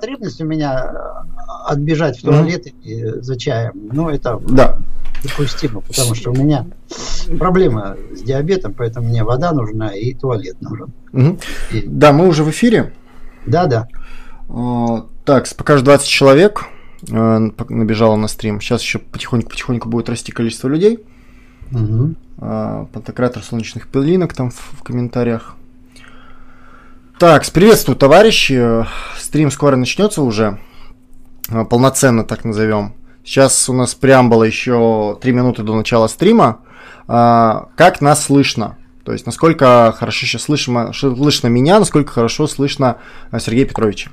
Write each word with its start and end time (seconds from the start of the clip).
потребность 0.00 0.40
у 0.40 0.46
меня 0.46 0.92
э, 0.92 1.72
отбежать 1.72 2.18
в 2.18 2.22
туалет 2.22 2.66
mm-hmm. 2.66 3.20
за 3.20 3.38
чаем. 3.38 3.72
Ну, 3.92 4.08
это 4.08 4.40
да. 4.48 4.78
допустимо, 5.22 5.82
потому 5.82 6.14
что 6.14 6.30
у 6.30 6.34
меня 6.34 6.66
проблема 7.38 7.96
с 8.14 8.22
диабетом, 8.22 8.72
поэтому 8.72 9.08
мне 9.08 9.22
вода 9.24 9.52
нужна 9.52 9.94
и 9.94 10.14
туалет 10.14 10.56
нужен. 10.62 10.92
Mm-hmm. 11.12 11.40
И... 11.72 11.82
Да, 11.86 12.12
мы 12.12 12.26
уже 12.26 12.44
в 12.44 12.50
эфире. 12.50 12.92
Да, 13.46 13.66
да. 13.66 13.88
Так, 15.24 15.46
пока 15.56 15.76
же 15.76 15.84
20 15.84 16.08
человек 16.08 16.64
набежало 17.08 18.16
на 18.16 18.28
стрим. 18.28 18.60
Сейчас 18.60 18.82
еще 18.82 18.98
потихоньку-потихоньку 18.98 19.88
будет 19.88 20.08
расти 20.08 20.32
количество 20.32 20.68
людей. 20.68 20.98
Угу. 21.72 22.14
Пантократор 22.92 23.42
солнечных 23.42 23.86
пылинок 23.88 24.34
там 24.34 24.50
в, 24.50 24.80
в 24.80 24.82
комментариях. 24.82 25.56
Так, 27.20 27.44
приветствую, 27.52 27.98
товарищи. 27.98 28.86
Стрим 29.18 29.50
скоро 29.50 29.76
начнется 29.76 30.22
уже. 30.22 30.58
А, 31.50 31.66
полноценно, 31.66 32.24
так 32.24 32.46
назовем. 32.46 32.94
Сейчас 33.22 33.68
у 33.68 33.74
нас 33.74 33.94
преамбула 33.94 34.44
еще 34.44 35.18
3 35.20 35.30
минуты 35.30 35.62
до 35.62 35.74
начала 35.74 36.06
стрима. 36.06 36.62
А, 37.06 37.68
как 37.76 38.00
нас 38.00 38.24
слышно? 38.24 38.78
То 39.04 39.12
есть, 39.12 39.26
насколько 39.26 39.94
хорошо 39.94 40.24
сейчас 40.24 40.44
слышно, 40.44 40.94
слышно 40.94 41.48
меня, 41.48 41.78
насколько 41.78 42.10
хорошо 42.10 42.46
слышно 42.46 42.96
а, 43.30 43.38
Сергея 43.38 43.66
Петровича. 43.66 44.10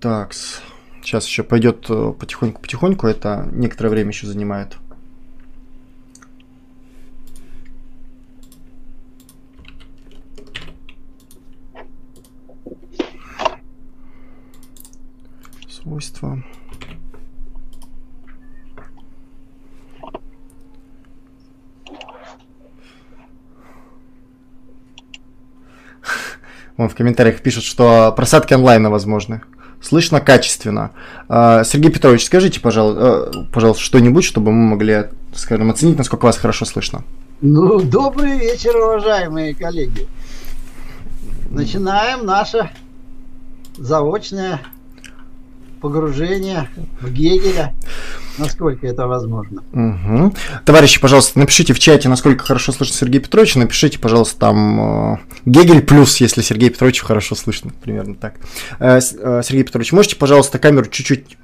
Так, 0.00 0.32
сейчас 1.02 1.26
еще 1.26 1.42
пойдет 1.42 1.86
потихоньку-потихоньку, 1.86 3.08
это 3.08 3.46
некоторое 3.52 3.90
время 3.90 4.08
еще 4.08 4.26
занимает. 4.26 4.78
Свойства. 15.88 16.42
Вон 26.76 26.88
в 26.88 26.94
комментариях 26.94 27.40
пишут, 27.40 27.64
что 27.64 28.12
просадки 28.16 28.54
онлайна 28.54 28.88
возможны. 28.90 29.42
Слышно 29.80 30.20
качественно. 30.20 30.92
А, 31.28 31.64
Сергей 31.64 31.90
Петрович, 31.90 32.24
скажите, 32.24 32.60
пожалуйста, 32.60 33.30
э, 33.34 33.44
пожалуйста, 33.52 33.82
что-нибудь, 33.82 34.24
чтобы 34.24 34.52
мы 34.52 34.70
могли, 34.70 35.06
скажем, 35.34 35.70
оценить, 35.70 35.98
насколько 35.98 36.26
вас 36.26 36.36
хорошо 36.36 36.64
слышно. 36.64 37.04
Ну, 37.40 37.80
добрый 37.80 38.38
вечер, 38.38 38.76
уважаемые 38.76 39.54
коллеги. 39.54 40.06
Начинаем 41.50 42.26
наше 42.26 42.70
заочное 43.76 44.60
погружение 45.80 46.68
в 47.00 47.10
Гегеля, 47.10 47.74
насколько 48.38 48.86
это 48.86 49.06
возможно. 49.06 49.62
Угу. 49.72 50.34
Товарищи, 50.64 51.00
пожалуйста, 51.00 51.38
напишите 51.38 51.72
в 51.72 51.78
чате, 51.78 52.08
насколько 52.08 52.44
хорошо 52.44 52.72
слышно 52.72 52.96
Сергей 52.96 53.20
Петрович, 53.20 53.54
напишите, 53.56 53.98
пожалуйста, 53.98 54.38
там 54.38 55.14
э, 55.14 55.18
Гегель 55.44 55.82
плюс, 55.82 56.16
если 56.18 56.42
Сергей 56.42 56.70
Петрович 56.70 57.00
хорошо 57.02 57.34
слышно, 57.34 57.70
примерно 57.82 58.14
так. 58.14 58.34
Э, 58.78 58.98
э, 58.98 59.42
Сергей 59.44 59.64
Петрович, 59.64 59.92
можете, 59.92 60.16
пожалуйста, 60.16 60.58
камеру 60.58 60.86
чуть-чуть 60.86 61.36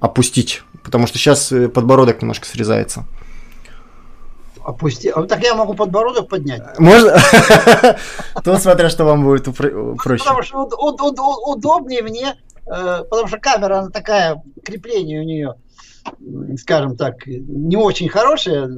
опустить, 0.00 0.64
потому 0.82 1.06
что 1.06 1.16
сейчас 1.16 1.52
подбородок 1.72 2.22
немножко 2.22 2.44
срезается. 2.44 3.04
Опусти. 4.64 5.08
А, 5.08 5.22
так 5.24 5.42
я 5.42 5.54
могу 5.54 5.74
подбородок 5.74 6.28
поднять. 6.28 6.62
Можно? 6.78 7.12
То 8.44 8.58
смотря, 8.58 8.90
что 8.90 9.04
вам 9.04 9.24
будет 9.24 9.44
проще. 9.54 10.24
Потому 10.24 10.42
что 10.42 10.64
удобнее 10.64 12.02
мне 12.02 12.36
Э, 12.51 12.51
потому 12.64 13.26
что 13.26 13.38
камера, 13.38 13.78
она 13.78 13.90
такая, 13.90 14.42
крепление 14.64 15.20
у 15.20 15.24
нее, 15.24 15.54
скажем 16.58 16.96
так, 16.96 17.26
не 17.26 17.76
очень 17.76 18.08
хорошее, 18.08 18.68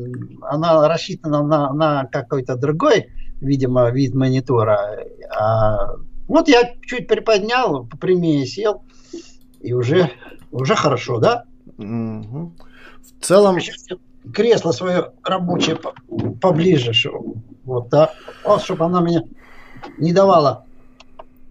она 0.43 0.89
рассчитана 0.89 1.43
на, 1.43 1.73
на 1.73 2.05
какой-то 2.07 2.57
другой, 2.57 3.09
видимо, 3.41 3.91
вид 3.91 4.15
монитора. 4.15 5.05
А 5.37 5.97
вот 6.29 6.49
я 6.49 6.75
чуть 6.83 7.09
приподнял, 7.09 7.87
попрямее 7.87 8.47
сел, 8.47 8.83
и 9.61 9.73
уже, 9.73 10.11
уже 10.51 10.75
хорошо, 10.75 11.19
да? 11.19 11.45
Угу. 11.79 12.53
В 13.21 13.25
целом... 13.25 13.59
Кресло 14.33 14.73
свое 14.73 15.13
рабочее 15.23 15.79
поближе, 16.41 16.93
вот, 17.65 17.91
да, 17.91 18.11
вот, 18.43 18.63
чтобы 18.63 18.87
она 18.87 19.03
меня 19.03 19.25
не 19.99 20.15
давала. 20.15 20.65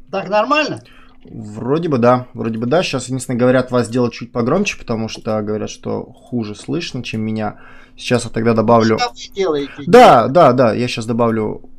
Так 0.10 0.28
нормально? 0.28 0.82
Вроде 1.26 1.90
бы 1.90 1.98
да, 1.98 2.28
вроде 2.34 2.58
бы 2.58 2.66
да. 2.66 2.84
Сейчас, 2.84 3.08
единственное, 3.08 3.40
говорят 3.40 3.72
вас 3.72 3.88
сделать 3.88 4.14
чуть 4.14 4.32
погромче, 4.32 4.78
потому 4.78 5.08
что 5.08 5.42
говорят, 5.42 5.70
что 5.70 6.04
хуже 6.04 6.56
слышно, 6.56 7.04
чем 7.04 7.22
меня. 7.22 7.60
Сейчас 7.96 8.26
я 8.26 8.30
тогда 8.30 8.54
добавлю... 8.54 8.98
Что 9.00 9.10
вы 9.10 9.36
делаете? 9.36 9.74
Да, 9.88 10.28
да, 10.28 10.54
да, 10.54 10.74
я 10.74 10.88
сейчас 10.88 11.06
добавлю 11.06 11.70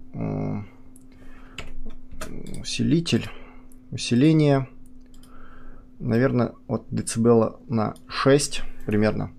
усилитель, 2.60 3.28
усиление, 3.90 4.68
наверное, 5.98 6.52
от 6.68 6.84
децибела 6.90 7.60
на 7.68 7.94
6 8.08 8.62
примерно. 8.86 9.32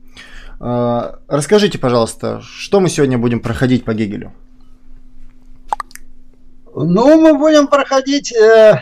А, 0.59 1.19
расскажите, 1.27 1.77
пожалуйста, 1.77 2.41
что 2.41 2.79
мы 2.79 2.89
сегодня 2.89 3.17
будем 3.17 3.39
проходить 3.39 3.85
по 3.85 3.93
Гегелю? 3.93 4.33
Ну, 6.73 7.21
мы 7.21 7.37
будем 7.37 7.67
проходить 7.67 8.35
э, 8.35 8.81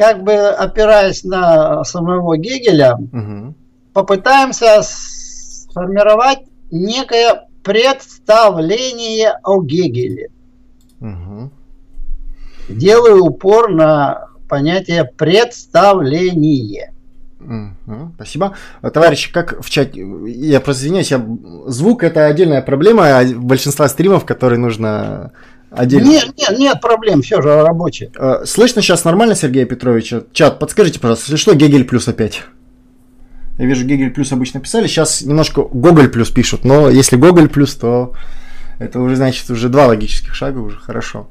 как 0.00 0.24
бы 0.24 0.32
опираясь 0.32 1.24
на 1.24 1.84
самого 1.84 2.38
Гегеля, 2.38 2.94
угу. 2.94 3.54
попытаемся 3.92 4.80
сформировать 4.82 6.38
некое 6.70 7.42
представление 7.62 9.38
о 9.42 9.62
Гегеле. 9.62 10.30
Угу. 11.02 11.50
Делаю 12.70 13.26
упор 13.26 13.70
на 13.70 14.28
понятие 14.48 15.04
представление. 15.04 16.94
Угу, 17.38 18.12
спасибо. 18.14 18.56
Товарищи, 18.80 19.30
как 19.30 19.62
в 19.62 19.68
чате, 19.68 20.02
я 20.26 20.62
просто 20.62 20.84
извиняюсь, 20.84 21.10
я... 21.10 21.22
звук 21.66 22.04
это 22.04 22.24
отдельная 22.24 22.62
проблема 22.62 23.18
а 23.18 23.24
большинства 23.34 23.86
стримов, 23.86 24.24
которые 24.24 24.58
нужно 24.58 25.32
Отдельно. 25.70 26.08
Нет, 26.08 26.32
нет, 26.36 26.58
нет 26.58 26.80
проблем, 26.80 27.22
все 27.22 27.40
же 27.40 27.62
рабочее. 27.62 28.10
Э, 28.16 28.44
слышно 28.44 28.82
сейчас 28.82 29.04
нормально 29.04 29.34
Сергея 29.34 29.66
Петровича? 29.66 30.24
Чат, 30.32 30.58
подскажите, 30.58 30.98
пожалуйста, 30.98 31.26
если 31.26 31.36
что, 31.36 31.54
Гегель 31.54 31.84
плюс 31.84 32.08
опять. 32.08 32.42
Я 33.56 33.66
вижу, 33.66 33.84
Гегель 33.86 34.10
плюс 34.10 34.32
обычно 34.32 34.60
писали, 34.60 34.88
сейчас 34.88 35.22
немножко 35.22 35.62
Гоголь 35.62 36.08
плюс 36.08 36.30
пишут, 36.30 36.64
но 36.64 36.90
если 36.90 37.16
Гоголь 37.16 37.48
плюс, 37.48 37.74
то 37.76 38.14
это 38.78 38.98
уже 38.98 39.14
значит 39.14 39.48
уже 39.50 39.68
два 39.68 39.86
логических 39.86 40.34
шага, 40.34 40.58
уже 40.58 40.78
хорошо. 40.78 41.28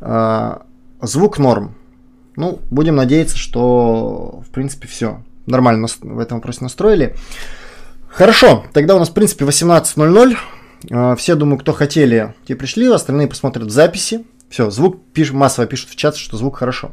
Э, 0.00 0.58
звук 1.00 1.38
норм. 1.38 1.74
Ну, 2.36 2.60
будем 2.70 2.96
надеяться, 2.96 3.36
что 3.36 4.42
в 4.46 4.50
принципе 4.50 4.86
все 4.86 5.22
нормально 5.46 5.88
в 6.00 6.18
этом 6.18 6.38
вопросе 6.38 6.58
настроили. 6.62 7.16
Хорошо, 8.08 8.64
тогда 8.72 8.94
у 8.94 8.98
нас 8.98 9.08
в 9.08 9.14
принципе 9.14 9.44
18.00. 9.44 10.36
А, 10.90 11.14
все, 11.16 11.34
думаю, 11.34 11.58
кто 11.58 11.72
хотели, 11.72 12.34
те 12.46 12.56
пришли, 12.56 12.88
остальные 12.88 13.28
посмотрят 13.28 13.70
записи. 13.70 14.24
Все, 14.48 14.70
звук 14.70 15.02
пиш, 15.12 15.32
массово 15.32 15.66
пишут 15.66 15.90
в 15.90 15.96
чат, 15.96 16.16
что 16.16 16.36
звук 16.36 16.58
хорошо. 16.58 16.92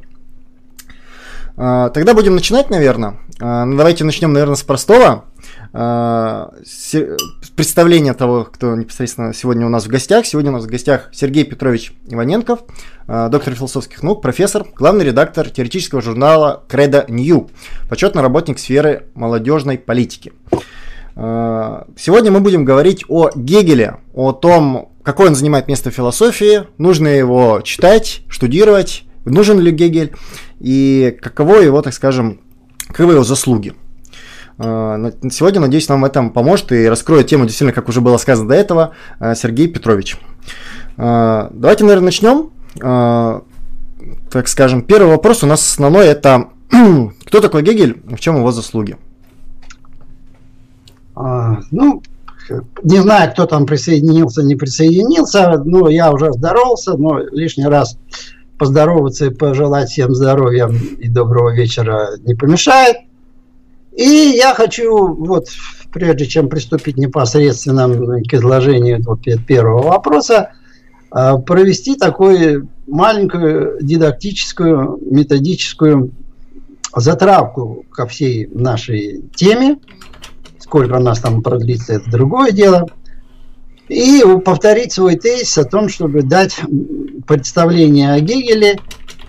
А, 1.58 1.90
тогда 1.90 2.14
будем 2.14 2.36
начинать, 2.36 2.70
наверное. 2.70 3.20
А, 3.40 3.66
давайте 3.66 4.04
начнем, 4.04 4.32
наверное, 4.34 4.56
с 4.56 4.64
простого. 4.64 5.26
Представление 7.56 8.14
того, 8.14 8.46
кто 8.46 8.76
непосредственно 8.76 9.34
сегодня 9.36 9.66
у 9.68 9.70
нас 9.70 9.86
в 9.86 9.88
гостях. 9.88 10.26
Сегодня 10.26 10.50
у 10.50 10.54
нас 10.56 10.64
в 10.64 10.68
гостях 10.68 11.10
Сергей 11.12 11.44
Петрович 11.44 11.94
Иваненков, 12.08 12.62
доктор 13.08 13.54
философских 13.54 14.02
наук, 14.02 14.22
профессор, 14.22 14.66
главный 14.76 15.06
редактор 15.06 15.48
теоретического 15.50 16.02
журнала 16.02 16.64
Credo 16.68 17.06
New, 17.08 17.52
почетный 17.88 18.24
работник 18.24 18.58
сферы 18.58 19.06
молодежной 19.14 19.78
политики. 19.78 20.34
Э, 21.22 21.84
сегодня 21.98 22.32
мы 22.32 22.40
будем 22.40 22.64
говорить 22.64 23.04
о 23.10 23.30
Гегеле, 23.36 23.98
о 24.14 24.32
том, 24.32 24.94
какое 25.04 25.28
он 25.28 25.36
занимает 25.36 25.68
место 25.68 25.92
в 25.92 25.94
философии, 25.94 26.64
нужно 26.78 27.08
его 27.10 27.60
читать, 27.62 28.22
штудировать, 28.30 29.04
нужен 29.26 29.60
ли 29.60 29.72
Гегель 29.72 30.14
и 30.62 31.18
каково 31.22 31.58
его, 31.58 31.82
так 31.82 31.94
скажем, 31.94 32.40
каковы 32.88 33.14
его 33.14 33.26
заслуги. 33.26 33.74
Э, 34.60 35.12
сегодня, 35.30 35.60
надеюсь, 35.60 35.90
нам 35.90 36.02
в 36.02 36.06
этом 36.06 36.32
поможет 36.32 36.72
и 36.72 36.88
раскроет 36.88 37.28
тему, 37.28 37.44
действительно, 37.44 37.74
как 37.74 37.90
уже 37.90 38.00
было 38.00 38.16
сказано 38.16 38.48
до 38.48 38.56
этого, 38.56 38.94
э, 39.20 39.36
Сергей 39.36 39.68
Петрович. 39.68 40.18
Давайте, 40.96 41.86
наверное, 41.86 42.08
начнем. 42.08 42.50
Так 44.30 44.48
скажем, 44.48 44.82
первый 44.82 45.10
вопрос 45.10 45.44
у 45.44 45.48
нас 45.48 45.62
основной 45.62 46.08
это 46.08 46.50
кто 47.26 47.40
такой 47.40 47.62
Гегель, 47.62 48.02
в 48.04 48.20
чем 48.20 48.36
его 48.36 48.52
заслуги? 48.52 48.98
А, 51.20 51.60
ну, 51.72 52.02
не 52.82 52.98
знаю, 53.02 53.32
кто 53.32 53.46
там 53.46 53.66
присоединился, 53.66 54.42
не 54.42 54.56
присоединился, 54.56 55.62
но 55.66 55.90
я 55.90 56.12
уже 56.12 56.32
здоровался, 56.32 56.94
но 56.98 57.20
лишний 57.20 57.68
раз 57.68 57.98
поздороваться 58.58 59.26
и 59.26 59.30
пожелать 59.30 59.90
всем 59.90 60.16
здоровья 60.16 60.70
и 60.98 61.10
доброго 61.10 61.54
вечера 61.54 62.18
не 62.24 62.36
помешает. 62.36 62.98
И 63.96 64.34
я 64.38 64.54
хочу, 64.54 65.14
вот, 65.14 65.48
прежде 65.92 66.26
чем 66.26 66.48
приступить 66.48 66.98
непосредственно 66.98 67.90
к 68.24 68.34
изложению 68.34 69.04
вот, 69.04 69.20
первого 69.46 69.82
вопроса, 69.82 70.52
а, 71.12 71.38
провести 71.38 71.96
такую 71.96 72.70
маленькую 72.88 73.78
дидактическую, 73.82 75.00
методическую 75.02 76.12
затравку 76.96 77.86
ко 77.92 78.08
всей 78.08 78.48
нашей 78.48 79.24
теме. 79.36 79.80
Сколько 80.70 80.98
у 80.98 81.00
нас 81.00 81.20
там 81.20 81.42
продлится, 81.42 81.94
это 81.94 82.12
другое 82.12 82.52
дело. 82.52 82.86
И 83.88 84.24
повторить 84.46 84.92
свой 84.92 85.16
тезис 85.16 85.58
о 85.58 85.66
том, 85.66 85.90
чтобы 85.90 86.22
дать 86.22 86.58
представление 87.26 88.14
о 88.14 88.20
Гегеле, 88.20 88.78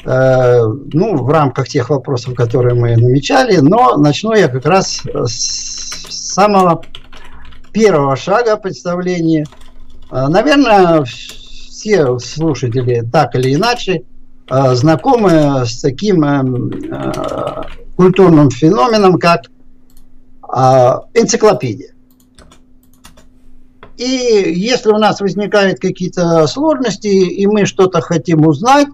э, 0.04 0.62
ну, 0.92 1.16
в 1.16 1.30
рамках 1.30 1.66
тех 1.66 1.88
вопросов, 1.88 2.34
которые 2.34 2.74
мы 2.74 2.94
намечали, 2.94 3.56
но 3.56 3.96
начну 3.96 4.34
я 4.34 4.48
как 4.48 4.66
раз 4.66 5.00
с 5.14 6.34
самого 6.34 6.82
первого 7.72 8.16
шага 8.16 8.58
представления. 8.58 9.46
Э, 10.10 10.26
наверное, 10.28 11.04
все 11.04 12.18
слушатели 12.18 13.02
так 13.10 13.34
или 13.34 13.54
иначе 13.54 14.02
э, 14.50 14.74
знакомы 14.74 15.64
с 15.64 15.80
таким 15.80 16.22
э, 16.22 17.62
культурным 17.96 18.50
феноменом, 18.50 19.18
как 19.18 19.46
энциклопедия. 21.14 21.94
И 23.96 24.04
если 24.04 24.90
у 24.90 24.96
нас 24.96 25.20
возникают 25.20 25.78
какие-то 25.78 26.46
сложности, 26.46 27.08
и 27.08 27.46
мы 27.46 27.66
что-то 27.66 28.00
хотим 28.00 28.46
узнать, 28.46 28.88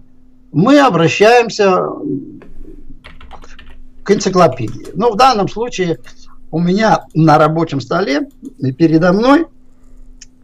мы 0.52 0.80
обращаемся 0.80 1.78
к 4.02 4.10
энциклопедии. 4.10 4.88
Но 4.94 5.12
в 5.12 5.16
данном 5.16 5.48
случае 5.48 5.98
у 6.50 6.58
меня 6.58 7.04
на 7.14 7.38
рабочем 7.38 7.80
столе 7.80 8.28
передо 8.78 9.12
мной 9.12 9.46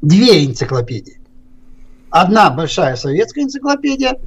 две 0.00 0.44
энциклопедии. 0.44 1.19
Одна 2.11 2.50
большая 2.50 2.97
советская 2.97 3.44
энциклопедия, 3.44 4.19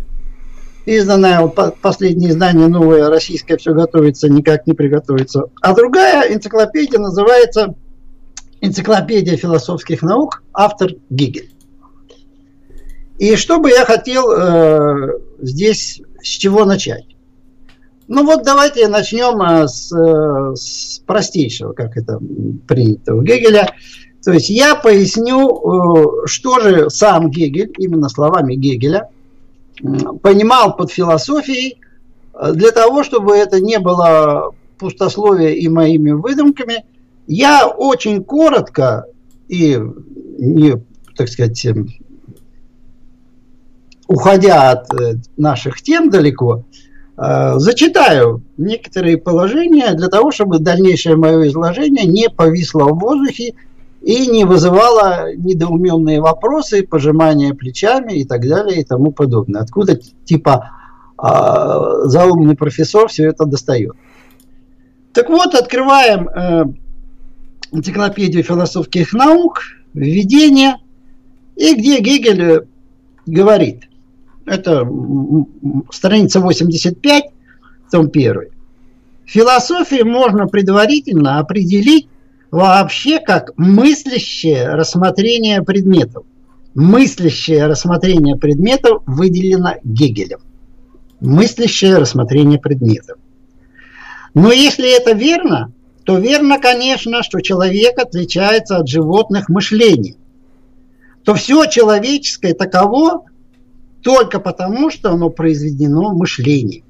изданная, 0.85 1.41
вот 1.41 1.77
последнее 1.81 2.31
издание, 2.31 2.67
новое 2.67 3.09
российское, 3.09 3.57
все 3.57 3.73
готовится, 3.73 4.29
никак 4.29 4.67
не 4.67 4.73
приготовится. 4.73 5.45
А 5.61 5.73
другая 5.73 6.33
энциклопедия 6.33 6.99
называется 6.99 7.75
«Энциклопедия 8.61 9.37
философских 9.37 10.01
наук», 10.01 10.43
автор 10.53 10.91
Гигель. 11.09 11.51
И 13.17 13.35
что 13.35 13.59
бы 13.59 13.69
я 13.69 13.85
хотел 13.85 14.31
э, 14.31 15.19
здесь, 15.39 16.01
с 16.21 16.27
чего 16.27 16.65
начать? 16.65 17.05
Ну 18.07 18.25
вот 18.25 18.43
давайте 18.43 18.87
начнем 18.87 19.41
э, 19.41 19.67
с, 19.67 19.91
э, 19.91 20.55
с 20.55 20.99
простейшего, 20.99 21.73
как 21.73 21.97
это 21.97 22.19
принято 22.67 23.15
у 23.15 23.21
Гегеля– 23.21 23.69
то 24.25 24.33
есть 24.33 24.49
я 24.49 24.73
поясню, 24.73 26.23
э, 26.23 26.25
что 26.25 26.59
же 26.59 26.89
сам 26.89 27.29
Гегель, 27.29 27.71
именно 27.77 28.09
словами 28.09 28.55
Гегеля, 28.55 29.09
понимал 30.21 30.75
под 30.75 30.91
философией, 30.91 31.79
э, 32.33 32.53
для 32.53 32.71
того, 32.71 33.03
чтобы 33.03 33.35
это 33.35 33.59
не 33.59 33.79
было 33.79 34.51
пустословие 34.77 35.57
и 35.57 35.67
моими 35.67 36.11
выдумками, 36.11 36.85
я 37.27 37.67
очень 37.67 38.23
коротко 38.23 39.05
и 39.47 39.79
не, 40.37 40.75
так 41.15 41.29
сказать, 41.29 41.65
эм, 41.65 41.89
уходя 44.07 44.71
от 44.71 44.93
э, 44.93 45.15
наших 45.37 45.81
тем 45.81 46.09
далеко, 46.09 46.63
зачитаю 47.17 48.43
некоторые 48.57 49.17
положения 49.17 49.93
для 49.93 50.09
того, 50.09 50.31
чтобы 50.31 50.59
дальнейшее 50.59 51.15
мое 51.15 51.47
изложение 51.47 52.03
не 52.03 52.29
повисло 52.29 52.89
в 52.89 52.99
воздухе 52.99 53.53
и 54.05 54.27
не 54.27 54.45
вызывала 54.45 55.33
недоуменные 55.35 56.21
вопросы, 56.21 56.83
пожимания 56.83 57.55
плечами 57.55 58.13
и 58.13 58.23
так 58.23 58.47
далее 58.47 58.81
и 58.81 58.83
тому 58.83 59.11
подобное. 59.11 59.61
Откуда 59.61 59.99
типа 60.25 60.69
э, 61.17 61.27
заумный 62.03 62.55
профессор 62.55 63.07
все 63.07 63.29
это 63.29 63.45
достает. 63.45 63.93
Так 65.11 65.27
вот, 65.29 65.55
открываем 65.55 66.29
э, 66.29 66.65
энциклопедию 67.71 68.43
философских 68.43 69.11
наук, 69.13 69.61
введение, 69.95 70.75
и 71.55 71.73
где 71.73 71.99
Гегель 71.99 72.67
говорит, 73.25 73.89
это 74.45 74.87
страница 75.89 76.41
85, 76.41 77.23
том 77.91 78.11
1. 78.13 78.35
В 79.25 79.29
философии 79.31 80.03
можно 80.03 80.45
предварительно 80.45 81.39
определить 81.39 82.07
вообще 82.51 83.19
как 83.19 83.51
мыслящее 83.57 84.69
рассмотрение 84.69 85.61
предметов. 85.61 86.25
Мыслящее 86.73 87.67
рассмотрение 87.67 88.35
предметов 88.35 89.03
выделено 89.05 89.75
Гегелем. 89.83 90.39
Мыслящее 91.21 91.97
рассмотрение 91.97 92.59
предметов. 92.59 93.17
Но 94.33 94.51
если 94.51 94.95
это 94.95 95.13
верно, 95.13 95.71
то 96.03 96.19
верно, 96.19 96.59
конечно, 96.59 97.23
что 97.23 97.41
человек 97.41 97.97
отличается 97.97 98.77
от 98.77 98.87
животных 98.87 99.49
мышлением. 99.49 100.17
То 101.23 101.33
все 101.33 101.65
человеческое 101.65 102.53
таково 102.53 103.25
только 104.03 104.39
потому, 104.39 104.91
что 104.91 105.11
оно 105.11 105.31
произведено 105.31 106.13
мышлением. 106.13 106.83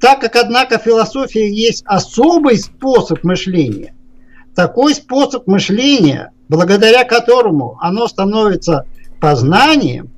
Так 0.00 0.20
как, 0.20 0.36
однако, 0.36 0.76
философия 0.76 1.50
есть 1.50 1.82
особый 1.86 2.58
способ 2.58 3.24
мышления, 3.24 3.93
такой 4.54 4.94
способ 4.94 5.46
мышления, 5.46 6.32
благодаря 6.48 7.04
которому 7.04 7.78
оно 7.80 8.08
становится 8.08 8.86
познанием, 9.20 10.10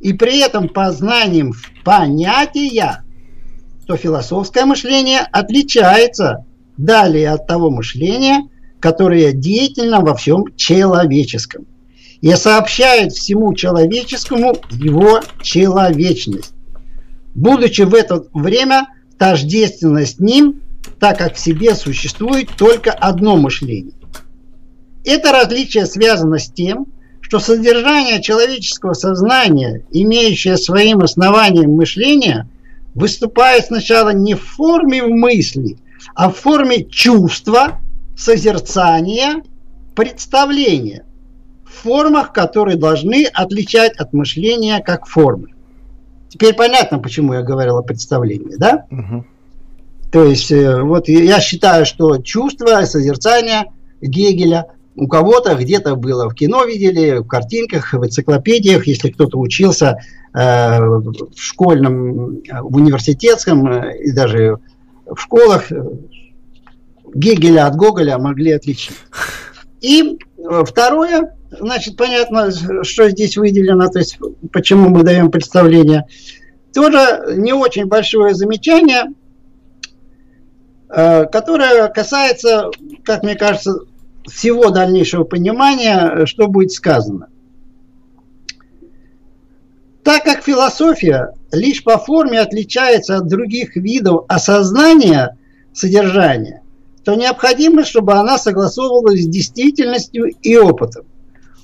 и 0.00 0.12
при 0.12 0.40
этом 0.40 0.68
познанием 0.68 1.52
в 1.52 1.62
понятия, 1.84 3.04
то 3.86 3.96
философское 3.96 4.64
мышление 4.64 5.20
отличается 5.20 6.44
далее 6.76 7.30
от 7.30 7.46
того 7.46 7.70
мышления, 7.70 8.48
которое 8.80 9.32
деятельно 9.32 10.00
во 10.00 10.14
всем 10.14 10.46
человеческом 10.56 11.66
и 12.20 12.30
сообщает 12.34 13.12
всему 13.12 13.54
человеческому 13.54 14.56
его 14.70 15.20
человечность, 15.42 16.52
будучи 17.34 17.82
в 17.82 17.94
это 17.94 18.24
время 18.32 18.88
тождественно 19.18 20.04
с 20.04 20.18
ним 20.18 20.62
так 20.98 21.18
как 21.18 21.34
в 21.34 21.40
себе 21.40 21.74
существует 21.74 22.50
только 22.56 22.92
одно 22.92 23.36
мышление. 23.36 23.94
Это 25.04 25.32
различие 25.32 25.86
связано 25.86 26.38
с 26.38 26.50
тем, 26.50 26.86
что 27.20 27.38
содержание 27.38 28.20
человеческого 28.22 28.92
сознания, 28.92 29.84
имеющее 29.90 30.56
своим 30.56 31.00
основанием 31.00 31.72
мышления, 31.72 32.48
выступает 32.94 33.66
сначала 33.66 34.10
не 34.10 34.34
в 34.34 34.42
форме 34.42 35.04
мысли, 35.04 35.78
а 36.14 36.30
в 36.30 36.36
форме 36.36 36.84
чувства, 36.84 37.80
созерцания, 38.16 39.42
представления, 39.94 41.04
в 41.64 41.82
формах, 41.82 42.32
которые 42.32 42.76
должны 42.76 43.26
отличать 43.26 43.96
от 43.96 44.12
мышления 44.12 44.80
как 44.80 45.06
формы. 45.06 45.54
Теперь 46.28 46.54
понятно, 46.54 46.98
почему 46.98 47.34
я 47.34 47.42
говорил 47.42 47.78
о 47.78 47.82
представлении, 47.82 48.56
да? 48.56 48.86
Угу. 48.90 49.24
То 50.10 50.24
есть, 50.24 50.50
э, 50.50 50.82
вот 50.82 51.08
я 51.08 51.40
считаю, 51.40 51.86
что 51.86 52.18
чувство, 52.18 52.84
созерцание 52.84 53.66
Гегеля 54.00 54.66
у 54.96 55.06
кого-то 55.06 55.54
где-то 55.54 55.94
было 55.94 56.28
в 56.28 56.34
кино 56.34 56.64
видели, 56.64 57.18
в 57.18 57.26
картинках, 57.26 57.92
в 57.92 58.04
энциклопедиях, 58.04 58.86
если 58.86 59.10
кто-то 59.10 59.38
учился 59.38 59.98
э, 60.34 60.78
в 60.78 61.36
школьном, 61.36 62.42
в 62.62 62.76
университетском 62.76 63.66
э, 63.66 63.98
и 63.98 64.12
даже 64.12 64.58
в 65.06 65.16
школах, 65.16 65.70
э, 65.70 65.82
Гегеля 67.14 67.66
от 67.66 67.76
Гоголя 67.76 68.18
могли 68.18 68.52
отличить. 68.52 68.96
И 69.80 70.18
второе, 70.64 71.34
значит, 71.50 71.96
понятно, 71.96 72.50
что 72.84 73.08
здесь 73.10 73.36
выделено, 73.36 73.88
то 73.88 73.98
есть 73.98 74.18
почему 74.52 74.90
мы 74.90 75.02
даем 75.02 75.30
представление. 75.30 76.06
Тоже 76.72 77.34
не 77.36 77.52
очень 77.52 77.86
большое 77.86 78.34
замечание– 78.34 79.04
Э, 79.19 79.19
которая 80.90 81.88
касается, 81.88 82.70
как 83.04 83.22
мне 83.22 83.36
кажется, 83.36 83.80
всего 84.26 84.70
дальнейшего 84.70 85.24
понимания, 85.24 86.26
что 86.26 86.48
будет 86.48 86.72
сказано. 86.72 87.28
Так 90.02 90.24
как 90.24 90.42
философия 90.42 91.34
лишь 91.52 91.84
по 91.84 91.98
форме 91.98 92.40
отличается 92.40 93.18
от 93.18 93.28
других 93.28 93.76
видов 93.76 94.24
осознания 94.28 95.36
содержания, 95.72 96.62
то 97.04 97.14
необходимо, 97.14 97.84
чтобы 97.84 98.14
она 98.14 98.38
согласовывалась 98.38 99.22
с 99.22 99.28
действительностью 99.28 100.34
и 100.42 100.56
опытом. 100.56 101.04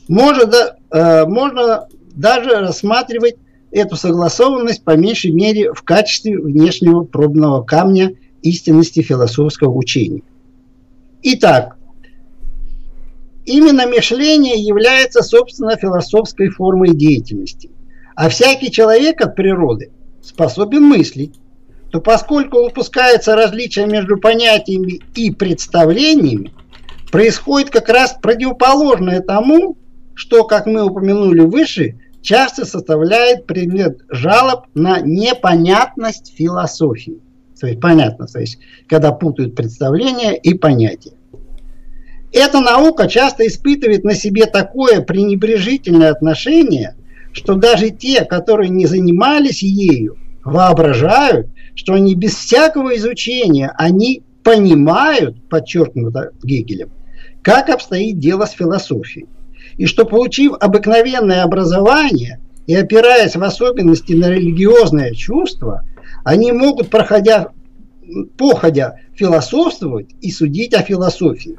Можно, 0.09 0.77
э, 0.91 1.27
можно 1.27 1.89
даже 2.15 2.51
рассматривать 2.51 3.37
эту 3.71 3.97
согласованность 3.97 4.85
по 4.85 4.97
меньшей 4.97 5.33
мере 5.33 5.73
в 5.73 5.83
качестве 5.83 6.39
внешнего 6.39 7.03
пробного 7.03 7.63
камня 7.63 8.15
истинности 8.43 9.03
философского 9.03 9.73
учения. 9.73 10.23
Итак, 11.23 11.77
именно 13.45 13.87
мышление 13.87 14.57
является, 14.57 15.23
собственно, 15.23 15.77
философской 15.77 16.49
формой 16.49 16.95
деятельности. 16.95 17.71
А 18.15 18.29
всякий 18.29 18.71
человек 18.71 19.21
от 19.21 19.37
природы 19.37 19.91
способен 20.23 20.83
мыслить, 20.83 21.35
то 21.91 22.01
поскольку 22.01 22.59
упускается 22.67 23.37
различие 23.37 23.87
между 23.87 24.19
понятиями 24.19 25.01
и 25.15 25.31
представлениями, 25.31 26.53
происходит 27.11 27.71
как 27.71 27.89
раз 27.89 28.17
противоположное 28.21 29.21
тому, 29.21 29.77
что, 30.15 30.45
как 30.45 30.67
мы 30.67 30.85
упомянули 30.85 31.41
выше, 31.41 31.99
часто 32.23 32.65
составляет 32.65 33.47
предмет 33.47 34.01
жалоб 34.09 34.65
на 34.75 35.01
непонятность 35.01 36.35
философии. 36.37 37.21
То 37.59 37.67
есть 37.67 37.81
понятно, 37.81 38.27
то 38.27 38.39
есть 38.39 38.59
когда 38.87 39.13
путают 39.13 39.55
представления 39.55 40.37
и 40.37 40.55
понятия. 40.55 41.13
Эта 42.33 42.61
наука 42.61 43.09
часто 43.09 43.47
испытывает 43.47 44.05
на 44.05 44.15
себе 44.15 44.47
такое 44.47 45.01
пренебрежительное 45.01 46.11
отношение, 46.11 46.95
что 47.33 47.55
даже 47.55 47.91
те, 47.91 48.25
которые 48.25 48.69
не 48.69 48.87
занимались 48.87 49.63
ею, 49.63 50.19
воображают, 50.45 51.49
что 51.75 51.95
они 51.95 52.15
без 52.15 52.35
всякого 52.35 52.97
изучения, 52.97 53.73
они 53.77 54.23
понимают, 54.43 55.49
подчеркнуто 55.49 56.33
Гегелем, 56.43 56.91
как 57.43 57.69
обстоит 57.69 58.19
дело 58.19 58.45
с 58.45 58.53
философией. 58.53 59.27
И 59.77 59.87
что, 59.87 60.05
получив 60.05 60.53
обыкновенное 60.61 61.43
образование 61.43 62.41
и 62.67 62.75
опираясь 62.75 63.37
в 63.37 63.43
особенности 63.43 64.13
на 64.13 64.31
религиозное 64.31 65.13
чувство, 65.13 65.83
они 66.27 66.51
могут, 66.51 66.91
проходя, 66.91 67.53
походя, 68.37 68.97
философствовать 69.15 70.09
и 70.21 70.33
судить 70.33 70.75
о 70.75 70.83
философии. 70.83 71.57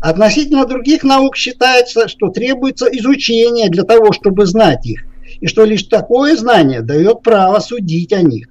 Относительно 0.00 0.66
других 0.66 1.02
наук 1.02 1.34
считается, 1.34 2.06
что 2.06 2.28
требуется 2.28 2.86
изучение 2.86 3.68
для 3.68 3.82
того, 3.82 4.12
чтобы 4.12 4.46
знать 4.46 4.86
их, 4.86 5.04
и 5.40 5.48
что 5.48 5.64
лишь 5.64 5.82
такое 5.82 6.36
знание 6.36 6.80
дает 6.80 7.22
право 7.22 7.58
судить 7.58 8.12
о 8.12 8.22
них. 8.22 8.46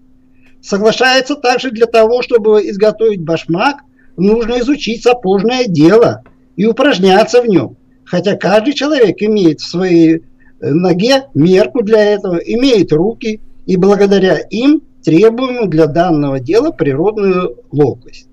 Соглашается 0.62 1.36
также 1.36 1.72
для 1.72 1.86
того, 1.86 2.22
чтобы 2.24 2.70
изготовить 2.70 3.22
башмак, 3.22 3.78
нужно 4.18 4.60
изучить 4.60 5.04
сапожное 5.04 5.64
дело 5.66 6.24
и 6.58 6.66
упражняться 6.66 7.42
в 7.42 7.48
нем. 7.48 7.78
Хотя 8.04 8.36
каждый 8.36 8.74
человек 8.74 9.16
имеет 9.22 9.62
в 9.62 9.70
своей 9.70 10.16
э, 10.18 10.20
ноге 10.60 11.28
мерку 11.34 11.84
для 11.84 12.04
этого, 12.04 12.36
имеет 12.36 12.92
руки, 12.92 13.40
и 13.66 13.78
благодаря 13.78 14.40
им 14.50 14.82
требуемую 15.08 15.70
для 15.70 15.88
данного 15.88 16.42
дела 16.42 16.72
природную 16.72 17.56
ловкость. 17.72 18.28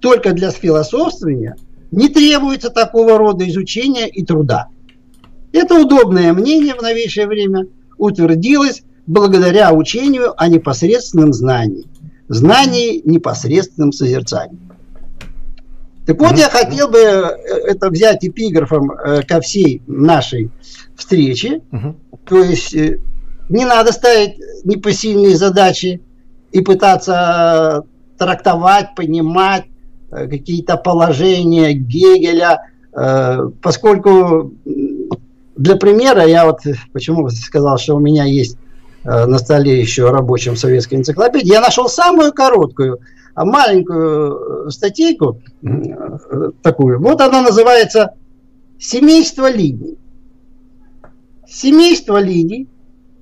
Только 0.00 0.32
для 0.32 0.50
философствования 0.50 1.56
не 1.90 2.10
требуется 2.10 2.68
такого 2.68 3.16
рода 3.16 3.48
изучения 3.48 4.06
и 4.06 4.22
труда. 4.22 4.68
Это 5.52 5.80
удобное 5.80 6.34
мнение 6.34 6.74
в 6.74 6.82
новейшее 6.82 7.26
время 7.26 7.68
утвердилось 7.96 8.82
благодаря 9.06 9.72
учению 9.72 10.34
о 10.36 10.46
непосредственном 10.48 11.32
знании, 11.32 11.86
знании 12.28 13.00
непосредственном 13.06 13.92
созерцании. 13.92 14.58
Так 16.04 16.20
вот, 16.20 16.36
я 16.36 16.50
хотел 16.50 16.88
бы 16.88 16.98
э, 16.98 17.22
это 17.66 17.88
взять 17.88 18.26
эпиграфом 18.26 18.90
э, 18.90 19.22
ко 19.22 19.40
всей 19.40 19.80
нашей 19.86 20.50
встрече. 20.96 21.62
То 22.26 22.42
есть 22.42 22.74
э, 22.74 22.98
не 23.48 23.64
надо 23.64 23.92
ставить 23.92 24.38
непосильные 24.64 25.36
задачи 25.36 26.00
и 26.52 26.60
пытаться 26.60 27.84
трактовать, 28.18 28.94
понимать 28.94 29.64
какие-то 30.10 30.76
положения 30.76 31.72
Гегеля, 31.72 32.70
поскольку 33.60 34.52
для 35.56 35.76
примера, 35.76 36.24
я 36.26 36.46
вот 36.46 36.60
почему 36.92 37.28
сказал, 37.30 37.78
что 37.78 37.96
у 37.96 37.98
меня 37.98 38.24
есть 38.24 38.56
на 39.02 39.38
столе 39.38 39.80
еще 39.80 40.10
рабочем 40.10 40.56
советской 40.56 40.94
энциклопедии, 40.94 41.52
я 41.52 41.60
нашел 41.60 41.88
самую 41.88 42.32
короткую– 42.32 43.00
а 43.34 43.44
маленькую 43.44 44.66
э, 44.66 44.70
статейку 44.70 45.40
э, 45.62 46.50
такую. 46.62 47.00
Вот 47.00 47.20
она 47.20 47.42
называется 47.42 48.14
«Семейство 48.78 49.50
линий». 49.50 49.98
Семейство 51.46 52.18
линий, 52.18 52.68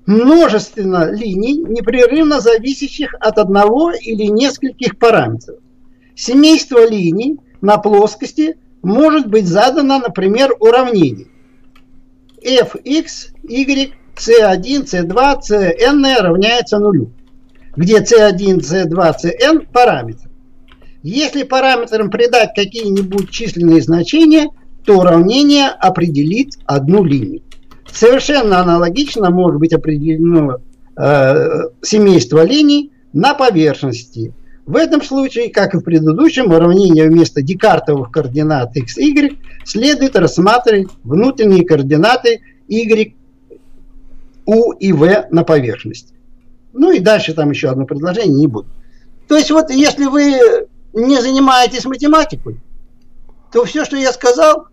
множественно 0.07 1.11
линий, 1.11 1.59
непрерывно 1.59 2.41
зависящих 2.41 3.15
от 3.21 3.39
одного 3.39 3.93
или 3.93 4.25
нескольких 4.25 4.99
параметров. 4.99 5.59
Семейство 6.15 6.89
линий 6.89 7.39
на 7.61 7.79
плоскости 7.79 8.57
может 8.83 9.29
быть 9.29 9.47
задано, 9.47 9.99
например, 9.99 10.55
уравнение 10.59 11.29
fx, 12.43 13.33
y, 13.45 13.93
c1, 14.17 14.85
c2, 14.85 15.39
cn 15.49 16.21
равняется 16.21 16.79
нулю 16.79 17.13
где 17.77 17.99
C1, 18.01 18.59
C2, 18.59 19.15
Cn 19.23 19.67
параметры. 19.73 20.31
Если 21.03 21.43
параметрам 21.43 22.11
придать 22.11 22.51
какие-нибудь 22.55 23.31
численные 23.31 23.83
значения, 23.83 24.49
то 24.85 24.99
уравнение 24.99 25.69
определит 25.69 26.59
одну 26.67 27.05
линию. 27.05 27.43
Совершенно 27.93 28.61
аналогично 28.61 29.31
может 29.31 29.61
быть 29.61 29.73
определено 29.73 30.59
э, 30.97 31.63
семейство 31.83 32.43
линий 32.45 32.93
на 33.13 33.35
поверхности. 33.35 34.33
В 34.65 34.77
этом 34.77 35.03
случае, 35.03 35.51
как 35.51 35.75
и 35.75 35.79
в 35.79 35.83
предыдущем, 35.83 36.51
уравнение 36.53 37.09
вместо 37.09 37.43
декартовых 37.43 38.11
координат 38.11 38.77
x, 38.77 38.97
y 38.97 39.39
следует 39.65 40.17
рассматривать 40.17 40.89
внутренние 41.03 41.67
координаты 41.67 42.41
y, 42.69 43.15
u 44.47 44.73
и 44.73 44.93
v 44.93 45.27
на 45.31 45.45
поверхности. 45.45 46.15
Ну 46.73 46.93
и 46.93 47.01
дальше 47.01 47.35
там 47.35 47.51
еще 47.51 47.69
одно 47.69 47.85
предложение, 47.85 48.35
не 48.35 48.47
буду. 48.47 48.69
То 49.29 49.37
есть 49.37 49.51
вот 49.51 49.71
если 49.71 50.07
вы 50.07 50.67
не 50.95 51.21
занимаетесь 51.21 51.85
математикой, 51.85 52.61
то 53.53 53.65
все, 53.65 53.85
что 53.85 53.97
я 53.97 54.13
сказал, 54.13 54.69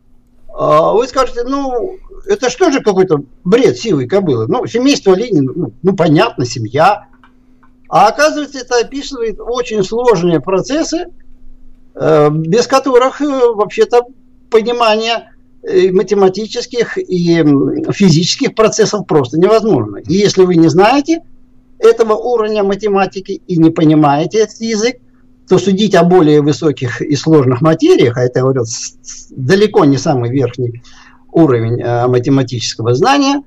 вы 0.58 1.08
скажете, 1.08 1.44
ну, 1.44 1.98
это 2.26 2.50
что 2.50 2.72
же 2.72 2.82
какой-то 2.82 3.24
бред 3.44 3.78
силы 3.78 4.08
кобылы? 4.08 4.48
Ну, 4.48 4.66
семейство 4.68 5.14
Ленина, 5.16 5.52
ну, 5.56 5.74
ну, 5.82 5.96
понятно, 5.96 6.46
семья. 6.46 7.08
А 7.90 8.08
оказывается, 8.08 8.60
это 8.60 8.80
описывает 8.80 9.40
очень 9.40 9.84
сложные 9.84 10.40
процессы, 10.40 11.08
э, 11.96 12.30
без 12.30 12.68
которых 12.68 13.22
э, 13.22 13.26
вообще-то 13.26 14.04
понимание 14.52 15.32
э, 15.64 15.92
математических 15.92 16.98
и 16.98 17.44
физических 17.92 18.54
процессов 18.54 19.08
просто 19.08 19.40
невозможно. 19.40 19.98
И 19.98 20.14
если 20.14 20.44
вы 20.44 20.56
не 20.56 20.68
знаете, 20.68 21.24
этого 21.80 22.14
уровня 22.14 22.64
математики 22.64 23.42
и 23.48 23.58
не 23.58 23.72
понимаете 23.72 24.40
этот 24.40 24.60
язык, 24.60 24.98
то 25.50 25.58
судить 25.58 25.96
о 25.96 26.04
более 26.04 26.42
высоких 26.42 27.02
и 27.02 27.16
сложных 27.16 27.62
материях, 27.62 28.18
а 28.18 28.22
это, 28.22 28.42
говорю, 28.42 28.64
далеко 29.32 29.84
не 29.86 29.98
самый 29.98 30.30
верхний 30.30 30.84
уровень 31.32 31.82
э, 31.82 32.08
математического 32.08 32.94
знания. 32.94 33.42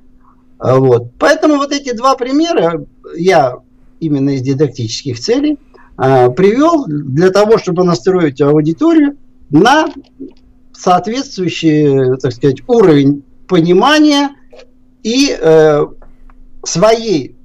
Э, 0.59 0.79
вот. 0.79 1.13
Поэтому 1.19 1.57
вот 1.57 1.73
эти 1.73 1.95
два 1.95 2.17
примера 2.17 2.85
я 3.17 3.55
именно 4.01 4.31
из 4.31 4.43
дидактических 4.43 5.19
целей 5.21 5.59
э, 5.97 6.31
привел 6.31 6.87
для 6.87 7.31
того, 7.31 7.57
чтобы 7.57 7.85
настроить 7.85 8.41
аудиторию 8.41 9.17
на 9.51 9.87
соответствующий, 10.73 12.17
так 12.17 12.33
сказать, 12.33 12.63
уровень 12.67 13.23
понимания 13.47 14.31
и 15.05 15.37
э, 15.41 15.87
своей 16.65 17.37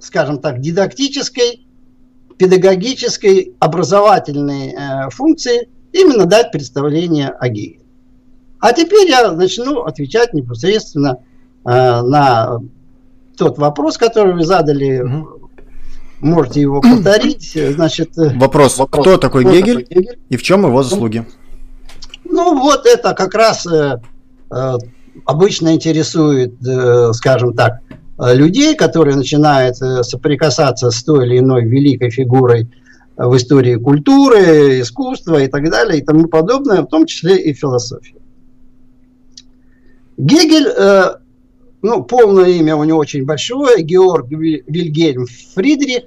скажем 0.00 0.38
так, 0.38 0.60
дидактической, 0.60 1.66
педагогической, 2.38 3.54
образовательной 3.58 4.72
э, 4.72 5.10
функции 5.10 5.68
именно 5.92 6.24
дать 6.24 6.52
представление 6.52 7.28
о 7.28 7.48
Гегеле. 7.48 7.80
А 8.60 8.72
теперь 8.72 9.08
я 9.08 9.30
начну 9.32 9.82
отвечать 9.82 10.32
непосредственно 10.32 11.18
э, 11.64 11.68
на 11.70 12.60
тот 13.36 13.58
вопрос, 13.58 13.98
который 13.98 14.34
вы 14.34 14.44
задали. 14.44 15.00
Угу. 15.00 15.50
Можете 16.20 16.60
его 16.62 16.80
повторить. 16.80 17.52
Значит, 17.54 18.16
э, 18.18 18.36
вопрос, 18.36 18.78
вопрос 18.78 19.06
кто 19.06 19.16
такой 19.18 19.44
кто 19.44 19.52
Гегель, 19.52 19.84
такой 19.84 20.02
Гегель 20.02 20.18
и 20.28 20.36
в 20.36 20.42
чем 20.42 20.64
его 20.64 20.82
заслуги? 20.82 21.26
Ну 22.24 22.58
вот 22.60 22.86
это 22.86 23.14
как 23.14 23.34
раз 23.34 23.66
э, 23.66 24.00
э, 24.50 24.72
обычно 25.24 25.74
интересует, 25.74 26.54
э, 26.66 27.12
скажем 27.12 27.54
так, 27.54 27.80
людей, 28.18 28.74
которые 28.74 29.16
начинают 29.16 29.80
э, 29.80 30.02
соприкасаться 30.02 30.90
с 30.90 31.02
той 31.04 31.26
или 31.26 31.38
иной 31.38 31.64
великой 31.64 32.10
фигурой 32.10 32.68
в 33.16 33.36
истории 33.36 33.76
культуры, 33.76 34.80
искусства 34.80 35.42
и 35.42 35.48
так 35.48 35.70
далее 35.70 36.00
и 36.00 36.04
тому 36.04 36.26
подобное, 36.26 36.82
в 36.82 36.86
том 36.86 37.06
числе 37.06 37.36
и 37.36 37.52
философии. 37.52 38.16
Гегель, 40.16 40.66
э, 40.68 41.14
ну, 41.82 42.02
полное 42.02 42.48
имя 42.48 42.74
у 42.74 42.84
него 42.84 42.98
очень 42.98 43.24
большое, 43.24 43.82
Георг 43.82 44.28
Вильгельм 44.30 45.26
Фридрих, 45.54 46.04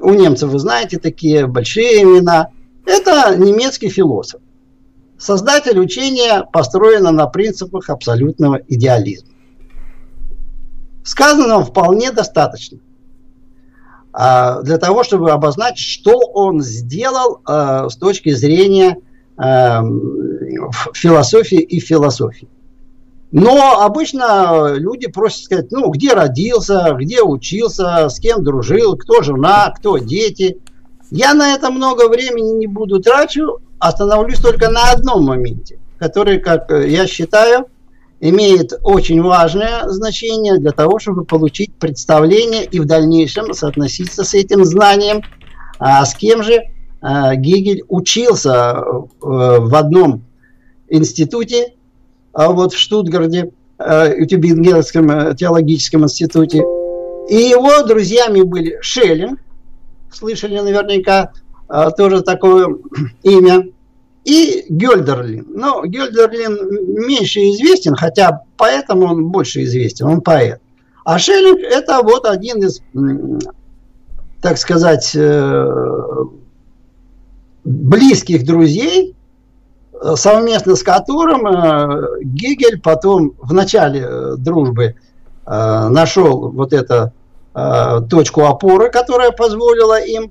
у 0.00 0.10
немцев, 0.14 0.50
вы 0.50 0.58
знаете, 0.58 0.98
такие 0.98 1.46
большие 1.46 2.02
имена. 2.02 2.48
Это 2.86 3.36
немецкий 3.36 3.88
философ. 3.88 4.40
Создатель 5.18 5.78
учения 5.78 6.44
построено 6.52 7.12
на 7.12 7.26
принципах 7.26 7.90
абсолютного 7.90 8.60
идеализма. 8.66 9.31
Сказанного 11.04 11.64
вполне 11.64 12.12
достаточно 12.12 12.78
а, 14.12 14.60
для 14.62 14.78
того, 14.78 15.04
чтобы 15.04 15.30
обозначить, 15.30 15.88
что 15.88 16.18
он 16.18 16.62
сделал 16.62 17.40
а, 17.44 17.88
с 17.88 17.96
точки 17.96 18.30
зрения 18.30 18.98
а, 19.36 19.82
философии 20.94 21.60
и 21.60 21.80
философии. 21.80 22.48
Но 23.32 23.80
обычно 23.80 24.74
люди 24.74 25.08
просят 25.08 25.44
сказать, 25.44 25.72
ну, 25.72 25.90
где 25.90 26.12
родился, 26.12 26.94
где 26.98 27.22
учился, 27.22 28.10
с 28.10 28.20
кем 28.20 28.44
дружил, 28.44 28.96
кто 28.96 29.22
жена, 29.22 29.72
кто 29.74 29.96
дети. 29.96 30.58
Я 31.10 31.32
на 31.32 31.54
это 31.54 31.70
много 31.70 32.08
времени 32.08 32.52
не 32.52 32.66
буду 32.66 33.00
трачу, 33.00 33.60
остановлюсь 33.78 34.38
только 34.38 34.70
на 34.70 34.90
одном 34.90 35.24
моменте, 35.24 35.78
который, 35.98 36.40
как 36.40 36.70
я 36.70 37.06
считаю, 37.06 37.68
имеет 38.22 38.72
очень 38.84 39.20
важное 39.20 39.88
значение 39.88 40.56
для 40.58 40.70
того, 40.70 41.00
чтобы 41.00 41.24
получить 41.24 41.74
представление 41.74 42.64
и 42.64 42.78
в 42.78 42.84
дальнейшем 42.84 43.52
соотноситься 43.52 44.22
с 44.22 44.32
этим 44.34 44.64
знанием, 44.64 45.22
а 45.80 46.04
с 46.04 46.14
кем 46.14 46.44
же 46.44 46.62
а, 47.00 47.34
Гегель 47.34 47.82
учился 47.88 48.76
э, 48.80 49.02
в 49.20 49.74
одном 49.74 50.22
институте, 50.88 51.74
а 52.32 52.52
вот 52.52 52.72
в 52.72 52.78
Штутгарте, 52.78 53.50
э, 53.78 54.22
в 54.22 54.26
Тюбингенском 54.28 55.10
э, 55.10 55.34
теологическом 55.34 56.04
институте. 56.04 56.62
И 57.28 57.34
его 57.34 57.82
друзьями 57.82 58.42
были 58.42 58.78
Шеллинг, 58.82 59.40
слышали 60.12 60.58
наверняка 60.58 61.32
тоже 61.96 62.20
такое 62.20 62.76
имя, 63.22 63.64
и 64.24 64.66
Гёльдерлин. 64.68 65.46
Но 65.48 65.82
Гёльдерлин 65.84 67.06
меньше 67.06 67.40
известен, 67.50 67.94
хотя 67.94 68.42
поэтому 68.56 69.06
он 69.06 69.28
больше 69.28 69.64
известен, 69.64 70.06
он 70.06 70.20
поэт. 70.20 70.60
А 71.04 71.18
Шеллинг 71.18 71.60
это 71.60 72.00
вот 72.02 72.26
один 72.26 72.62
из, 72.62 72.80
так 74.40 74.56
сказать, 74.58 75.10
э, 75.14 75.68
близких 77.64 78.44
друзей, 78.44 79.16
совместно 80.14 80.76
с 80.76 80.82
которым 80.82 81.46
э, 81.46 82.22
Гегель 82.22 82.80
потом 82.80 83.34
в 83.40 83.52
начале 83.52 84.00
э, 84.04 84.34
дружбы 84.38 84.94
нашел 85.44 86.52
вот 86.52 86.72
эту 86.72 87.12
точку 88.08 88.42
опоры, 88.42 88.90
которая 88.90 89.32
позволила 89.32 90.00
им 90.00 90.30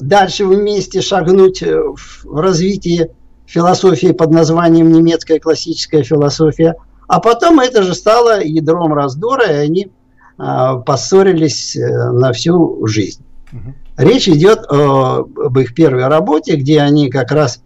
дальше 0.00 0.44
вместе 0.44 1.02
шагнуть 1.02 1.62
в 1.62 2.36
развитии 2.36 3.12
философии 3.50 4.12
под 4.12 4.30
названием 4.30 4.92
немецкая 4.92 5.40
классическая 5.40 6.02
философия. 6.02 6.76
А 7.08 7.20
потом 7.20 7.58
это 7.60 7.82
же 7.82 7.94
стало 7.94 8.42
ядром 8.42 8.94
раздора, 8.94 9.46
и 9.50 9.56
они 9.56 9.90
а, 10.38 10.76
поссорились 10.76 11.76
э, 11.76 12.10
на 12.12 12.32
всю 12.32 12.86
жизнь. 12.86 13.22
Угу. 13.52 13.74
Речь 13.98 14.28
идет 14.28 14.60
о, 14.70 15.26
об 15.36 15.58
их 15.58 15.74
первой 15.74 16.06
работе, 16.06 16.56
где 16.56 16.80
они 16.80 17.10
как 17.10 17.32
раз 17.32 17.62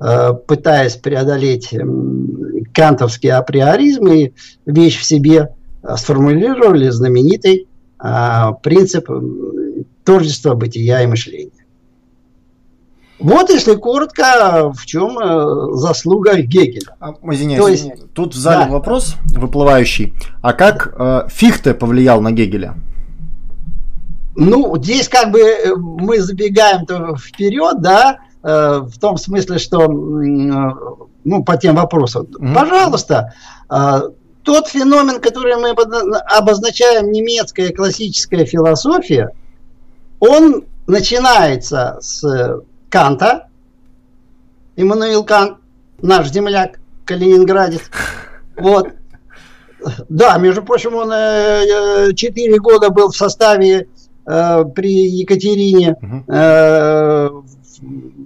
э, 0.00 0.32
пытаясь 0.46 0.96
преодолеть 0.96 1.74
кантовский 2.72 3.30
априоризм 3.30 4.06
и 4.08 4.32
вещь 4.64 4.98
в 4.98 5.04
себе, 5.04 5.54
э, 5.82 5.96
сформулировали 5.96 6.88
знаменитый 6.88 7.68
а, 7.98 8.52
принцип 8.52 9.10
тождества 10.04 10.54
бытия 10.54 11.02
и 11.02 11.06
мышления. 11.06 11.57
Вот, 13.18 13.50
если 13.50 13.74
коротко, 13.74 14.72
в 14.72 14.86
чем 14.86 15.18
э, 15.18 15.76
заслуга 15.76 16.36
Гегеля. 16.36 16.96
А, 17.00 17.14
извиняюсь, 17.32 17.60
То 17.60 17.68
есть, 17.68 18.12
тут 18.14 18.34
в 18.34 18.38
зале 18.38 18.66
да. 18.66 18.70
вопрос 18.70 19.16
выплывающий. 19.34 20.14
А 20.40 20.52
как 20.52 20.94
э, 20.96 21.28
Фихте 21.28 21.74
повлиял 21.74 22.20
на 22.20 22.30
Гегеля? 22.30 22.76
Ну, 24.36 24.76
здесь 24.76 25.08
как 25.08 25.32
бы 25.32 25.40
э, 25.40 25.74
мы 25.74 26.20
забегаем 26.20 26.86
вперед, 27.16 27.80
да, 27.80 28.18
э, 28.44 28.82
в 28.82 28.98
том 29.00 29.16
смысле, 29.18 29.58
что, 29.58 29.82
э, 29.82 29.86
ну, 31.24 31.42
по 31.42 31.56
тем 31.56 31.74
вопросам. 31.74 32.26
Mm-hmm. 32.26 32.54
Пожалуйста, 32.54 33.34
э, 33.68 34.00
тот 34.44 34.68
феномен, 34.68 35.20
который 35.20 35.56
мы 35.56 35.70
обозначаем 35.70 37.10
немецкая 37.10 37.70
классическая 37.70 38.44
философия, 38.44 39.32
он 40.20 40.64
начинается 40.86 41.98
с 42.00 42.62
Канта, 42.90 43.48
Иммануил 44.76 45.24
Кант, 45.24 45.58
наш 46.00 46.30
земляк, 46.30 46.78
Калининградец. 47.04 47.82
Вот. 48.56 48.90
Да, 50.08 50.38
между 50.38 50.62
прочим, 50.62 50.94
он 50.94 51.10
э, 51.12 52.12
4 52.14 52.54
э, 52.54 52.58
года 52.58 52.90
был 52.90 53.10
в 53.10 53.16
составе 53.16 53.86
э, 54.26 54.64
при 54.74 55.08
Екатерине 55.08 55.96
э, 56.28 57.28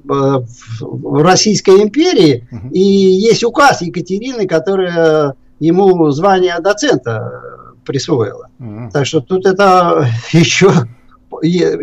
в, 0.05 1.23
Российской 1.23 1.83
империи, 1.83 2.49
и 2.71 2.81
есть 2.81 3.45
указ 3.45 3.83
Екатерины, 3.83 4.47
которая 4.47 5.35
ему 5.61 6.11
звание 6.11 6.59
доцента 6.61 7.43
присвоила. 7.85 8.49
Так 8.93 9.07
что 9.07 9.21
тут 9.21 9.47
это 9.47 10.07
еще 10.33 10.73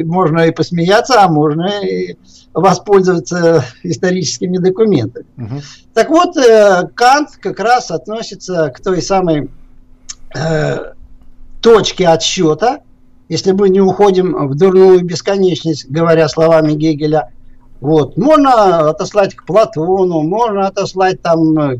можно 0.05 0.41
и 0.47 0.51
посмеяться, 0.51 1.21
а 1.21 1.27
можно 1.27 1.81
и 1.83 2.15
воспользоваться 2.53 3.63
историческими 3.83 4.57
документами. 4.57 5.25
Угу. 5.37 5.61
Так 5.93 6.09
вот, 6.09 6.37
э, 6.37 6.87
Кант 6.95 7.31
как 7.41 7.59
раз 7.59 7.91
относится 7.91 8.71
к 8.75 8.79
той 8.81 9.01
самой 9.01 9.49
э, 10.35 10.77
точке 11.61 12.07
отсчета, 12.07 12.79
если 13.27 13.51
мы 13.51 13.69
не 13.69 13.79
уходим 13.79 14.47
в 14.47 14.55
дурную 14.55 15.03
бесконечность, 15.05 15.89
говоря 15.89 16.27
словами 16.27 16.73
Гегеля, 16.73 17.29
вот, 17.79 18.17
можно 18.17 18.89
отослать 18.89 19.35
к 19.35 19.45
Платону, 19.45 20.21
можно 20.21 20.67
отослать 20.67 21.21
там 21.21 21.57
э, 21.59 21.79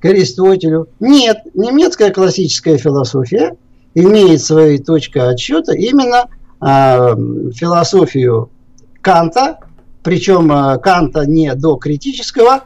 к 0.00 0.04
Аристотелю. 0.04 0.88
Нет, 1.00 1.38
немецкая 1.54 2.10
классическая 2.10 2.76
философия 2.76 3.56
имеет 3.94 4.42
своей 4.42 4.78
точкой 4.78 5.30
отсчета 5.30 5.72
именно 5.72 6.28
философию 6.60 8.50
Канта, 9.00 9.58
причем 10.02 10.50
э, 10.52 10.78
Канта 10.78 11.26
не 11.26 11.54
до 11.54 11.76
критического, 11.76 12.64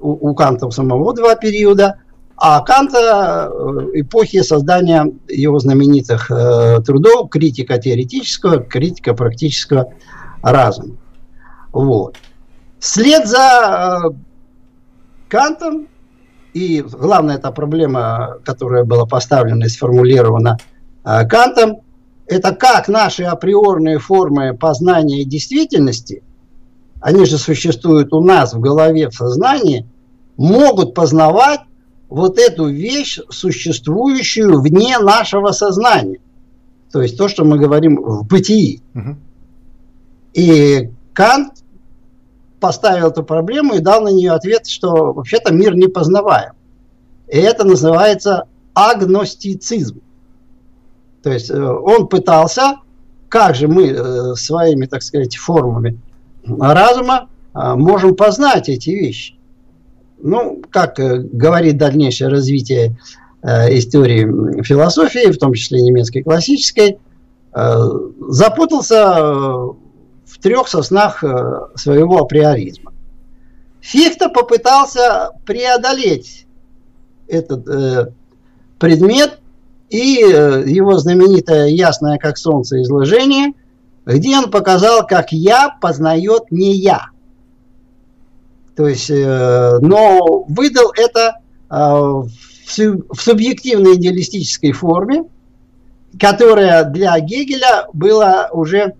у, 0.00 0.30
у 0.30 0.34
Канта 0.34 0.70
самого 0.70 1.14
два 1.14 1.34
периода, 1.36 1.96
а 2.36 2.60
Канта 2.60 3.50
э, 3.50 4.00
эпохи 4.00 4.42
создания 4.42 5.12
его 5.28 5.58
знаменитых 5.58 6.30
э, 6.30 6.80
трудов 6.84 7.30
критика 7.30 7.78
теоретического, 7.78 8.58
критика 8.58 9.14
практического 9.14 9.92
разума. 10.42 10.96
Вот. 11.72 12.16
Вслед 12.78 13.26
за 13.26 14.02
э, 14.04 14.16
Кантом, 15.28 15.88
и 16.52 16.82
главная 16.82 17.36
эта 17.36 17.52
проблема, 17.52 18.38
которая 18.44 18.84
была 18.84 19.06
поставлена 19.06 19.64
и 19.64 19.68
сформулирована 19.68 20.58
э, 21.04 21.26
Кантом, 21.26 21.82
это 22.26 22.54
как 22.54 22.88
наши 22.88 23.24
априорные 23.24 23.98
формы 23.98 24.56
познания 24.56 25.24
действительности– 25.24 26.22
они 27.02 27.24
же 27.24 27.36
существуют 27.36 28.12
у 28.14 28.22
нас 28.22 28.54
в 28.54 28.60
голове, 28.60 29.10
в 29.10 29.14
сознании, 29.14 29.86
могут 30.36 30.94
познавать 30.94 31.60
вот 32.08 32.38
эту 32.38 32.68
вещь, 32.68 33.18
существующую 33.28 34.60
вне 34.60 34.98
нашего 34.98 35.50
сознания. 35.50 36.20
То 36.92 37.02
есть 37.02 37.18
то, 37.18 37.26
что 37.26 37.44
мы 37.44 37.58
говорим 37.58 37.96
в 38.00 38.24
бытии. 38.26 38.82
Угу. 38.94 39.16
И 40.34 40.90
Кант 41.12 41.64
поставил 42.60 43.08
эту 43.08 43.24
проблему 43.24 43.74
и 43.74 43.80
дал 43.80 44.02
на 44.02 44.10
нее 44.10 44.30
ответ, 44.30 44.68
что 44.68 45.12
вообще-то 45.12 45.52
мир 45.52 45.74
не 45.74 45.88
познаваем. 45.88 46.52
И 47.26 47.36
это 47.36 47.64
называется 47.64 48.44
агностицизм. 48.74 50.00
То 51.22 51.30
есть 51.30 51.50
э, 51.50 51.62
он 51.62 52.08
пытался, 52.08 52.76
как 53.28 53.54
же 53.54 53.68
мы 53.68 53.88
э, 53.88 54.34
своими, 54.34 54.86
так 54.86 55.02
сказать, 55.02 55.36
формами 55.36 55.98
разума 56.44 57.28
а, 57.54 57.76
можем 57.76 58.16
познать 58.16 58.68
эти 58.68 58.90
вещи. 58.90 59.34
Ну, 60.18 60.62
как 60.70 60.98
э, 60.98 61.18
говорит 61.18 61.76
дальнейшее 61.78 62.28
развитие 62.28 62.98
э, 63.42 63.78
истории 63.78 64.62
философии, 64.62 65.30
в 65.30 65.38
том 65.38 65.54
числе 65.54 65.80
немецкой 65.80 66.22
классической, 66.22 66.98
э, 67.54 67.76
запутался 68.28 69.16
в 69.16 70.38
трех 70.40 70.66
соснах 70.68 71.22
своего 71.74 72.18
априоризма. 72.18 72.92
Фихта 73.80 74.28
попытался 74.28 75.32
преодолеть 75.44 76.46
этот 77.26 77.68
э, 77.68 78.12
предмет 78.78 79.40
и 79.92 80.22
э, 80.24 80.64
его 80.66 80.96
знаменитое 80.96 81.66
ясное 81.66 82.16
как 82.16 82.38
солнце 82.38 82.80
изложение, 82.80 83.52
где 84.06 84.38
он 84.38 84.50
показал, 84.50 85.06
как 85.06 85.32
я 85.32 85.76
познает 85.80 86.50
не 86.50 86.72
я. 86.72 87.08
То 88.74 88.88
есть, 88.88 89.10
э, 89.10 89.78
но 89.80 90.44
выдал 90.48 90.92
это 90.96 91.40
э, 91.68 91.74
в, 91.74 92.26
субъективной 93.14 93.96
идеалистической 93.96 94.72
форме, 94.72 95.24
которая 96.18 96.84
для 96.84 97.18
Гегеля 97.20 97.86
была 97.92 98.48
уже 98.50 98.94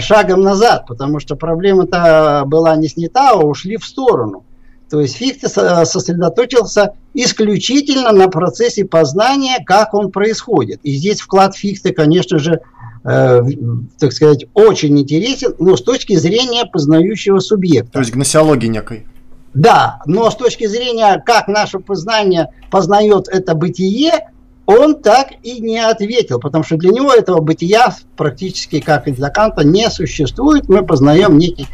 шагом 0.00 0.42
назад, 0.42 0.86
потому 0.86 1.18
что 1.18 1.34
проблема-то 1.34 2.44
была 2.46 2.76
не 2.76 2.88
снята, 2.88 3.30
а 3.30 3.38
ушли 3.38 3.78
в 3.78 3.84
сторону. 3.84 4.44
То 4.92 5.00
есть 5.00 5.16
Фихте 5.16 5.48
сосредоточился 5.48 6.92
исключительно 7.14 8.12
на 8.12 8.28
процессе 8.28 8.84
познания, 8.84 9.64
как 9.64 9.94
он 9.94 10.12
происходит. 10.12 10.80
И 10.82 10.92
здесь 10.92 11.22
вклад 11.22 11.56
Фихте, 11.56 11.94
конечно 11.94 12.38
же, 12.38 12.60
э, 13.02 13.40
так 13.98 14.12
сказать, 14.12 14.44
очень 14.52 15.00
интересен, 15.00 15.54
но 15.58 15.78
с 15.78 15.82
точки 15.82 16.14
зрения 16.16 16.66
познающего 16.66 17.38
субъекта. 17.38 17.92
То 17.92 17.98
есть 18.00 18.12
гносеологии 18.12 18.66
некой. 18.66 19.06
Да, 19.54 20.02
но 20.04 20.30
с 20.30 20.36
точки 20.36 20.66
зрения, 20.66 21.22
как 21.24 21.48
наше 21.48 21.78
познание 21.78 22.50
познает 22.70 23.28
это 23.28 23.54
бытие, 23.54 24.28
он 24.66 25.00
так 25.00 25.28
и 25.42 25.58
не 25.60 25.78
ответил, 25.78 26.38
потому 26.38 26.64
что 26.64 26.76
для 26.76 26.90
него 26.90 27.14
этого 27.14 27.40
бытия 27.40 27.96
практически, 28.18 28.80
как 28.80 29.08
и 29.08 29.12
для 29.12 29.30
Канта, 29.30 29.64
не 29.64 29.88
существует. 29.88 30.68
Мы 30.68 30.84
познаем 30.84 31.38
некий 31.38 31.66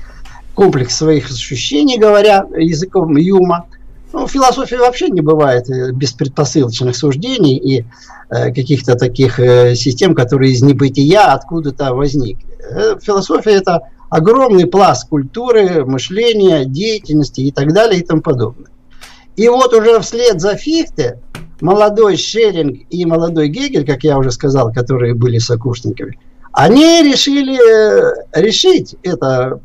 комплекс 0.58 0.96
своих 0.96 1.30
ощущений, 1.30 1.98
говоря 1.98 2.44
языком 2.56 3.16
Юма. 3.16 3.66
Ну, 4.12 4.26
в 4.26 4.30
философии 4.32 4.74
вообще 4.74 5.08
не 5.08 5.20
бывает 5.20 5.70
э, 5.70 5.92
без 5.92 6.10
предпосылочных 6.10 6.96
суждений 6.96 7.56
и 7.56 7.84
э, 8.30 8.52
каких-то 8.52 8.96
таких 8.96 9.38
э, 9.38 9.76
систем, 9.76 10.16
которые 10.16 10.50
из 10.50 10.60
небытия 10.60 11.32
откуда-то 11.32 11.94
возникли. 11.94 12.44
Э, 12.58 12.96
философия– 13.00 13.52
это 13.52 13.82
огромный 14.10 14.66
пласт 14.66 15.08
культуры, 15.08 15.84
мышления, 15.84 16.64
деятельности 16.64 17.42
и 17.42 17.52
так 17.52 17.72
далее 17.72 18.00
и 18.00 18.04
тому 18.04 18.20
подобное. 18.20 18.72
И 19.36 19.48
вот 19.48 19.72
уже 19.72 20.00
вслед 20.00 20.40
за 20.40 20.56
Фихте 20.56 21.20
молодой 21.60 22.16
Шеринг 22.16 22.80
и 22.90 23.04
молодой 23.04 23.46
Гегель, 23.46 23.86
как 23.86 24.02
я 24.02 24.18
уже 24.18 24.32
сказал, 24.32 24.72
которые 24.72 25.14
были 25.14 25.38
сокурсниками, 25.38 26.18
они 26.50 27.04
решили 27.04 27.54
э, 27.54 28.24
решить 28.32 28.96
это 29.04 29.60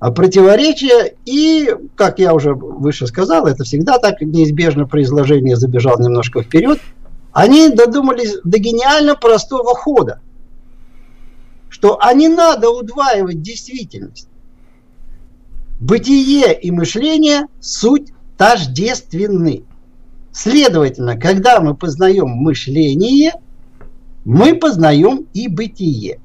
противоречие, 0.00 1.14
и, 1.26 1.68
как 1.94 2.18
я 2.18 2.32
уже 2.32 2.54
выше 2.54 3.06
сказал, 3.06 3.46
это 3.46 3.64
всегда 3.64 3.98
так 3.98 4.22
неизбежно 4.22 4.86
при 4.86 5.02
изложении 5.02 5.54
забежал 5.54 5.98
немножко 6.00 6.42
вперед, 6.42 6.80
они 7.32 7.68
додумались 7.68 8.38
до 8.42 8.58
гениально 8.58 9.14
простого 9.14 9.74
хода, 9.74 10.20
что 11.68 11.98
а 12.00 12.14
не 12.14 12.28
надо 12.28 12.70
удваивать 12.70 13.42
действительность. 13.42 14.28
Бытие 15.80 16.58
и 16.58 16.70
мышление– 16.70 17.46
суть 17.60 18.12
тождественны. 18.38 19.64
Следовательно, 20.32 21.18
когда 21.18 21.60
мы 21.60 21.74
познаем 21.74 22.28
мышление, 22.28 23.34
мы 24.24 24.54
познаем 24.54 25.26
и 25.34 25.48
бытие. 25.48 26.20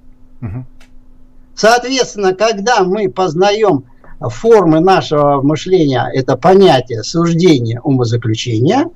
Соответственно, 1.56 2.34
когда 2.34 2.84
мы 2.84 3.10
познаем 3.10 3.86
формы 4.20 4.80
нашего 4.80 5.41
мышления, 5.41 6.10
это 6.13 6.38
понятие 6.38 7.04
суждения, 7.04 7.80
умозаключения, 7.82 8.89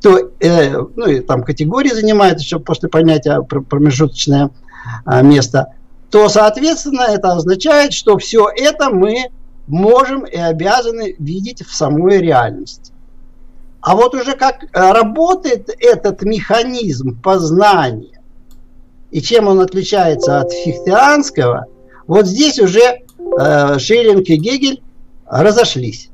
то 0.00 0.30
э, 0.40 0.76
ну, 0.96 1.06
и 1.06 1.20
там 1.20 1.42
категории 1.42 1.90
занимает 1.90 2.40
еще 2.40 2.60
после 2.60 2.88
понятия 2.88 3.42
промежуточное 3.42 4.50
э, 5.06 5.22
место, 5.22 5.74
то, 6.10 6.28
соответственно, 6.28 7.02
это 7.02 7.32
означает, 7.32 7.92
что 7.92 8.16
все 8.16 8.48
это 8.54 8.90
мы 8.90 9.30
можем 9.66 10.24
и 10.24 10.36
обязаны 10.36 11.16
видеть 11.18 11.62
в 11.66 11.74
самой 11.74 12.18
реальности. 12.18 12.92
А 13.80 13.94
вот 13.94 14.14
уже 14.14 14.34
как 14.34 14.64
работает 14.72 15.70
этот 15.78 16.22
механизм 16.22 17.20
познания 17.20 18.20
и 19.10 19.20
чем 19.20 19.48
он 19.48 19.60
отличается 19.60 20.40
от 20.40 20.52
фихтеанского, 20.52 21.66
вот 22.08 22.26
здесь 22.26 22.58
уже 22.58 22.80
э, 22.80 23.78
Шеллинг 23.78 24.28
и 24.28 24.36
Гегель 24.36 24.82
разошлись. 25.26 26.10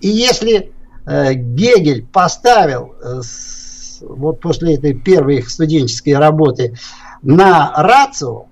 И 0.00 0.08
если 0.08 0.72
э, 1.06 1.34
Гегель 1.34 2.04
поставил 2.04 2.94
э, 3.00 3.20
с, 3.22 4.00
вот 4.00 4.40
после 4.40 4.74
этой 4.74 4.94
первой 4.94 5.36
их 5.36 5.50
студенческой 5.50 6.14
работы 6.14 6.76
на 7.22 7.72
рацию, 7.76 8.46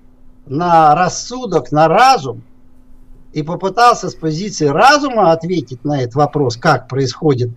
на 0.45 0.95
рассудок, 0.95 1.73
на 1.73 1.89
разум, 1.89 2.43
и 3.33 3.43
попытался 3.43 4.09
с 4.09 4.15
позиции 4.15 4.67
разума 4.67 5.31
ответить 5.31 5.83
на 5.83 6.01
этот 6.01 6.15
вопрос, 6.15 6.55
как 6.55 6.87
происходит 6.87 7.51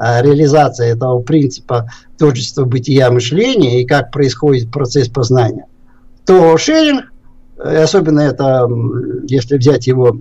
Э, 0.00 0.22
реализация 0.22 0.94
этого 0.94 1.20
принципа 1.20 1.90
творчества 2.16 2.64
бытия 2.64 3.10
мышления 3.10 3.82
и 3.82 3.86
как 3.86 4.10
происходит 4.10 4.72
процесс 4.72 5.08
познания, 5.08 5.66
то 6.24 6.56
Шеринг, 6.56 7.12
э, 7.62 7.82
особенно 7.82 8.20
это, 8.20 8.68
если 9.24 9.56
взять 9.56 9.86
его 9.86 10.18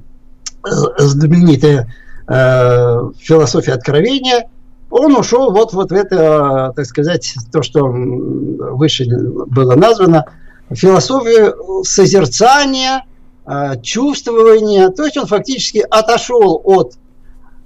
знаменитая 0.97 1.93
э, 2.28 3.12
философия 3.19 3.73
откровения, 3.73 4.49
он 4.89 5.15
ушел 5.15 5.52
вот, 5.52 5.73
вот 5.73 5.91
в 5.91 5.93
это, 5.93 6.73
так 6.75 6.86
сказать, 6.86 7.36
то, 7.52 7.62
что 7.62 7.88
выше 7.88 9.06
было 9.06 9.75
названо, 9.75 10.25
философию 10.71 11.84
созерцания, 11.84 13.04
э, 13.45 13.82
чувствования. 13.82 14.89
То 14.89 15.06
есть 15.06 15.17
он 15.17 15.28
фактически 15.28 15.86
отошел 15.89 16.62
от 16.63 16.95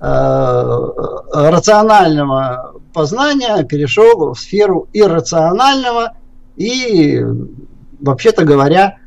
Э, 0.05 0.89
рационального 1.31 2.73
познания 2.93 3.63
перешел 3.63 4.33
в 4.33 4.37
сферу 4.37 4.89
иррационального 4.91 6.11
и, 6.57 7.23
вообще-то 8.01 8.43
говоря, 8.43 8.97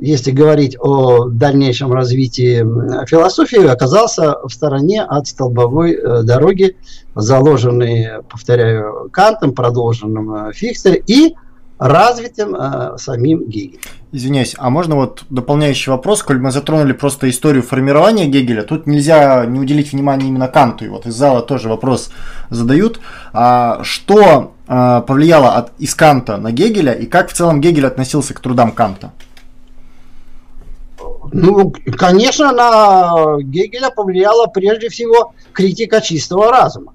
если 0.00 0.30
говорить 0.30 0.76
о 0.80 1.26
дальнейшем 1.26 1.92
развитии 1.92 2.60
философии, 3.06 3.66
оказался 3.66 4.38
в 4.42 4.50
стороне 4.50 5.02
от 5.02 5.26
столбовой 5.26 5.92
э, 5.92 6.22
дороги, 6.22 6.76
заложенной, 7.14 8.22
повторяю, 8.28 9.10
Кантом, 9.12 9.52
продолженным 9.52 10.34
э, 10.34 10.52
Фихте 10.52 11.02
и 11.06 11.34
развитым 11.78 12.54
э, 12.54 12.98
самим 12.98 13.48
Гегелем. 13.48 13.80
Извиняюсь, 14.12 14.54
а 14.58 14.68
можно 14.70 14.96
вот 14.96 15.24
дополняющий 15.30 15.90
вопрос, 15.90 16.22
коль 16.22 16.38
мы 16.38 16.50
затронули 16.50 16.92
просто 16.92 17.30
историю 17.30 17.62
формирования 17.62 18.26
Гегеля, 18.26 18.62
тут 18.62 18.86
нельзя 18.86 19.46
не 19.46 19.58
уделить 19.58 19.92
внимания 19.92 20.28
именно 20.28 20.48
Канту, 20.48 20.84
и 20.84 20.88
вот 20.88 21.06
из 21.06 21.14
зала 21.14 21.40
тоже 21.42 21.68
вопрос 21.68 22.10
задают, 22.50 23.00
а, 23.32 23.80
что 23.82 24.52
а, 24.66 25.00
повлияло 25.02 25.54
от, 25.54 25.72
из 25.78 25.94
Канта 25.94 26.36
на 26.36 26.52
Гегеля, 26.52 26.92
и 26.92 27.06
как 27.06 27.30
в 27.30 27.32
целом 27.32 27.60
Гегель 27.60 27.86
относился 27.86 28.34
к 28.34 28.40
трудам 28.40 28.72
Канта? 28.72 29.12
Ну, 31.32 31.72
конечно, 31.98 32.52
на 32.52 33.38
Гегеля 33.40 33.90
повлияла 33.90 34.46
прежде 34.46 34.88
всего 34.88 35.34
критика 35.52 36.00
чистого 36.00 36.50
разума. 36.50 36.94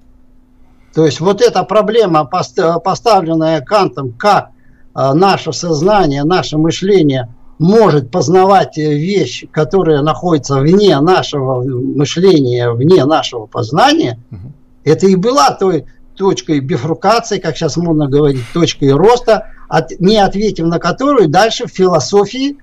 То 0.94 1.04
есть 1.04 1.20
вот 1.20 1.42
эта 1.42 1.62
проблема, 1.62 2.24
поставленная 2.24 3.60
Кантом 3.60 4.12
как 4.12 4.50
а, 4.94 5.12
наше 5.14 5.52
сознание, 5.52 6.24
наше 6.24 6.56
мышление 6.56 7.28
может 7.58 8.10
познавать 8.10 8.76
вещь, 8.76 9.44
которая 9.50 10.02
находится 10.02 10.56
вне 10.56 10.98
нашего 11.00 11.62
мышления, 11.62 12.70
вне 12.70 13.04
нашего 13.04 13.46
познания, 13.46 14.18
угу. 14.30 14.52
это 14.84 15.06
и 15.06 15.16
была 15.16 15.50
той 15.50 15.84
точкой 16.16 16.60
бифрукации, 16.60 17.38
как 17.38 17.56
сейчас 17.56 17.76
модно 17.76 18.08
говорить, 18.08 18.40
точкой 18.54 18.92
роста, 18.92 19.48
от, 19.68 19.90
не 20.00 20.16
ответив 20.16 20.66
на 20.66 20.78
которую 20.78 21.28
дальше 21.28 21.66
в 21.66 21.70
философии 21.70 22.56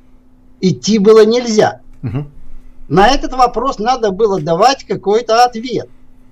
идти 0.64 0.98
было 0.98 1.26
нельзя. 1.26 1.82
Угу. 2.04 2.26
На 2.88 3.10
этот 3.10 3.34
вопрос 3.34 3.80
надо 3.80 4.12
было 4.12 4.42
давать 4.42 4.86
какой-то 4.86 5.44
ответ. 5.44 5.90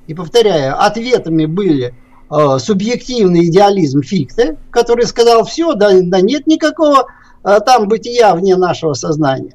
И 0.08 0.13
повторяю, 0.13 0.82
ответами 0.82 1.46
были 1.46 1.94
э, 2.30 2.58
субъективный 2.60 3.48
идеализм 3.48 4.02
Фикте, 4.02 4.58
который 4.72 5.06
сказал, 5.06 5.44
все, 5.46 5.74
да, 5.74 5.91
да 6.02 6.22
нет 6.22 6.48
никакого 6.48 7.08
э, 7.44 7.60
там 7.65 7.88
бытия 7.88 8.34
вне 8.34 8.56
нашего 8.56 8.94
сознания. 8.94 9.54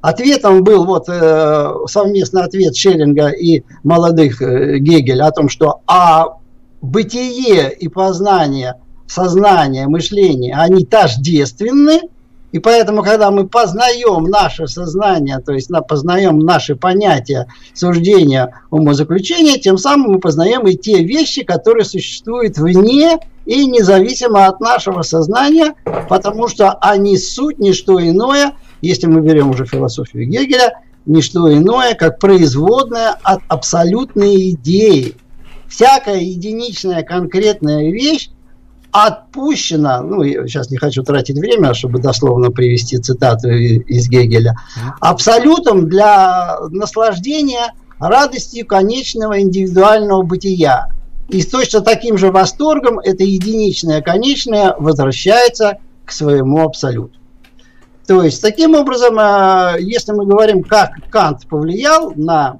Ответом 0.00 0.62
был 0.62 0.84
вот 0.84 1.08
э, 1.08 1.72
совместный 1.86 2.42
ответ 2.42 2.76
Шеллинга 2.76 3.28
и 3.28 3.62
молодых 3.84 4.42
э, 4.42 4.78
Гегеля 4.78 5.26
о 5.26 5.32
том, 5.32 5.48
что 5.48 5.80
а 5.86 6.38
бытие 6.80 7.72
и 7.72 7.88
познание, 7.88 8.74
сознание, 9.06 9.86
мышление, 9.86 10.54
они 10.56 10.84
тождественны, 10.84 12.02
И 12.52 12.58
поэтому, 12.58 13.02
когда 13.02 13.30
мы 13.30 13.46
познаем 13.46 14.24
наше 14.24 14.66
сознание, 14.66 15.40
то 15.40 15.52
есть 15.52 15.70
познаем 15.88 16.38
наши 16.38 16.76
понятия, 16.76 17.48
суждения, 17.74 18.62
умозаключения, 18.70 19.58
тем 19.58 19.78
самым 19.78 20.12
мы 20.12 20.20
познаем 20.20 20.66
и 20.66 20.74
те 20.76 21.02
вещи, 21.02 21.42
которые 21.42 21.84
существуют 21.84 22.56
вне 22.56 23.18
и 23.44 23.66
независимо 23.66 24.46
от 24.46 24.60
нашего 24.60 25.02
сознания, 25.02 25.74
потому 26.08 26.48
что 26.48 26.72
они 26.72 27.18
суть 27.18 27.58
не 27.58 27.72
что 27.72 28.00
иное, 28.00 28.52
если 28.80 29.06
мы 29.06 29.20
берем 29.20 29.50
уже 29.50 29.66
философию 29.66 30.26
Гегеля, 30.26 30.80
не 31.04 31.22
что 31.22 31.52
иное, 31.52 31.94
как 31.94 32.18
производная 32.18 33.16
от 33.22 33.40
абсолютной 33.48 34.50
идеи. 34.50 35.14
Всякая 35.68 36.20
единичная 36.20 37.02
конкретная 37.02 37.90
вещь 37.90 38.30
отпущено, 39.04 40.02
ну, 40.02 40.22
я 40.22 40.46
сейчас 40.46 40.70
не 40.70 40.78
хочу 40.78 41.02
тратить 41.02 41.36
время, 41.38 41.74
чтобы 41.74 41.98
дословно 41.98 42.50
привести 42.50 42.96
цитату 42.96 43.48
из 43.50 44.08
Гегеля, 44.08 44.56
абсолютом 45.00 45.88
для 45.88 46.58
наслаждения 46.70 47.74
радостью 47.98 48.66
конечного 48.66 49.40
индивидуального 49.40 50.22
бытия. 50.22 50.88
И 51.28 51.42
с 51.42 51.48
точно 51.48 51.80
таким 51.80 52.16
же 52.16 52.30
восторгом 52.30 52.98
это 52.98 53.22
единичное 53.22 54.00
конечное 54.00 54.74
возвращается 54.78 55.78
к 56.04 56.12
своему 56.12 56.64
абсолюту. 56.64 57.18
То 58.06 58.22
есть, 58.22 58.40
таким 58.40 58.74
образом, 58.74 59.18
э, 59.18 59.76
если 59.80 60.12
мы 60.12 60.24
говорим, 60.24 60.62
как 60.62 60.92
Кант 61.10 61.46
повлиял 61.48 62.12
на 62.14 62.56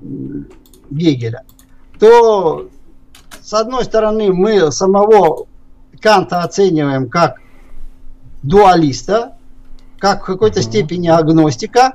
Гегеля, 0.91 1.45
то, 2.01 2.69
с 3.41 3.55
одной 3.55 3.85
стороны, 3.85 4.33
мы 4.33 4.73
самого 4.73 5.47
Канта 6.01 6.43
оцениваем 6.43 7.09
как 7.09 7.37
дуалиста, 8.43 9.33
как 9.99 10.23
в 10.23 10.27
какой-то 10.27 10.63
степени 10.63 11.09
агностика, 11.09 11.95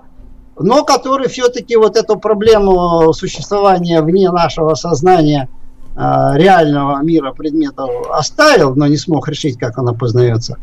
но 0.60 0.84
который 0.84 1.28
все-таки 1.28 1.76
вот 1.76 1.96
эту 1.96 2.18
проблему 2.18 3.14
существования 3.14 4.02
вне 4.02 4.30
нашего 4.32 4.74
сознания 4.76 5.50
э, 5.96 6.00
реального 6.36 7.02
мира 7.04 7.32
предметов 7.32 7.90
оставил, 8.10 8.76
но 8.76 8.88
не 8.88 8.98
смог 8.98 9.28
решить, 9.28 9.58
как 9.58 9.78
она 9.78 9.94
познается. 9.94 10.58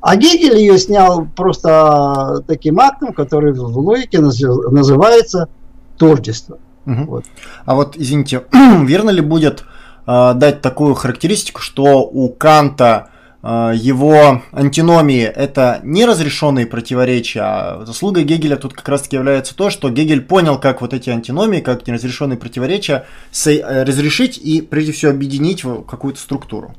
А 0.00 0.16
Гегель 0.16 0.58
ее 0.58 0.78
снял 0.78 1.26
просто 1.26 2.44
таким 2.46 2.78
актом, 2.78 3.12
который 3.12 3.52
в 3.52 3.78
логике 3.78 4.20
называется 4.20 5.48
тождество. 5.96 6.58
Угу. 6.86 7.04
Вот. 7.04 7.24
А 7.66 7.74
вот, 7.74 7.96
извините, 7.96 8.44
верно 8.52 9.10
ли 9.10 9.20
будет 9.20 9.64
дать 10.08 10.62
такую 10.62 10.94
характеристику, 10.94 11.60
что 11.60 12.00
у 12.00 12.30
Канта 12.30 13.10
э, 13.42 13.72
его 13.76 14.40
антиномии 14.52 15.22
это 15.24 15.80
неразрешенные 15.82 16.66
противоречия, 16.66 17.40
а 17.42 17.84
заслугой 17.84 18.24
Гегеля 18.24 18.56
тут 18.56 18.72
как 18.72 18.88
раз 18.88 19.02
таки 19.02 19.16
является 19.16 19.54
то, 19.54 19.68
что 19.68 19.90
Гегель 19.90 20.22
понял, 20.22 20.58
как 20.58 20.80
вот 20.80 20.94
эти 20.94 21.10
антиномии, 21.10 21.60
как 21.60 21.86
неразрешенные 21.86 22.38
противоречия 22.38 23.04
э, 23.44 23.84
разрешить 23.84 24.38
и 24.38 24.62
прежде 24.62 24.92
всего 24.92 25.10
объединить 25.10 25.62
в 25.62 25.82
какую-то 25.82 26.20
структуру. 26.20 26.74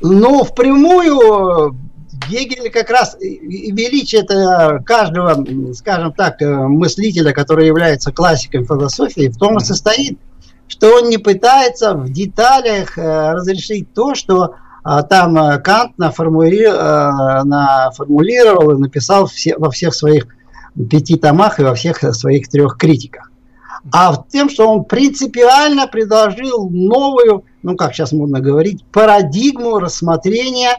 Ну, 0.00 0.42
впрямую 0.42 1.78
Гегель 2.28 2.70
как 2.70 2.90
раз 2.90 3.16
величие 3.20 4.22
это 4.22 4.82
каждого, 4.84 5.46
скажем 5.74 6.12
так, 6.12 6.40
мыслителя, 6.40 7.32
который 7.32 7.68
является 7.68 8.10
классиком 8.10 8.66
философии, 8.66 9.28
в 9.28 9.36
том 9.36 9.58
и 9.58 9.60
состоит, 9.60 10.18
что 10.68 10.96
он 10.96 11.08
не 11.08 11.18
пытается 11.18 11.94
в 11.94 12.10
деталях 12.10 12.98
э, 12.98 13.32
разрешить 13.32 13.92
то, 13.92 14.14
что 14.14 14.54
э, 14.84 15.02
там 15.08 15.36
э, 15.36 15.58
Кант 15.58 15.98
наформули, 15.98 16.64
наформулировал 17.44 18.72
и 18.72 18.80
написал 18.80 19.28
во 19.58 19.70
всех 19.70 19.94
своих 19.94 20.26
пяти 20.90 21.16
томах 21.16 21.60
и 21.60 21.64
во 21.64 21.74
всех 21.74 21.98
своих 22.14 22.48
трех 22.48 22.76
критиках. 22.76 23.30
А 23.92 24.12
в 24.12 24.28
тем, 24.28 24.48
что 24.48 24.68
он 24.68 24.84
принципиально 24.84 25.86
предложил 25.86 26.70
новую, 26.70 27.44
ну 27.62 27.76
как 27.76 27.94
сейчас 27.94 28.12
можно 28.12 28.40
говорить, 28.40 28.82
парадигму 28.86 29.78
рассмотрения 29.78 30.78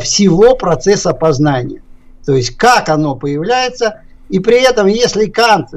всего 0.00 0.56
процесса 0.56 1.12
познания. 1.12 1.82
То 2.24 2.32
есть 2.34 2.56
как 2.56 2.88
оно 2.88 3.16
появляется, 3.16 4.00
и 4.30 4.38
при 4.38 4.62
этом, 4.62 4.86
если 4.86 5.26
Кант, 5.26 5.68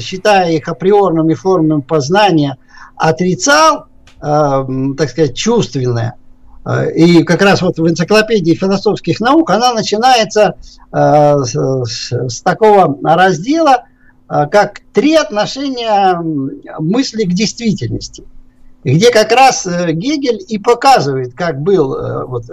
считая 0.00 0.52
их 0.52 0.68
априорными 0.68 1.32
формами 1.32 1.80
познания, 1.80 2.58
отрицал, 3.02 3.86
э, 4.20 4.66
так 4.96 5.10
сказать, 5.10 5.36
чувственное. 5.36 6.16
Э, 6.64 6.90
и 6.92 7.24
как 7.24 7.42
раз 7.42 7.62
вот 7.62 7.78
в 7.78 7.88
энциклопедии 7.88 8.54
философских 8.54 9.20
наук 9.20 9.50
она 9.50 9.72
начинается 9.72 10.54
э, 10.92 11.36
с, 11.42 12.12
с 12.12 12.42
такого 12.42 12.98
раздела, 13.02 13.84
э, 14.28 14.46
как 14.50 14.80
три 14.92 15.14
отношения 15.14 16.18
мысли 16.78 17.24
к 17.24 17.32
действительности 17.32 18.24
где 18.84 19.12
как 19.12 19.30
раз 19.30 19.64
Гегель 19.64 20.44
и 20.48 20.58
показывает, 20.58 21.34
как 21.34 21.60
был 21.60 21.96
вот, 22.26 22.46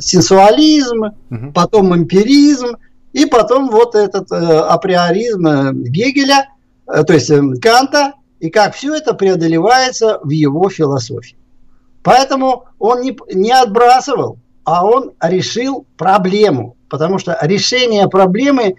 сенсуализм, 0.00 1.02
угу. 1.30 1.52
потом 1.54 1.94
эмпиризм, 1.94 2.78
и 3.12 3.26
потом 3.26 3.68
вот 3.68 3.94
этот 3.94 4.32
априоризм 4.32 5.82
Гегеля, 5.82 6.48
то 6.86 7.12
есть 7.12 7.30
Канта, 7.60 8.14
и 8.40 8.50
как 8.50 8.74
все 8.74 8.94
это 8.94 9.14
преодолевается 9.14 10.18
в 10.22 10.30
его 10.30 10.68
философии. 10.68 11.36
Поэтому 12.02 12.66
он 12.78 13.00
не, 13.00 13.16
не 13.32 13.50
отбрасывал, 13.50 14.38
а 14.64 14.86
он 14.86 15.12
решил 15.20 15.86
проблему. 15.96 16.76
Потому 16.88 17.18
что 17.18 17.36
решение 17.42 18.08
проблемы, 18.08 18.76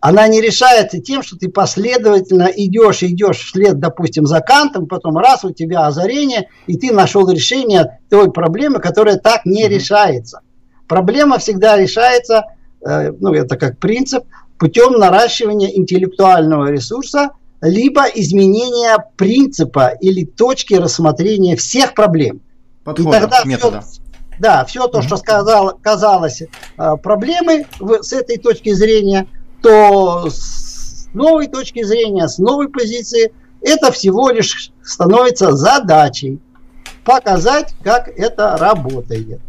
она 0.00 0.26
не 0.28 0.40
решается 0.40 0.98
тем, 0.98 1.22
что 1.22 1.36
ты 1.36 1.50
последовательно 1.50 2.48
идешь, 2.54 3.02
идешь 3.02 3.40
вслед, 3.40 3.78
допустим, 3.78 4.24
за 4.24 4.40
Кантом, 4.40 4.86
потом 4.86 5.18
раз 5.18 5.44
у 5.44 5.50
тебя 5.50 5.86
озарение, 5.86 6.48
и 6.66 6.78
ты 6.78 6.90
нашел 6.90 7.28
решение 7.28 8.00
той 8.08 8.32
проблемы, 8.32 8.78
которая 8.78 9.16
так 9.16 9.44
не 9.44 9.66
mm-hmm. 9.66 9.68
решается. 9.68 10.40
Проблема 10.88 11.38
всегда 11.38 11.76
решается, 11.76 12.44
э, 12.80 13.12
ну 13.12 13.34
это 13.34 13.58
как 13.58 13.78
принцип, 13.78 14.24
путем 14.58 14.94
наращивания 14.94 15.68
интеллектуального 15.68 16.70
ресурса– 16.70 17.30
либо 17.60 18.04
изменение 18.04 18.96
принципа 19.16 19.88
или 20.00 20.24
точки 20.24 20.74
рассмотрения 20.74 21.56
всех 21.56 21.94
проблем. 21.94 22.40
Подхода, 22.84 23.16
и 23.16 23.20
тогда 23.20 23.44
метода. 23.44 23.80
Все, 23.82 24.00
да, 24.38 24.64
все 24.64 24.88
то, 24.88 25.02
что 25.02 25.16
сказал, 25.16 25.78
казалось 25.82 26.42
э, 26.42 26.96
проблемой 27.02 27.66
с 28.00 28.12
этой 28.12 28.38
точки 28.38 28.72
зрения, 28.72 29.26
то 29.62 30.30
с 30.30 31.08
новой 31.12 31.48
точки 31.48 31.82
зрения, 31.82 32.26
с 32.26 32.38
новой 32.38 32.68
позиции, 32.68 33.32
это 33.60 33.92
всего 33.92 34.30
лишь 34.30 34.72
становится 34.82 35.52
задачей 35.52 36.38
показать, 37.04 37.74
как 37.82 38.08
это 38.08 38.56
работает. 38.56 39.40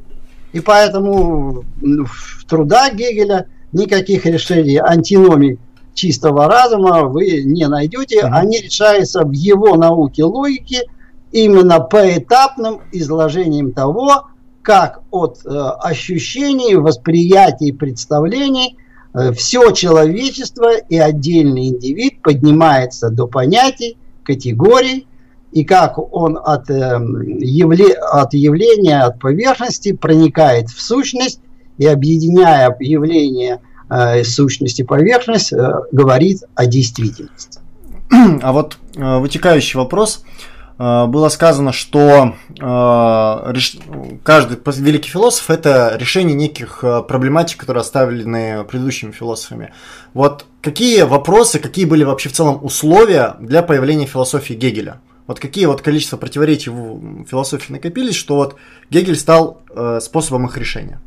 И 0.52 0.60
поэтому 0.60 1.64
в 1.82 2.46
трудах 2.46 2.94
Гегеля 2.94 3.48
никаких 3.72 4.26
решений 4.26 4.78
антиномий 4.78 5.60
чистого 5.94 6.48
разума 6.48 7.04
вы 7.04 7.44
не 7.44 7.68
найдете. 7.68 8.22
Они 8.22 8.60
решаются 8.60 9.24
в 9.24 9.32
его 9.32 9.76
науке 9.76 10.24
логики 10.24 10.80
именно 11.32 11.80
поэтапным 11.80 12.82
изложением 12.92 13.72
того, 13.72 14.28
как 14.62 15.02
от 15.12 15.40
э, 15.46 15.50
ощущений, 15.50 16.76
восприятий, 16.76 17.72
представлений 17.72 18.78
э, 19.14 19.32
все 19.34 19.72
человечество 19.72 20.78
и 20.78 20.98
отдельный 20.98 21.70
индивид 21.70 22.22
поднимается 22.22 23.10
до 23.10 23.28
понятий, 23.28 23.98
категорий, 24.24 25.08
и 25.52 25.66
как 25.66 25.98
он 26.14 26.38
от, 26.38 26.70
э, 26.70 27.00
явле, 27.40 27.94
от 27.94 28.34
явления, 28.34 29.02
от 29.02 29.20
поверхности 29.20 29.94
проникает 29.94 30.70
в 30.70 30.80
сущность 30.80 31.42
и 31.78 31.86
объединяя 31.86 32.76
явление 32.80 33.60
э, 33.92 34.24
сущность 34.24 34.86
поверхность 34.88 35.54
э, 35.54 35.74
говорит 35.92 36.44
о 36.56 36.66
действительности. 36.66 37.60
А 38.42 38.52
вот 38.52 38.78
э, 38.96 39.18
вытекающий 39.20 39.78
вопрос. 39.78 40.24
Э, 40.80 41.06
было 41.08 41.30
сказано, 41.30 41.72
что 41.72 42.34
э, 42.50 43.52
реш... 43.52 43.78
каждый 44.24 44.58
великий 44.78 45.10
философ 45.10 45.50
это 45.50 45.96
решение 46.00 46.36
неких 46.36 46.84
э, 46.84 47.04
проблематик, 47.04 47.60
которые 47.60 47.82
оставлены 47.82 48.64
предыдущими 48.64 49.12
философами. 49.12 49.74
Вот 50.14 50.46
какие 50.62 51.04
вопросы, 51.04 51.60
какие 51.60 51.86
были 51.86 52.04
вообще 52.04 52.30
в 52.30 52.34
целом 52.34 52.64
условия 52.64 53.36
для 53.40 53.62
появления 53.62 54.06
философии 54.06 54.54
Гегеля? 54.54 55.02
Вот 55.28 55.40
какие 55.40 55.66
вот 55.66 55.82
количество 55.82 56.18
противоречий 56.18 56.72
в 56.72 57.26
философии 57.26 57.72
накопились, 57.72 58.16
что 58.16 58.36
вот 58.36 58.56
Гегель 58.90 59.16
стал 59.16 59.62
э, 59.70 60.00
способом 60.02 60.48
их 60.48 60.58
решения? 60.58 61.00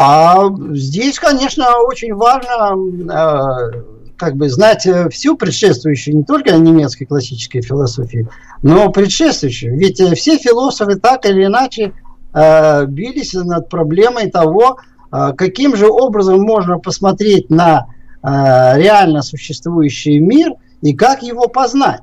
А 0.00 0.48
здесь, 0.74 1.18
конечно, 1.18 1.66
очень 1.84 2.14
важно 2.14 2.76
э, 3.12 3.82
как 4.16 4.36
бы 4.36 4.48
знать 4.48 4.86
э, 4.86 5.08
всю 5.08 5.36
предшествующую 5.36 6.18
не 6.18 6.22
только 6.22 6.56
немецкой 6.56 7.06
классической 7.06 7.62
философии, 7.62 8.28
но 8.62 8.92
предшествующую. 8.92 9.76
Ведь 9.76 10.00
э, 10.00 10.14
все 10.14 10.38
философы 10.38 11.00
так 11.00 11.26
или 11.26 11.46
иначе 11.46 11.92
бились 12.32 13.32
над 13.32 13.70
проблемой 13.70 14.30
того, 14.30 14.78
каким 15.10 15.74
же 15.74 15.88
образом 15.88 16.42
можно 16.42 16.78
посмотреть 16.78 17.48
на 17.48 17.86
реально 18.22 19.22
существующий 19.22 20.20
мир 20.20 20.52
и 20.82 20.94
как 20.94 21.22
его 21.22 21.48
познать. 21.48 22.02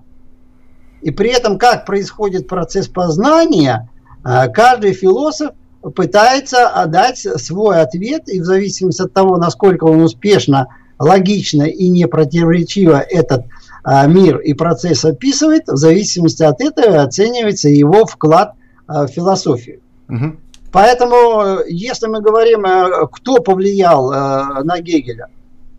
И 1.03 1.11
при 1.11 1.29
этом, 1.29 1.59
как 1.59 1.85
происходит 1.85 2.47
процесс 2.47 2.87
познания, 2.87 3.87
каждый 4.23 4.93
философ 4.93 5.51
пытается 5.93 6.67
отдать 6.67 7.19
свой 7.19 7.81
ответ, 7.81 8.27
и 8.27 8.39
в 8.39 8.45
зависимости 8.45 9.01
от 9.01 9.13
того, 9.13 9.37
насколько 9.37 9.85
он 9.85 10.01
успешно, 10.01 10.67
логично 10.97 11.63
и 11.63 11.89
непротиворечиво 11.89 12.99
этот 12.99 13.45
а, 13.83 14.07
мир 14.07 14.39
и 14.39 14.53
процесс 14.53 15.05
описывает, 15.05 15.67
в 15.67 15.77
зависимости 15.77 16.43
от 16.43 16.61
этого 16.61 17.03
оценивается 17.03 17.69
его 17.69 18.05
вклад 18.05 18.53
а, 18.87 19.05
в 19.05 19.11
философию. 19.11 19.81
Угу. 20.09 20.37
Поэтому, 20.71 21.59
если 21.67 22.07
мы 22.07 22.21
говорим, 22.21 22.65
а, 22.65 23.07
кто 23.07 23.37
повлиял 23.37 24.09
на 24.09 24.79
Гегеля, 24.79 25.27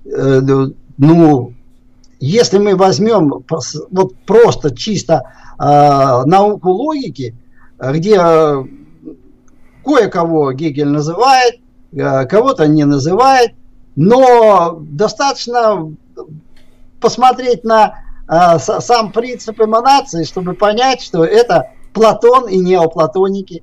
э, 0.04 0.40
ну, 0.98 1.52
если 2.20 2.58
мы 2.58 2.76
возьмем 2.76 3.44
вот 3.90 4.14
просто 4.24 4.74
чисто 4.74 5.22
науку 5.58 6.70
логики, 6.70 7.34
где 7.78 8.18
кое-кого 9.86 10.52
Гегель 10.52 10.88
называет, 10.88 11.60
кого-то 11.94 12.66
не 12.66 12.84
называет, 12.84 13.52
но 13.94 14.78
достаточно 14.80 15.92
посмотреть 17.00 17.64
на 17.64 17.94
э, 18.28 18.58
сам 18.58 19.12
принцип 19.12 19.60
эманации, 19.60 20.24
чтобы 20.24 20.54
понять, 20.54 21.00
что 21.00 21.24
это 21.24 21.70
Платон 21.92 22.48
и 22.48 22.58
неоплатоники. 22.58 23.62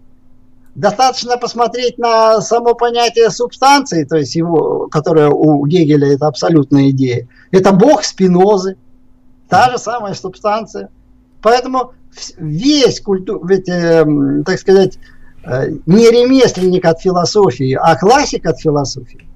Достаточно 0.76 1.38
посмотреть 1.38 2.00
на 2.00 2.42
само 2.42 2.74
понятие 2.74 3.30
субстанции, 3.30 4.06
то 4.06 4.18
есть 4.18 4.36
его, 4.36 4.88
которое 4.90 5.30
у 5.30 5.66
Гегеля 5.68 6.14
это 6.14 6.28
абсолютная 6.28 6.90
идея. 6.90 7.28
Это 7.52 7.74
бог 7.74 8.04
Спинозы, 8.04 8.78
та 9.50 9.70
же 9.70 9.78
самая 9.78 10.14
субстанция. 10.16 10.90
Поэтому 11.42 11.94
весь 12.38 13.02
культур, 13.02 13.46
ведь, 13.46 13.68
э, 13.70 14.06
так 14.46 14.58
сказать, 14.58 14.98
э, 14.98 15.00
не 15.46 16.10
ремесленник 16.10 16.86
от 16.86 17.02
философии, 17.02 17.78
а 17.80 17.96
классик 17.96 18.46
от 18.46 18.60
философии, 18.60 19.28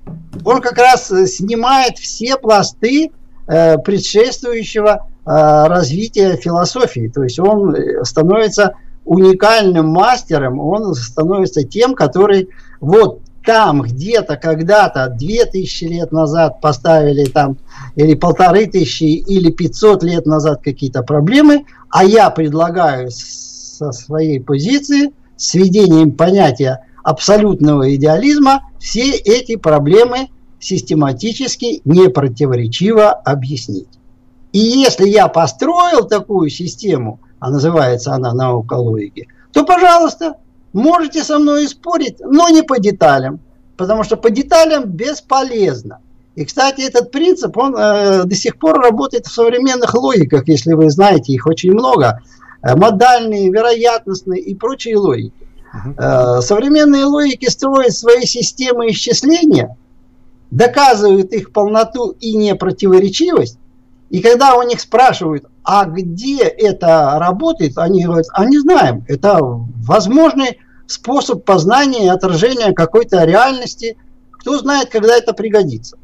он 0.46 0.62
как 0.62 0.78
раз 0.78 1.08
снимает 1.08 1.98
все 1.98 2.38
пласты 2.38 3.12
Э, 3.50 3.78
предшествующего 3.78 5.08
э, 5.26 5.30
развития 5.68 6.36
философии. 6.36 7.08
То 7.08 7.24
есть 7.24 7.40
он 7.40 7.74
э, 7.74 8.04
становится 8.04 8.74
уникальным 9.06 9.88
мастером, 9.88 10.60
он 10.60 10.94
становится 10.94 11.64
тем, 11.64 11.96
который 11.96 12.50
вот 12.82 13.22
там 13.46 13.84
где-то 13.84 14.36
когда-то 14.36 15.08
две 15.18 15.46
тысячи 15.46 15.86
лет 15.86 16.12
назад 16.12 16.60
поставили 16.60 17.24
там 17.24 17.58
или 17.96 18.16
полторы 18.16 18.66
тысячи 18.66 19.06
или 19.06 19.50
пятьсот 19.50 20.04
лет 20.04 20.26
назад 20.26 20.60
какие-то 20.62 21.02
проблемы, 21.02 21.64
а 21.90 22.04
я 22.04 22.30
предлагаю 22.30 23.12
со 23.12 23.94
своей 23.94 24.42
позиции 24.42 25.14
с 25.38 25.54
введением 25.54 26.12
понятия 26.12 26.86
абсолютного 27.04 27.96
идеализма 27.96 28.64
все 28.80 29.12
эти 29.12 29.56
проблемы 29.56 30.30
систематически, 30.60 31.82
непротиворечиво 31.86 33.12
объяснить. 33.12 33.88
И 34.52 34.60
если 34.60 35.08
я 35.08 35.28
построил 35.28 36.08
такую 36.08 36.50
систему, 36.50 37.20
а 37.40 37.52
называется 37.52 38.14
она 38.14 38.34
наука 38.34 38.74
логики, 38.74 39.28
то, 39.54 39.64
пожалуйста, 39.66 40.38
можете 40.74 41.24
со 41.24 41.40
мной 41.40 41.68
спорить, 41.68 42.20
но 42.20 42.50
не 42.50 42.64
по 42.64 42.80
деталям, 42.80 43.40
потому 43.78 44.04
что 44.04 44.18
по 44.18 44.30
деталям 44.30 44.86
бесполезно. 44.86 46.00
И, 46.36 46.46
кстати, 46.46 46.82
этот 46.82 47.12
принцип, 47.12 47.58
он 47.58 47.76
э, 47.76 48.24
до 48.26 48.36
сих 48.36 48.60
пор 48.60 48.80
работает 48.80 49.26
в 49.26 49.34
современных 49.34 49.96
логиках, 49.96 50.48
если 50.48 50.74
вы 50.74 50.90
знаете, 50.92 51.34
их 51.34 51.48
очень 51.48 51.72
много. 51.72 52.22
Э, 52.68 52.76
модальные, 52.76 53.50
вероятностные 53.50 54.42
и 54.42 54.56
прочие 54.56 54.98
логики. 54.98 55.34
Uh-huh. 55.74 56.40
Э, 56.40 56.42
современные 56.42 57.06
логики 57.06 57.50
строят 57.50 57.94
свои 57.94 58.26
системы 58.26 58.90
исчисления– 58.90 59.76
доказывают 60.52 61.32
их 61.34 61.52
полноту 61.52 62.12
и 62.20 62.36
непротиворечивость, 62.36 63.60
и 64.10 64.22
когда 64.22 64.56
у 64.56 64.64
них 64.64 64.80
спрашивают, 64.80 65.46
а 65.64 65.86
где 65.86 66.44
это 66.44 67.18
работает, 67.20 67.78
они 67.78 68.06
говорят, 68.06 68.28
а 68.34 68.46
не 68.46 68.58
знаем, 68.60 69.04
это 69.08 69.40
возможный 69.42 70.60
способ 70.88 71.44
познания 71.44 72.06
и 72.06 72.10
отражения 72.10 72.72
какой-то 72.72 73.26
реальности, 73.26 73.98
кто 74.32 74.58
знает, 74.58 74.90
когда 74.90 75.18
это 75.18 75.34
пригодится. 75.34 75.98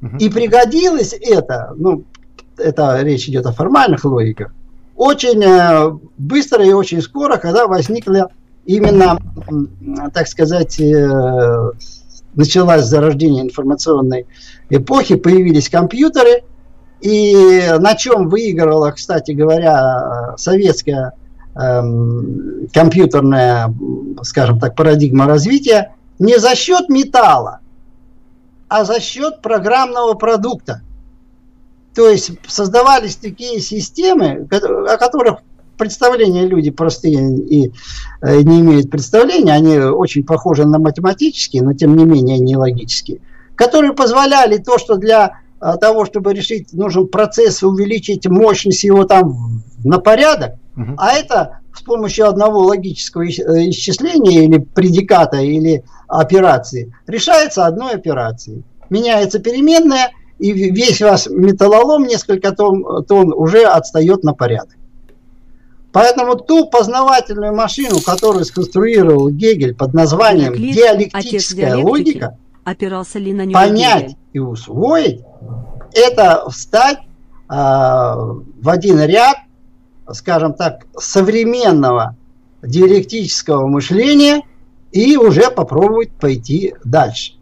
Угу. 0.00 0.18
И 0.18 0.28
пригодилось 0.28 1.12
это, 1.12 1.72
ну, 1.76 2.04
это 2.56 3.02
речь 3.02 3.28
идет 3.28 3.46
о 3.46 3.52
формальных 3.52 4.04
логиках, 4.04 4.54
очень 4.96 5.42
э, 5.42 5.98
быстро 6.18 6.64
и 6.64 6.72
очень 6.72 7.02
скоро, 7.02 7.36
когда 7.36 7.66
возникла 7.66 8.30
именно, 8.64 9.18
так 10.12 10.28
сказать, 10.28 10.80
э, 10.80 11.70
началось 12.34 12.84
зарождение 12.84 13.42
информационной 13.42 14.26
эпохи, 14.70 15.16
появились 15.16 15.68
компьютеры, 15.68 16.42
и 17.00 17.66
на 17.78 17.94
чем 17.96 18.28
выигрывала, 18.28 18.90
кстати 18.90 19.32
говоря, 19.32 20.34
советская 20.38 21.12
эм, 21.54 22.68
компьютерная, 22.72 23.74
скажем 24.22 24.58
так, 24.58 24.74
парадигма 24.74 25.26
развития, 25.26 25.94
не 26.18 26.38
за 26.38 26.54
счет 26.54 26.88
металла, 26.88 27.60
а 28.68 28.84
за 28.84 29.00
счет 29.00 29.42
программного 29.42 30.14
продукта. 30.14 30.80
То 31.94 32.08
есть 32.08 32.32
создавались 32.46 33.16
такие 33.16 33.60
системы, 33.60 34.48
о 34.50 34.96
которых 34.96 35.38
представления 35.76 36.46
люди 36.46 36.70
простые 36.70 37.36
и 37.38 37.72
э, 38.22 38.40
не 38.42 38.60
имеют 38.60 38.90
представления, 38.90 39.52
они 39.52 39.78
очень 39.78 40.24
похожи 40.24 40.64
на 40.64 40.78
математические, 40.78 41.62
но 41.62 41.72
тем 41.74 41.96
не 41.96 42.04
менее 42.04 42.38
не 42.38 42.56
логические, 42.56 43.20
которые 43.54 43.92
позволяли 43.92 44.58
то, 44.58 44.78
что 44.78 44.96
для 44.96 45.40
э, 45.60 45.72
того, 45.80 46.04
чтобы 46.04 46.32
решить, 46.32 46.72
нужен 46.72 47.08
процесс 47.08 47.62
увеличить 47.62 48.26
мощность 48.26 48.84
его 48.84 49.04
там 49.04 49.62
на 49.84 49.98
порядок, 49.98 50.54
угу. 50.76 50.94
а 50.96 51.12
это 51.12 51.60
с 51.74 51.82
помощью 51.82 52.28
одного 52.28 52.60
логического 52.60 53.22
э, 53.22 53.28
исчисления 53.70 54.44
или 54.44 54.58
предиката 54.58 55.38
или 55.38 55.84
операции 56.08 56.94
решается 57.06 57.66
одной 57.66 57.94
операцией. 57.94 58.62
Меняется 58.90 59.38
переменная, 59.38 60.10
и 60.38 60.52
весь 60.52 61.00
ваш 61.00 61.26
металлолом 61.26 62.04
несколько 62.04 62.52
тонн, 62.52 63.04
тонн 63.04 63.32
уже 63.32 63.64
отстает 63.64 64.24
на 64.24 64.34
порядок. 64.34 64.76
Поэтому 65.92 66.34
ту 66.34 66.66
познавательную 66.66 67.54
машину, 67.54 68.00
которую 68.00 68.44
сконструировал 68.44 69.30
Гегель 69.30 69.76
под 69.76 69.94
названием 69.94 70.52
Клит, 70.52 70.74
диалектическая 70.74 71.76
логика, 71.76 72.36
опирался 72.64 73.20
ли 73.20 73.32
на 73.32 73.48
понять 73.52 74.02
Гегель? 74.02 74.16
и 74.32 74.38
усвоить, 74.40 75.20
это 75.92 76.50
встать 76.50 76.98
э, 76.98 77.54
в 77.54 78.68
один 78.68 79.00
ряд, 79.02 79.36
скажем 80.12 80.54
так, 80.54 80.84
современного 80.98 82.16
диалектического 82.60 83.68
мышления 83.68 84.42
и 84.90 85.16
уже 85.16 85.48
попробовать 85.50 86.10
пойти 86.10 86.74
дальше. 86.84 87.34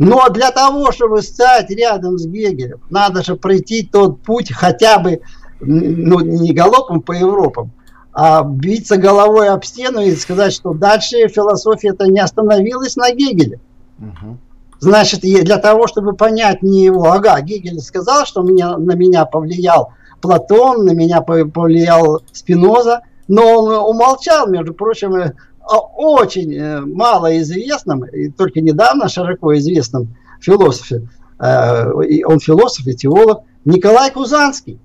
Но 0.00 0.30
для 0.30 0.50
того, 0.50 0.92
чтобы 0.92 1.20
стать 1.20 1.68
рядом 1.68 2.18
с 2.18 2.24
Гегелем, 2.24 2.80
надо 2.88 3.22
же 3.22 3.36
пройти 3.36 3.82
тот 3.82 4.22
путь 4.22 4.50
хотя 4.50 4.98
бы 4.98 5.20
ну, 5.60 6.20
не 6.20 6.54
галопом 6.54 7.02
по 7.02 7.12
Европам, 7.12 7.70
а 8.14 8.42
биться 8.42 8.96
головой 8.96 9.50
об 9.50 9.62
стену 9.62 10.00
и 10.00 10.16
сказать, 10.16 10.54
что 10.54 10.72
дальше 10.72 11.28
философия-то 11.28 12.06
не 12.06 12.18
остановилась 12.18 12.96
на 12.96 13.12
Гегеле. 13.12 13.60
Угу. 13.98 14.38
Значит, 14.78 15.20
для 15.20 15.58
того, 15.58 15.86
чтобы 15.86 16.14
понять 16.14 16.62
не 16.62 16.82
его, 16.82 17.12
ага, 17.12 17.38
Гегель 17.42 17.78
сказал, 17.80 18.24
что 18.24 18.40
меня, 18.40 18.78
на 18.78 18.92
меня 18.92 19.26
повлиял 19.26 19.92
Платон, 20.22 20.86
на 20.86 20.92
меня 20.92 21.20
повлиял 21.20 22.22
Спиноза, 22.32 23.02
но 23.28 23.42
он 23.42 23.94
умолчал, 23.94 24.48
между 24.48 24.72
прочим, 24.72 25.34
очень 25.66 26.54
э, 26.54 26.80
малоизвестном, 26.80 28.04
и 28.04 28.30
только 28.30 28.60
недавно 28.60 29.08
широко 29.08 29.56
известном 29.56 30.16
философе, 30.40 31.08
э, 31.38 32.22
он 32.24 32.40
философ 32.40 32.86
и 32.86 32.94
теолог, 32.94 33.42
Николай 33.64 34.10
Кузанский 34.10 34.80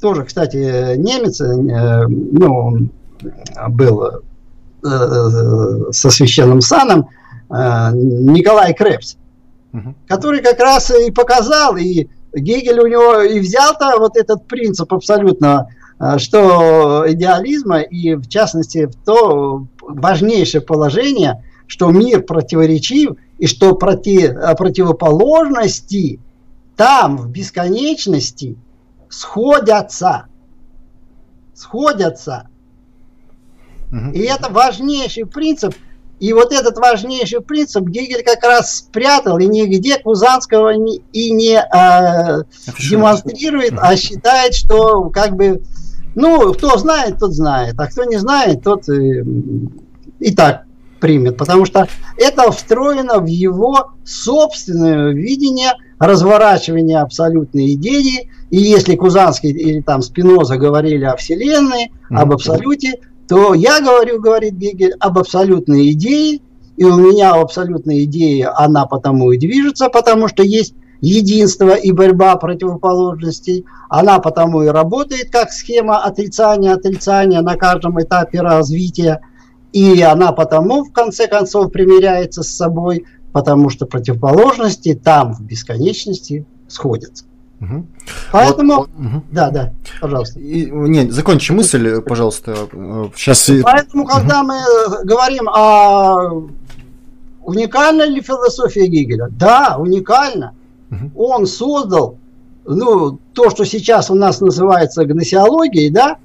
тоже, 0.00 0.24
кстати, 0.24 0.96
немец, 0.96 1.40
э, 1.40 2.06
ну, 2.06 2.54
он 2.54 2.90
был 3.70 4.22
со 4.80 6.10
священным 6.10 6.60
саном, 6.60 7.08
Николай 7.50 8.72
Крепс, 8.74 9.16
угу. 9.72 9.96
который 10.06 10.40
как 10.40 10.60
раз 10.60 10.92
и 10.92 11.10
показал, 11.10 11.76
и 11.76 12.08
Гегель 12.32 12.78
у 12.78 12.86
него 12.86 13.22
и 13.22 13.40
взял-то 13.40 13.98
вот 13.98 14.16
этот 14.16 14.46
принцип 14.46 14.92
абсолютно, 14.92 15.66
что 16.18 17.04
идеализма, 17.08 17.80
и 17.80 18.14
в 18.14 18.28
частности 18.28 18.86
в 18.86 18.94
то 19.04 19.66
важнейшее 19.88 20.60
положение, 20.60 21.44
что 21.66 21.90
мир 21.90 22.22
противоречив, 22.22 23.16
и 23.38 23.46
что 23.46 23.74
против, 23.74 24.34
противоположности 24.56 26.20
там, 26.76 27.16
в 27.16 27.28
бесконечности, 27.28 28.56
сходятся. 29.08 30.26
Сходятся. 31.54 32.48
Угу. 33.90 34.12
И 34.12 34.20
это 34.20 34.48
важнейший 34.50 35.26
принцип. 35.26 35.74
И 36.20 36.32
вот 36.32 36.52
этот 36.52 36.78
важнейший 36.78 37.40
принцип 37.40 37.84
Гегель 37.84 38.24
как 38.24 38.42
раз 38.42 38.76
спрятал 38.76 39.38
и 39.38 39.46
нигде 39.46 39.98
Кузанского 39.98 40.70
не, 40.70 41.02
и 41.12 41.30
не 41.30 41.56
э, 41.56 42.44
демонстрирует, 42.90 43.74
а 43.78 43.96
считает, 43.96 44.54
что 44.54 45.10
как 45.10 45.36
бы, 45.36 45.62
ну, 46.14 46.52
кто 46.52 46.76
знает, 46.78 47.18
тот 47.18 47.32
знает, 47.32 47.74
а 47.78 47.86
кто 47.86 48.04
не 48.04 48.16
знает, 48.16 48.62
тот 48.62 48.88
э, 48.88 49.24
и 50.18 50.34
так 50.34 50.64
примет, 51.00 51.36
потому 51.36 51.64
что 51.64 51.86
это 52.16 52.50
встроено 52.50 53.20
в 53.20 53.26
его 53.26 53.92
собственное 54.04 55.12
видение 55.12 55.72
разворачивания 55.98 57.00
абсолютной 57.00 57.74
идеи. 57.74 58.30
И 58.50 58.56
если 58.56 58.96
Кузанский 58.96 59.50
или 59.50 59.80
там 59.80 60.02
Спиноза 60.02 60.56
говорили 60.56 61.04
о 61.04 61.16
Вселенной, 61.16 61.92
об 62.10 62.32
абсолюте, 62.32 63.00
то 63.28 63.54
я 63.54 63.80
говорю, 63.80 64.20
говорит 64.20 64.54
Гегель, 64.54 64.94
об 64.98 65.18
абсолютной 65.18 65.92
идее, 65.92 66.40
и 66.76 66.84
у 66.84 66.96
меня 66.96 67.34
абсолютная 67.34 68.04
идея, 68.04 68.52
она 68.56 68.86
потому 68.86 69.32
и 69.32 69.38
движется, 69.38 69.88
потому 69.88 70.28
что 70.28 70.42
есть 70.42 70.74
единство 71.00 71.74
и 71.74 71.92
борьба 71.92 72.36
противоположностей. 72.36 73.64
Она 73.88 74.18
потому 74.18 74.62
и 74.62 74.68
работает 74.68 75.30
как 75.30 75.50
схема 75.50 76.02
отрицания, 76.02 76.74
отрицания 76.74 77.40
на 77.40 77.56
каждом 77.56 78.00
этапе 78.00 78.40
развития. 78.40 79.20
И 79.72 80.00
она 80.02 80.32
потому, 80.32 80.84
в 80.84 80.92
конце 80.92 81.26
концов, 81.26 81.70
примиряется 81.72 82.42
с 82.42 82.48
собой, 82.48 83.04
потому 83.32 83.70
что 83.70 83.86
противоположности 83.86 84.94
там, 84.94 85.34
в 85.34 85.42
бесконечности, 85.42 86.46
сходятся. 86.68 87.24
Угу. 87.60 87.86
Поэтому, 88.30 88.76
вот, 88.76 88.88
угу. 88.96 89.22
да, 89.32 89.50
да, 89.50 89.72
пожалуйста. 90.00 90.38
И, 90.38 90.70
не, 90.70 91.10
закончи 91.10 91.52
мысль, 91.52 92.00
пожалуйста. 92.02 92.54
Сейчас. 93.16 93.50
Поэтому, 93.62 94.06
когда 94.06 94.40
угу. 94.40 94.48
мы 94.48 95.04
говорим 95.04 95.48
о 95.48 96.48
уникальна 97.42 98.06
ли 98.06 98.20
философия 98.20 98.86
Гегеля, 98.86 99.28
да, 99.30 99.76
уникальна. 99.78 100.54
Он 101.16 101.46
создал, 101.46 102.16
ну, 102.64 103.18
то, 103.32 103.50
что 103.50 103.64
сейчас 103.64 104.10
у 104.10 104.14
нас 104.14 104.40
называется 104.40 105.04
гносеологией, 105.04 105.90
да, 105.90 106.18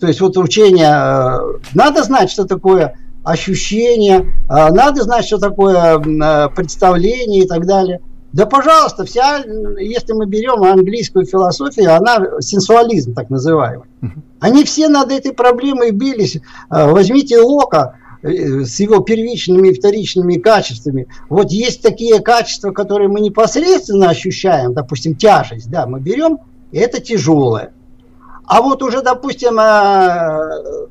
то 0.00 0.08
есть 0.08 0.20
вот 0.20 0.36
учение, 0.36 0.90
э, 0.92 1.38
надо 1.74 2.02
знать, 2.02 2.30
что 2.30 2.44
такое 2.44 2.98
ощущение, 3.22 4.34
э, 4.48 4.72
надо 4.72 5.02
знать, 5.02 5.24
что 5.24 5.38
такое 5.38 5.98
э, 5.98 6.48
представление 6.54 7.44
и 7.44 7.48
так 7.48 7.66
далее. 7.66 8.00
Да, 8.32 8.46
пожалуйста, 8.46 9.04
вся, 9.04 9.44
если 9.78 10.12
мы 10.12 10.26
берем 10.26 10.62
английскую 10.64 11.24
философию, 11.24 11.94
она 11.94 12.40
сенсуализм 12.40 13.14
так 13.14 13.30
называемый. 13.30 13.86
Они 14.40 14.64
все 14.64 14.88
над 14.88 15.12
этой 15.12 15.32
проблемой 15.32 15.92
бились. 15.92 16.38
Возьмите 16.68 17.40
Лока 17.40 17.94
с 18.24 18.80
его 18.80 19.00
первичными 19.00 19.68
и 19.68 19.74
вторичными 19.74 20.36
качествами. 20.36 21.06
Вот 21.28 21.50
есть 21.50 21.82
такие 21.82 22.20
качества, 22.20 22.70
которые 22.70 23.08
мы 23.08 23.20
непосредственно 23.20 24.08
ощущаем, 24.08 24.72
допустим, 24.72 25.14
тяжесть, 25.14 25.70
да, 25.70 25.86
мы 25.86 26.00
берем, 26.00 26.38
и 26.72 26.78
это 26.78 27.00
тяжелое. 27.00 27.72
А 28.46 28.62
вот 28.62 28.82
уже, 28.82 29.02
допустим, 29.02 29.58
э, 29.58 30.86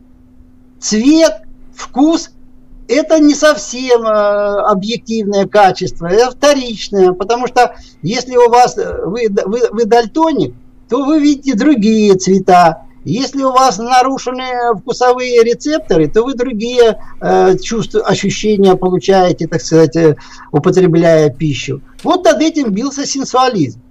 цвет, 0.80 1.42
вкус– 1.76 2.30
это 2.88 3.20
не 3.20 3.34
совсем 3.34 4.04
э, 4.04 4.10
объективное 4.10 5.48
качество, 5.48 6.08
это 6.08 6.32
вторичное, 6.32 7.14
потому 7.14 7.48
что 7.48 7.76
если 8.04 8.36
у 8.36 8.50
вас, 8.50 8.78
э, 8.78 9.06
вы, 9.06 9.28
вы, 9.46 9.62
вы 9.72 9.86
дальтоник, 9.86 10.54
то 10.90 11.04
вы 11.04 11.20
видите 11.20 11.56
другие 11.56 12.14
цвета. 12.16 12.84
Если 13.06 13.44
у 13.44 13.52
вас 13.52 13.80
нарушены 13.80 14.76
вкусовые 14.80 15.44
рецепторы, 15.44 16.08
то 16.08 16.24
вы 16.24 16.36
другие 16.36 17.00
э, 17.20 17.58
чувства, 17.58 18.02
ощущения 18.02 18.76
получаете, 18.76 19.48
так 19.48 19.62
сказать, 19.62 20.18
употребляя 20.52 21.30
пищу. 21.30 21.82
Вот 22.04 22.24
над 22.24 22.42
этим 22.42 22.72
бился 22.72 23.06
сенсуализм. 23.06 23.82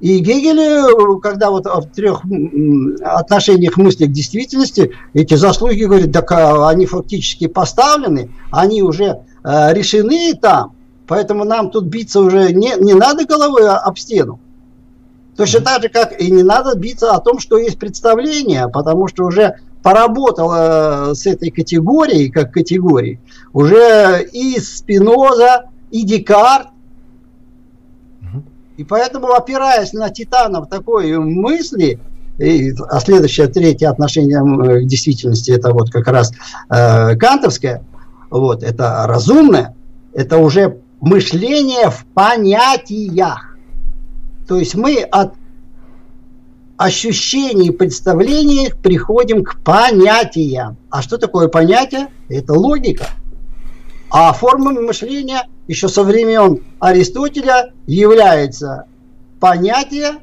И 0.00 0.18
Гегель, 0.20 1.20
когда 1.20 1.50
вот 1.50 1.66
в 1.66 1.86
трех 1.94 2.22
отношениях 3.02 3.76
мысли 3.76 4.06
к 4.06 4.12
действительности, 4.12 4.92
эти 5.12 5.34
заслуги, 5.34 5.84
говорит, 5.84 6.12
так 6.12 6.32
а, 6.32 6.70
они 6.70 6.86
фактически 6.86 7.48
поставлены, 7.48 8.30
они 8.50 8.82
уже 8.82 9.20
э, 9.44 9.74
решены 9.74 10.34
там, 10.40 10.72
поэтому 11.06 11.44
нам 11.44 11.70
тут 11.70 11.84
биться 11.84 12.20
уже 12.20 12.52
не, 12.54 12.72
не 12.78 12.94
надо 12.94 13.26
головой 13.26 13.68
об 13.68 13.98
стену. 13.98 14.40
Точно 15.40 15.60
так 15.60 15.80
же, 15.80 15.88
как 15.88 16.20
и 16.20 16.30
не 16.30 16.42
надо 16.42 16.76
биться 16.76 17.12
о 17.12 17.20
том, 17.20 17.38
что 17.38 17.56
есть 17.56 17.78
представление, 17.78 18.68
потому 18.68 19.08
что 19.08 19.24
уже 19.24 19.54
поработал 19.82 20.52
э, 20.52 21.14
с 21.14 21.24
этой 21.24 21.50
категорией, 21.50 22.28
как 22.28 22.52
категорией, 22.52 23.20
уже 23.54 24.22
и 24.34 24.60
Спиноза, 24.60 25.70
и 25.90 26.02
Декарт, 26.02 26.66
и 28.76 28.84
поэтому, 28.84 29.32
опираясь 29.32 29.94
на 29.94 30.10
титанов 30.10 30.68
такой 30.68 31.16
мысли, 31.16 31.98
и, 32.36 32.74
а 32.90 33.00
следующее, 33.00 33.46
третье 33.46 33.88
отношение 33.88 34.42
к 34.42 34.86
действительности, 34.86 35.52
это 35.52 35.72
вот 35.72 35.88
как 35.88 36.06
раз 36.08 36.32
э, 36.68 37.16
кантовское, 37.16 37.82
вот, 38.28 38.62
это 38.62 39.06
разумное, 39.06 39.74
это 40.12 40.36
уже 40.36 40.82
мышление 41.00 41.88
в 41.88 42.04
понятиях. 42.12 43.49
То 44.50 44.56
есть 44.56 44.74
мы 44.74 44.96
от 44.96 45.34
ощущений 46.76 47.68
и 47.68 47.70
представлений 47.70 48.72
приходим 48.82 49.44
к 49.44 49.60
понятиям. 49.60 50.76
А 50.90 51.02
что 51.02 51.18
такое 51.18 51.46
понятие? 51.46 52.08
Это 52.28 52.54
логика. 52.54 53.06
А 54.10 54.32
формами 54.32 54.80
мышления 54.80 55.46
еще 55.68 55.88
со 55.88 56.02
времен 56.02 56.64
Аристотеля 56.80 57.72
является 57.86 58.86
понятие, 59.38 60.14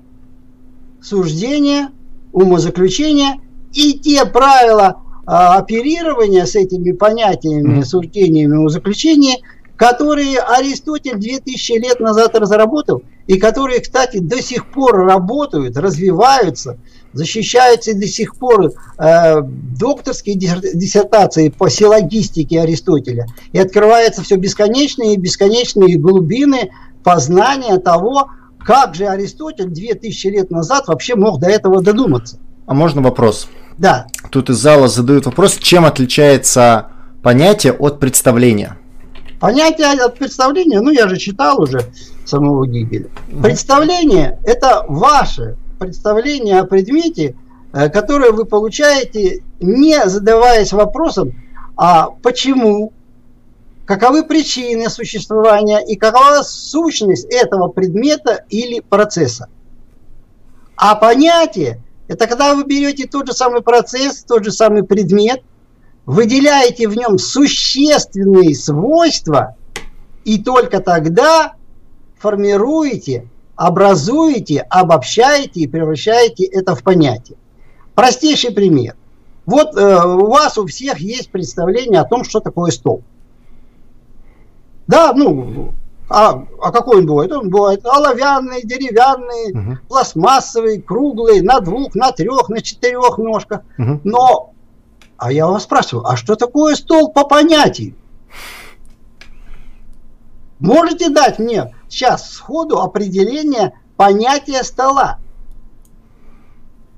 суждение, 1.02 1.88
умозаключение 2.34 3.40
и 3.72 3.98
те 3.98 4.26
правила 4.26 5.04
а, 5.26 5.56
оперирования 5.58 6.46
с 6.46 6.56
этими 6.58 6.92
понятиями, 6.92 7.82
суждениями, 7.84 8.58
умозаключениями, 8.58 9.42
которые 9.78 10.40
Аристотель 10.40 11.18
2000 11.18 11.72
лет 11.74 12.00
назад 12.00 12.36
разработал, 12.36 13.04
и 13.28 13.38
которые, 13.38 13.80
кстати, 13.80 14.18
до 14.18 14.42
сих 14.42 14.66
пор 14.72 15.06
работают, 15.06 15.78
развиваются, 15.78 16.78
защищаются 17.14 17.94
до 17.94 18.08
сих 18.08 18.36
пор 18.36 18.72
э, 18.98 19.42
докторские 19.42 20.36
диссертации 20.36 21.50
по 21.50 21.70
силлогистике 21.70 22.62
Аристотеля. 22.62 23.28
И 23.52 23.60
открываются 23.60 24.24
все 24.24 24.36
бесконечные 24.36 25.14
и 25.14 25.18
бесконечные 25.18 25.98
глубины 25.98 26.72
познания 27.04 27.78
того, 27.78 28.30
как 28.60 28.96
же 28.96 29.06
Аристотель 29.06 29.68
2000 29.68 30.28
лет 30.28 30.52
назад 30.52 30.88
вообще 30.88 31.16
мог 31.16 31.40
до 31.40 31.48
этого 31.48 31.82
додуматься. 31.82 32.40
А 32.66 32.74
можно 32.74 33.02
вопрос? 33.02 33.48
Да. 33.78 34.08
Тут 34.32 34.50
из 34.50 34.58
зала 34.58 34.88
задают 34.88 35.26
вопрос, 35.28 35.58
чем 35.58 35.86
отличается 35.86 36.88
понятие 37.22 37.74
от 37.74 38.00
представления? 38.00 38.78
Понятие 39.40 39.88
от 39.88 40.18
представления, 40.18 40.82
ну 40.82 40.90
я 40.90 41.08
же 41.08 41.18
читал 41.18 41.62
уже 41.62 41.82
самого 42.26 42.66
Гегеля. 42.68 43.10
Представление– 43.42 44.40
это 44.44 44.84
ваше 44.88 45.58
представление 45.78 46.60
о 46.60 46.66
предмете, 46.66 47.36
э, 47.72 47.90
которое 47.90 48.32
вы 48.32 48.46
получаете, 48.46 49.44
не 49.60 50.08
задаваясь 50.08 50.74
вопросом, 50.74 51.34
а 51.76 52.08
почему, 52.24 52.94
каковы 53.86 54.24
причины 54.24 54.90
существования 54.90 55.86
и 55.86 55.96
какова 55.96 56.42
сущность 56.42 57.28
этого 57.32 57.68
предмета 57.68 58.44
или 58.50 58.80
процесса. 58.80 59.50
А 60.76 60.96
понятие– 60.96 61.84
это 62.08 62.26
когда 62.26 62.56
вы 62.56 62.64
берете 62.64 63.08
тот 63.08 63.28
же 63.28 63.34
самый 63.34 63.62
процесс, 63.62 64.24
тот 64.24 64.44
же 64.44 64.52
самый 64.52 64.84
предмет, 64.84 65.44
выделяете 66.08 66.88
в 66.88 66.98
нем 66.98 67.20
существенные 67.20 68.56
свойства, 68.56 69.56
и 70.26 70.42
только 70.42 70.80
тогда 70.80 71.54
формируете 72.18 73.30
образуете, 73.58 74.62
обобщаете 74.70 75.62
и 75.62 75.68
превращаете 75.68 76.46
это 76.46 76.76
в 76.76 76.84
понятие. 76.84 77.38
Простейший 77.96 78.52
пример. 78.52 78.96
Вот 79.46 79.76
э, 79.76 80.06
у 80.06 80.28
вас 80.28 80.58
у 80.58 80.68
всех 80.68 81.00
есть 81.00 81.32
представление 81.32 82.00
о 82.00 82.06
том, 82.06 82.24
что 82.24 82.40
такое 82.40 82.70
стол. 82.70 83.02
Да, 84.86 85.14
ну, 85.14 85.74
а, 86.08 86.46
а 86.62 86.72
какой 86.72 87.00
он 87.00 87.08
бывает? 87.08 87.32
Он 87.32 87.50
бывает 87.50 87.86
оловянный, 87.86 88.62
деревянный, 88.64 89.52
угу. 89.54 89.78
пластмассовый, 89.90 90.82
круглый, 90.82 91.42
на 91.42 91.60
двух, 91.60 91.96
на 91.96 92.12
трех, 92.12 92.50
на 92.50 92.62
четырех 92.62 93.18
ножках. 93.18 93.62
Угу. 93.80 94.02
Но, 94.04 94.54
а 95.18 95.32
я 95.32 95.48
вас 95.48 95.64
спрашиваю, 95.64 96.06
а 96.08 96.16
что 96.16 96.36
такое 96.36 96.76
стол 96.76 97.12
по 97.12 97.26
понятию? 97.26 97.96
Можете 100.60 101.10
дать 101.10 101.40
мне 101.40 101.76
сейчас 101.88 102.32
сходу 102.32 102.80
определение 102.80 103.74
понятия 103.96 104.64
стола? 104.64 105.20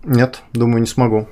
Нет, 0.03 0.41
думаю, 0.53 0.81
не 0.81 0.87
смогу. 0.87 1.27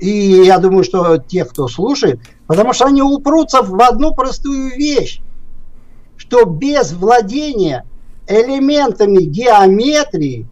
И 0.00 0.08
я 0.08 0.58
думаю, 0.58 0.84
что 0.84 1.18
те, 1.18 1.44
кто 1.44 1.68
слушает, 1.68 2.20
потому 2.46 2.72
что 2.72 2.86
они 2.86 3.02
упрутся 3.02 3.62
в 3.62 3.80
одну 3.80 4.14
простую 4.14 4.70
вещь, 4.76 5.20
что 6.16 6.44
без 6.44 6.92
владения 6.92 7.84
элементами 8.26 9.22
геометрии, 9.22 10.46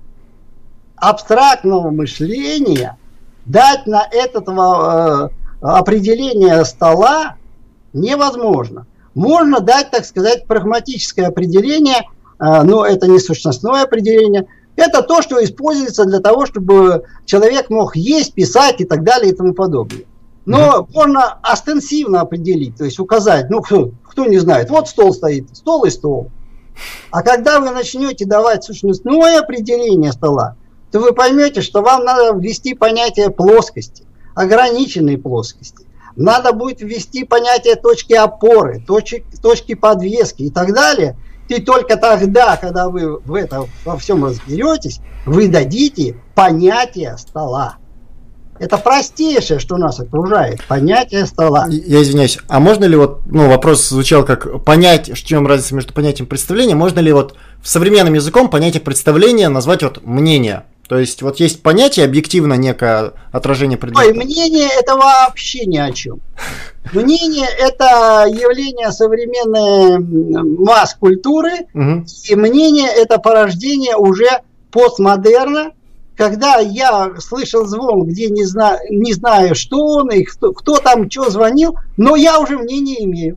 абстрактного 0.96 1.90
мышления, 1.90 2.98
дать 3.46 3.86
на 3.86 4.06
этого 4.10 5.30
э, 5.32 5.39
определение 5.60 6.64
стола 6.64 7.36
невозможно. 7.92 8.86
Можно 9.14 9.60
дать, 9.60 9.90
так 9.90 10.04
сказать, 10.04 10.46
прагматическое 10.46 11.26
определение, 11.26 12.02
э, 12.38 12.62
но 12.62 12.84
это 12.84 13.08
не 13.08 13.18
сущностное 13.18 13.82
определение. 13.82 14.46
Это 14.76 15.02
то, 15.02 15.20
что 15.20 15.42
используется 15.42 16.04
для 16.04 16.20
того, 16.20 16.46
чтобы 16.46 17.04
человек 17.26 17.70
мог 17.70 17.96
есть, 17.96 18.34
писать 18.34 18.80
и 18.80 18.84
так 18.84 19.02
далее 19.04 19.32
и 19.32 19.36
тому 19.36 19.52
подобное. 19.52 20.04
Но 20.46 20.58
mm-hmm. 20.58 20.86
можно 20.94 21.38
остенсивно 21.42 22.22
определить, 22.22 22.76
то 22.76 22.84
есть 22.84 22.98
указать, 22.98 23.50
ну 23.50 23.60
кто, 23.60 23.90
кто 24.04 24.24
не 24.24 24.38
знает, 24.38 24.70
вот 24.70 24.88
стол 24.88 25.12
стоит, 25.12 25.54
стол 25.54 25.84
и 25.84 25.90
стол. 25.90 26.30
А 27.10 27.22
когда 27.22 27.60
вы 27.60 27.70
начнете 27.70 28.24
давать 28.24 28.64
сущностное 28.64 29.40
определение 29.40 30.12
стола, 30.12 30.56
то 30.90 30.98
вы 30.98 31.12
поймете, 31.12 31.60
что 31.60 31.82
вам 31.82 32.04
надо 32.04 32.36
ввести 32.36 32.74
понятие 32.74 33.30
плоскости, 33.30 34.04
ограниченной 34.34 35.18
плоскости. 35.18 35.86
Надо 36.16 36.52
будет 36.52 36.80
ввести 36.80 37.24
понятие 37.24 37.76
точки 37.76 38.12
опоры, 38.12 38.82
точки, 38.86 39.24
точки 39.42 39.74
подвески 39.74 40.42
и 40.42 40.50
так 40.50 40.74
далее. 40.74 41.16
И 41.48 41.60
только 41.60 41.96
тогда, 41.96 42.56
когда 42.56 42.88
вы 42.88 43.18
в 43.18 43.34
этом 43.34 43.68
во 43.84 43.96
всем 43.96 44.24
разберетесь, 44.24 45.00
вы 45.26 45.48
дадите 45.48 46.16
понятие 46.34 47.16
стола. 47.18 47.76
Это 48.60 48.76
простейшее, 48.76 49.58
что 49.58 49.78
нас 49.78 49.98
окружает, 49.98 50.62
понятие 50.68 51.24
стола. 51.24 51.66
Я 51.68 52.02
извиняюсь, 52.02 52.38
а 52.46 52.60
можно 52.60 52.84
ли 52.84 52.94
вот, 52.94 53.22
ну, 53.24 53.48
вопрос 53.48 53.88
звучал 53.88 54.22
как 54.22 54.62
понять, 54.64 55.10
в 55.10 55.24
чем 55.24 55.46
разница 55.46 55.74
между 55.74 55.94
понятием 55.94 56.28
представления, 56.28 56.74
можно 56.74 57.00
ли 57.00 57.10
вот 57.10 57.36
в 57.62 57.68
современном 57.68 58.12
языком 58.12 58.50
понятие 58.50 58.82
представления 58.82 59.48
назвать 59.48 59.82
вот 59.82 60.04
мнение? 60.04 60.64
То 60.90 60.98
есть 60.98 61.22
вот 61.22 61.38
есть 61.38 61.62
понятие 61.62 62.04
объективно 62.04 62.54
некое 62.54 63.12
отражение 63.30 63.78
предмета. 63.78 64.08
Ой, 64.08 64.12
мнение 64.12 64.68
это 64.76 64.96
вообще 64.96 65.64
ни 65.64 65.78
о 65.78 65.92
чем. 65.92 66.18
Мнение 66.92 67.46
это 67.46 68.26
явление 68.28 68.90
современной 68.90 70.00
масс-культуры, 70.58 71.52
угу. 71.72 72.04
и 72.24 72.34
мнение 72.34 72.88
это 72.88 73.18
порождение 73.18 73.94
уже 73.94 74.26
постмодерна, 74.72 75.70
когда 76.16 76.56
я 76.56 77.12
слышал 77.20 77.66
звон, 77.66 78.08
где 78.08 78.28
не 78.28 78.44
знаю, 78.44 78.80
не 78.90 79.12
знаю, 79.12 79.54
что 79.54 79.86
он 79.86 80.10
и 80.10 80.24
кто, 80.24 80.52
кто 80.52 80.78
там 80.78 81.08
что 81.08 81.30
звонил, 81.30 81.76
но 81.98 82.16
я 82.16 82.40
уже 82.40 82.58
мнение 82.58 83.04
имею. 83.04 83.36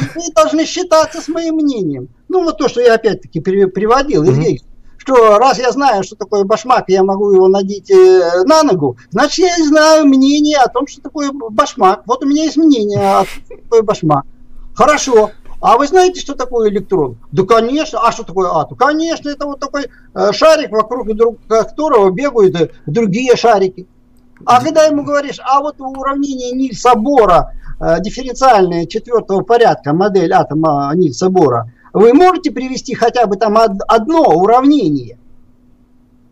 И 0.00 0.04
вы 0.14 0.32
должны 0.32 0.64
считаться 0.64 1.20
с 1.20 1.26
моим 1.26 1.56
мнением. 1.56 2.06
Ну, 2.28 2.44
вот 2.44 2.58
то, 2.58 2.68
что 2.68 2.80
я 2.80 2.94
опять-таки 2.94 3.40
приводил 3.40 4.22
из 4.22 4.38
mm 4.38 4.62
что 5.08 5.38
раз 5.38 5.58
я 5.58 5.72
знаю, 5.72 6.02
что 6.02 6.16
такое 6.16 6.44
башмак, 6.44 6.84
я 6.88 7.02
могу 7.02 7.32
его 7.32 7.48
надеть 7.48 7.90
э, 7.90 8.44
на 8.44 8.62
ногу, 8.62 8.98
значит, 9.10 9.38
я 9.38 9.64
знаю 9.64 10.06
мнение 10.06 10.58
о 10.58 10.68
том, 10.68 10.86
что 10.86 11.00
такое 11.00 11.30
башмак. 11.32 12.02
Вот 12.06 12.22
у 12.22 12.26
меня 12.26 12.44
есть 12.44 12.58
мнение 12.58 12.98
о 12.98 13.24
том, 13.24 13.26
что 13.46 13.56
такое 13.56 13.82
башмак. 13.82 14.24
Хорошо. 14.74 15.30
А 15.60 15.76
вы 15.76 15.88
знаете, 15.88 16.20
что 16.20 16.34
такое 16.34 16.68
электрон? 16.68 17.16
Да, 17.32 17.42
конечно. 17.44 18.00
А 18.06 18.12
что 18.12 18.22
такое 18.22 18.48
атом? 18.54 18.76
Конечно, 18.76 19.28
это 19.30 19.46
вот 19.46 19.58
такой 19.60 19.86
э, 20.14 20.32
шарик, 20.32 20.70
вокруг 20.70 21.08
которого 21.48 22.10
бегают 22.10 22.54
э, 22.60 22.68
другие 22.86 23.34
шарики. 23.34 23.86
А 24.44 24.62
когда 24.62 24.84
ему 24.84 25.04
говоришь, 25.04 25.40
а 25.42 25.60
вот 25.60 25.76
уравнение 25.80 26.52
Нильса 26.52 26.94
Бора, 26.94 27.54
дифференциальное 28.00 28.86
четвертого 28.86 29.40
порядка, 29.40 29.92
модель 29.92 30.32
атома 30.32 30.92
Нильса 30.94 31.28
Бора, 31.28 31.72
вы 31.92 32.12
можете 32.12 32.50
привести 32.50 32.94
хотя 32.94 33.26
бы 33.26 33.36
там 33.36 33.56
одно 33.56 34.22
уравнение? 34.22 35.18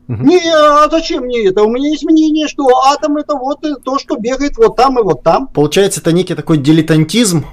Угу. 0.09 0.23
Не, 0.23 0.41
а 0.55 0.89
зачем 0.89 1.25
мне 1.25 1.49
это? 1.49 1.65
У 1.65 1.71
меня 1.71 1.91
есть 1.91 2.05
мнение, 2.05 2.47
что 2.47 2.65
атом 2.85 3.17
это 3.17 3.35
вот 3.35 3.65
то, 3.83 3.99
что 3.99 4.17
бегает 4.17 4.57
вот 4.57 4.77
там 4.77 4.99
и 4.99 5.03
вот 5.03 5.23
там. 5.23 5.49
Получается, 5.49 6.01
это 6.01 6.13
некий 6.13 6.35
такой 6.35 6.59
дилетантизм? 6.59 7.45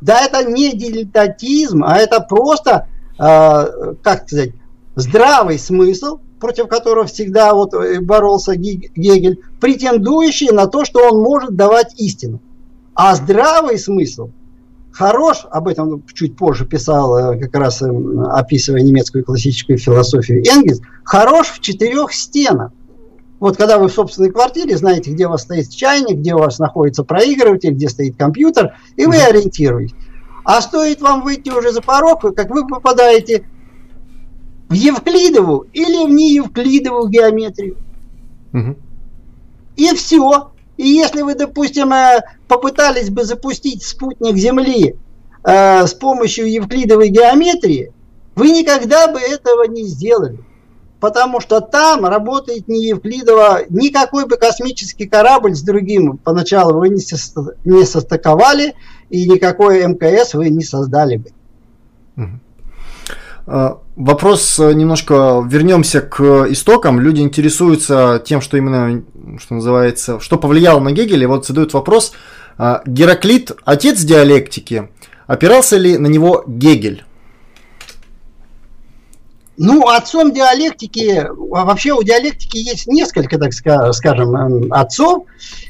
Да, 0.00 0.20
это 0.20 0.44
не 0.44 0.72
дилетантизм, 0.72 1.82
а 1.84 1.96
это 1.96 2.20
просто, 2.20 2.88
э, 3.18 3.94
как 4.02 4.26
сказать, 4.26 4.50
здравый 4.94 5.58
смысл, 5.58 6.18
против 6.38 6.68
которого 6.68 7.06
всегда 7.06 7.54
вот 7.54 7.72
э, 7.72 8.00
боролся 8.00 8.54
Гегель, 8.56 9.40
претендующий 9.60 10.50
на 10.50 10.66
то, 10.66 10.84
что 10.84 11.08
он 11.08 11.22
может 11.22 11.56
давать 11.56 11.98
истину. 11.98 12.40
А 12.94 13.14
здравый 13.14 13.78
смысл– 13.78 14.28
хорош, 14.94 15.44
об 15.50 15.66
этом 15.66 16.02
чуть 16.14 16.36
позже 16.36 16.64
писал, 16.64 17.34
э, 17.34 17.38
как 17.40 17.54
раз 17.56 17.82
эм, 17.82 18.20
описывая 18.20 18.80
немецкую 18.80 19.24
классическую 19.24 19.76
философию 19.76 20.42
Энгельс, 20.48 20.80
хорош 21.02 21.48
в 21.48 21.60
четырех 21.60 22.12
стенах. 22.12 22.70
Вот 23.40 23.56
когда 23.56 23.78
вы 23.78 23.88
в 23.88 23.92
собственной 23.92 24.30
квартире, 24.30 24.76
знаете, 24.76 25.10
где 25.10 25.26
у 25.26 25.30
вас 25.30 25.42
стоит 25.42 25.68
чайник, 25.68 26.18
где 26.18 26.34
у 26.34 26.38
вас 26.38 26.60
находится 26.60 27.02
проигрыватель, 27.02 27.72
где 27.72 27.88
стоит 27.88 28.16
компьютер, 28.16 28.76
и 28.96 29.04
вы 29.04 29.16
ориентируетесь. 29.16 29.96
А 30.44 30.60
стоит 30.60 31.00
вам 31.00 31.22
выйти 31.22 31.50
уже 31.50 31.72
за 31.72 31.82
порог, 31.82 32.20
как 32.34 32.50
вы 32.50 32.66
попадаете 32.66 33.44
в 34.68 34.72
Евклидову 34.72 35.66
или 35.72 36.06
в 36.06 36.10
неевклидову 36.10 37.08
геометрию. 37.08 37.76
Угу. 38.52 38.76
И 39.76 39.94
все. 39.94 40.53
И 40.76 40.88
если 40.88 41.22
вы, 41.22 41.34
допустим, 41.34 41.92
э, 41.92 42.22
попытались 42.48 43.10
бы 43.10 43.24
запустить 43.24 43.82
спутник 43.82 44.36
Земли 44.36 44.96
э, 45.44 45.86
с 45.86 45.94
помощью 45.94 46.50
евклидовой 46.50 47.08
геометрии, 47.08 47.92
вы 48.34 48.50
никогда 48.50 49.06
бы 49.06 49.20
этого 49.20 49.64
не 49.64 49.84
сделали. 49.84 50.38
Потому 51.00 51.40
что 51.40 51.60
там 51.60 52.06
работает 52.06 52.66
не 52.66 52.86
Евклидова, 52.86 53.64
никакой 53.68 54.26
бы 54.26 54.36
космический 54.36 55.06
корабль 55.06 55.54
с 55.54 55.60
другим 55.60 56.16
поначалу 56.16 56.78
вы 56.78 56.88
не, 56.88 57.00
со, 57.00 57.16
не 57.64 57.84
состыковали, 57.84 58.74
и 59.10 59.28
никакой 59.28 59.86
МКС 59.86 60.34
вы 60.34 60.48
не 60.48 60.64
создали 60.64 61.16
бы. 61.16 61.30
А, 62.16 62.22
вопрос 63.46 64.58
э, 64.58 64.72
немножко 64.72 65.44
вернемся 65.46 66.00
к 66.00 66.46
истокам. 66.50 67.00
Люди 67.00 67.20
интересуются 67.20 68.22
тем, 68.24 68.40
что 68.40 68.56
именно, 68.56 69.02
что 69.38 69.54
называется, 69.54 70.20
что 70.20 70.38
повлияло 70.38 70.80
на 70.80 70.92
Гегеля. 70.92 71.28
Вот 71.28 71.46
задают 71.46 71.74
вопрос. 71.74 72.12
А, 72.56 72.82
Гераклит, 72.86 73.52
отец 73.64 74.00
диалектики, 74.00 74.88
опирался 75.26 75.76
ли 75.76 75.98
на 75.98 76.06
него 76.06 76.44
Гегель? 76.46 77.04
Ну, 79.56 79.88
отцом 79.88 80.32
диалектики, 80.32 81.16
а 81.18 81.64
вообще 81.64 81.92
у 81.92 82.02
диалектики 82.02 82.56
есть 82.56 82.88
несколько, 82.88 83.38
так 83.38 83.52
скажем, 83.52 84.72
отцов, 84.72 85.26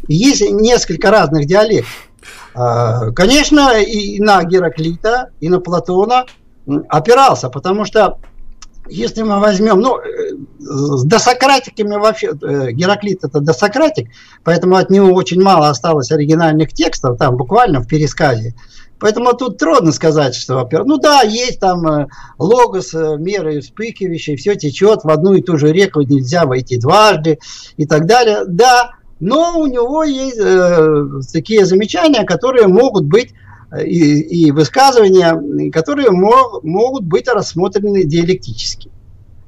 есть 0.08 0.40
несколько 0.50 1.10
разных 1.10 1.46
диалектов. 1.46 2.08
Конечно, 3.14 3.78
и 3.78 4.20
на 4.20 4.42
Гераклита, 4.44 5.30
и 5.40 5.50
на 5.50 5.60
Платона– 5.60 6.24
опирался, 6.88 7.48
потому 7.48 7.84
что 7.84 8.18
если 8.88 9.22
мы 9.22 9.40
возьмем, 9.40 9.80
ну, 9.80 9.98
э, 9.98 10.34
с 10.58 11.04
досократиками 11.04 11.94
вообще, 11.94 12.28
э, 12.28 12.72
Гераклит 12.72 13.24
это 13.24 13.40
досократик, 13.40 14.10
поэтому 14.42 14.76
от 14.76 14.90
него 14.90 15.12
очень 15.14 15.42
мало 15.42 15.68
осталось 15.68 16.12
оригинальных 16.12 16.72
текстов, 16.72 17.18
там 17.18 17.36
буквально 17.36 17.80
в 17.80 17.88
пересказе. 17.88 18.54
Поэтому 19.00 19.32
тут 19.34 19.58
трудно 19.58 19.90
сказать, 19.92 20.34
что, 20.34 20.68
ну 20.84 20.98
да, 20.98 21.22
есть 21.22 21.60
там 21.60 21.86
э, 21.86 22.06
логос, 22.38 22.92
меры 22.92 23.60
вспыхивающие, 23.60 24.36
все 24.36 24.54
течет 24.54 25.04
в 25.04 25.10
одну 25.10 25.34
и 25.34 25.42
ту 25.42 25.56
же 25.56 25.72
реку, 25.72 26.02
нельзя 26.02 26.44
войти 26.44 26.78
дважды 26.78 27.38
и 27.76 27.86
так 27.86 28.06
далее. 28.06 28.44
Да, 28.46 28.92
но 29.20 29.58
у 29.58 29.66
него 29.66 30.04
есть 30.04 30.38
э, 30.38 31.06
такие 31.32 31.64
замечания, 31.64 32.24
которые 32.24 32.66
могут 32.66 33.04
быть 33.04 33.32
и, 33.82 34.46
и 34.46 34.50
высказывания, 34.50 35.70
которые 35.70 36.10
мог, 36.10 36.62
могут 36.62 37.04
быть 37.04 37.28
рассмотрены 37.28 38.04
диалектически. 38.04 38.90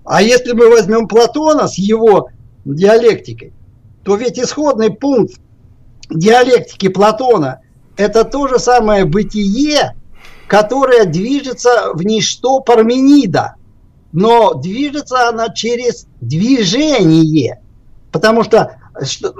А 0.04 0.22
если 0.22 0.52
мы 0.52 0.70
возьмем 0.70 1.08
Платона 1.08 1.68
с 1.68 1.76
его 1.76 2.28
диалектикой, 2.64 3.52
то 4.04 4.16
ведь 4.16 4.38
исходный 4.38 4.90
пункт 4.90 5.40
диалектики 6.10 6.88
Платона– 6.88 7.60
это 7.96 8.24
то 8.24 8.46
же 8.46 8.58
самое 8.58 9.04
бытие, 9.04 9.96
которое 10.46 11.04
движется 11.06 11.90
в 11.92 12.02
ничто 12.04 12.60
Парменида, 12.60 13.56
но 14.12 14.54
движется 14.54 15.28
она 15.28 15.48
через 15.48 16.06
движение, 16.20 17.60
потому 18.12 18.44
что 18.44 18.76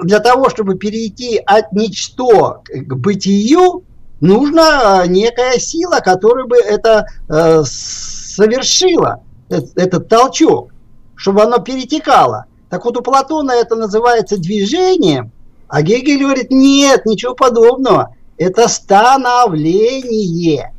для 0.03 0.19
того, 0.19 0.49
чтобы 0.49 0.75
перейти 0.75 1.37
от 1.37 1.71
ничто 1.71 2.61
к 2.65 2.95
бытию, 2.95 3.83
нужна 4.19 5.05
некая 5.07 5.59
сила, 5.59 5.99
которая 5.99 6.45
бы 6.45 6.57
это 6.57 7.05
э, 7.29 7.63
совершила, 7.63 9.21
этот 9.49 10.09
толчок, 10.09 10.71
чтобы 11.15 11.43
оно 11.43 11.59
перетекало. 11.59 12.45
Так 12.69 12.85
вот 12.85 12.97
у 12.97 13.01
Платона 13.01 13.51
это 13.51 13.75
называется 13.75 14.37
движением, 14.37 15.31
а 15.67 15.81
Гегель 15.81 16.21
говорит, 16.21 16.51
нет, 16.51 17.05
ничего 17.05 17.33
подобного. 17.33 18.15
Это 18.37 18.67
становление. 18.67 20.73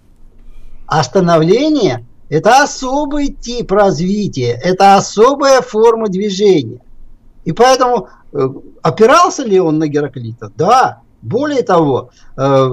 А 0.86 1.02
становление– 1.02 2.06
это 2.28 2.62
особый 2.62 3.28
тип 3.28 3.72
развития, 3.72 4.58
это 4.62 4.96
особая 4.96 5.60
форма 5.60 6.08
движения. 6.08 6.80
И 7.44 7.52
поэтому 7.52 8.08
э, 8.32 8.48
опирался 8.82 9.44
ли 9.44 9.60
он 9.60 9.78
на 9.78 9.88
Гераклита? 9.88 10.52
Да. 10.56 11.02
Более 11.22 11.62
того, 11.62 12.10
э, 12.36 12.68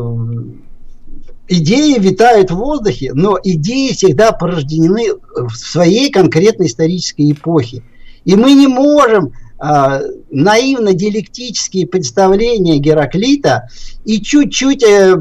идеи 1.48 2.00
витают 2.00 2.52
в 2.52 2.56
воздухе, 2.56 3.12
но 3.14 3.38
идеи 3.44 3.94
всегда 3.94 4.32
порождены 4.32 5.14
в 5.36 5.52
своей 5.56 6.12
конкретной 6.12 6.68
исторической 6.68 7.32
эпохе. 7.32 7.84
И 8.24 8.36
мы 8.36 8.54
не 8.54 8.68
можем 8.68 9.34
э, 9.60 10.02
наивно-диалектические 10.32 11.88
представления 11.88 12.78
Гераклита 12.80 13.70
и 14.04 14.22
чуть-чуть 14.22 14.84
э, 14.84 15.16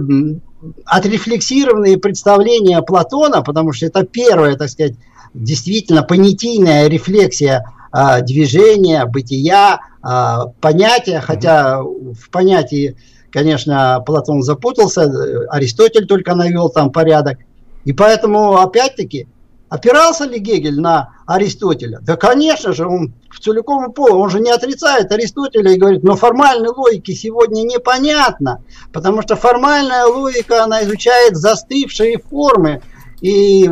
отрефлексированные 0.87 1.99
представления 1.99 2.81
Платона, 2.83 3.43
потому 3.43 3.72
что 3.72 3.87
это 3.87 4.05
первая, 4.05 4.57
так 4.57 4.70
сказать, 4.70 4.95
действительно 5.35 6.03
понятийная 6.03 6.89
рефлексия 6.89 7.64
э, 7.93 8.22
движения, 8.22 9.05
бытия, 9.05 9.81
э, 10.03 10.37
понятия, 10.61 11.20
хотя 11.20 11.83
в 11.83 12.31
понятии, 12.31 12.97
конечно, 13.35 14.01
Платон 14.07 14.43
запутался, 14.43 15.03
Аристотель 15.51 16.07
только 16.07 16.37
навел 16.37 16.70
там 16.70 16.91
порядок. 16.93 17.39
И 17.85 17.93
поэтому, 17.93 18.57
опять-таки, 18.57 19.26
Опирался 19.70 20.24
ли 20.26 20.39
Гегель 20.39 20.78
на 20.78 21.11
Аристотеля? 21.26 21.99
Да, 22.01 22.16
конечно 22.16 22.72
же, 22.72 22.87
он 22.87 23.12
в 23.28 23.41
целиком 23.41 23.91
и 23.91 23.93
полу, 23.93 24.20
он 24.20 24.30
же 24.30 24.39
не 24.39 24.53
отрицает 24.53 25.11
Аристотеля 25.11 25.72
и 25.72 25.78
говорит, 25.78 26.05
но 26.05 26.14
формальной 26.14 26.68
логики 26.68 27.11
сегодня 27.11 27.62
непонятно, 27.62 28.62
потому 28.93 29.20
что 29.22 29.35
формальная 29.35 30.05
логика, 30.07 30.62
она 30.62 30.85
изучает 30.85 31.35
застывшие 31.35 32.18
формы 32.18 32.82
и 33.20 33.68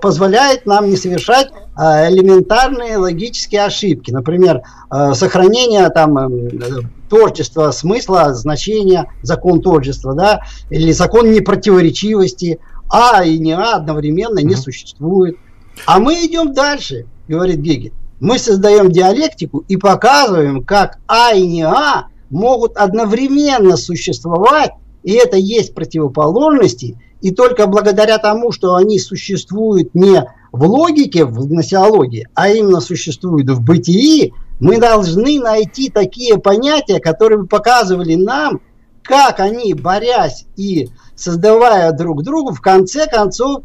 позволяет 0.00 0.64
нам 0.64 0.88
не 0.88 0.96
совершать 0.96 1.50
элементарные 1.76 2.98
логические 2.98 3.64
ошибки. 3.64 4.10
Например, 4.10 4.62
а, 4.90 5.14
сохранение 5.14 5.88
там 5.90 6.18
эм, 6.18 6.90
творчества, 7.08 7.70
смысла, 7.70 8.34
значения, 8.34 9.06
закон 9.22 9.62
творчества, 9.62 10.14
да, 10.14 10.40
или 10.70 10.92
закон 10.92 11.32
непротиворечивости– 11.32 12.58
а 12.92 13.24
и 13.24 13.38
не 13.38 13.52
А 13.52 13.76
одновременно 13.76 14.40
не 14.40 14.54
существует. 14.54 15.38
А 15.86 15.98
мы 15.98 16.26
идем 16.26 16.52
дальше, 16.52 17.06
говорит 17.26 17.60
Гегель. 17.60 17.94
Мы 18.20 18.38
создаем 18.38 18.90
диалектику 18.90 19.64
и 19.66 19.76
показываем, 19.76 20.62
как 20.62 20.98
А 21.08 21.32
и 21.32 21.46
не 21.46 21.66
А 21.66 22.08
могут 22.28 22.76
одновременно 22.76 23.78
существовать, 23.78 24.72
и 25.02 25.12
это 25.12 25.38
есть 25.38 25.74
противоположности, 25.74 26.98
и 27.22 27.30
только 27.30 27.66
благодаря 27.66 28.18
тому, 28.18 28.52
что 28.52 28.74
они 28.74 28.98
существуют 28.98 29.94
не 29.94 30.22
в 30.52 30.64
логике, 30.64 31.24
в 31.24 31.48
гносеологии, 31.48 32.28
а 32.34 32.50
именно 32.50 32.80
существуют 32.80 33.48
в 33.50 33.62
бытии, 33.62 34.34
мы 34.60 34.78
должны 34.78 35.40
найти 35.40 35.90
такие 35.90 36.38
понятия, 36.38 37.00
которые 37.00 37.40
бы 37.40 37.46
показывали 37.46 38.14
нам, 38.14 38.60
как 39.02 39.40
они, 39.40 39.74
борясь 39.74 40.44
и 40.56 40.90
создавая 41.16 41.90
друг 41.92 42.22
другу, 42.22 42.52
в 42.52 42.60
конце 42.60 43.06
концов, 43.06 43.62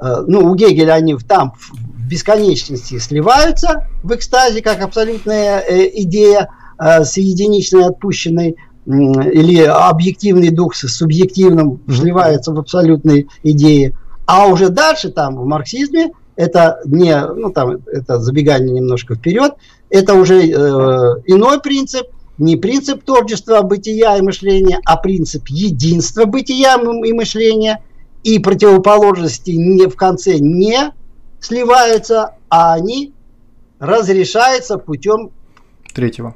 э, 0.00 0.24
ну, 0.26 0.50
у 0.50 0.54
Гегеля 0.54 0.94
они 0.94 1.16
там 1.16 1.52
в 1.54 2.08
бесконечности 2.08 2.98
сливаются 2.98 3.86
в 4.02 4.14
экстазе, 4.14 4.62
как 4.62 4.82
абсолютная 4.82 5.60
э, 5.60 5.88
идея 6.02 6.48
э, 6.78 7.04
с 7.04 7.16
единичной 7.18 7.86
отпущенной 7.86 8.56
или 8.84 9.62
объективный 9.62 10.50
дух 10.50 10.74
с 10.74 10.88
субъективным 10.88 11.80
вливается 11.86 12.52
в 12.52 12.58
абсолютные 12.58 13.26
идеи. 13.44 13.96
А 14.26 14.48
уже 14.48 14.70
дальше 14.70 15.10
там 15.10 15.36
в 15.36 15.44
марксизме 15.46 16.10
это 16.36 16.80
не, 16.84 17.14
ну 17.26 17.50
там 17.50 17.78
это 17.86 18.18
забегание 18.18 18.72
немножко 18.72 19.14
вперед, 19.14 19.54
это 19.90 20.14
уже 20.14 20.46
э, 20.46 20.50
иной 21.26 21.60
принцип– 21.60 22.06
не 22.38 22.56
принцип 22.56 23.04
творчества 23.04 23.62
бытия 23.62 24.16
и 24.16 24.22
мышления, 24.22 24.80
а 24.84 24.96
принцип 24.96 25.48
единства 25.48 26.24
бытия 26.24 26.76
и 26.76 27.12
мышления, 27.12 27.82
и 28.24 28.38
противоположности 28.38 29.52
не, 29.52 29.86
в 29.86 29.96
конце 29.96 30.38
не 30.38 30.92
сливаются, 31.40 32.34
а 32.48 32.74
они 32.74 33.12
разрешаются 33.78 34.78
путем... 34.78 35.30
Третьего. 35.94 36.34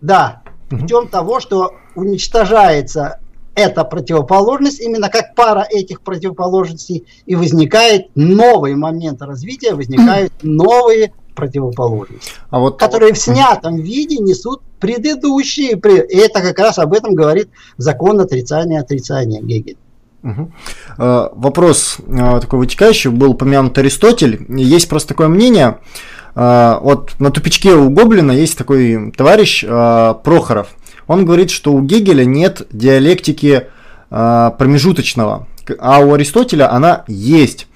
Да, 0.00 0.42
путем 0.68 1.04
угу. 1.04 1.08
того, 1.08 1.40
что 1.40 1.74
уничтожается 1.94 3.20
эта 3.54 3.84
противоположность, 3.84 4.80
именно 4.80 5.08
как 5.08 5.34
пара 5.34 5.66
этих 5.68 6.00
противоположностей, 6.00 7.04
и 7.26 7.34
возникает 7.34 8.08
новый 8.14 8.74
момент 8.74 9.22
развития, 9.22 9.74
возникают 9.74 10.32
новые 10.42 11.12
противоположности, 11.34 12.32
а 12.50 12.60
вот, 12.60 12.78
которые 12.78 13.12
в 13.12 13.18
снятом 13.18 13.76
виде 13.76 14.18
несут 14.18 14.62
предыдущие. 14.78 15.72
И 15.72 16.16
это 16.16 16.40
как 16.40 16.58
раз 16.58 16.78
об 16.78 16.92
этом 16.92 17.14
говорит 17.14 17.48
закон 17.76 18.20
отрицания 18.20 18.80
отрицания 18.80 19.40
Гегель. 19.40 19.76
Угу. 20.22 20.50
Вопрос 20.96 21.98
а, 22.08 22.40
такой 22.40 22.60
вытекающий, 22.60 23.10
был 23.10 23.32
упомянут 23.32 23.76
Аристотель. 23.76 24.46
Есть 24.48 24.88
просто 24.88 25.08
такое 25.08 25.28
мнение, 25.28 25.80
а, 26.34 26.80
вот 26.80 27.12
на 27.18 27.30
тупичке 27.30 27.74
у 27.74 27.90
Гоблина 27.90 28.32
есть 28.32 28.56
такой 28.56 29.12
товарищ 29.12 29.64
Прохоров. 29.64 30.68
Он 31.06 31.24
говорит, 31.24 31.50
что 31.50 31.72
у 31.72 31.80
Гегеля 31.80 32.24
нет 32.24 32.66
диалектики 32.70 33.68
промежуточного, 34.08 35.46
а 35.78 36.00
у 36.00 36.12
Аристотеля 36.12 36.72
она 36.72 37.04
есть. 37.08 37.66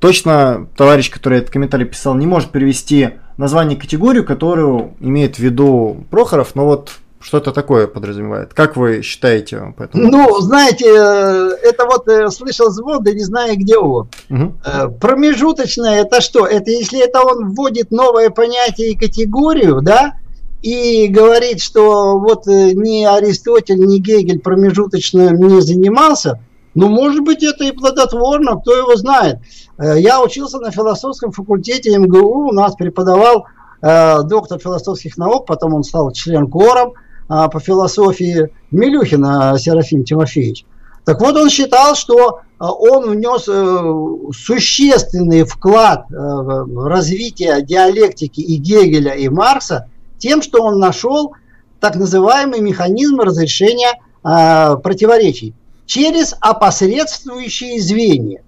Точно 0.00 0.66
товарищ, 0.76 1.10
который 1.10 1.38
этот 1.38 1.50
комментарий 1.50 1.86
писал, 1.86 2.14
не 2.14 2.26
может 2.26 2.50
перевести 2.50 3.10
название 3.36 3.78
категорию, 3.78 4.24
которую 4.24 4.94
имеет 5.00 5.36
в 5.36 5.38
виду 5.38 6.04
Прохоров, 6.10 6.54
но 6.54 6.66
вот 6.66 6.92
что-то 7.24 7.52
такое 7.52 7.86
подразумевает. 7.86 8.52
Как 8.52 8.76
вы 8.76 9.00
считаете 9.00 9.74
по 9.76 9.84
этому? 9.84 10.10
Ну, 10.10 10.40
знаете, 10.40 10.84
э, 10.86 11.56
это 11.62 11.86
вот 11.86 12.06
э, 12.06 12.28
слышал 12.28 12.70
звон, 12.70 13.02
да 13.02 13.12
не 13.12 13.24
знаю, 13.24 13.56
где 13.56 13.78
он. 13.78 14.10
Угу. 14.28 14.98
Промежуточное 15.00 16.02
это 16.02 16.20
что? 16.20 16.46
Это 16.46 16.70
если 16.70 17.02
это 17.02 17.22
он 17.22 17.54
вводит 17.54 17.90
новое 17.90 18.28
понятие 18.28 18.90
и 18.90 18.98
категорию, 18.98 19.80
да, 19.80 20.16
и 20.64 21.08
говорит, 21.08 21.60
что 21.60 22.18
вот 22.18 22.46
ни 22.46 23.04
Аристотель, 23.04 23.78
ни 23.78 23.98
Гегель 23.98 24.40
промежуточным 24.40 25.36
не 25.36 25.60
занимался, 25.60 26.40
ну, 26.74 26.88
может 26.88 27.22
быть, 27.22 27.42
это 27.42 27.64
и 27.64 27.72
плодотворно, 27.72 28.58
кто 28.58 28.74
его 28.74 28.96
знает. 28.96 29.40
Э, 29.78 30.00
я 30.00 30.22
учился 30.22 30.58
на 30.58 30.70
философском 30.70 31.32
факультете 31.32 31.96
МГУ, 31.98 32.48
у 32.48 32.52
нас 32.52 32.74
преподавал 32.76 33.44
э, 33.82 34.22
доктор 34.22 34.58
философских 34.58 35.18
наук, 35.18 35.44
потом 35.46 35.74
он 35.74 35.84
стал 35.84 36.10
член 36.12 36.48
кором 36.50 36.94
э, 37.28 37.48
по 37.52 37.60
философии 37.60 38.48
Милюхина 38.70 39.56
Серафим 39.58 40.02
Тимофеевич. 40.02 40.64
Так 41.04 41.20
вот, 41.20 41.36
он 41.36 41.50
считал, 41.50 41.94
что 41.94 42.40
э, 42.40 42.64
он 42.64 43.10
внес 43.10 43.44
э, 43.48 44.32
существенный 44.32 45.44
вклад 45.44 46.06
э, 46.10 46.14
в 46.14 46.88
развитие 46.88 47.62
диалектики 47.62 48.40
и 48.40 48.56
Гегеля, 48.56 49.12
и 49.12 49.28
Маркса 49.28 49.88
тем, 50.24 50.40
что 50.40 50.62
он 50.62 50.78
нашел 50.78 51.34
так 51.80 51.96
называемый 51.96 52.60
механизм 52.60 53.20
разрешения 53.20 54.00
противоречий 54.22 55.52
через 55.84 56.34
опосредствующие 56.40 57.78
звенья. 57.78 58.42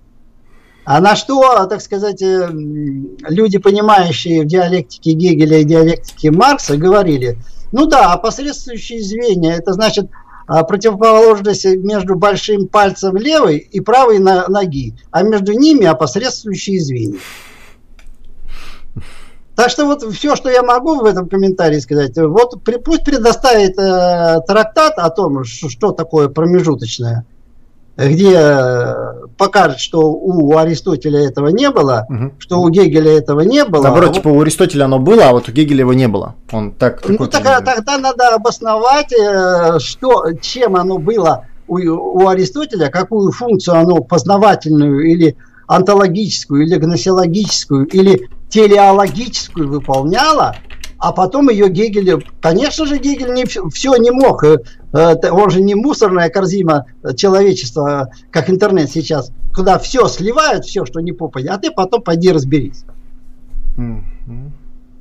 А 0.86 1.02
на 1.02 1.16
что, 1.16 1.66
так 1.66 1.82
сказать, 1.82 2.22
э, 2.22 2.48
люди, 3.28 3.58
понимающие 3.58 4.42
в 4.42 4.46
диалектике 4.46 5.12
Гегеля 5.12 5.58
и 5.58 5.64
диалектике 5.64 6.30
Маркса, 6.30 6.78
говорили, 6.78 7.36
ну 7.72 7.84
да, 7.84 8.14
опосредствующие 8.14 9.02
звенья, 9.02 9.56
это 9.56 9.74
значит 9.74 10.08
а, 10.46 10.64
противоположность 10.64 11.66
между 11.66 12.16
большим 12.16 12.68
пальцем 12.68 13.16
левой 13.16 13.58
и 13.58 13.80
правой 13.80 14.18
ноги, 14.18 14.94
а 15.10 15.24
между 15.24 15.52
ними 15.52 15.84
опосредствующие 15.84 16.80
звенья. 16.80 17.18
Так 19.56 19.70
что 19.70 19.86
вот 19.86 20.02
все, 20.12 20.36
что 20.36 20.50
я 20.50 20.62
могу 20.62 20.96
в 20.96 21.04
этом 21.06 21.28
комментарии 21.28 21.78
сказать, 21.78 22.12
вот 22.16 22.62
пусть 22.84 23.04
предоставит 23.04 23.78
э, 23.78 24.40
трактат 24.46 24.98
о 24.98 25.08
том, 25.08 25.44
что, 25.44 25.70
что 25.70 25.92
такое 25.92 26.28
промежуточное, 26.28 27.24
где 27.96 28.34
э, 28.36 28.94
покажет, 29.38 29.80
что 29.80 30.00
у 30.12 30.58
Аристотеля 30.58 31.26
этого 31.26 31.48
не 31.48 31.70
было, 31.70 32.06
угу. 32.10 32.34
что 32.38 32.60
у 32.60 32.68
Гегеля 32.68 33.16
этого 33.16 33.40
не 33.40 33.64
было. 33.64 33.84
Наоборот, 33.84 34.10
а 34.10 34.12
типа 34.12 34.28
у 34.28 34.42
Аристотеля 34.42 34.84
оно 34.84 34.98
было, 34.98 35.30
а 35.30 35.32
вот 35.32 35.48
у 35.48 35.52
Гегеля 35.52 35.80
его 35.80 35.94
не 35.94 36.06
было. 36.06 36.34
Он 36.52 36.72
так. 36.72 37.02
Ну 37.08 37.26
тогда, 37.26 37.62
тогда 37.62 37.96
надо 37.96 38.34
обосновать, 38.34 39.14
э, 39.14 39.78
что, 39.78 40.32
чем 40.42 40.76
оно 40.76 40.98
было 40.98 41.46
у, 41.66 41.78
у 41.78 42.28
Аристотеля, 42.28 42.90
какую 42.90 43.32
функцию 43.32 43.78
оно 43.78 44.02
познавательную 44.02 45.10
или 45.10 45.34
онтологическую, 45.66 46.64
или 46.64 46.76
гносеологическую, 46.76 47.86
или 47.86 48.28
телеологическую 48.48 49.68
выполняло, 49.68 50.56
а 50.98 51.12
потом 51.12 51.50
ее 51.50 51.68
Гегель, 51.68 52.24
конечно 52.40 52.86
же, 52.86 52.98
Гегель 52.98 53.32
не, 53.32 53.44
все 53.44 53.96
не 53.96 54.10
мог, 54.10 54.44
э, 54.44 54.58
он 54.92 55.50
же 55.50 55.60
не 55.60 55.74
мусорная 55.74 56.30
корзина 56.30 56.86
человечества, 57.16 58.10
как 58.30 58.48
интернет 58.50 58.90
сейчас, 58.90 59.30
куда 59.54 59.78
все 59.78 60.08
сливают, 60.08 60.64
все, 60.64 60.84
что 60.86 61.00
не 61.00 61.12
попадет, 61.12 61.50
а 61.50 61.58
ты 61.58 61.70
потом 61.70 62.02
пойди 62.02 62.32
разберись. 62.32 62.84
Mm-hmm. 63.76 64.50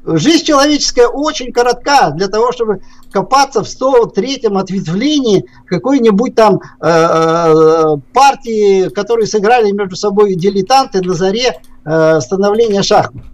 Жизнь 0.05 0.45
человеческая 0.45 1.07
очень 1.07 1.51
коротка 1.51 2.11
для 2.11 2.27
того, 2.27 2.51
чтобы 2.51 2.81
копаться 3.11 3.63
в 3.63 3.67
103-м 3.67 4.55
ответвлении 4.55 5.45
какой-нибудь 5.65 6.35
там 6.35 6.59
э, 6.79 6.87
э, 6.87 7.97
партии, 8.13 8.89
которые 8.89 9.25
сыграли 9.25 9.71
между 9.71 9.95
собой 9.95 10.35
дилетанты 10.35 11.01
на 11.01 11.15
заре 11.15 11.59
э, 11.85 12.19
становления 12.21 12.83
шахмат. 12.83 13.25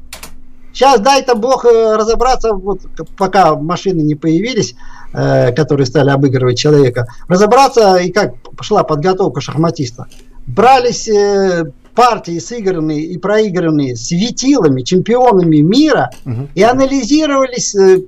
Сейчас 0.74 1.00
дай-то 1.02 1.36
бог 1.36 1.66
э, 1.66 1.96
разобраться, 1.96 2.54
вот 2.54 2.82
пока 3.18 3.56
машины 3.56 4.02
не 4.02 4.16
появились, 4.16 4.76
э, 5.14 5.52
которые 5.52 5.86
стали 5.86 6.10
обыгрывать 6.10 6.58
человека, 6.58 7.08
разобраться 7.28 7.98
и 7.98 8.12
как 8.12 8.36
пошла 8.56 8.84
подготовка 8.84 9.42
шахматиста. 9.42 10.08
Брались 10.48 11.08
э, 11.10 11.66
партии 11.94 12.40
сыгранные 12.40 13.04
и 13.04 13.18
проигранные 13.18 13.96
светилами, 13.96 14.82
чемпионами 14.82 15.58
мира, 15.58 16.10
угу. 16.26 16.48
и 16.56 16.64
анализировались 16.64 17.76
э, 17.76 18.04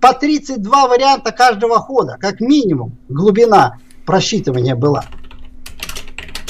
по 0.00 0.12
32 0.12 0.88
варианта 0.88 1.32
каждого 1.32 1.78
хода, 1.78 2.16
как 2.20 2.40
минимум, 2.40 2.96
глубина 3.08 3.78
просчитывания 4.04 4.76
была. 4.76 5.04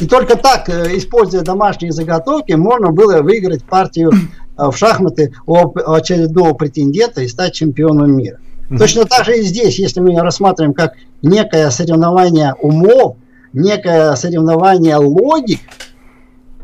И 0.01 0.07
только 0.07 0.37
так, 0.37 0.69
э, 0.69 0.97
используя 0.97 1.43
домашние 1.43 1.93
заготовки, 1.93 2.53
можно 2.53 2.91
было 2.91 3.23
выиграть 3.23 3.65
партию 3.65 4.11
в 4.57 4.73
шахматы 4.73 5.35
у 5.47 5.57
очередного 5.91 6.55
претендента 6.55 7.23
и 7.23 7.29
стать 7.29 7.55
чемпионом 7.55 8.17
мира. 8.17 8.39
Mm-hmm. 8.69 8.79
Точно 8.79 9.05
так 9.05 9.25
же 9.25 9.39
и 9.39 9.43
здесь, 9.43 9.79
если 9.79 10.01
мы 10.01 10.19
рассматриваем 10.21 10.75
как 10.75 10.95
некое 11.23 11.71
соревнование 11.71 12.55
умов, 12.55 13.17
некое 13.53 14.15
соревнование 14.17 14.97
логик, 14.97 15.61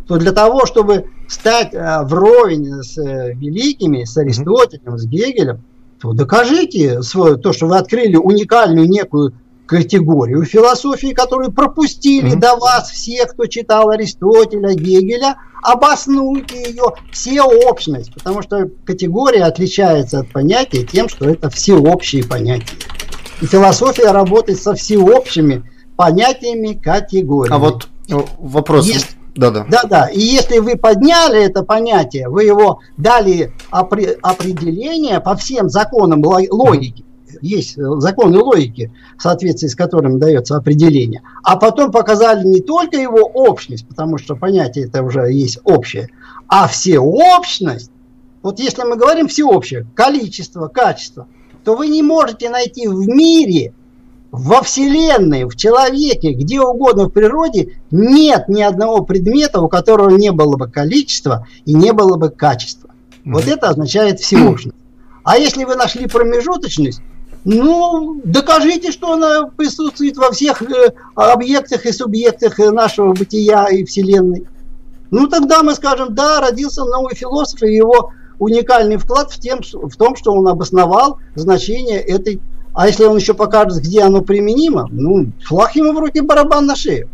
то 0.06 0.16
для 0.16 0.32
того, 0.32 0.66
чтобы 0.66 1.06
стать 1.28 1.72
э, 1.72 2.02
вровень 2.02 2.82
с 2.82 2.98
э, 2.98 3.32
великими, 3.34 4.04
с 4.04 4.16
Аристотелем, 4.16 4.98
с 4.98 5.04
Гегелем, 5.06 5.62
то 6.00 6.12
докажите 6.12 7.02
свое, 7.02 7.36
то, 7.36 7.52
что 7.52 7.66
вы 7.66 7.76
открыли 7.76 8.16
уникальную 8.16 8.88
некую 8.88 9.34
категорию 9.70 10.44
философии, 10.44 11.12
которую 11.12 11.52
пропустили 11.52 12.32
mm-hmm. 12.32 12.40
до 12.40 12.56
вас 12.56 12.90
все, 12.90 13.24
кто 13.26 13.46
читал 13.46 13.90
Аристотеля, 13.90 14.74
Гегеля, 14.74 15.36
обоснуйте 15.62 16.60
ее 16.60 16.86
всеобщность, 17.12 18.12
потому 18.12 18.42
что 18.42 18.68
категория 18.84 19.44
отличается 19.44 20.18
от 20.18 20.32
понятия 20.32 20.84
тем, 20.84 21.08
что 21.08 21.30
это 21.30 21.50
всеобщие 21.50 22.24
понятия. 22.24 22.66
И 23.40 23.46
философия 23.46 24.10
работает 24.10 24.60
со 24.60 24.74
всеобщими 24.74 25.62
понятиями 25.94 26.72
категориями. 26.72 27.54
А 27.54 27.58
вот 27.60 27.88
э, 28.08 28.14
вопрос. 28.40 28.86
Есть 28.88 29.16
да, 29.36 29.52
да. 29.52 29.66
Да, 29.70 29.84
да. 29.84 30.06
И 30.08 30.18
если 30.18 30.58
вы 30.58 30.76
подняли 30.76 31.44
это 31.44 31.62
понятие, 31.62 32.28
вы 32.28 32.42
его 32.42 32.80
дали 32.96 33.52
опри- 33.70 34.18
определение 34.20 35.20
по 35.20 35.36
всем 35.36 35.68
законам 35.68 36.24
логики, 36.24 37.04
есть 37.40 37.76
законы 37.76 38.38
логики, 38.38 38.92
в 39.16 39.22
соответствии 39.22 39.68
с 39.68 39.74
которыми 39.74 40.18
дается 40.18 40.56
определение, 40.56 41.22
а 41.42 41.56
потом 41.56 41.90
показали 41.92 42.46
не 42.46 42.60
только 42.60 42.96
его 42.96 43.20
общность, 43.20 43.86
потому 43.86 44.18
что 44.18 44.36
понятие 44.36 44.86
это 44.86 45.02
уже 45.02 45.32
есть 45.32 45.58
общее, 45.64 46.08
а 46.48 46.68
всеобщность. 46.68 47.90
Вот 48.42 48.58
если 48.58 48.82
мы 48.84 48.96
говорим 48.96 49.28
всеобщее, 49.28 49.86
количество, 49.94 50.68
качество, 50.68 51.26
то 51.64 51.76
вы 51.76 51.88
не 51.88 52.02
можете 52.02 52.48
найти 52.48 52.88
в 52.88 53.06
мире 53.06 53.74
во 54.30 54.62
Вселенной, 54.62 55.44
в 55.44 55.56
человеке, 55.56 56.32
где 56.32 56.60
угодно 56.60 57.06
в 57.06 57.10
природе 57.10 57.78
нет 57.90 58.48
ни 58.48 58.62
одного 58.62 59.04
предмета, 59.04 59.60
у 59.60 59.68
которого 59.68 60.10
не 60.10 60.30
было 60.32 60.56
бы 60.56 60.68
количества 60.68 61.46
и 61.64 61.74
не 61.74 61.92
было 61.92 62.16
бы 62.16 62.30
качества. 62.30 62.90
Mm-hmm. 62.90 63.32
Вот 63.32 63.46
это 63.46 63.68
означает 63.68 64.20
всеобщность. 64.20 64.76
А 65.24 65.36
если 65.36 65.64
вы 65.64 65.76
нашли 65.76 66.06
промежуточность, 66.06 67.02
ну, 67.44 68.20
докажите, 68.24 68.92
что 68.92 69.12
она 69.14 69.46
присутствует 69.56 70.16
во 70.16 70.30
всех 70.30 70.62
э, 70.62 70.92
объектах 71.14 71.86
и 71.86 71.92
субъектах 71.92 72.58
нашего 72.58 73.12
бытия 73.12 73.66
и 73.66 73.84
Вселенной. 73.84 74.46
Ну, 75.10 75.26
тогда 75.26 75.62
мы 75.62 75.74
скажем, 75.74 76.14
да, 76.14 76.40
родился 76.40 76.84
новый 76.84 77.14
философ, 77.14 77.62
и 77.62 77.74
его 77.74 78.12
уникальный 78.38 78.96
вклад 78.96 79.30
в, 79.32 79.40
тем, 79.40 79.60
в 79.62 79.96
том, 79.96 80.16
что 80.16 80.32
он 80.32 80.46
обосновал 80.48 81.18
значение 81.34 82.00
этой 82.00 82.40
а 82.72 82.86
если 82.86 83.04
он 83.04 83.16
еще 83.16 83.34
покажет, 83.34 83.82
где 83.82 84.02
оно 84.02 84.22
применимо, 84.22 84.88
ну, 84.90 85.32
флаг 85.44 85.74
ему 85.74 85.92
в 85.92 85.98
руки, 85.98 86.20
барабан 86.20 86.66
на 86.66 86.76
шею. 86.76 87.08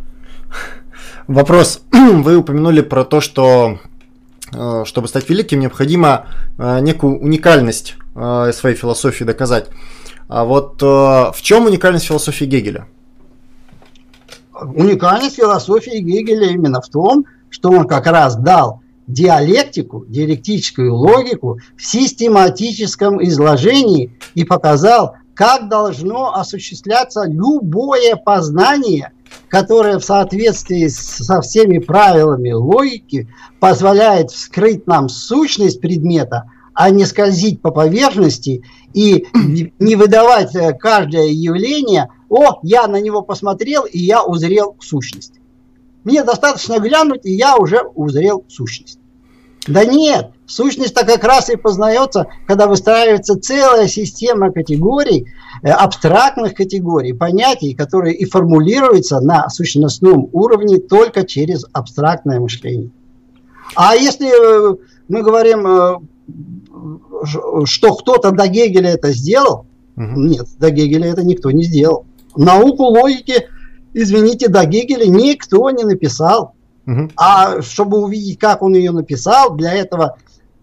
Вопрос. 1.27 1.81
Вы 1.93 2.37
упомянули 2.37 2.83
про 2.83 3.05
то, 3.05 3.21
что 3.21 3.79
э, 4.53 4.85
чтобы 4.85 5.09
стать 5.09 5.29
великим, 5.29 5.61
необходимо 5.61 6.27
э, 6.59 6.81
некую 6.81 7.19
уникальность 7.19 7.97
э, 8.15 8.53
своей 8.53 8.77
философии 8.77 9.25
доказать. 9.25 9.69
А 10.29 10.45
вот 10.45 10.83
в 10.83 11.37
чем 11.41 11.67
уникальность 11.67 12.07
философии 12.07 12.45
Гегеля? 12.45 12.87
Уникальность 14.53 15.37
философии 15.37 15.99
Гегеля 15.99 16.49
именно 16.49 16.81
в 16.81 16.89
том, 16.89 17.27
что 17.51 17.71
он 17.71 17.87
как 17.87 18.07
раз 18.07 18.37
дал 18.37 18.81
диалектику, 19.07 20.05
диалектическую 20.07 20.95
логику 20.95 21.61
в 21.77 21.85
систематическом 21.85 23.23
изложении 23.23 24.19
и 24.35 24.45
показал, 24.45 25.15
как 25.35 25.69
должно 25.69 26.35
осуществляться 26.35 27.25
любое 27.27 28.17
познание, 28.17 29.13
которое 29.49 29.99
в 29.99 30.05
соответствии 30.05 30.89
со 30.89 31.41
всеми 31.41 31.79
правилами 31.79 32.53
логики 32.53 33.29
позволяет 33.61 34.31
вскрыть 34.31 34.87
нам 34.87 35.09
сущность 35.09 35.81
предмета, 35.81 36.51
а 36.77 36.91
не 36.91 37.07
скользить 37.07 37.63
по 37.63 37.71
поверхности 37.71 38.63
и 38.93 39.27
не 39.79 39.97
выдавать 39.97 40.55
э, 40.55 40.75
каждое 40.75 41.29
явление, 41.29 42.11
о, 42.29 42.61
я 42.63 42.87
на 42.87 43.01
него 43.01 43.23
посмотрел, 43.23 43.85
и 43.85 43.99
я 43.99 44.23
узрел 44.23 44.77
сущность. 44.79 45.33
Мне 46.05 46.23
достаточно 46.23 46.79
глянуть, 46.79 47.25
и 47.25 47.33
я 47.33 47.57
уже 47.57 47.81
узрел 47.95 48.45
сущность. 48.49 48.99
Да 49.67 49.87
нет, 49.87 50.33
сущность-то 50.45 51.07
как 51.07 51.25
раз 51.25 51.49
и 51.49 51.57
познается, 51.57 52.27
когда 52.47 52.67
выстраивается 52.67 53.41
целая 53.41 53.89
система 53.89 54.53
категорий, 54.53 55.29
э, 55.63 55.71
абстрактных 55.71 56.53
категорий, 56.53 57.15
понятий, 57.15 57.73
которые 57.73 58.15
и 58.15 58.27
формулируются 58.27 59.21
на 59.21 59.49
сущностном 59.49 60.29
уровне 60.33 60.77
только 60.77 61.25
через 61.25 61.65
абстрактное 61.73 62.39
мышление. 62.39 62.91
А 63.75 63.97
если 63.97 64.29
э, 64.29 64.77
мы 65.09 65.23
говорим, 65.23 66.07
что 67.25 67.95
кто-то 67.95 68.31
до 68.31 68.47
Гегеля 68.47 68.91
это 68.91 69.13
сделал, 69.13 69.67
угу. 69.97 70.21
нет, 70.21 70.47
до 70.59 70.71
Гегеля 70.71 71.11
это 71.11 71.25
никто 71.25 71.51
не 71.51 71.65
сделал. 71.65 72.07
Науку 72.37 72.85
логики, 72.85 73.49
извините, 73.95 74.49
до 74.49 74.65
Гегеля 74.65 75.07
никто 75.07 75.71
не 75.71 75.85
написал. 75.85 76.53
А 77.17 77.63
чтобы 77.63 77.99
увидеть, 77.99 78.39
как 78.39 78.63
он 78.63 78.77
ее 78.77 78.93
написал, 78.93 79.57
для 79.57 79.73
этого 79.73 80.19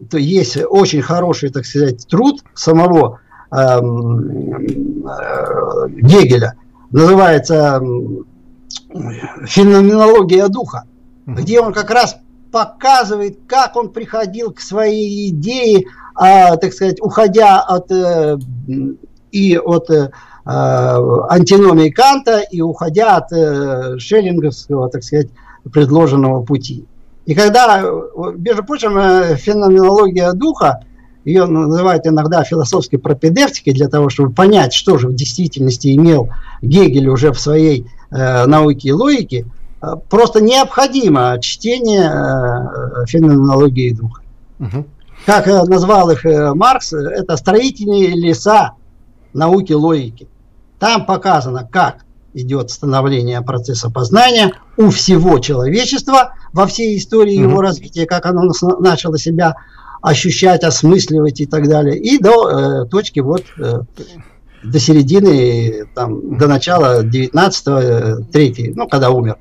то 0.10 0.18
есть 0.18 0.58
очень 0.70 1.01
хороший, 1.01 1.49
так 1.49 1.66
сказать, 1.66 2.08
труд 2.08 2.43
самого 2.54 3.20
эм, 3.51 5.06
э, 5.08 5.89
Гегеля. 5.89 6.56
Называется 6.91 7.82
э, 7.82 8.95
«Феноменология 9.45 10.47
духа», 10.47 10.86
угу. 11.26 11.36
где 11.36 11.60
он 11.60 11.74
как 11.74 11.89
раз 11.89 12.18
показывает, 12.51 13.39
как 13.47 13.76
он 13.76 13.89
приходил 13.89 14.51
к 14.51 14.60
своей 14.60 15.30
идее, 15.30 15.86
э, 16.20 16.57
так 16.57 16.74
сказать, 16.74 17.01
уходя 17.01 17.61
от 17.61 17.91
э, 17.91 18.38
и 19.32 19.57
от 19.57 19.89
э, 19.89 20.09
антиномии 20.45 21.89
Канта, 21.89 22.39
и 22.39 22.61
уходя 22.61 23.18
от 23.18 23.32
э, 23.32 23.97
шеллинговского, 23.97 24.89
так 24.89 25.03
сказать, 25.03 25.28
предложенного 25.72 26.43
пути. 26.43 26.86
И 27.26 27.36
когда, 27.36 27.82
между 28.36 28.66
прочим, 28.66 28.91
феноменология 29.38 30.34
духа, 30.34 30.84
ее 31.24 31.45
называют 31.45 32.05
иногда 32.05 32.43
философской 32.43 32.99
пропедевтикой 32.99 33.74
для 33.74 33.88
того, 33.88 34.09
чтобы 34.09 34.34
понять, 34.34 34.74
что 34.74 34.97
же 34.97 35.07
в 35.07 35.16
действительности 35.16 35.95
имел 35.95 36.30
Гегель 36.61 37.07
уже 37.07 37.32
в 37.32 37.39
своей 37.39 37.88
науке 38.11 38.89
и 38.89 38.91
логике, 38.91 39.45
просто 40.09 40.41
необходимо 40.41 41.38
чтение 41.39 43.05
феноменологии 43.07 43.93
духа. 43.93 44.22
Угу. 44.59 44.86
Как 45.26 45.47
э, 45.47 45.63
назвал 45.63 46.09
их 46.11 46.26
э, 46.26 46.53
Маркс, 46.53 46.93
это 46.93 47.38
строительные 47.38 48.09
леса 48.09 48.74
науки 49.34 49.74
логики. 49.74 50.28
Там 50.80 51.05
показано, 51.05 51.67
как 51.69 52.05
идет 52.34 52.71
становление 52.71 53.41
процесса 53.41 53.89
познания 53.89 54.53
у 54.78 54.89
всего 54.89 55.39
человечества 55.39 56.34
во 56.51 56.65
всей 56.65 56.97
истории 56.97 57.38
mm-hmm. 57.38 57.49
его 57.49 57.61
развития, 57.61 58.05
как 58.05 58.26
оно 58.26 58.51
начало 58.80 59.17
себя 59.17 59.55
ощущать, 60.01 60.63
осмысливать 60.63 61.39
и 61.39 61.45
так 61.45 61.67
далее, 61.67 61.97
и 61.97 62.17
до 62.17 62.49
э, 62.84 62.86
точки 62.88 63.21
вот 63.21 63.43
э, 63.57 63.82
до 64.63 64.80
середины, 64.80 65.86
там, 65.93 66.38
до 66.38 66.47
начала 66.47 67.03
19-го, 67.03 67.80
э, 67.80 68.17
третий, 68.32 68.74
ну, 68.76 68.88
когда 68.88 69.11
умер 69.11 69.38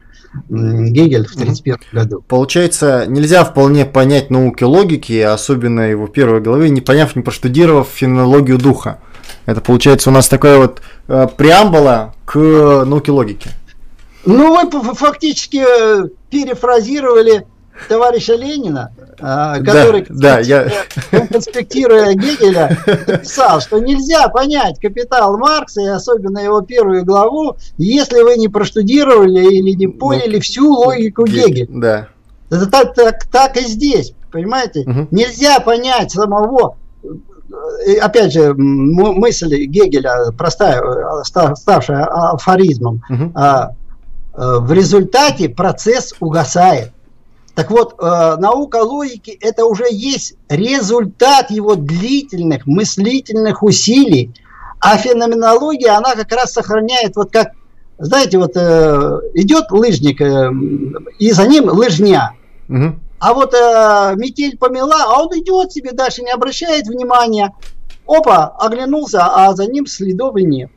Гегель 0.49 1.27
в 1.27 1.35
1931 1.35 1.77
mm-hmm. 1.77 1.95
году. 1.95 2.25
Получается, 2.27 3.05
нельзя 3.07 3.45
вполне 3.45 3.85
понять 3.85 4.31
науки 4.31 4.65
логики, 4.65 5.21
особенно 5.21 5.83
его 5.83 6.07
первой 6.07 6.41
главы, 6.41 6.69
не 6.71 6.81
поняв, 6.81 7.15
не 7.17 7.23
проштудировав 7.23 7.89
фенологию 7.89 8.59
духа. 8.59 8.99
Это 9.47 9.61
получается 9.61 10.11
у 10.11 10.13
нас 10.13 10.29
такая 10.29 10.59
вот 10.59 10.83
э, 11.09 11.27
преамбула 11.37 12.15
к 12.25 12.39
науке 12.39 13.13
логики. 13.13 13.51
Ну, 14.25 14.71
вы 14.71 14.95
фактически 14.95 15.65
э, 15.67 16.09
перефразировали 16.31 17.47
товарища 17.89 18.35
Ленина, 18.35 18.93
а, 19.21 19.59
который, 19.61 20.07
да, 20.09 20.37
да, 20.37 20.41
я... 20.41 20.71
конспектируя 21.27 22.15
Гегеля, 22.15 22.79
написал, 23.07 23.61
что 23.61 23.79
нельзя 23.79 24.29
понять 24.29 24.81
капитал 24.81 25.37
Маркса 25.39 25.81
и 25.81 25.87
особенно 25.87 26.39
его 26.39 26.61
первую 26.63 27.05
главу, 27.05 27.57
если 27.79 28.23
вы 28.23 28.37
не 28.37 28.49
проштудировали 28.49 29.45
или 29.45 29.71
не 29.77 29.89
поняли 29.89 30.37
ну, 30.37 30.41
всю 30.41 30.73
логику 30.73 31.25
Гегеля. 31.25 31.67
Да. 31.71 32.09
Это 32.51 32.67
так, 32.67 32.95
так, 32.95 33.27
так 33.27 33.57
и 33.57 33.67
здесь, 33.67 34.13
понимаете? 34.31 34.81
Угу. 34.81 35.09
Нельзя 35.11 35.61
понять 35.61 36.13
самого 36.13 36.77
э, 37.87 37.97
опять 37.97 38.33
же, 38.33 38.55
мысль 38.55 39.67
Гегеля, 39.67 40.33
простая, 40.37 40.83
э, 40.83 41.55
ставшая 41.55 42.05
афоризмом, 42.05 43.03
угу. 43.09 43.33
в 44.35 44.73
результате 44.73 45.49
процесс 45.49 46.15
угасает. 46.21 46.93
Так 47.55 47.71
вот, 47.71 47.97
э, 47.99 48.37
наука 48.39 48.77
логики– 48.77 49.31
это 49.41 49.67
уже 49.67 49.85
есть 49.91 50.35
результат 50.49 51.51
его 51.51 51.75
длительных 51.75 52.67
мыслительных 52.67 53.63
усилий, 53.63 54.33
а 54.81 54.97
феноменология, 54.97 55.97
она 55.97 56.15
как 56.15 56.33
раз 56.33 56.53
сохраняет, 56.53 57.15
вот 57.17 57.31
как, 57.31 57.53
знаете, 57.99 58.39
вот 58.39 58.53
э, 58.57 59.21
идет 59.35 59.71
лыжник, 59.71 60.21
э, 60.23 60.51
и 61.19 61.31
за 61.31 61.47
ним 61.47 61.69
лыжня. 61.69 62.33
Угу. 62.71 62.95
А 63.19 63.35
вот 63.35 63.53
э, 63.53 64.15
метель 64.17 64.57
помела, 64.57 65.05
а 65.05 65.23
он 65.23 65.39
идет 65.39 65.73
себе 65.73 65.93
дальше, 65.93 66.23
не 66.23 66.31
обращает 66.31 66.87
внимания. 66.87 67.53
Опа, 68.07 68.47
оглянулся, 68.59 69.27
а 69.27 69.55
за 69.55 69.67
ним 69.67 69.87
следов 69.87 70.37
и 70.37 70.43
нет. 70.43 70.71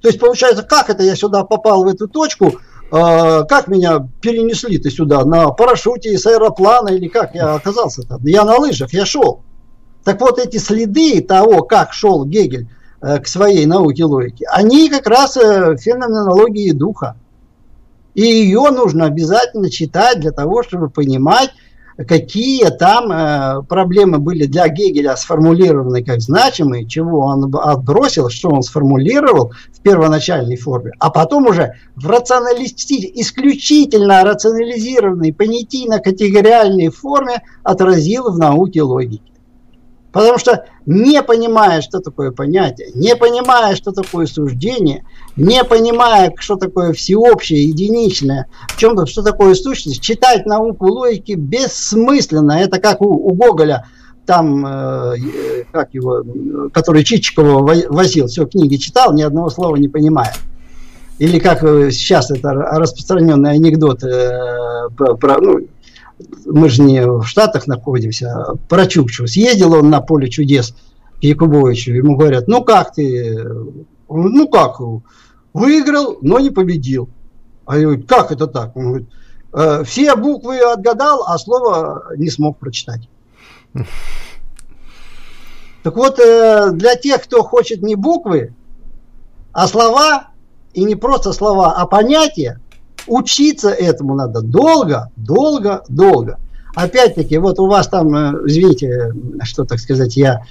То 0.00 0.08
есть 0.08 0.20
получается, 0.20 0.62
как 0.62 0.90
это 0.90 1.02
я 1.02 1.16
сюда 1.16 1.42
попал 1.42 1.82
в 1.82 1.88
эту 1.88 2.06
точку– 2.06 2.54
как 2.90 3.68
меня 3.68 4.08
перенесли-то 4.20 4.90
сюда, 4.90 5.24
на 5.24 5.50
парашюте 5.50 6.16
с 6.16 6.26
аэроплана 6.26 6.88
или 6.88 7.08
как 7.08 7.34
я 7.34 7.54
оказался 7.54 8.02
там? 8.02 8.20
Я 8.24 8.44
на 8.44 8.56
лыжах, 8.56 8.92
я 8.92 9.04
шел. 9.04 9.42
Так 10.04 10.20
вот 10.22 10.38
эти 10.38 10.56
следы 10.56 11.20
того, 11.20 11.62
как 11.62 11.92
шел 11.92 12.24
Гегель 12.24 12.68
э, 13.02 13.18
к 13.18 13.26
своей 13.26 13.66
науке 13.66 14.04
логики, 14.04 14.46
они 14.50 14.88
как 14.88 15.06
раз 15.06 15.36
э, 15.36 15.76
феноменологии 15.76 16.70
духа. 16.70 17.16
И 18.14 18.22
ее 18.22 18.70
нужно 18.70 19.04
обязательно 19.04 19.70
читать 19.70 20.20
для 20.20 20.30
того, 20.32 20.62
чтобы 20.62 20.88
понимать, 20.88 21.50
какие 22.06 22.68
там 22.70 23.10
э, 23.10 23.62
проблемы 23.68 24.18
были 24.18 24.46
для 24.46 24.68
Гегеля 24.68 25.16
сформулированы 25.16 26.04
как 26.04 26.20
значимые, 26.20 26.86
чего 26.86 27.20
он 27.20 27.52
отбросил, 27.54 28.28
что 28.28 28.50
он 28.50 28.62
сформулировал 28.62 29.52
в 29.72 29.80
первоначальной 29.80 30.56
форме, 30.56 30.92
а 30.98 31.10
потом 31.10 31.46
уже 31.46 31.74
в 31.96 32.06
рационалисти... 32.08 33.10
исключительно 33.20 34.22
рационализированной 34.22 35.32
понятийно-категориальной 35.32 36.88
форме 36.90 37.42
отразил 37.64 38.30
в 38.30 38.38
науке 38.38 38.82
логики. 38.82 39.22
Потому 40.18 40.36
что 40.36 40.64
не 40.84 41.22
понимая, 41.22 41.80
что 41.80 42.00
такое 42.00 42.32
понятие, 42.32 42.88
не 42.92 43.14
понимая, 43.14 43.76
что 43.76 43.92
такое 43.92 44.26
суждение, 44.26 45.04
не 45.36 45.62
понимая, 45.62 46.34
что 46.40 46.56
такое 46.56 46.92
всеобщее, 46.92 47.68
единичное, 47.68 48.48
в 48.66 48.76
чем-то, 48.76 49.06
что 49.06 49.22
такое 49.22 49.54
сущность, 49.54 50.02
читать 50.02 50.44
науку 50.44 50.86
логики 50.86 51.34
бессмысленно. 51.34 52.58
Это 52.58 52.80
как 52.80 53.00
у, 53.00 53.06
у 53.06 53.32
Гоголя, 53.34 53.86
там, 54.26 54.66
э, 54.66 55.64
как 55.70 55.94
его, 55.94 56.24
который 56.72 57.04
Чичикова 57.04 57.62
возил, 57.88 58.26
все 58.26 58.44
книги 58.46 58.74
читал, 58.74 59.12
ни 59.12 59.22
одного 59.22 59.50
слова 59.50 59.76
не 59.76 59.86
понимая. 59.86 60.34
Или 61.20 61.38
как 61.38 61.62
э, 61.62 61.92
сейчас 61.92 62.32
это 62.32 62.54
распространенный 62.54 63.52
анекдот 63.52 64.02
э, 64.02 64.88
про, 64.96 65.38
ну, 65.40 65.60
мы 66.46 66.68
же 66.68 66.82
не 66.82 67.06
в 67.06 67.24
Штатах 67.24 67.66
находимся, 67.66 68.32
а 68.32 68.56
про 68.56 68.86
Чукчу. 68.86 69.26
Съездил 69.26 69.74
он 69.74 69.90
на 69.90 70.00
поле 70.00 70.28
чудес 70.28 70.74
к 71.20 71.22
Якубовичу, 71.22 71.92
ему 71.92 72.16
говорят, 72.16 72.48
ну 72.48 72.64
как 72.64 72.94
ты, 72.94 73.38
ну 74.08 74.48
как, 74.48 74.80
выиграл, 75.52 76.18
но 76.22 76.38
не 76.38 76.50
победил. 76.50 77.08
А 77.66 77.76
я 77.76 77.84
говорю, 77.84 78.02
как 78.06 78.32
это 78.32 78.46
так? 78.46 78.76
Он 78.76 78.84
говорит, 78.84 79.08
«Э, 79.52 79.82
все 79.84 80.16
буквы 80.16 80.58
отгадал, 80.58 81.24
а 81.26 81.36
слово 81.38 82.04
не 82.16 82.30
смог 82.30 82.58
прочитать. 82.58 83.08
Так 85.82 85.96
вот, 85.96 86.18
э, 86.18 86.70
для 86.72 86.96
тех, 86.96 87.22
кто 87.22 87.42
хочет 87.42 87.82
не 87.82 87.94
буквы, 87.94 88.54
а 89.52 89.68
слова, 89.68 90.28
и 90.74 90.84
не 90.84 90.96
просто 90.96 91.32
слова, 91.32 91.74
а 91.76 91.86
понятия, 91.86 92.60
Учиться 93.08 93.70
этому 93.70 94.14
надо 94.14 94.42
долго, 94.42 95.10
долго, 95.16 95.82
долго. 95.88 96.38
Опять-таки, 96.74 97.38
вот 97.38 97.58
у 97.58 97.66
вас 97.66 97.88
там, 97.88 98.14
э, 98.14 98.46
извините, 98.46 99.12
что 99.42 99.64
так 99.64 99.80
сказать, 99.80 100.16
я 100.16 100.42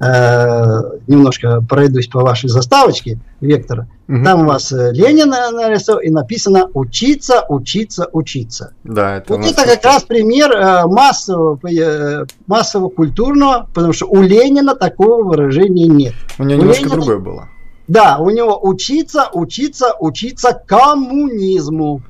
э, 0.00 0.82
немножко 1.06 1.60
пройдусь 1.60 2.06
по 2.06 2.20
вашей 2.20 2.48
заставочке, 2.48 3.18
Вектора. 3.40 3.86
Угу. 4.08 4.24
Там 4.24 4.42
у 4.42 4.44
вас 4.46 4.72
э, 4.72 4.92
Ленин 4.92 5.28
нарисован 5.28 6.02
и 6.02 6.10
написано 6.10 6.68
«учиться, 6.72 7.44
учиться, 7.48 8.08
учиться». 8.12 8.72
Да, 8.84 9.16
это 9.18 9.36
вот 9.36 9.44
это 9.44 9.64
как 9.64 9.84
раз 9.84 10.04
пример 10.04 10.52
э, 10.52 10.86
массового, 10.86 11.58
э, 11.68 12.24
массового 12.46 12.88
культурного, 12.88 13.68
потому 13.74 13.92
что 13.92 14.06
у 14.06 14.22
Ленина 14.22 14.74
такого 14.74 15.22
выражения 15.22 15.86
нет. 15.86 16.14
У 16.38 16.44
него 16.44 16.60
у 16.60 16.62
немножко 16.62 16.84
Ленина, 16.84 16.96
другое 16.96 17.18
было. 17.18 17.48
Да, 17.86 18.18
у 18.18 18.30
него 18.30 18.58
учиться, 18.62 19.28
учиться, 19.32 19.94
учиться 19.98 20.52
коммунизму. 20.66 22.02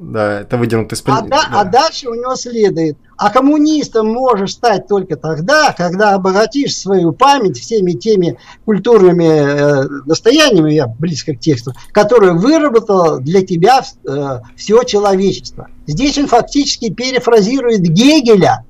Да, 0.00 0.40
это 0.40 0.56
выдернуто 0.56 0.94
из 0.94 1.02
а, 1.04 1.20
да, 1.20 1.46
а 1.52 1.64
дальше 1.64 2.08
у 2.08 2.14
него 2.14 2.34
следует. 2.34 2.96
А 3.18 3.28
коммунистом 3.28 4.10
можешь 4.10 4.52
стать 4.52 4.88
только 4.88 5.16
тогда, 5.16 5.74
когда 5.76 6.14
обогатишь 6.14 6.74
свою 6.74 7.12
память 7.12 7.58
всеми 7.58 7.92
теми 7.92 8.38
культурными 8.64 9.26
э, 9.26 9.88
достояниями, 10.06 10.72
я 10.72 10.86
близко 10.86 11.34
к 11.34 11.40
тексту, 11.40 11.74
которые 11.92 12.32
выработало 12.32 13.20
для 13.20 13.44
тебя 13.44 13.82
э, 13.82 14.40
все 14.56 14.82
человечество. 14.84 15.68
Здесь 15.86 16.16
он 16.16 16.28
фактически 16.28 16.90
перефразирует 16.90 17.82
Гегеля, 17.82 18.64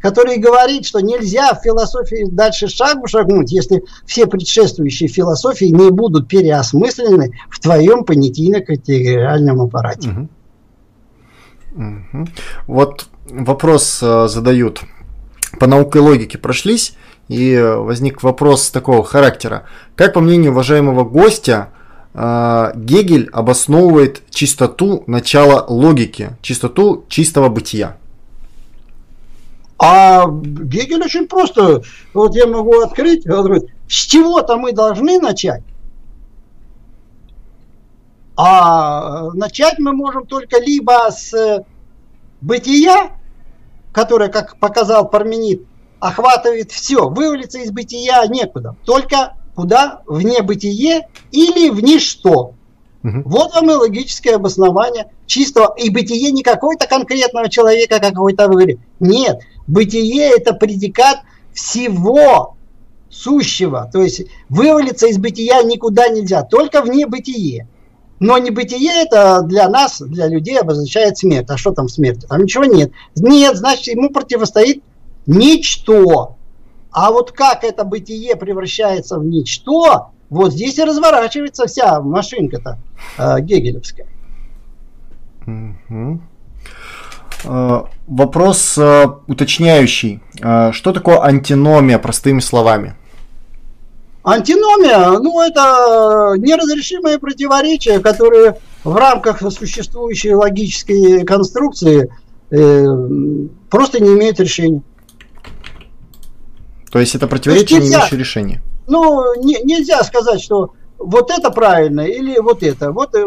который 0.00 0.38
говорит, 0.38 0.86
что 0.86 1.00
нельзя 1.00 1.54
в 1.54 1.62
философии 1.62 2.26
дальше 2.30 2.68
шагу 2.68 3.06
шагнуть, 3.06 3.52
если 3.52 3.84
все 4.06 4.26
предшествующие 4.26 5.08
философии 5.08 5.66
не 5.66 5.90
будут 5.90 6.28
переосмыслены 6.28 7.38
в 7.50 7.60
твоем 7.60 8.04
понятийно-категориальном 8.04 9.60
аппарате. 9.62 10.10
Угу. 10.10 10.28
Угу. 11.72 12.26
Вот 12.66 13.06
вопрос 13.28 14.00
э, 14.02 14.26
задают. 14.28 14.80
По 15.58 15.66
науке 15.66 15.98
логики 15.98 16.36
прошлись, 16.36 16.94
и 17.28 17.60
возник 17.60 18.22
вопрос 18.22 18.70
такого 18.70 19.04
характера. 19.04 19.64
Как, 19.94 20.14
по 20.14 20.20
мнению 20.20 20.52
уважаемого 20.52 21.04
гостя, 21.04 21.70
э, 22.12 22.72
Гегель 22.74 23.28
обосновывает 23.32 24.22
чистоту 24.30 25.04
начала 25.06 25.64
логики, 25.68 26.36
чистоту 26.42 27.04
чистого 27.08 27.48
бытия? 27.48 27.96
А 29.82 30.26
Гегель 30.28 31.02
очень 31.02 31.26
просто. 31.26 31.82
Вот 32.12 32.36
я 32.36 32.46
могу 32.46 32.80
открыть, 32.80 33.26
он 33.26 33.44
говорит, 33.44 33.70
с 33.88 33.94
чего-то 33.94 34.58
мы 34.58 34.72
должны 34.72 35.18
начать. 35.18 35.62
А 38.36 39.30
начать 39.32 39.78
мы 39.78 39.92
можем 39.92 40.26
только 40.26 40.60
либо 40.60 41.08
с 41.10 41.64
бытия, 42.42 43.12
которое, 43.92 44.28
как 44.28 44.58
показал 44.58 45.08
Парменид, 45.08 45.64
охватывает 45.98 46.70
все. 46.72 47.08
Вывалиться 47.08 47.58
из 47.58 47.70
бытия 47.70 48.26
некуда. 48.26 48.76
Только 48.84 49.34
куда? 49.54 50.02
В 50.06 50.20
небытие 50.20 51.08
или 51.32 51.70
в 51.70 51.82
ничто. 51.82 52.52
Угу. 53.02 53.22
Вот 53.24 53.54
вам 53.54 53.70
и 53.70 53.74
логическое 53.74 54.34
обоснование 54.36 55.10
чистого. 55.26 55.74
И 55.78 55.90
бытие 55.90 56.30
не 56.32 56.42
какой-то 56.42 56.86
конкретного 56.86 57.48
человека, 57.48 57.98
как 57.98 58.12
какой-то 58.12 58.48
вы 58.48 58.78
Нет, 58.98 59.40
Бытие– 59.70 60.30
это 60.36 60.52
предикат 60.52 61.18
всего 61.52 62.56
сущего. 63.08 63.88
То 63.92 64.02
есть 64.02 64.22
вывалиться 64.48 65.06
из 65.06 65.18
бытия 65.18 65.62
никуда 65.62 66.08
нельзя, 66.08 66.42
только 66.42 66.82
вне 66.82 67.06
бытие. 67.06 67.68
Но 68.18 68.36
небытие 68.36 69.04
это 69.04 69.42
для 69.42 69.68
нас, 69.68 70.00
для 70.00 70.26
людей 70.26 70.58
обозначает 70.58 71.16
смерть. 71.18 71.46
А 71.48 71.56
что 71.56 71.70
там 71.70 71.88
смерть? 71.88 72.26
Там 72.28 72.42
ничего 72.42 72.64
нет. 72.64 72.90
Нет, 73.14 73.56
значит, 73.56 73.94
ему 73.94 74.10
противостоит 74.10 74.82
ничто. 75.26 76.36
А 76.90 77.12
вот 77.12 77.30
как 77.30 77.62
это 77.62 77.84
бытие 77.84 78.34
превращается 78.34 79.18
в 79.20 79.24
ничто, 79.24 80.10
вот 80.30 80.52
здесь 80.52 80.78
и 80.78 80.84
разворачивается 80.84 81.66
вся 81.66 82.00
машинка-то 82.00 82.78
э, 83.18 83.40
гегелевская. 83.40 84.06
Угу. 85.46 86.20
Вопрос 88.06 88.76
э, 88.76 89.06
уточняющий. 89.26 90.20
Э, 90.40 90.72
что 90.72 90.92
такое 90.92 91.20
антиномия, 91.20 91.98
простыми 91.98 92.40
словами? 92.40 92.94
Антиномия, 94.22 95.18
ну, 95.18 95.40
это 95.40 96.34
неразрешимые 96.36 97.18
противоречия, 97.18 98.00
которые 98.00 98.58
в 98.84 98.94
рамках 98.94 99.40
существующей 99.50 100.34
логической 100.34 101.24
конструкции 101.24 102.12
э, 102.50 102.86
просто 103.70 104.00
не 104.00 104.10
имеют 104.10 104.38
решения. 104.38 104.82
То 106.92 106.98
есть 106.98 107.14
это 107.14 107.26
противоречие, 107.26 107.78
есть 107.78 107.86
нельзя, 107.86 107.88
не 107.88 107.94
имеющее 107.94 108.18
решения? 108.18 108.62
Ну, 108.90 109.40
не, 109.40 109.62
нельзя 109.62 110.02
сказать, 110.02 110.40
что 110.40 110.72
вот 110.98 111.30
это 111.30 111.50
правильно 111.50 112.02
или 112.02 112.38
вот 112.38 112.62
это. 112.62 112.90
Вот 112.92 113.14
э, 113.14 113.24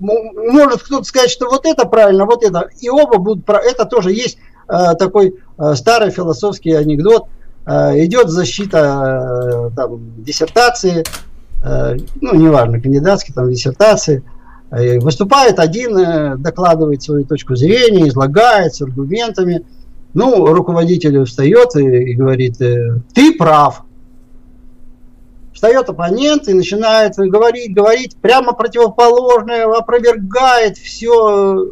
может 0.00 0.82
кто-то 0.82 1.04
сказать, 1.04 1.30
что 1.30 1.48
вот 1.48 1.64
это 1.64 1.86
правильно, 1.86 2.26
вот 2.26 2.42
это. 2.42 2.68
И 2.80 2.90
оба 2.90 3.18
будут 3.18 3.48
Это 3.48 3.86
тоже 3.86 4.12
есть 4.12 4.36
э, 4.68 4.94
такой 4.98 5.36
э, 5.58 5.74
старый 5.74 6.10
философский 6.10 6.72
анекдот. 6.72 7.28
Э, 7.66 8.04
идет 8.04 8.28
защита 8.28 9.70
э, 9.70 9.76
там, 9.76 10.22
диссертации, 10.24 11.04
э, 11.64 11.96
ну, 12.20 12.34
неважно, 12.34 12.80
кандидатской 12.80 13.34
там 13.34 13.50
диссертации. 13.50 14.24
Э, 14.70 14.98
выступает 14.98 15.60
один, 15.60 15.96
э, 15.96 16.36
докладывает 16.36 17.02
свою 17.02 17.24
точку 17.24 17.54
зрения, 17.54 18.08
излагает 18.08 18.74
с 18.74 18.82
аргументами. 18.82 19.64
Ну, 20.12 20.52
руководитель 20.52 21.24
встает 21.24 21.76
и, 21.76 22.10
и 22.10 22.14
говорит, 22.14 22.60
э, 22.60 22.98
ты 23.14 23.32
прав 23.36 23.84
встает 25.64 25.88
оппонент 25.88 26.46
и 26.46 26.52
начинает 26.52 27.14
говорить, 27.16 27.74
говорить 27.74 28.16
прямо 28.16 28.52
противоположное, 28.52 29.64
опровергает 29.64 30.76
все, 30.76 31.70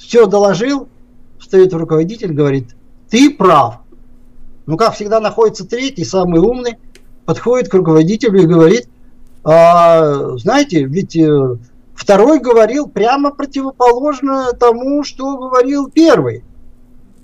все 0.00 0.26
доложил, 0.26 0.88
встает 1.38 1.72
руководитель, 1.72 2.32
говорит, 2.32 2.74
ты 3.08 3.30
прав. 3.30 3.82
Ну, 4.66 4.76
как 4.76 4.94
всегда, 4.94 5.20
находится 5.20 5.64
третий, 5.64 6.04
самый 6.04 6.40
умный, 6.40 6.76
подходит 7.24 7.68
к 7.68 7.74
руководителю 7.74 8.42
и 8.42 8.46
говорит, 8.46 8.88
а, 9.44 10.36
знаете, 10.36 10.82
ведь 10.82 11.16
э, 11.16 11.56
второй 11.94 12.40
говорил 12.40 12.88
прямо 12.88 13.30
противоположно 13.30 14.52
тому, 14.58 15.04
что 15.04 15.36
говорил 15.38 15.88
первый. 15.88 16.42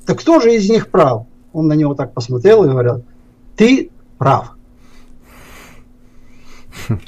Так 0.06 0.20
кто 0.20 0.38
же 0.38 0.54
из 0.54 0.70
них 0.70 0.88
прав? 0.88 1.26
Он 1.52 1.66
на 1.66 1.72
него 1.72 1.94
так 1.94 2.14
посмотрел 2.14 2.62
и 2.62 2.68
говорил, 2.68 3.02
ты 3.56 3.90
прав. 4.18 4.55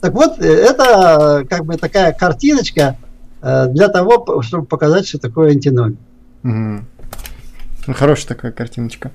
Так 0.00 0.14
вот, 0.14 0.38
э, 0.38 0.46
это 0.46 1.44
как 1.48 1.64
бы 1.64 1.76
такая 1.76 2.12
картиночка 2.12 2.96
э, 3.42 3.66
для 3.66 3.88
того, 3.88 4.42
чтобы 4.42 4.64
показать, 4.64 5.08
что 5.08 5.18
такое 5.18 5.50
антиномия. 5.50 5.96
Угу. 6.44 7.94
Хорошая 7.94 8.28
такая 8.28 8.52
картиночка. 8.52 9.10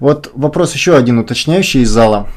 Вот 0.00 0.30
вопрос 0.34 0.72
еще 0.72 0.96
один 0.96 1.18
уточняющий 1.18 1.82
из 1.82 1.90
зала. 1.90 2.28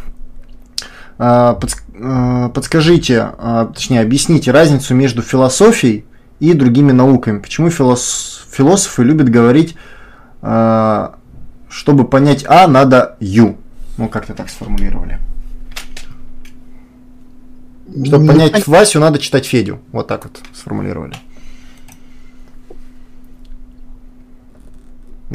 А, 1.19 1.57
а, 1.99 2.49
подскажите, 2.49 3.29
а, 3.37 3.71
точнее, 3.73 4.01
объясните 4.01 4.51
разницу 4.51 4.93
между 4.93 5.21
философией 5.21 6.05
и 6.39 6.53
другими 6.53 6.91
науками. 6.91 7.39
Почему 7.39 7.69
философы 7.69 9.03
любят 9.03 9.29
говорить, 9.29 9.75
чтобы 10.39 12.07
понять 12.07 12.45
А, 12.47 12.67
надо 12.67 13.15
Ю? 13.19 13.57
Ну, 13.97 14.07
как-то 14.07 14.35
так 14.35 14.49
сформулировали. 14.49 15.19
Чтобы 18.05 18.25
ну, 18.25 18.33
понять 18.33 18.67
а... 18.67 18.71
Васю, 18.71 18.99
надо 18.99 19.19
читать 19.19 19.45
Федю. 19.45 19.79
Вот 19.91 20.07
так 20.07 20.25
вот 20.25 20.39
сформулировали. 20.53 21.15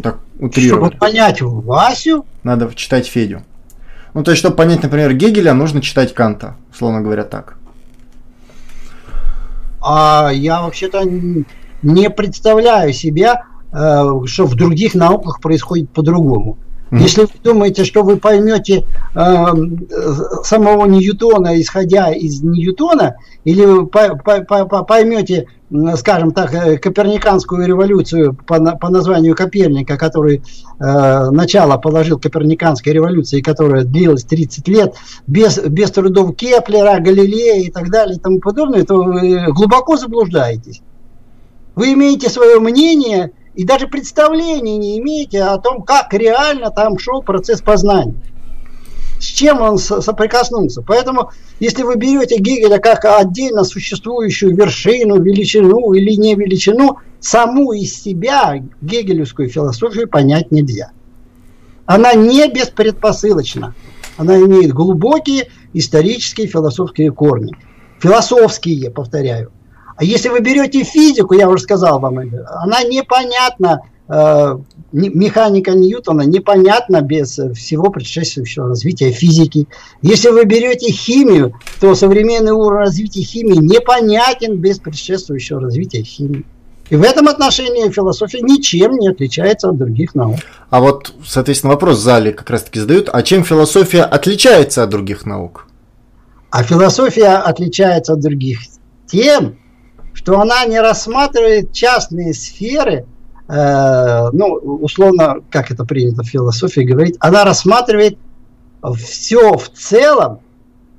Так 0.02 0.20
утрировали. 0.38 0.88
Чтобы 0.88 0.98
понять 0.98 1.42
Васю? 1.42 2.24
Надо 2.42 2.72
читать 2.74 3.06
Федю. 3.06 3.42
Ну, 4.14 4.22
то 4.22 4.30
есть, 4.30 4.40
чтобы 4.40 4.56
понять, 4.56 4.82
например, 4.82 5.14
Гегеля, 5.14 5.54
нужно 5.54 5.80
читать 5.80 6.14
Канта, 6.14 6.56
условно 6.70 7.00
говоря, 7.00 7.24
так. 7.24 7.56
А 9.80 10.30
я 10.32 10.62
вообще-то 10.62 11.02
не 11.82 12.10
представляю 12.10 12.92
себя, 12.92 13.44
э, 13.72 14.04
что 14.26 14.46
в 14.46 14.54
других 14.54 14.94
науках 14.94 15.40
происходит 15.40 15.90
по-другому. 15.90 16.58
Если 16.93 17.22
вы 17.22 17.28
думаете, 17.43 17.84
что 17.84 18.03
вы 18.03 18.18
поймете 18.18 18.84
э, 19.14 19.47
самого 20.45 20.84
Ньютона, 20.84 21.59
исходя 21.59 22.12
из 22.12 22.43
Ньютона, 22.43 23.16
или 23.45 23.64
вы 23.64 23.86
по, 23.86 24.14
по, 24.16 24.43
по, 24.43 24.82
поймете, 24.84 25.47
скажем 25.97 26.32
так, 26.32 26.53
э, 26.53 26.76
Коперниканскую 26.76 27.66
революцию 27.66 28.34
по, 28.34 28.61
по 28.76 28.90
названию 28.90 29.34
Коперника, 29.34 29.97
который 29.97 30.43
э, 30.80 31.30
начало 31.30 31.78
положил 31.78 32.18
Коперниканской 32.18 32.93
революции, 32.93 33.40
которая 33.40 33.84
длилась 33.84 34.24
30 34.24 34.68
лет, 34.68 34.95
без, 35.26 35.59
без 35.61 35.90
трудов 35.93 36.36
Кеплера, 36.36 37.01
Галилея 37.01 37.62
и 37.62 37.70
так 37.70 37.88
далее 37.90 38.16
и 38.16 38.20
тому 38.20 38.38
подобное, 38.38 38.84
то 38.84 39.03
вы 39.03 39.47
глубоко 39.51 39.97
заблуждаетесь. 39.97 40.82
Вы 41.74 41.95
имеете 41.95 42.28
свое 42.28 42.61
мнение, 42.61 43.32
и 43.55 43.64
даже 43.64 43.86
представления 43.86 44.78
не 44.78 44.98
имеете 44.98 45.42
о 45.42 45.59
том, 45.59 45.82
как 45.82 46.12
реально 46.14 46.70
там 46.70 46.98
шел 46.98 47.22
процесс 47.22 47.61
познания. 47.61 48.14
С 49.18 49.24
чем 49.24 49.61
он 49.61 49.78
соприкоснулся. 49.78 50.82
Поэтому, 50.82 51.30
если 51.61 51.84
вы 51.84 51.96
берете 51.96 52.38
Гегеля 52.38 52.78
как 52.78 53.05
отдельно 53.05 53.62
существующую 53.62 54.57
вершину, 54.57 55.20
величину 55.20 55.92
или 55.92 56.14
не 56.14 56.34
величину, 56.34 56.98
саму 57.20 57.72
из 57.72 58.03
себя 58.03 58.64
гегелевскую 58.80 59.48
философию 59.48 60.09
понять 60.09 60.50
нельзя. 60.50 60.90
Она 61.86 62.14
не 62.14 62.48
беспредпосылочна. 62.48 63.74
Она 64.16 64.38
имеет 64.38 64.72
глубокие 64.72 65.48
исторические 65.72 66.48
философские 66.48 67.12
корни. 67.12 67.53
Философские, 68.00 68.90
повторяю. 68.90 69.53
А 69.97 70.05
если 70.05 70.28
вы 70.28 70.40
берете 70.40 70.84
физику, 70.84 71.34
я 71.34 71.49
уже 71.49 71.62
сказал 71.62 72.01
вам, 72.01 72.18
она 72.18 72.82
непонятна, 72.82 73.82
э, 74.09 74.59
механика 74.93 75.72
Ньютона 75.72 76.22
непонятна 76.22 77.01
без 77.01 77.38
всего 77.55 77.90
предшествующего 77.90 78.68
развития 78.68 79.11
физики. 79.11 79.68
Если 80.03 80.28
вы 80.30 80.45
берете 80.45 80.90
химию, 80.90 81.55
то 81.80 81.95
современный 81.95 82.53
уровень 82.53 82.84
развития 82.84 83.22
химии 83.22 83.57
непонятен 83.57 84.57
без 84.57 84.78
предшествующего 84.78 85.61
развития 85.61 86.03
химии. 86.03 86.45
И 86.90 86.97
в 86.97 87.03
этом 87.03 87.28
отношении 87.28 87.88
философия 87.90 88.43
ничем 88.43 88.99
не 88.99 89.09
отличается 89.09 89.70
от 89.70 89.78
других 89.78 90.14
наук. 90.14 90.40
А 90.68 90.80
вот, 90.80 91.14
соответственно, 91.24 91.72
вопрос 91.72 91.99
в 91.99 92.03
зале 92.03 92.32
как 92.32 92.51
раз 92.51 92.64
таки 92.64 92.80
задают, 92.80 93.09
а 93.11 93.22
чем 93.22 93.45
философия 93.45 94.03
отличается 94.03 94.82
от 94.82 94.90
других 94.90 95.24
наук? 95.24 95.68
А 96.51 96.62
философия 96.62 97.36
отличается 97.36 98.12
от 98.12 98.20
других 98.20 98.59
тем, 99.07 99.57
что 100.12 100.40
она 100.40 100.64
не 100.64 100.80
рассматривает 100.80 101.72
частные 101.72 102.34
сферы, 102.34 103.06
э, 103.48 104.28
ну, 104.32 104.46
условно, 104.46 105.36
как 105.50 105.70
это 105.70 105.84
принято 105.84 106.22
в 106.22 106.28
философии 106.28 106.82
говорить, 106.82 107.16
она 107.20 107.44
рассматривает 107.44 108.18
все 108.96 109.56
в 109.56 109.68
целом, 109.70 110.40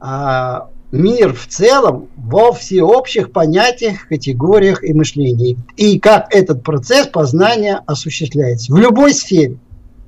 э, 0.01 0.59
мир 0.91 1.34
в 1.34 1.47
целом 1.47 2.07
во 2.16 2.53
всеобщих 2.53 3.32
понятиях, 3.32 4.07
категориях 4.07 4.84
и 4.84 4.93
мышлении. 4.93 5.57
И 5.76 5.99
как 5.99 6.34
этот 6.34 6.64
процесс 6.64 7.07
познания 7.07 7.82
осуществляется 7.88 8.72
в 8.72 8.78
любой 8.78 9.14
сфере. 9.14 9.57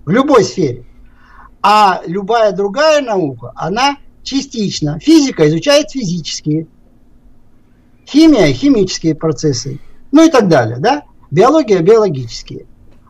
В 0.06 0.12
любой 0.12 0.44
сфере. 0.44 0.84
А 1.64 2.02
любая 2.06 2.52
другая 2.52 3.02
наука, 3.02 3.52
она 3.56 3.98
частично. 4.22 5.00
Физика 5.00 5.48
изучает 5.48 5.90
физические, 5.90 6.68
Химия– 8.08 8.54
химические 8.54 9.16
процессы, 9.16 9.80
ну 10.12 10.26
и 10.26 10.30
так 10.30 10.48
далее, 10.48 10.78
да? 10.78 11.04
Биология– 11.32 11.80
биологические. 11.82 12.68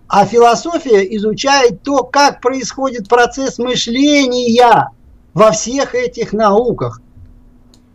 А 0.07 0.25
философия 0.25 1.01
изучает 1.17 1.81
то, 1.83 2.03
как 2.03 2.39
происходит 2.39 3.09
процесс 3.09 3.57
мышления 3.57 4.91
во 5.33 5.51
всех 5.51 5.95
этих 5.95 6.31
науках. 6.31 7.01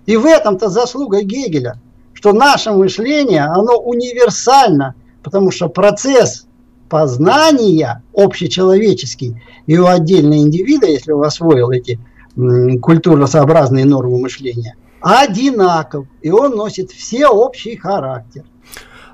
И 0.07 0.17
в 0.17 0.27
этом-то 0.27 0.69
заслуга 0.69 1.23
Гегеля, 1.23 1.81
что 2.13 2.33
наше 2.33 2.73
мышление, 2.73 3.45
оно 3.45 3.79
универсально, 3.79 4.95
потому 5.23 5.51
что 5.51 5.69
процесс 5.69 6.47
познания 6.91 8.03
общечеловеческий 8.13 9.41
и 9.67 9.79
у 9.79 9.87
отдельного 9.87 10.41
индивида, 10.41 10.87
если 10.87 11.13
он 11.13 11.25
освоил 11.25 11.71
эти 11.71 11.99
культурно-сообразные 12.37 13.87
нормы 13.87 14.19
мышления– 14.19 14.75
одинаков, 15.01 16.07
и 16.23 16.31
он 16.31 16.57
носит 16.57 16.91
все 16.91 17.27
общий 17.27 17.77
характер. 17.77 18.45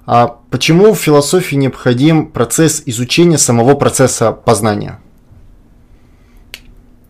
А 0.07 0.39
почему 0.51 0.93
в 0.93 0.99
философии 0.99 1.57
необходим 1.57 2.31
процесс 2.31 2.83
изучения 2.87 3.39
самого 3.39 3.75
процесса 3.75 4.33
познания? 4.33 5.01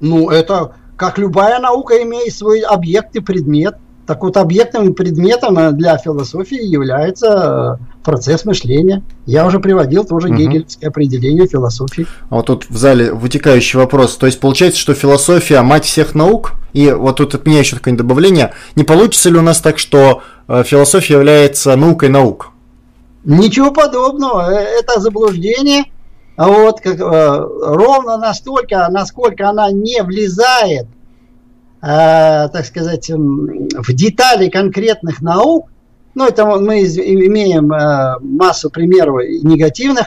Ну, 0.01 0.31
это 0.31 0.75
как 0.97 1.19
любая 1.19 1.59
наука 1.59 2.03
имеет 2.03 2.35
свой 2.35 2.61
объект 2.61 3.15
и 3.17 3.21
предмет. 3.21 3.77
Так 4.07 4.23
вот, 4.23 4.37
объектом 4.37 4.89
и 4.89 4.93
предметом 4.93 5.77
для 5.77 5.99
философии 5.99 6.63
является 6.63 7.79
э, 7.81 8.05
процесс 8.05 8.45
мышления. 8.45 9.03
Я 9.27 9.45
уже 9.45 9.59
приводил 9.59 10.05
тоже 10.05 10.29
угу. 10.29 10.37
гегельское 10.37 10.87
определение 10.87 11.49
философии. 11.49 12.07
А 12.31 12.37
вот 12.37 12.47
тут 12.47 12.67
в 12.69 12.77
зале 12.77 13.13
вытекающий 13.13 13.81
вопрос. 13.81 14.17
То 14.17 14.27
есть 14.27 14.39
получается, 14.39 14.79
что 14.79 14.95
философия 14.95 15.61
мать 15.63 15.85
всех 15.85 16.15
наук? 16.15 16.53
И 16.73 16.89
вот 16.91 17.17
тут 17.17 17.35
от 17.35 17.47
меня 17.47 17.59
еще 17.59 17.77
такое 17.77 17.97
добавление. 17.97 18.53
Не 18.77 18.85
получится 18.85 19.29
ли 19.29 19.39
у 19.39 19.43
нас 19.43 19.61
так, 19.61 19.79
что 19.79 20.23
э, 20.47 20.63
философия 20.63 21.15
является 21.15 21.75
наукой 21.75 22.09
наук? 22.09 22.53
Ничего 23.25 23.73
подобного. 23.73 24.53
Э, 24.53 24.79
это 24.79 25.01
заблуждение. 25.01 25.85
Вот, 26.37 26.81
как, 26.83 27.01
ровно 27.01 28.19
настолько, 28.19 28.87
насколько 28.91 29.49
она 29.49 29.71
не 29.73 30.03
влезает 30.03 30.87
Э, 30.87 30.96
так 31.81 32.65
сказать, 32.65 33.11
в 33.11 33.93
детали 33.93 34.49
конкретных 34.49 35.21
наук, 35.21 35.69
ну, 36.15 36.27
это 36.27 36.47
мы 36.47 36.81
имеем 36.81 37.71
э, 37.73 38.19
массу 38.21 38.71
примеров 38.71 39.21
негативных, 39.43 40.07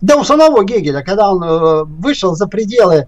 да 0.00 0.16
у 0.16 0.24
самого 0.24 0.64
Гегеля, 0.64 1.02
когда 1.02 1.30
он 1.32 1.42
э, 1.42 1.84
вышел 1.84 2.34
за 2.34 2.46
пределы 2.46 3.06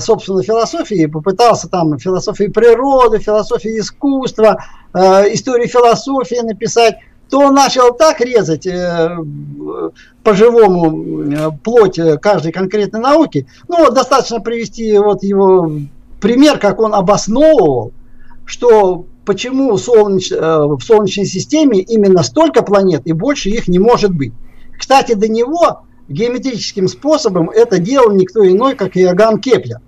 собственно, 0.00 0.42
философии, 0.42 1.06
попытался 1.06 1.66
там 1.68 1.98
философии 1.98 2.44
природы, 2.44 3.18
философии 3.18 3.80
искусства, 3.80 4.62
историю 4.94 5.66
философии 5.66 6.44
написать, 6.44 6.96
то 7.30 7.40
он 7.40 7.54
начал 7.54 7.94
так 7.94 8.20
резать 8.20 8.68
по-живому 10.22 11.58
плоть 11.64 11.98
каждой 12.20 12.52
конкретной 12.52 13.00
науки. 13.00 13.48
Ну, 13.66 13.78
вот 13.78 13.94
достаточно 13.94 14.40
привести 14.40 14.98
вот 14.98 15.22
его 15.22 15.72
пример, 16.20 16.58
как 16.58 16.80
он 16.80 16.94
обосновывал, 16.94 17.92
что 18.44 19.06
почему 19.24 19.76
солнеч, 19.76 20.30
э, 20.32 20.36
в 20.38 20.80
Солнечной 20.80 21.26
системе 21.26 21.80
именно 21.80 22.22
столько 22.22 22.62
планет 22.62 23.02
и 23.04 23.12
больше 23.12 23.50
их 23.50 23.68
не 23.68 23.78
может 23.78 24.14
быть. 24.14 24.32
Кстати, 24.78 25.14
до 25.14 25.28
него 25.28 25.82
геометрическим 26.08 26.88
способом 26.88 27.50
это 27.50 27.78
делал 27.78 28.12
никто 28.12 28.46
иной, 28.46 28.74
как 28.74 28.96
Иоганн 28.96 29.40
Кеплер, 29.40 29.80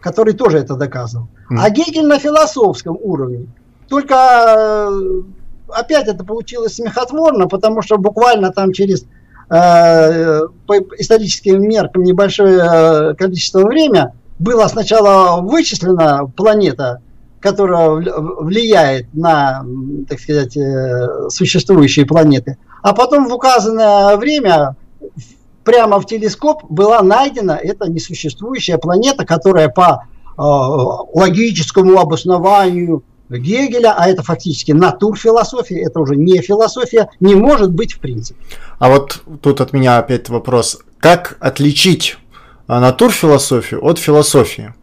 который 0.00 0.34
тоже 0.34 0.58
это 0.58 0.74
доказывал. 0.74 1.28
А 1.50 1.70
Гегель 1.70 2.06
на 2.06 2.18
философском 2.18 2.96
уровне. 3.00 3.48
Только 3.88 4.14
э, 4.14 5.22
опять 5.68 6.08
это 6.08 6.24
получилось 6.24 6.76
смехотворно, 6.76 7.48
потому 7.48 7.82
что 7.82 7.98
буквально 7.98 8.50
там 8.50 8.72
через 8.72 9.04
э, 9.50 10.40
по 10.66 10.74
историческим 10.98 11.62
меркам 11.62 12.02
небольшое 12.02 12.58
э, 12.62 13.14
количество 13.14 13.66
времени 13.66 14.08
была 14.42 14.68
сначала 14.68 15.40
вычислена 15.40 16.26
планета, 16.36 17.00
которая 17.40 17.90
влияет 17.90 19.12
на, 19.14 19.64
так 20.08 20.20
сказать, 20.20 20.56
э, 20.56 21.28
существующие 21.28 22.06
планеты, 22.06 22.56
а 22.82 22.92
потом 22.92 23.28
в 23.28 23.34
указанное 23.34 24.16
время 24.16 24.76
прямо 25.64 26.00
в 26.00 26.06
телескоп 26.06 26.64
была 26.68 27.02
найдена 27.02 27.52
эта 27.52 27.88
несуществующая 27.88 28.78
планета, 28.78 29.24
которая 29.24 29.68
по 29.68 30.02
э, 30.02 30.40
логическому 30.40 31.98
обоснованию 31.98 33.04
Гегеля, 33.28 33.94
а 33.96 34.08
это 34.08 34.22
фактически 34.22 34.72
натурфилософия, 34.72 35.86
это 35.86 36.00
уже 36.00 36.16
не 36.16 36.42
философия, 36.42 37.08
не 37.20 37.34
может 37.34 37.72
быть 37.72 37.94
в 37.94 38.00
принципе. 38.00 38.38
А 38.78 38.90
вот 38.90 39.22
тут 39.40 39.60
от 39.60 39.72
меня 39.72 39.98
опять 39.98 40.28
вопрос. 40.28 40.80
Как 40.98 41.38
отличить 41.40 42.18
натурфилософию 42.68 43.84
от 43.84 43.98
философии. 43.98 44.74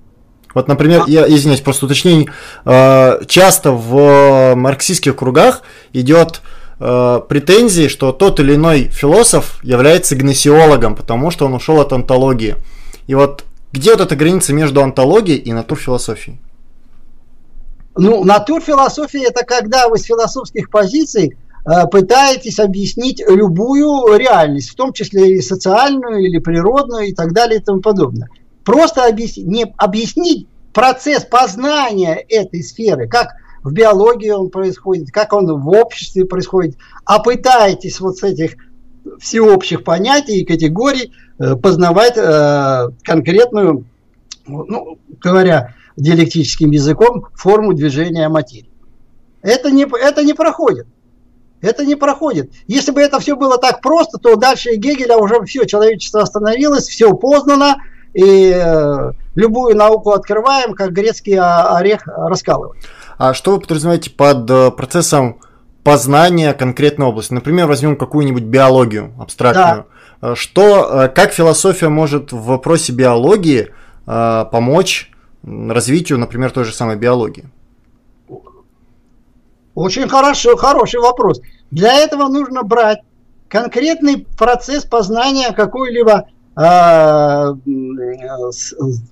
Вот, 0.54 0.68
например, 0.68 1.04
я 1.08 1.28
извиняюсь, 1.28 1.62
просто 1.62 1.86
уточнение. 1.86 2.32
А, 2.66 3.20
часто 3.28 3.72
в 3.72 4.56
марксистских 4.56 5.16
кругах 5.16 5.62
идет 5.94 6.42
а, 6.80 7.20
претензии, 7.20 7.88
что 7.88 8.12
тот 8.12 8.40
или 8.40 8.56
иной 8.56 8.86
философ 8.86 9.60
является 9.64 10.16
гносеологом, 10.16 10.96
потому 10.96 11.30
что 11.32 11.46
он 11.46 11.54
ушел 11.54 11.80
от 11.80 11.94
антологии. 11.94 12.56
И 13.08 13.16
вот 13.16 13.46
где 13.72 13.92
вот 13.92 14.02
эта 14.02 14.16
граница 14.16 14.54
между 14.54 14.82
антологией 14.82 15.38
и 15.38 15.54
натурфилософией? 15.54 16.40
Ну, 17.96 18.24
натурфилософия 18.24 19.28
это 19.28 19.46
когда 19.46 19.88
вы 19.88 19.98
с 19.98 20.04
философских 20.04 20.70
позиций 20.70 21.36
Э, 21.49 21.49
пытаетесь 21.92 22.60
объяснить 22.60 23.24
любую 23.28 24.18
реальность, 24.18 24.70
в 24.70 24.76
том 24.76 24.94
числе 24.94 25.36
и 25.36 25.42
социальную, 25.42 26.20
или 26.20 26.40
природную, 26.40 27.08
и 27.08 27.14
так 27.14 27.34
далее, 27.34 27.60
и 27.60 27.64
тому 27.64 27.82
подобное. 27.82 28.30
Просто 28.64 29.06
объяснить, 29.06 29.48
не 29.48 29.74
объяснить 29.78 30.48
процесс 30.74 31.26
познания 31.26 32.16
этой 32.16 32.64
сферы, 32.64 33.08
как 33.08 33.30
в 33.64 33.72
биологии 33.72 34.30
он 34.30 34.50
происходит, 34.50 35.12
как 35.12 35.34
он 35.34 35.62
в 35.62 35.70
обществе 35.70 36.26
происходит, 36.26 36.78
а 37.06 37.20
пытаетесь 37.20 38.00
вот 38.00 38.18
с 38.18 38.24
этих 38.24 38.56
всеобщих 39.20 39.84
понятий 39.84 40.42
и 40.42 40.46
категорий 40.46 41.12
э, 41.40 41.56
познавать 41.56 42.18
э, 42.18 42.90
конкретную, 43.04 43.86
ну, 44.48 44.98
говоря 45.22 45.76
диалектическим 45.98 46.72
языком, 46.72 47.28
форму 47.34 47.74
движения 47.74 48.30
материи. 48.30 48.70
Это 49.42 49.72
не, 49.72 49.86
это 49.86 50.24
не 50.24 50.34
проходит. 50.34 50.88
Это 51.62 51.86
не 51.86 51.96
проходит. 51.96 52.52
Если 52.68 52.92
бы 52.92 53.02
это 53.02 53.20
все 53.20 53.36
было 53.36 53.58
так 53.58 53.82
просто, 53.82 54.18
то 54.18 54.36
дальше 54.36 54.76
Гегеля 54.76 55.18
уже 55.18 55.44
все, 55.44 55.66
человечество 55.66 56.22
остановилось, 56.22 56.88
все 56.88 57.14
познано, 57.14 57.78
и 58.14 58.52
э, 58.56 59.12
любую 59.36 59.76
науку 59.76 60.12
открываем, 60.12 60.74
как 60.74 60.94
грецкий 60.94 61.38
орех 61.38 62.08
раскалываем. 62.08 62.82
А 63.18 63.34
что 63.34 63.52
вы 63.52 63.60
подразумеваете 63.60 64.10
под 64.10 64.50
э, 64.50 64.72
процессом 64.72 65.40
познания 65.84 66.54
конкретной 66.54 67.08
области? 67.08 67.34
Например, 67.34 67.68
возьмем 67.68 67.96
какую-нибудь 67.96 68.44
биологию 68.44 69.14
абстрактную. 69.20 69.86
Да. 70.22 70.32
Э, 70.32 70.36
что, 70.36 71.12
как 71.14 71.34
философия 71.34 71.90
может 71.90 72.32
в 72.32 72.42
вопросе 72.44 72.94
биологии 72.94 73.74
помочь 74.06 75.12
развитию, 75.44 76.18
например, 76.18 76.50
той 76.50 76.64
же 76.64 76.74
самой 76.74 76.96
биологии? 76.96 77.46
Очень 79.80 80.10
хорошо, 80.10 80.58
хороший 80.58 81.00
вопрос. 81.00 81.40
Для 81.72 81.94
этого 81.94 82.28
нужно 82.28 82.64
брать 82.64 83.00
конкретный 83.48 84.28
процесс 84.38 84.84
познания 84.84 85.54
какой-либо 85.54 86.28
э, 86.58 87.54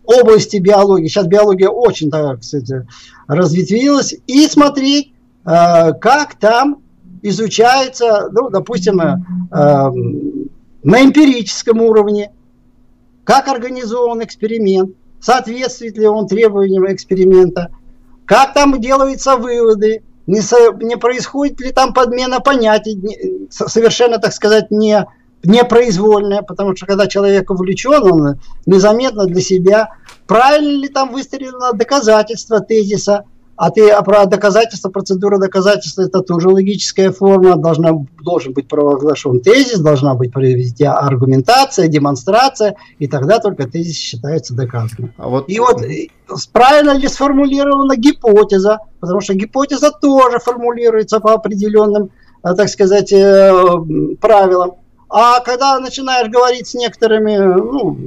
области 0.04 0.58
биологии. 0.58 1.08
Сейчас 1.08 1.26
биология 1.26 1.70
очень, 1.70 2.12
так 2.12 2.44
сказать, 2.44 2.86
разветвилась. 3.30 4.14
И 4.28 4.46
смотреть, 4.48 5.14
э, 5.46 5.94
как 5.94 6.36
там 6.36 6.82
изучается, 7.22 8.28
ну, 8.34 8.50
допустим, 8.50 9.00
э, 9.00 9.16
на 9.50 11.02
эмпирическом 11.02 11.82
уровне, 11.82 12.34
как 13.24 13.48
организован 13.48 14.22
эксперимент, 14.22 14.98
соответствует 15.22 15.98
ли 15.98 16.08
он 16.08 16.28
требованиям 16.28 16.92
эксперимента, 16.92 17.70
как 18.26 18.54
там 18.54 18.82
делаются 18.82 19.38
выводы, 19.38 20.04
не, 20.28 20.42
со, 20.42 20.72
не 20.74 20.98
происходит 20.98 21.60
ли 21.62 21.72
там 21.72 21.94
подмена 21.94 22.40
понятий, 22.40 22.96
не, 22.96 23.48
совершенно, 23.50 24.20
так 24.20 24.34
сказать, 24.34 24.70
не, 24.70 25.06
непроизвольная, 25.44 26.42
потому 26.42 26.76
что 26.76 26.86
когда 26.86 27.08
человек 27.08 27.50
увлечен, 27.50 28.04
он 28.04 28.40
незаметно 28.66 29.26
для 29.26 29.42
себя, 29.42 29.90
правильно 30.28 30.82
ли 30.82 30.90
там 30.90 31.12
выстроено 31.12 31.74
доказательство 31.74 32.60
тезиса, 32.60 33.26
а 33.58 33.72
ты 33.72 33.90
а 33.90 34.04
про 34.04 34.26
доказательство, 34.28 34.90
процедура 34.90 35.40
доказательства, 35.40 36.04
это 36.04 36.22
тоже 36.22 36.48
логическая 36.48 37.12
форма, 37.12 37.56
должна, 37.56 37.92
должен 38.22 38.54
быть 38.54 38.68
провозглашен 38.68 39.40
тезис, 39.40 39.80
должна 39.80 40.14
быть 40.14 40.32
проведена 40.32 41.00
аргументация, 41.00 41.88
демонстрация, 41.88 42.76
и 43.00 43.08
тогда 43.08 43.40
только 43.40 43.68
тезис 43.68 43.98
считается 43.98 44.54
доказанным. 44.54 45.12
А 45.18 45.28
вот... 45.28 45.50
И 45.50 45.60
вот 45.60 45.82
правильно 46.54 46.92
ли 46.92 47.08
сформулирована 47.08 47.98
гипотеза, 47.98 48.78
потому 49.00 49.22
что 49.22 49.34
гипотеза 49.34 49.92
тоже 49.92 50.38
формулируется 50.38 51.20
по 51.20 51.34
определенным, 51.34 52.12
э, 52.44 52.54
так 52.54 52.70
сказать, 52.70 53.12
э, 53.12 53.52
правилам. 54.22 54.74
А 55.10 55.40
когда 55.40 55.80
начинаешь 55.80 56.30
говорить 56.30 56.68
с 56.68 56.76
некоторыми, 56.76 57.38
ну, 57.38 57.98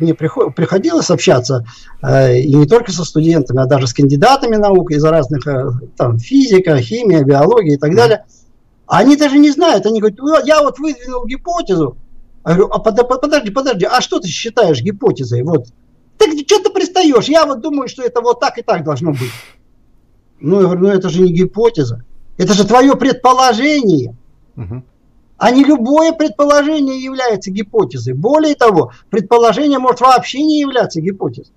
мне 0.00 0.14
приходилось 0.14 1.10
общаться 1.10 1.64
э, 2.02 2.38
и 2.38 2.54
не 2.54 2.66
только 2.66 2.92
со 2.92 3.04
студентами, 3.04 3.60
а 3.60 3.66
даже 3.66 3.86
с 3.86 3.94
кандидатами 3.94 4.56
наук 4.56 4.90
из 4.90 5.04
разных, 5.04 5.46
э, 5.46 5.70
там, 5.96 6.18
физика, 6.18 6.78
химия, 6.78 7.22
биология 7.24 7.74
и 7.74 7.78
так 7.78 7.94
далее. 7.94 8.24
Они 8.86 9.16
даже 9.16 9.38
не 9.38 9.50
знают, 9.50 9.86
они 9.86 10.00
говорят, 10.00 10.18
«Ну, 10.18 10.44
я 10.44 10.62
вот 10.62 10.78
выдвинул 10.78 11.26
гипотезу. 11.26 11.96
Я 12.46 12.54
говорю, 12.54 12.72
а 12.72 12.78
подожди, 12.78 13.50
подожди, 13.50 13.84
а 13.84 14.00
что 14.00 14.20
ты 14.20 14.28
считаешь 14.28 14.80
гипотезой? 14.80 15.42
Вот. 15.42 15.66
Так 16.16 16.30
что 16.30 16.62
ты 16.62 16.70
пристаешь? 16.70 17.26
Я 17.26 17.44
вот 17.44 17.60
думаю, 17.60 17.88
что 17.88 18.02
это 18.02 18.20
вот 18.20 18.40
так 18.40 18.58
и 18.58 18.62
так 18.62 18.84
должно 18.84 19.12
быть. 19.12 19.32
Ну, 20.40 20.56
я 20.56 20.62
говорю, 20.62 20.80
ну 20.80 20.88
это 20.88 21.08
же 21.08 21.20
не 21.22 21.32
гипотеза. 21.32 22.04
Это 22.38 22.54
же 22.54 22.66
твое 22.66 22.96
предположение. 22.96 24.16
Угу. 24.56 24.82
А 25.38 25.52
не 25.52 25.64
любое 25.64 26.12
предположение 26.12 27.00
является 27.00 27.50
гипотезой. 27.50 28.14
Более 28.14 28.56
того, 28.56 28.92
предположение 29.08 29.78
может 29.78 30.00
вообще 30.00 30.42
не 30.42 30.60
являться 30.60 31.00
гипотезой. 31.00 31.54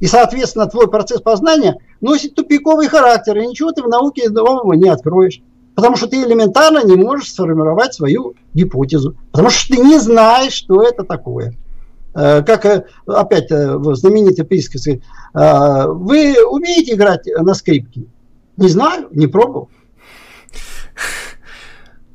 И, 0.00 0.06
соответственно, 0.06 0.66
твой 0.66 0.90
процесс 0.90 1.20
познания 1.20 1.78
носит 2.00 2.34
тупиковый 2.34 2.88
характер, 2.88 3.38
и 3.38 3.46
ничего 3.46 3.70
ты 3.70 3.82
в 3.82 3.88
науке 3.88 4.28
нового 4.28 4.72
не 4.72 4.88
откроешь. 4.88 5.40
Потому 5.76 5.96
что 5.96 6.08
ты 6.08 6.22
элементарно 6.22 6.84
не 6.84 6.96
можешь 6.96 7.32
сформировать 7.32 7.94
свою 7.94 8.34
гипотезу. 8.52 9.14
Потому 9.30 9.50
что 9.50 9.74
ты 9.74 9.80
не 9.80 9.98
знаешь, 9.98 10.52
что 10.52 10.82
это 10.82 11.04
такое. 11.04 11.54
Э, 12.14 12.42
как 12.42 12.66
э, 12.66 12.84
опять 13.06 13.50
э, 13.50 13.78
знаменитый 13.94 14.44
присказка, 14.44 15.00
вы 15.32 16.34
умеете 16.44 16.94
играть 16.94 17.28
на 17.38 17.54
скрипке? 17.54 18.02
Не 18.56 18.68
знаю, 18.68 19.08
не 19.12 19.28
пробовал. 19.28 19.68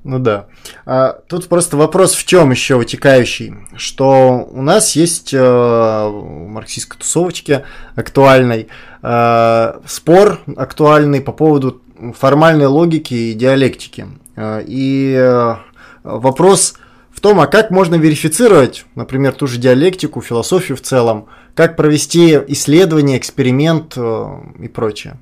Ну 0.06 0.19
да. 0.19 0.45
А, 0.86 1.14
тут 1.27 1.48
просто 1.48 1.77
вопрос 1.77 2.14
в 2.14 2.23
чем 2.26 2.52
еще 2.52 2.76
вытекающий, 2.76 3.56
что 3.76 4.48
у 4.52 4.61
нас 4.61 4.95
есть 4.95 5.34
э, 5.34 5.40
в 5.40 6.48
марксистской 6.48 6.99
тусовочке 6.99 7.65
актуальный 7.95 8.68
э, 9.02 9.73
спор 9.88 10.41
актуальный 10.56 11.22
по 11.22 11.32
поводу 11.32 11.82
формальной 12.15 12.68
логики 12.68 13.15
и 13.15 13.34
диалектики. 13.34 14.06
Э, 14.36 14.64
и 14.64 15.15
э, 15.18 15.56
вопрос 16.03 16.76
в 17.10 17.19
том, 17.19 17.40
а 17.40 17.48
как 17.48 17.72
можно 17.72 17.95
верифицировать, 17.95 18.86
например, 18.94 19.34
ту 19.34 19.48
же 19.48 19.57
диалектику, 19.57 20.22
философию 20.22 20.77
в 20.77 20.82
целом, 20.82 21.26
как 21.56 21.76
провести 21.76 22.40
исследование, 22.49 23.18
эксперимент 23.18 23.94
э, 23.98 24.27
и 24.60 24.68
прочее. 24.68 25.18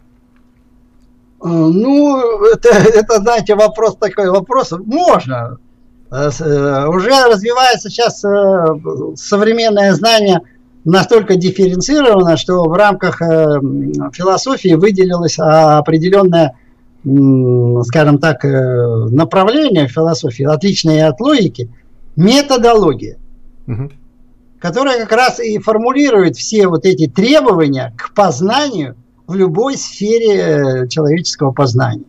Э, 1.44 1.48
ну, 1.48 2.45
это, 2.45 2.70
это, 2.70 3.20
знаете, 3.20 3.56
вопрос 3.56 3.98
такой, 3.98 4.30
вопрос 4.30 4.72
можно. 4.86 5.57
Э, 6.10 6.30
э, 6.40 6.88
уже 6.88 7.10
развивается 7.28 7.90
сейчас 7.90 8.20
современное 9.20 9.94
знание 9.94 10.41
настолько 10.86 11.36
дифференцировано, 11.36 12.38
что 12.38 12.64
в 12.64 12.74
рамках 12.74 13.20
философии 13.20 14.74
выделилось 14.74 15.38
определенное, 15.40 16.57
скажем 17.86 18.18
так, 18.18 18.44
направление 18.44 19.88
философии, 19.88 20.44
отличное 20.44 21.07
от 21.07 21.22
логики, 21.22 21.70
методология, 22.18 23.18
угу. 23.65 23.91
которая 24.60 24.99
как 24.99 25.14
раз 25.14 25.40
и 25.40 25.57
формулирует 25.60 26.36
все 26.36 26.68
вот 26.68 26.86
эти 26.86 27.07
требования 27.07 27.94
к 27.98 28.14
познанию 28.14 28.98
в 29.27 29.35
любой 29.35 29.77
сфере 29.77 30.37
э, 30.37 30.87
человеческого 30.87 31.51
познания. 31.51 32.05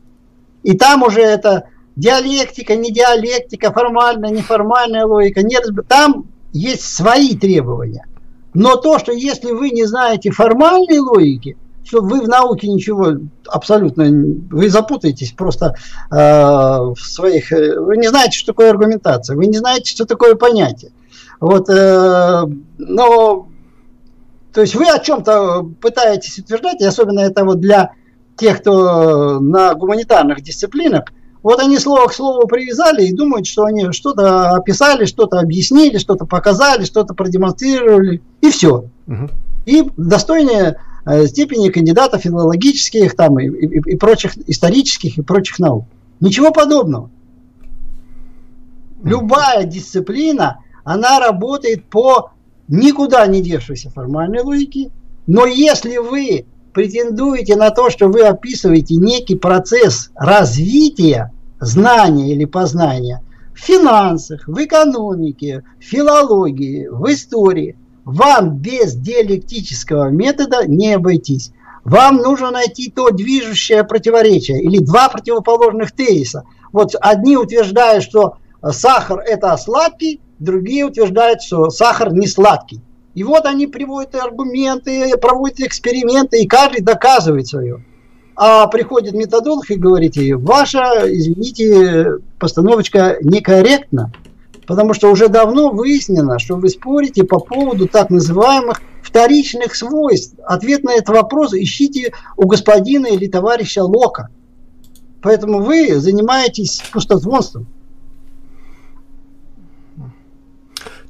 И 0.63 0.77
там 0.77 1.03
уже 1.03 1.21
это 1.21 1.65
диалектика, 1.97 2.77
не 2.77 2.93
диалектика, 2.93 3.73
формальная, 3.73 4.31
неформальная 4.31 5.05
логика. 5.05 5.43
Нет, 5.43 5.65
там 5.89 6.27
есть 6.53 6.83
свои 6.83 7.37
требования. 7.37 8.07
Но 8.53 8.77
то, 8.77 8.99
что 8.99 9.13
если 9.13 9.53
вы 9.53 9.71
не 9.71 9.85
знаете 9.85 10.31
формальной 10.31 10.99
логики, 10.99 11.57
что 11.85 12.01
вы 12.01 12.21
в 12.23 12.29
науке 12.29 12.69
ничего 12.69 13.19
абсолютно, 13.47 14.05
вы 14.51 14.71
запутаетесь 14.71 15.33
просто 15.33 15.75
э, 16.11 16.17
в 16.17 16.97
своих, 16.97 17.53
э, 17.53 17.79
вы 17.79 17.97
не 17.99 18.09
знаете, 18.09 18.39
что 18.39 18.53
такое 18.53 18.71
аргументация, 18.71 19.37
вы 19.37 19.47
не 19.47 19.59
знаете, 19.59 19.91
что 19.91 20.07
такое 20.07 20.35
понятие. 20.35 20.93
Вот, 21.41 21.69
э, 21.69 22.45
но 22.79 23.49
то 24.55 24.61
есть 24.61 24.77
вы 24.77 24.89
о 24.89 25.01
чем-то 25.01 25.69
пытаетесь 25.81 26.39
утверждать, 26.39 26.81
и 26.81 26.85
особенно 26.85 27.21
это 27.21 27.45
вот 27.45 27.61
для 27.61 27.93
тех, 28.37 28.61
кто 28.61 29.41
на 29.41 29.75
гуманитарных 29.75 30.43
дисциплинах, 30.43 31.07
вот 31.43 31.61
они 31.61 31.79
слово 31.79 32.07
к 32.07 32.15
слову 32.15 32.47
привязали 32.47 33.05
и 33.05 33.13
думают, 33.13 33.49
что 33.49 33.65
они 33.65 33.91
что-то 33.91 34.51
описали, 34.51 35.07
что-то 35.07 35.41
объяснили, 35.41 35.99
что-то 35.99 36.25
показали, 36.25 36.85
что-то 36.85 37.15
продемонстрировали, 37.15 38.23
и 38.41 38.51
все. 38.51 38.85
Угу. 39.09 39.31
И 39.67 39.91
достойнее 39.97 40.77
э, 41.05 41.27
степени 41.27 41.69
кандидатов 41.71 42.23
филологических 42.23 43.17
там, 43.17 43.41
и, 43.41 43.47
и, 43.47 43.93
и 43.93 43.97
прочих 43.97 44.37
исторических 44.49 45.19
и 45.19 45.23
прочих 45.23 45.59
наук. 45.59 45.85
Ничего 46.21 46.53
подобного. 46.53 47.11
Любая 49.03 49.65
дисциплина, 49.65 50.61
она 50.85 51.19
работает 51.19 51.85
по 51.87 52.31
никуда 52.69 53.27
не 53.27 53.41
девшейся 53.41 53.91
формальной 53.91 54.43
логики. 54.43 54.91
Но 55.27 55.47
если 55.47 55.99
вы 55.99 56.47
претендуете 56.73 57.57
на 57.57 57.71
то, 57.71 57.91
что 57.91 58.09
вы 58.09 58.23
описываете 58.23 58.97
некий 58.97 59.37
процесс 59.37 60.11
развития 60.17 61.33
знания 61.61 62.33
или 62.33 62.45
познания 62.45 63.23
в 63.55 63.61
финансах, 63.61 64.47
в 64.49 64.63
экономике, 64.63 65.63
в 65.81 65.85
филологии, 65.85 66.89
в 66.91 67.11
истории, 67.13 67.77
вам 68.05 68.59
без 68.59 68.95
диалектического 68.95 70.11
метода 70.11 70.67
не 70.67 70.95
обойтись. 70.95 71.53
Вам 71.85 72.17
нужно 72.17 72.51
найти 72.51 72.91
то 72.91 73.11
движущее 73.11 73.85
противоречие 73.85 74.63
или 74.63 74.79
два 74.79 75.09
противоположных 75.09 75.93
тезиса. 75.93 76.45
Вот 76.73 76.95
одни 77.01 77.37
утверждают, 77.37 78.03
что 78.03 78.39
сахар 78.73 79.21
это 79.21 79.57
сладкий, 79.57 80.21
другие 80.39 80.85
утверждают, 80.85 81.43
что 81.43 81.71
сахар 81.71 82.13
не 82.13 82.27
сладкий. 82.27 82.81
И 83.15 83.23
вот 83.23 83.47
они 83.47 83.67
приводят 83.67 84.15
аргументы, 84.17 85.17
проводят 85.19 85.61
эксперименты, 85.61 86.43
и 86.43 86.47
каждый 86.47 86.83
доказывает 86.83 87.47
свое. 87.47 87.85
А 88.37 88.67
приходит 88.67 89.15
методолог 89.15 89.71
и 89.71 89.77
говорит 89.77 90.17
ей, 90.17 90.33
ваша, 90.33 91.05
извините, 91.05 92.19
постановочка 92.41 93.19
некорректна, 93.23 94.13
потому 94.67 94.93
что 94.95 95.11
уже 95.11 95.29
давно 95.29 95.71
выяснено, 95.71 96.41
что 96.41 96.57
вы 96.57 96.69
спорите 96.69 97.23
по 97.23 97.39
поводу 97.39 97.87
так 97.87 98.11
называемых 98.11 98.83
вторичных 99.03 99.77
свойств. 99.77 100.35
Ответ 100.45 100.83
на 100.83 100.95
этот 100.95 101.11
вопрос 101.11 101.55
ищите 101.55 102.13
у 102.37 102.47
господина 102.47 103.07
или 103.07 103.29
товарища 103.29 103.85
Лока. 103.85 104.31
Поэтому 105.23 105.63
вы 105.63 105.95
занимаетесь 106.01 106.83
пустозвонством. 106.93 107.69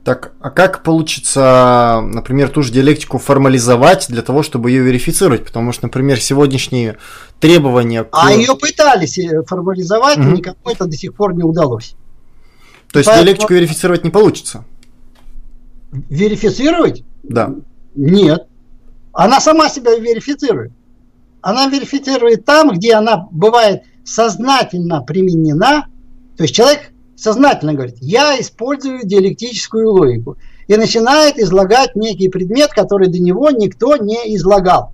Так, 0.04 0.32
а 0.40 0.50
как 0.50 0.82
получится, 0.82 2.02
например, 2.04 2.50
ту 2.50 2.62
же 2.62 2.70
диалектику 2.70 3.16
формализовать 3.16 4.06
для 4.10 4.20
того, 4.20 4.42
чтобы 4.42 4.70
ее 4.70 4.82
верифицировать? 4.82 5.46
Потому 5.46 5.72
что, 5.72 5.86
например, 5.86 6.20
сегодняшние 6.20 6.98
требования... 7.40 8.04
К... 8.04 8.08
А 8.12 8.30
ее 8.30 8.54
пытались 8.54 9.18
э, 9.18 9.42
формализовать, 9.44 10.18
угу. 10.18 10.26
но 10.26 10.36
никому 10.36 10.58
это 10.66 10.84
до 10.84 10.94
сих 10.94 11.14
пор 11.14 11.34
не 11.34 11.42
удалось. 11.42 11.96
То 12.92 12.98
есть 12.98 13.08
Поэтому... 13.08 13.24
диалектику 13.24 13.54
верифицировать 13.54 14.04
не 14.04 14.10
получится? 14.10 14.66
Верифицировать? 15.90 17.02
Да. 17.22 17.54
Нет. 17.94 18.46
Она 19.14 19.40
сама 19.40 19.70
себя 19.70 19.96
верифицирует. 19.96 20.72
Она 21.40 21.66
верифицирует 21.68 22.44
там, 22.44 22.72
где 22.72 22.92
она 22.92 23.26
бывает 23.30 23.84
сознательно 24.04 25.00
применена. 25.00 25.86
То 26.36 26.42
есть 26.42 26.54
человек 26.54 26.90
сознательно 27.24 27.72
говорит, 27.72 27.96
я 28.00 28.38
использую 28.38 29.06
диалектическую 29.06 29.90
логику. 29.90 30.36
И 30.66 30.76
начинает 30.76 31.38
излагать 31.38 31.96
некий 31.96 32.28
предмет, 32.28 32.70
который 32.70 33.08
до 33.08 33.18
него 33.18 33.50
никто 33.50 33.96
не 33.96 34.36
излагал. 34.36 34.92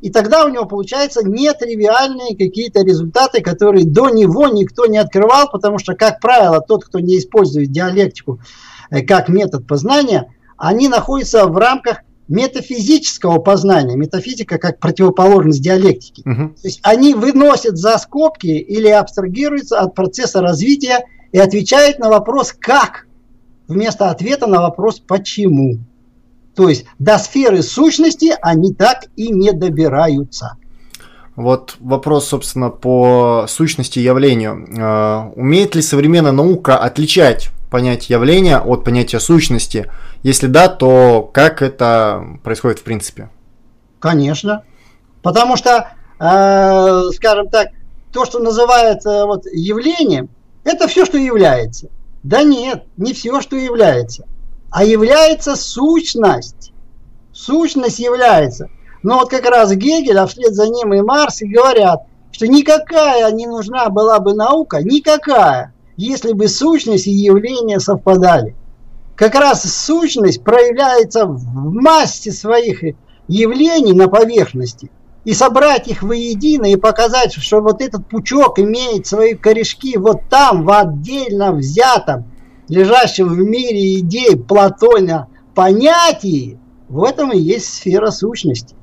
И 0.00 0.10
тогда 0.10 0.44
у 0.44 0.48
него 0.48 0.66
получаются 0.66 1.20
нетривиальные 1.24 2.36
какие-то 2.36 2.82
результаты, 2.82 3.42
которые 3.42 3.86
до 3.86 4.10
него 4.10 4.48
никто 4.48 4.86
не 4.86 4.98
открывал, 4.98 5.48
потому 5.50 5.78
что, 5.78 5.94
как 5.94 6.18
правило, 6.18 6.60
тот, 6.60 6.84
кто 6.84 6.98
не 6.98 7.18
использует 7.18 7.70
диалектику 7.70 8.40
э, 8.90 9.02
как 9.02 9.28
метод 9.28 9.64
познания, 9.64 10.34
они 10.56 10.88
находятся 10.88 11.46
в 11.46 11.56
рамках 11.56 11.98
метафизического 12.26 13.38
познания, 13.38 13.96
метафизика 13.96 14.58
как 14.58 14.80
противоположность 14.80 15.62
диалектики. 15.62 16.22
Угу. 16.26 16.54
То 16.60 16.66
есть 16.66 16.80
они 16.82 17.14
выносят 17.14 17.76
за 17.76 17.98
скобки 17.98 18.46
или 18.46 18.88
абстрагируются 18.88 19.78
от 19.78 19.94
процесса 19.94 20.40
развития 20.40 21.04
и 21.32 21.38
отвечает 21.38 21.98
на 21.98 22.08
вопрос 22.08 22.52
«как» 22.52 23.06
вместо 23.66 24.10
ответа 24.10 24.46
на 24.46 24.60
вопрос 24.60 25.00
«почему». 25.00 25.78
То 26.54 26.68
есть 26.68 26.84
до 26.98 27.18
сферы 27.18 27.62
сущности 27.62 28.34
они 28.42 28.74
так 28.74 29.06
и 29.16 29.30
не 29.30 29.52
добираются. 29.52 30.58
Вот 31.34 31.76
вопрос, 31.80 32.28
собственно, 32.28 32.68
по 32.68 33.46
сущности 33.48 33.98
явлению. 33.98 34.68
Э, 34.78 35.32
умеет 35.34 35.74
ли 35.74 35.80
современная 35.80 36.32
наука 36.32 36.76
отличать 36.76 37.48
понятие 37.70 38.16
явления 38.18 38.58
от 38.58 38.84
понятия 38.84 39.18
сущности? 39.18 39.90
Если 40.22 40.46
да, 40.46 40.68
то 40.68 41.30
как 41.32 41.62
это 41.62 42.38
происходит 42.44 42.80
в 42.80 42.82
принципе? 42.82 43.30
Конечно. 43.98 44.62
Потому 45.22 45.56
что, 45.56 45.88
э, 46.20 47.02
скажем 47.14 47.48
так, 47.48 47.68
то, 48.12 48.26
что 48.26 48.38
называется 48.38 49.24
вот 49.24 49.46
явлением, 49.46 50.28
это 50.64 50.88
все, 50.88 51.04
что 51.04 51.18
является. 51.18 51.88
Да 52.22 52.42
нет, 52.42 52.84
не 52.96 53.12
все, 53.12 53.40
что 53.40 53.56
является. 53.56 54.26
А 54.70 54.84
является 54.84 55.56
сущность. 55.56 56.72
Сущность 57.32 57.98
является. 57.98 58.68
Но 59.02 59.18
вот 59.18 59.30
как 59.30 59.44
раз 59.46 59.72
Гегель, 59.72 60.18
а 60.18 60.26
вслед 60.26 60.54
за 60.54 60.68
ним 60.68 60.94
и 60.94 61.00
Марс, 61.00 61.42
и 61.42 61.46
говорят, 61.46 62.02
что 62.30 62.46
никакая 62.46 63.30
не 63.32 63.46
нужна 63.46 63.88
была 63.88 64.20
бы 64.20 64.34
наука, 64.34 64.82
никакая, 64.82 65.74
если 65.96 66.32
бы 66.32 66.48
сущность 66.48 67.06
и 67.06 67.10
явления 67.10 67.80
совпадали. 67.80 68.54
Как 69.16 69.34
раз 69.34 69.62
сущность 69.62 70.42
проявляется 70.42 71.26
в 71.26 71.72
массе 71.72 72.32
своих 72.32 72.82
явлений 73.28 73.92
на 73.92 74.08
поверхности. 74.08 74.90
И 75.24 75.34
собрать 75.34 75.86
их 75.88 76.02
воедино 76.02 76.66
и 76.66 76.76
показать, 76.76 77.32
что 77.32 77.60
вот 77.60 77.80
этот 77.80 78.08
пучок 78.08 78.58
имеет 78.58 79.06
свои 79.06 79.34
корешки 79.34 79.96
вот 79.96 80.22
там, 80.28 80.64
в 80.64 80.70
отдельно 80.70 81.52
взятом, 81.52 82.24
лежащем 82.68 83.28
в 83.28 83.38
мире 83.38 84.00
идей 84.00 84.36
Платона 84.36 85.28
понятии, 85.54 86.58
в 86.88 87.04
этом 87.04 87.32
и 87.32 87.38
есть 87.38 87.72
сфера 87.72 88.10
сущности. 88.10 88.74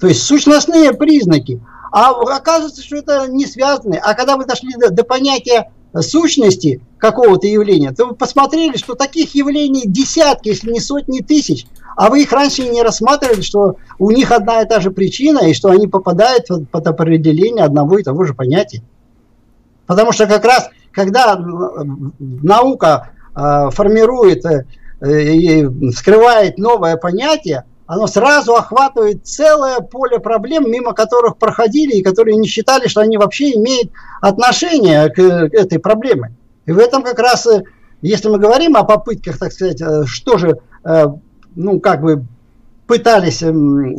То 0.00 0.08
есть 0.08 0.22
сущностные 0.22 0.92
признаки. 0.94 1.62
А 1.92 2.10
оказывается, 2.10 2.82
что 2.82 2.96
это 2.96 3.26
не 3.28 3.46
связано. 3.46 3.98
А 4.02 4.14
когда 4.14 4.36
вы 4.36 4.46
дошли 4.46 4.74
до, 4.74 4.90
до 4.90 5.04
понятия 5.04 5.72
сущности 5.98 6.80
какого-то 6.98 7.46
явления, 7.46 7.92
то 7.92 8.06
вы 8.06 8.14
посмотрели, 8.14 8.76
что 8.76 8.94
таких 8.94 9.34
явлений 9.34 9.82
десятки, 9.86 10.48
если 10.48 10.70
не 10.70 10.80
сотни 10.80 11.20
тысяч. 11.20 11.66
А 11.96 12.08
вы 12.08 12.22
их 12.22 12.32
раньше 12.32 12.68
не 12.68 12.82
рассматривали, 12.82 13.40
что 13.42 13.76
у 13.98 14.10
них 14.10 14.30
одна 14.30 14.62
и 14.62 14.68
та 14.68 14.80
же 14.80 14.90
причина, 14.90 15.40
и 15.40 15.54
что 15.54 15.70
они 15.70 15.88
попадают 15.88 16.46
под 16.70 16.86
определение 16.86 17.64
одного 17.64 17.98
и 17.98 18.02
того 18.02 18.24
же 18.24 18.34
понятия. 18.34 18.82
Потому 19.86 20.12
что 20.12 20.26
как 20.26 20.44
раз, 20.44 20.70
когда 20.92 21.36
наука 22.18 23.10
э, 23.34 23.70
формирует 23.70 24.44
э, 24.44 24.64
и 25.02 25.90
скрывает 25.90 26.58
новое 26.58 26.96
понятие, 26.96 27.64
оно 27.90 28.06
сразу 28.06 28.54
охватывает 28.54 29.26
целое 29.26 29.80
поле 29.80 30.20
проблем, 30.20 30.70
мимо 30.70 30.92
которых 30.92 31.38
проходили 31.38 31.96
и 31.96 32.04
которые 32.04 32.36
не 32.36 32.46
считали, 32.46 32.86
что 32.86 33.00
они 33.00 33.18
вообще 33.18 33.50
имеют 33.56 33.90
отношение 34.20 35.08
к, 35.08 35.16
к 35.16 35.54
этой 35.54 35.80
проблеме. 35.80 36.36
И 36.66 36.70
в 36.70 36.78
этом 36.78 37.02
как 37.02 37.18
раз, 37.18 37.48
э, 37.48 37.64
если 38.00 38.28
мы 38.28 38.38
говорим 38.38 38.76
о 38.76 38.84
попытках, 38.84 39.38
так 39.38 39.50
сказать, 39.50 39.82
э, 39.82 40.04
что 40.06 40.38
же, 40.38 40.60
э, 40.84 41.06
ну, 41.56 41.80
как 41.80 42.02
бы 42.02 42.24
пытались 42.86 43.42
эм, 43.42 43.96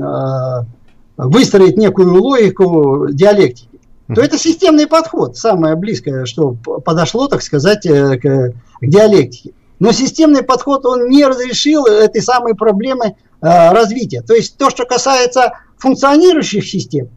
выстроить 1.18 1.76
некую 1.76 2.14
логику 2.14 3.10
диалектики, 3.10 3.78
то 4.14 4.22
это 4.22 4.38
системный 4.38 4.88
подход, 4.88 5.36
самое 5.36 5.76
близкое, 5.76 6.24
что 6.24 6.56
подошло, 6.86 7.28
так 7.28 7.42
сказать, 7.42 7.86
к, 7.86 8.22
к 8.22 8.54
диалектике. 8.82 9.52
Но 9.80 9.92
системный 9.92 10.44
подход, 10.44 10.86
он 10.86 11.10
не 11.10 11.26
разрешил 11.26 11.86
этой 11.86 12.22
самой 12.22 12.56
проблемы 12.56 13.16
Э, 13.16 13.31
развития. 13.42 14.22
То 14.22 14.34
есть 14.34 14.58
то, 14.58 14.70
что 14.70 14.86
касается 14.86 15.54
функционирующих 15.78 16.66
систем, 16.66 17.10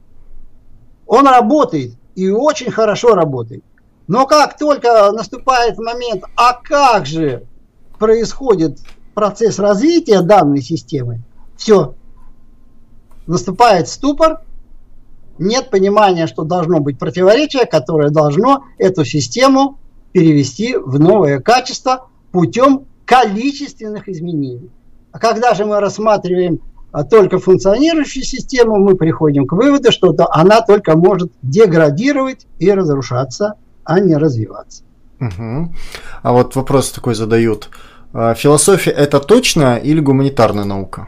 он 1.07 1.27
работает 1.27 1.93
и 2.15 2.31
очень 2.31 2.71
хорошо 2.71 3.15
работает. 3.15 3.63
Но 4.07 4.27
как 4.27 4.59
только 4.59 5.13
наступает 5.13 5.79
момент, 5.79 6.25
а 6.37 6.55
как 6.55 7.07
же 7.07 7.45
происходит 7.99 8.79
процесс 9.15 9.59
развития 9.59 10.23
данной 10.23 10.61
системы, 10.61 11.21
все, 11.57 11.95
наступает 13.27 13.89
ступор, 13.89 14.41
нет 15.39 15.71
понимания, 15.71 16.27
что 16.27 16.45
должно 16.45 16.81
быть 16.81 16.99
противоречие, 16.99 17.67
которое 17.67 18.11
должно 18.11 18.65
эту 18.79 19.05
систему 19.05 19.79
перевести 20.13 20.77
в 20.77 20.99
новое 21.01 21.41
качество 21.41 22.09
путем 22.31 22.87
количественных 23.05 24.09
изменений. 24.09 24.71
А 25.15 25.21
когда 25.21 25.55
же 25.55 25.65
мы 25.65 25.79
рассматриваем 25.79 26.59
а, 26.91 27.05
только 27.05 27.39
функционирующую 27.39 28.25
систему, 28.25 28.79
мы 28.79 28.97
приходим 28.97 29.47
к 29.47 29.53
выводу, 29.53 29.93
что 29.93 30.13
она 30.33 30.61
только 30.61 30.97
может 30.97 31.31
деградировать 31.41 32.49
и 32.59 32.69
разрушаться, 32.73 33.55
а 33.85 34.01
не 34.01 34.17
развиваться. 34.17 34.83
Угу. 35.21 35.73
А 36.25 36.33
вот 36.33 36.57
вопрос 36.57 36.91
такой 36.91 37.15
задают. 37.15 37.71
А, 38.13 38.35
философия 38.35 38.91
это 38.91 39.21
точно 39.21 39.77
или 39.77 40.01
гуманитарная 40.01 40.65
наука? 40.65 41.07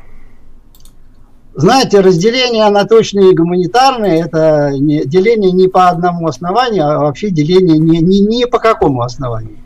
Знаете, 1.57 1.99
разделение 1.99 2.71
на 2.71 2.85
точные 2.85 3.33
и 3.33 3.35
гуманитарные– 3.35 4.21
это 4.25 4.71
не, 4.79 5.05
деление 5.05 5.51
не 5.51 5.67
по 5.67 5.89
одному 5.89 6.29
основанию, 6.29 6.87
а 6.87 7.01
вообще 7.01 7.31
деление 7.31 7.77
не, 7.77 7.99
не, 7.99 8.21
не 8.21 8.47
по 8.47 8.61
какому 8.61 9.03
основанию. 9.03 9.57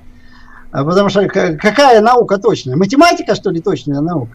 А 0.72 0.84
потому 0.84 1.08
что 1.08 1.26
какая 1.28 2.00
наука 2.00 2.38
точная? 2.38 2.76
Математика, 2.76 3.34
что 3.34 3.50
ли, 3.50 3.60
точная 3.60 4.00
наука? 4.00 4.32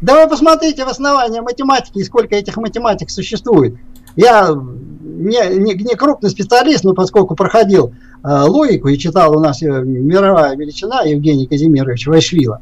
Да 0.00 0.22
вы 0.22 0.28
посмотрите 0.28 0.84
в 0.84 0.88
основании 0.88 1.40
математики 1.40 1.98
и 1.98 2.04
сколько 2.04 2.36
этих 2.36 2.56
математик 2.56 3.10
существует. 3.10 3.76
Я 4.16 4.50
не, 4.50 5.56
не, 5.56 5.74
не 5.74 5.94
крупный 5.94 6.30
специалист, 6.30 6.84
но 6.84 6.94
поскольку 6.94 7.34
проходил 7.34 7.94
э, 8.22 8.42
логику 8.42 8.88
и 8.88 8.98
читал 8.98 9.36
у 9.36 9.40
нас 9.40 9.62
мировая 9.62 10.56
величина 10.56 11.02
Евгений 11.02 11.46
Казимирович 11.46 12.06
Вайшвила. 12.06 12.60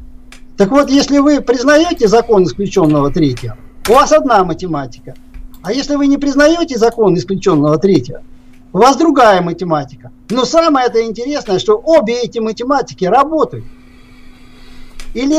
Так 0.57 0.71
вот, 0.71 0.89
если 0.89 1.17
вы 1.17 1.41
признаете 1.41 2.07
закон 2.07 2.43
исключенного 2.45 3.11
третьего, 3.11 3.57
у 3.89 3.93
вас 3.93 4.11
одна 4.11 4.43
математика. 4.43 5.15
А 5.63 5.73
если 5.73 5.95
вы 5.95 6.07
не 6.07 6.17
признаете 6.17 6.77
закон 6.77 7.15
исключенного 7.15 7.77
третьего, 7.77 8.21
у 8.73 8.79
вас 8.79 8.97
другая 8.97 9.41
математика. 9.41 10.11
Но 10.29 10.45
самое 10.45 10.87
это 10.87 11.03
интересное, 11.05 11.59
что 11.59 11.77
обе 11.77 12.21
эти 12.21 12.39
математики 12.39 13.05
работают. 13.05 13.65
Или 15.13 15.35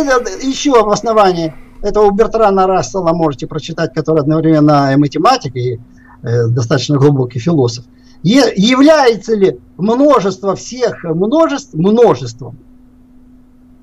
еще 0.47 0.70
в 0.85 0.89
основании, 0.89 1.52
это 1.82 2.01
у 2.01 2.11
Бертрана 2.12 2.69
Рассела 2.69 3.12
можете 3.12 3.48
прочитать, 3.48 3.93
который 3.93 4.20
одновременно 4.20 4.93
и 4.93 4.97
математик, 4.97 5.56
и 5.56 5.81
э, 6.23 6.47
достаточно 6.47 6.97
глубокий 6.97 7.40
философ. 7.40 7.85
Е, 8.23 8.52
является 8.55 9.35
ли 9.35 9.59
множество 9.77 10.55
всех 10.55 11.02
множеств 11.02 11.74
множеством? 11.74 12.56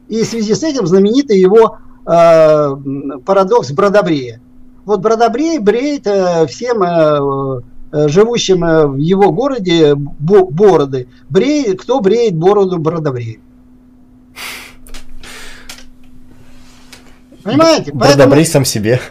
И 0.08 0.24
в 0.24 0.26
связи 0.26 0.56
с 0.56 0.64
этим 0.64 0.88
знаменитый 0.88 1.38
его 1.38 1.78
э, 2.06 2.76
парадокс 3.26 3.72
Бродобрея. 3.72 4.40
Вот 4.86 5.02
Бродобрей 5.02 5.60
бреет 5.60 6.08
э, 6.08 6.48
всем 6.48 6.82
э, 6.84 7.62
Э, 7.62 7.71
живущим 7.92 8.64
э, 8.64 8.88
в 8.88 8.98
его 8.98 9.32
городе 9.32 9.96
бороды. 9.96 11.08
Бреет, 11.30 11.82
кто 11.82 12.00
бреет 12.00 12.36
бороду 12.36 12.78
бородобреет. 12.78 13.40
Понимаете? 17.44 17.92
Бородобрей 17.92 18.46
сам 18.46 18.66
себе. 18.66 19.02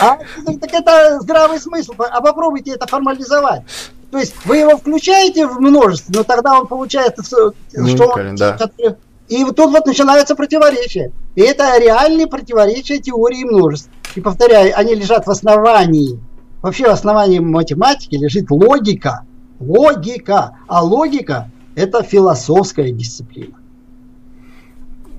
А, 0.00 0.18
так 0.44 0.72
это 0.72 1.20
здравый 1.20 1.58
смысл. 1.60 1.94
А 1.98 2.20
попробуйте 2.20 2.72
это 2.72 2.86
формализовать. 2.86 3.62
То 4.10 4.18
есть 4.18 4.34
вы 4.44 4.58
его 4.58 4.76
включаете 4.76 5.46
в 5.46 5.60
множество, 5.60 6.12
но 6.12 6.22
тогда 6.22 6.58
он 6.58 6.66
получается, 6.66 7.22
что 7.22 7.54
он, 8.06 8.36
да. 8.36 8.58
И 9.28 9.42
вот 9.42 9.56
тут 9.56 9.72
вот 9.72 9.86
начинается 9.86 10.36
противоречие. 10.36 11.12
И 11.34 11.40
это 11.42 11.76
реальные 11.78 12.28
противоречия 12.28 12.98
теории 12.98 13.44
множеств. 13.44 13.90
И 14.14 14.20
повторяю, 14.20 14.72
они 14.78 14.94
лежат 14.94 15.26
в 15.26 15.30
основании 15.30 16.20
Вообще 16.66 16.86
в 16.86 16.90
основании 16.90 17.38
математики 17.38 18.16
лежит 18.16 18.50
логика. 18.50 19.22
Логика. 19.60 20.56
А 20.66 20.82
логика– 20.82 21.48
это 21.76 22.02
философская 22.02 22.90
дисциплина. 22.90 23.54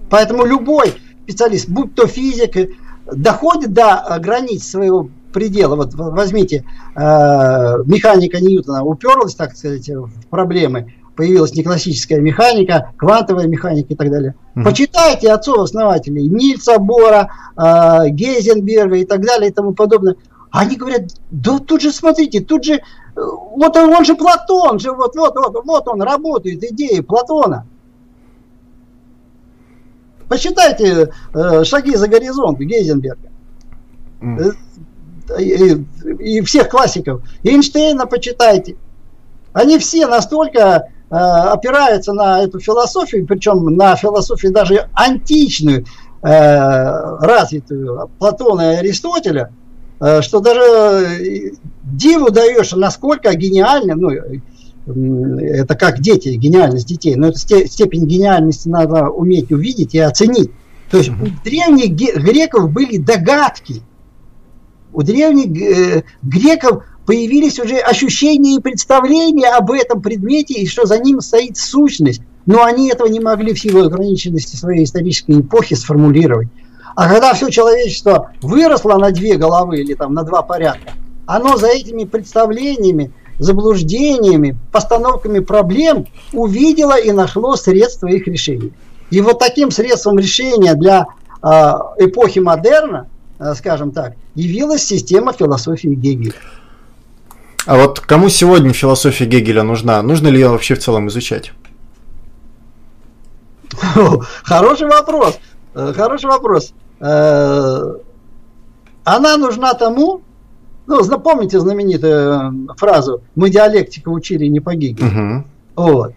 Поэтому 0.10 0.44
любой 0.44 0.96
специалист, 1.24 1.70
будь 1.70 1.96
то 1.96 2.06
физик, 2.06 2.76
доходит 3.10 3.72
до 3.72 4.20
границ 4.20 4.68
своего 4.68 5.10
предела. 5.32 5.78
Вот 5.78 5.94
возьмите, 5.94 6.66
э, 6.96 7.00
механика 7.00 8.42
Ньютона 8.42 8.84
уперлась, 8.84 9.34
так 9.34 9.56
сказать, 9.56 9.88
в 9.88 10.28
проблемы. 10.30 10.96
Появилась 11.16 11.56
неклассическая 11.56 12.20
механика, 12.20 12.92
квантовая 12.98 13.48
механика 13.48 13.94
и 13.94 13.96
так 13.96 14.12
далее. 14.12 14.36
Угу. 14.54 14.66
Почитайте 14.66 15.32
отцов-основателей 15.32 16.28
Нильса 16.28 16.78
Бора, 16.78 17.30
э, 17.56 18.10
Гейзенберга 18.10 18.98
и 18.98 19.06
так 19.06 19.26
далее 19.26 19.50
и 19.50 19.54
тому 19.54 19.72
подобное. 19.72 20.18
Они 20.52 20.76
говорят, 20.76 21.04
да 21.30 21.60
тут 21.60 21.82
же 21.82 21.92
смотрите, 21.92 22.40
тут 22.40 22.64
же, 22.64 22.76
э, 22.76 22.82
вот 23.16 23.76
он, 23.76 23.94
он 23.94 24.06
же 24.06 24.16
Платон, 24.16 24.80
же 24.80 24.92
вот, 24.92 25.16
вот, 25.16 25.36
вот, 25.36 25.66
вот 25.66 25.88
он 25.88 26.02
работает, 26.02 26.64
идеи 26.64 27.02
Платона. 27.02 27.66
Посчитайте 30.28 31.12
э, 31.34 31.64
шаги 31.64 31.96
за 31.96 32.08
горизонт 32.08 32.60
Гейзенберга. 32.60 33.30
Mm. 34.22 34.56
И, 35.40 35.86
и 36.20 36.42
всех 36.42 36.70
классиков. 36.70 37.22
Эйнштейна 37.44 38.06
почитайте. 38.08 38.78
Они 39.54 39.78
все 39.80 40.08
настолько 40.08 40.60
э, 41.10 41.16
опираются 41.16 42.14
на 42.14 42.42
эту 42.42 42.60
философию, 42.60 43.26
причем 43.26 43.66
на 43.76 43.96
философию 43.96 44.54
даже 44.54 44.90
античную, 44.94 45.86
э, 46.22 47.18
развитую 47.20 48.10
Платона 48.20 48.74
и 48.74 48.76
Аристотеля, 48.78 49.52
что 50.22 50.40
даже 50.40 50.60
э, 50.60 51.52
диву 51.84 52.30
даешь, 52.32 52.72
насколько 52.74 53.34
гениально, 53.36 53.96
ну, 53.96 54.10
это 55.40 55.76
как 55.76 56.00
дети, 56.00 56.30
гениальность 56.30 56.88
детей, 56.88 57.16
но 57.16 57.28
эту 57.28 57.38
степень 57.40 58.06
гениальности 58.06 58.70
надо 58.70 59.10
уметь 59.10 59.52
увидеть 59.52 59.96
и 59.96 60.00
оценить. 60.00 60.52
То 60.90 60.98
есть 60.98 61.10
у 61.10 61.44
древних 61.44 61.92
греков 61.92 62.72
были 62.72 62.98
догадки. 62.98 63.82
у 64.94 65.02
древних 65.04 65.62
э, 65.62 66.04
греков 66.22 66.84
появились 67.06 67.60
уже 67.60 67.78
ощущения 67.78 68.56
и 68.56 68.62
представления 68.62 69.50
об 69.50 69.72
этом 69.72 70.02
предмете, 70.02 70.54
и 70.56 70.68
что 70.68 70.86
за 70.86 71.00
ним 71.00 71.22
стоит 71.22 71.58
сущность. 71.58 72.22
Но 72.46 72.64
они 72.64 72.90
этого 72.90 73.08
не 73.08 73.20
могли 73.20 73.54
в 73.54 73.60
силу 73.60 73.86
ограниченности 73.86 74.56
своей 74.56 74.86
исторической 74.86 75.42
эпохи 75.42 75.74
сформулировать. 75.74 76.48
А 76.98 77.08
когда 77.08 77.36
все 77.36 77.52
человечество 77.52 78.32
выросло 78.42 78.98
на 78.98 79.12
две 79.12 79.38
головы 79.38 79.82
или 79.82 79.94
там 79.94 80.16
на 80.16 80.24
два 80.24 80.42
порядка, 80.42 80.94
оно 81.28 81.56
за 81.56 81.68
этими 81.68 82.06
представлениями, 82.06 83.12
заблуждениями, 83.38 84.58
постановками 84.72 85.38
проблем 85.38 86.08
увидело 86.34 87.00
и 87.00 87.12
нашло 87.12 87.56
средства 87.56 88.08
их 88.08 88.26
решения. 88.26 88.72
И 89.12 89.22
вот 89.22 89.38
таким 89.38 89.70
средством 89.70 90.18
решения 90.18 90.74
для 90.74 91.06
э, 91.44 91.48
эпохи 92.00 92.40
модерна, 92.40 93.08
э, 93.38 93.54
скажем 93.54 93.92
так, 93.92 94.16
явилась 94.34 94.84
система 94.84 95.34
философии 95.34 95.90
Гегеля. 95.90 96.34
А 97.68 97.78
вот 97.78 98.00
кому 98.00 98.30
сегодня 98.30 98.74
философия 98.74 99.26
Гегеля 99.26 99.62
нужна? 99.62 100.02
Нужно 100.02 100.30
ли 100.30 100.40
ее 100.40 100.50
вообще 100.50 100.74
в 100.74 100.80
целом 100.80 101.10
изучать? 101.10 101.52
Хороший 104.44 104.88
вопрос. 104.88 105.38
Э, 105.76 105.94
хороший 105.96 106.26
вопрос. 106.26 106.74
Э, 107.00 107.96
она 109.04 109.38
нужна 109.38 109.74
тому, 109.74 110.22
ну, 110.88 111.02
запомните 111.02 111.60
знаменитую 111.60 112.70
фразу 112.78 113.22
«Мы 113.36 113.50
диалектику 113.50 114.12
учили 114.12 114.46
не 114.48 114.60
по 114.60 114.76
Гегелю». 114.76 115.08
Угу. 115.08 115.46
Вот. 115.76 116.14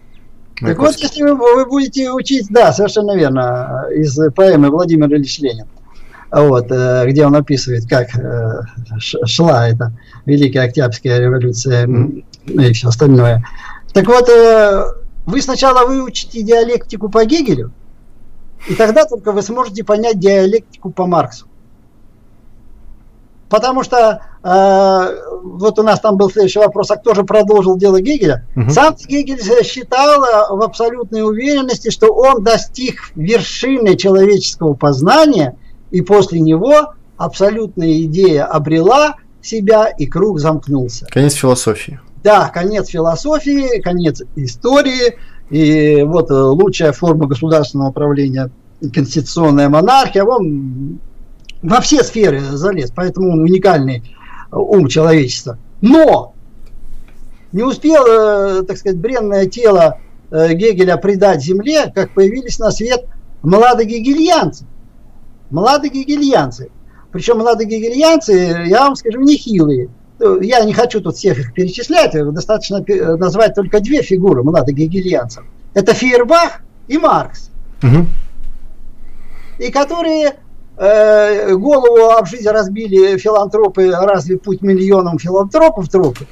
Так 0.59 0.77
вот, 0.77 0.95
если 0.95 1.23
вы, 1.23 1.35
вы 1.35 1.65
будете 1.65 2.11
учить, 2.11 2.47
да, 2.49 2.71
совершенно 2.71 3.15
верно, 3.15 3.87
из 3.95 4.17
поэмы 4.35 4.69
Владимира 4.69 5.15
Ильич 5.15 5.39
Ленин, 5.39 5.65
вот, 6.31 6.67
э, 6.71 7.05
где 7.07 7.25
он 7.25 7.35
описывает, 7.35 7.87
как 7.89 8.09
шла 8.99 9.67
эта 9.67 9.91
Великая 10.25 10.61
Октябрьская 10.61 11.19
революция 11.19 11.87
и 12.45 12.73
все 12.73 12.89
остальное. 12.89 13.43
Так 13.93 14.07
вот, 14.07 14.29
вы 15.25 15.41
сначала 15.41 15.85
выучите 15.87 16.43
диалектику 16.43 17.09
по 17.09 17.25
Гегелю, 17.25 17.71
и 18.67 18.75
тогда 18.75 19.05
только 19.05 19.31
вы 19.31 19.41
сможете 19.41 19.83
понять 19.83 20.19
диалектику 20.19 20.91
по 20.91 21.05
Марксу. 21.05 21.47
Потому 23.51 23.83
что 23.83 24.21
э, 24.43 25.21
вот 25.43 25.77
у 25.77 25.83
нас 25.83 25.99
там 25.99 26.15
был 26.15 26.31
следующий 26.31 26.59
вопрос, 26.59 26.89
а 26.89 26.95
кто 26.95 27.13
же 27.13 27.25
продолжил 27.25 27.75
дело 27.75 27.99
Гегеля? 27.99 28.45
Угу. 28.55 28.69
Сам 28.69 28.95
Гегель 28.95 29.41
считал 29.65 30.23
э, 30.23 30.55
в 30.55 30.61
абсолютной 30.63 31.21
уверенности, 31.23 31.89
что 31.89 32.13
он 32.13 32.45
достиг 32.45 33.11
вершины 33.15 33.97
человеческого 33.97 34.73
познания, 34.73 35.57
и 35.91 35.99
после 35.99 36.39
него 36.39 36.93
абсолютная 37.17 38.03
идея 38.03 38.45
обрела 38.45 39.15
себя, 39.41 39.87
и 39.87 40.05
круг 40.05 40.39
замкнулся. 40.39 41.07
Конец 41.07 41.33
философии. 41.33 41.99
Да, 42.23 42.49
конец 42.49 42.87
философии, 42.87 43.81
конец 43.81 44.21
истории, 44.37 45.17
и 45.51 46.01
вот 46.03 46.31
э, 46.31 46.33
лучшая 46.33 46.93
форма 46.93 47.27
государственного 47.27 47.89
управления 47.89 48.49
конституционная 48.93 49.67
монархия, 49.69 50.23
он 50.23 50.99
во 51.61 51.81
все 51.81 52.03
сферы 52.03 52.39
залез, 52.39 52.91
поэтому 52.95 53.33
он 53.33 53.41
уникальный 53.41 54.03
ум 54.51 54.87
человечества. 54.87 55.57
Но 55.81 56.33
не 57.51 57.63
успел, 57.63 58.05
э, 58.05 58.63
так 58.63 58.77
сказать, 58.77 58.97
бренное 58.97 59.45
тело 59.45 59.99
э, 60.31 60.53
Гегеля 60.53 60.95
предать 60.95 61.43
земле, 61.43 61.91
как 61.93 62.13
появились 62.13 62.57
на 62.57 62.71
свет 62.71 63.05
младогегельянцы. 63.43 64.65
Младогегельянцы. 65.49 66.69
Причем 67.11 67.39
младогегельянцы, 67.39 68.63
я 68.67 68.85
вам 68.85 68.95
скажу, 68.95 69.19
нехилые. 69.19 69.89
Я 70.41 70.63
не 70.65 70.73
хочу 70.73 71.01
тут 71.01 71.15
всех 71.15 71.39
их 71.39 71.53
перечислять, 71.53 72.13
достаточно 72.13 72.83
назвать 73.17 73.55
только 73.55 73.79
две 73.79 74.01
фигуры 74.01 74.43
младогегельянцев. 74.43 75.43
Это 75.73 75.93
Фейербах 75.93 76.61
и 76.87 76.97
Маркс. 76.97 77.49
Угу. 77.81 78.05
И 79.59 79.71
которые 79.71 80.35
э, 80.77 81.53
голову 81.55 82.11
об 82.11 82.27
жизнь 82.27 82.47
разбили 82.47 83.17
филантропы, 83.17 83.91
разве 83.91 84.37
путь 84.37 84.61
миллионам 84.61 85.17
филантропов 85.17 85.89
тропы, 85.89 86.27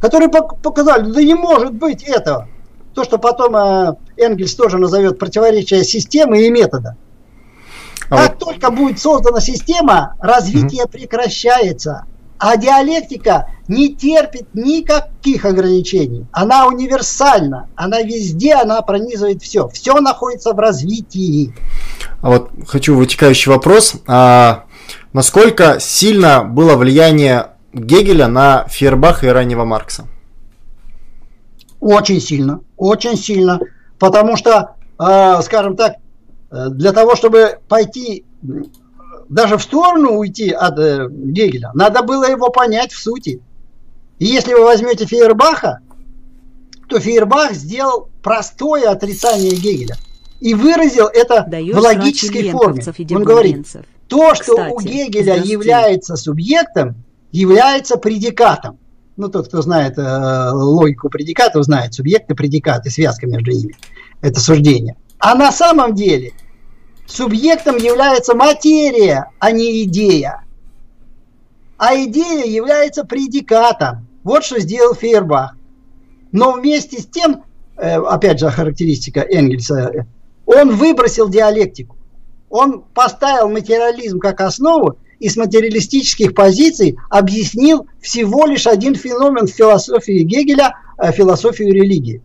которые 0.00 0.28
показали, 0.28 1.10
да 1.10 1.22
не 1.22 1.34
может 1.34 1.74
быть 1.74 2.02
этого. 2.02 2.48
То, 2.94 3.04
что 3.04 3.18
потом 3.18 3.56
э, 3.56 3.94
Энгельс 4.16 4.54
тоже 4.54 4.78
назовет 4.78 5.18
противоречие 5.18 5.82
системы 5.84 6.42
и 6.46 6.50
метода. 6.50 6.96
А 8.08 8.16
как 8.16 8.30
вот... 8.30 8.38
только 8.38 8.70
будет 8.70 9.00
создана 9.00 9.40
система, 9.40 10.14
развитие 10.20 10.84
mm 10.84 10.90
прекращается. 10.90 12.04
А 12.46 12.58
диалектика 12.58 13.46
не 13.68 13.94
терпит 13.94 14.48
никаких 14.52 15.46
ограничений. 15.46 16.26
Она 16.30 16.66
универсальна. 16.66 17.70
Она 17.74 18.02
везде, 18.02 18.52
она 18.52 18.82
пронизывает 18.82 19.42
все. 19.42 19.68
Все 19.68 19.98
находится 19.98 20.52
в 20.52 20.58
развитии. 20.58 21.54
А 22.20 22.28
вот 22.28 22.50
хочу 22.66 22.96
вытекающий 22.96 23.50
вопрос. 23.50 23.94
А 24.06 24.66
насколько 25.14 25.80
сильно 25.80 26.44
было 26.44 26.76
влияние 26.76 27.52
Гегеля 27.72 28.28
на 28.28 28.66
Фейербаха 28.68 29.24
и 29.26 29.30
раннего 29.30 29.64
Маркса? 29.64 30.04
Очень 31.80 32.20
сильно, 32.20 32.60
очень 32.76 33.16
сильно. 33.16 33.58
Потому 33.98 34.36
что, 34.36 34.74
э, 34.98 35.40
скажем 35.40 35.76
так, 35.76 35.94
э, 36.50 36.68
для 36.68 36.92
того, 36.92 37.16
чтобы 37.16 37.58
пойти 37.70 38.26
даже 39.28 39.56
в 39.56 39.62
сторону 39.62 40.18
уйти 40.18 40.50
от 40.50 40.78
э, 40.78 41.08
Гегеля, 41.10 41.70
надо 41.74 42.02
было 42.02 42.24
его 42.24 42.50
понять 42.50 42.92
в 42.92 43.02
сути. 43.02 43.40
И 44.18 44.26
если 44.26 44.54
вы 44.54 44.64
возьмете 44.64 45.06
Фейербаха, 45.06 45.80
то 46.88 47.00
Фейербах 47.00 47.52
сделал 47.52 48.08
простое 48.22 48.90
отрицание 48.90 49.50
Гегеля 49.50 49.96
и 50.40 50.54
выразил 50.54 51.06
это 51.06 51.44
Даешь 51.48 51.74
в 51.74 51.78
логической 51.78 52.50
форме. 52.50 52.84
Он 53.10 53.24
говорит, 53.24 53.66
то, 54.08 54.34
что 54.34 54.56
Кстати, 54.56 54.72
у 54.72 54.80
Гегеля 54.80 55.42
является 55.42 56.16
субъектом, 56.16 56.96
является 57.32 57.96
предикатом. 57.96 58.78
Ну, 59.16 59.28
тот, 59.28 59.48
кто 59.48 59.62
знает 59.62 59.96
э, 59.96 60.50
логику 60.52 61.08
предикатов, 61.08 61.64
знает 61.64 61.94
субъект 61.94 62.30
и 62.30 62.34
предикат, 62.34 62.84
и 62.86 62.90
связка 62.90 63.26
между 63.26 63.52
ними. 63.52 63.76
Это 64.20 64.40
суждение. 64.40 64.96
А 65.18 65.34
на 65.34 65.52
самом 65.52 65.94
деле 65.94 66.32
субъектом 67.06 67.76
является 67.76 68.34
материя, 68.34 69.30
а 69.38 69.50
не 69.50 69.84
идея. 69.84 70.44
А 71.76 71.94
идея 72.04 72.44
является 72.44 73.04
предикатом. 73.04 74.06
Вот 74.22 74.44
что 74.44 74.60
сделал 74.60 74.94
Фейербах. 74.94 75.56
Но 76.32 76.52
вместе 76.52 77.00
с 77.00 77.06
тем, 77.06 77.44
э, 77.76 77.96
опять 77.96 78.40
же, 78.40 78.48
характеристика 78.50 79.20
Энгельса, 79.20 80.06
он 80.46 80.76
выбросил 80.76 81.28
диалектику. 81.28 81.96
Он 82.48 82.82
поставил 82.94 83.48
материализм 83.48 84.18
как 84.18 84.40
основу 84.40 84.98
и 85.18 85.28
с 85.28 85.36
материалистических 85.36 86.34
позиций 86.34 86.96
объяснил 87.10 87.86
всего 88.00 88.46
лишь 88.46 88.66
один 88.66 88.94
феномен 88.94 89.46
в 89.46 89.50
философии 89.50 90.22
Гегеля, 90.22 90.74
э, 90.98 91.12
философию 91.12 91.72
религии. 91.72 92.22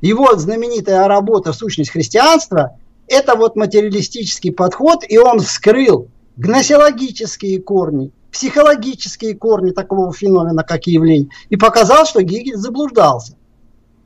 Его 0.00 0.34
знаменитая 0.36 1.06
работа 1.08 1.52
«Сущность 1.52 1.90
христианства»– 1.90 2.76
это 3.10 3.34
вот 3.34 3.56
материалистический 3.56 4.52
подход, 4.52 5.04
и 5.06 5.18
он 5.18 5.40
вскрыл 5.40 6.08
гносеологические 6.36 7.60
корни, 7.60 8.12
психологические 8.30 9.34
корни 9.34 9.72
такого 9.72 10.12
феномена, 10.12 10.62
как 10.62 10.86
явление, 10.86 11.28
и 11.48 11.56
показал, 11.56 12.06
что 12.06 12.22
Гегель 12.22 12.56
заблуждался. 12.56 13.36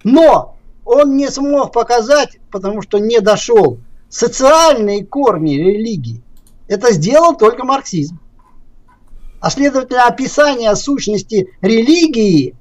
Но 0.04 0.56
он 0.86 1.16
не 1.16 1.30
смог 1.30 1.72
показать, 1.72 2.38
потому 2.50 2.80
что 2.80 2.98
не 2.98 3.20
дошел, 3.20 3.78
социальные 4.08 5.04
корни 5.04 5.56
религии. 5.56 6.22
Это 6.66 6.92
сделал 6.92 7.36
только 7.36 7.62
марксизм. 7.64 8.18
А 9.40 9.50
следовательно, 9.50 10.06
описание 10.06 10.74
сущности 10.76 11.50
религии 11.60 12.56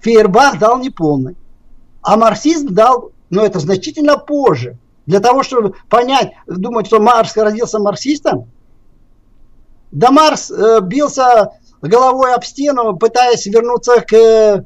Фейербах 0.00 0.58
дал 0.58 0.78
неполный. 0.78 1.36
А 2.00 2.16
марксизм 2.16 2.68
дал, 2.68 3.12
но 3.28 3.44
это 3.44 3.58
значительно 3.58 4.16
позже. 4.16 4.78
Для 5.06 5.20
того, 5.20 5.42
чтобы 5.42 5.74
понять, 5.88 6.32
думать, 6.46 6.86
что 6.86 7.00
Маркс 7.00 7.36
родился 7.36 7.78
марксистом, 7.78 8.50
да 9.92 10.10
Марс 10.10 10.50
э, 10.50 10.80
бился 10.82 11.52
головой 11.80 12.34
об 12.34 12.44
стену, 12.44 12.96
пытаясь 12.96 13.46
вернуться 13.46 14.00
к 14.00 14.12
э, 14.12 14.64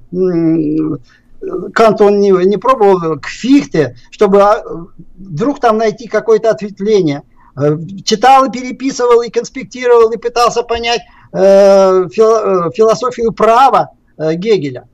Кант 1.73 2.01
он 2.01 2.21
не, 2.21 2.31
не 2.47 2.57
пробовал 2.59 3.19
к 3.19 3.27
Фихте, 3.27 3.97
чтобы 4.11 4.43
а, 4.43 4.63
вдруг 5.17 5.59
там 5.59 5.79
найти 5.79 6.07
какое-то 6.07 6.51
ответвление. 6.51 7.23
Э, 7.57 7.77
читал 8.05 8.45
и 8.45 8.51
переписывал, 8.51 9.23
и 9.23 9.31
конспектировал, 9.31 10.11
и 10.11 10.19
пытался 10.19 10.63
понять 10.63 11.01
э, 11.33 12.09
философию 12.11 13.33
права 13.33 13.91
э, 14.19 14.35
Гегеля. 14.35 14.87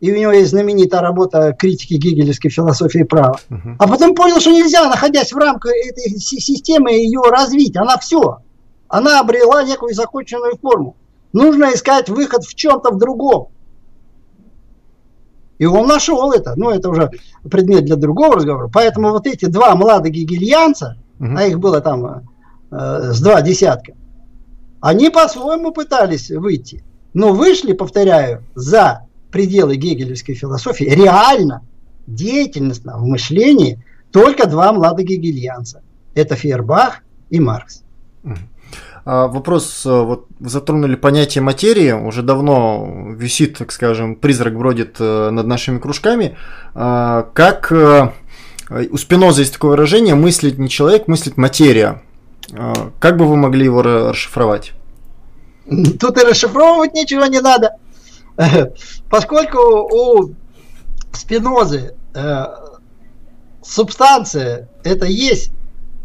И 0.00 0.10
у 0.10 0.16
него 0.16 0.32
есть 0.32 0.50
знаменитая 0.50 1.02
работа 1.02 1.54
критики 1.58 1.94
гегелевской 1.94 2.50
философии 2.50 3.02
права. 3.02 3.38
Uh-huh. 3.50 3.76
А 3.78 3.86
потом 3.86 4.14
понял, 4.14 4.40
что 4.40 4.50
нельзя, 4.50 4.88
находясь 4.88 5.32
в 5.32 5.36
рамках 5.36 5.72
этой 5.72 6.18
системы, 6.18 6.92
ее 6.92 7.20
развить. 7.30 7.76
Она 7.76 7.98
все. 7.98 8.38
Она 8.88 9.20
обрела 9.20 9.62
некую 9.62 9.94
законченную 9.94 10.56
форму. 10.56 10.96
Нужно 11.32 11.74
искать 11.74 12.08
выход 12.08 12.44
в 12.44 12.54
чем-то 12.54 12.92
в 12.92 12.98
другом. 12.98 13.48
И 15.58 15.66
он 15.66 15.86
нашел 15.86 16.32
это. 16.32 16.54
Ну, 16.56 16.70
это 16.70 16.88
уже 16.88 17.10
предмет 17.50 17.84
для 17.84 17.96
другого 17.96 18.36
разговора. 18.36 18.70
Поэтому 18.72 19.10
вот 19.10 19.26
эти 19.26 19.44
два 19.44 19.74
молодых 19.74 20.12
гегельянца, 20.12 20.96
угу. 21.18 21.34
а 21.36 21.44
их 21.44 21.58
было 21.58 21.82
там 21.82 22.24
э, 22.70 23.12
с 23.12 23.20
два 23.20 23.42
десятка, 23.42 23.92
они 24.80 25.10
по-своему 25.10 25.72
пытались 25.72 26.30
выйти. 26.30 26.82
Но 27.12 27.34
вышли, 27.34 27.74
повторяю, 27.74 28.44
за 28.54 29.06
пределы 29.30 29.76
гегелевской 29.76 30.34
философии, 30.34 30.84
реально, 30.84 31.62
деятельностно, 32.06 32.98
в 32.98 33.04
мышлении, 33.06 33.84
только 34.12 34.46
два 34.46 34.72
молодых 34.72 35.06
гегельянца. 35.06 35.82
Это 36.14 36.34
Фейербах 36.34 37.02
и 37.30 37.40
Маркс. 37.40 37.82
А, 39.04 39.28
вопрос, 39.28 39.84
э, 39.86 39.88
вот 39.88 40.26
затронули 40.40 40.94
понятие 40.94 41.42
материи, 41.42 41.92
уже 41.92 42.22
давно 42.22 43.14
висит, 43.16 43.58
так 43.58 43.72
скажем, 43.72 44.14
призрак 44.14 44.56
бродит 44.56 44.96
э, 45.00 45.30
над 45.30 45.46
нашими 45.46 45.78
кружками. 45.78 46.36
А, 46.74 47.28
как 47.32 47.72
э, 47.72 48.12
у 48.90 48.96
Спиноза 48.98 49.40
есть 49.40 49.54
такое 49.54 49.72
выражение 49.72 50.14
«мыслить 50.14 50.58
не 50.58 50.68
человек, 50.68 51.08
мыслит 51.08 51.36
материя». 51.38 52.02
А, 52.52 52.90
как 52.98 53.16
бы 53.16 53.26
вы 53.26 53.36
могли 53.36 53.64
его 53.64 53.82
расшифровать? 53.82 54.72
Тут 55.66 56.18
и 56.18 56.24
расшифровывать 56.24 56.94
ничего 56.94 57.26
не 57.26 57.40
надо, 57.40 57.76
поскольку 59.10 59.58
у 59.58 60.34
Спинозы 61.12 61.94
субстанция 63.62 64.68
это 64.84 65.06
есть 65.06 65.50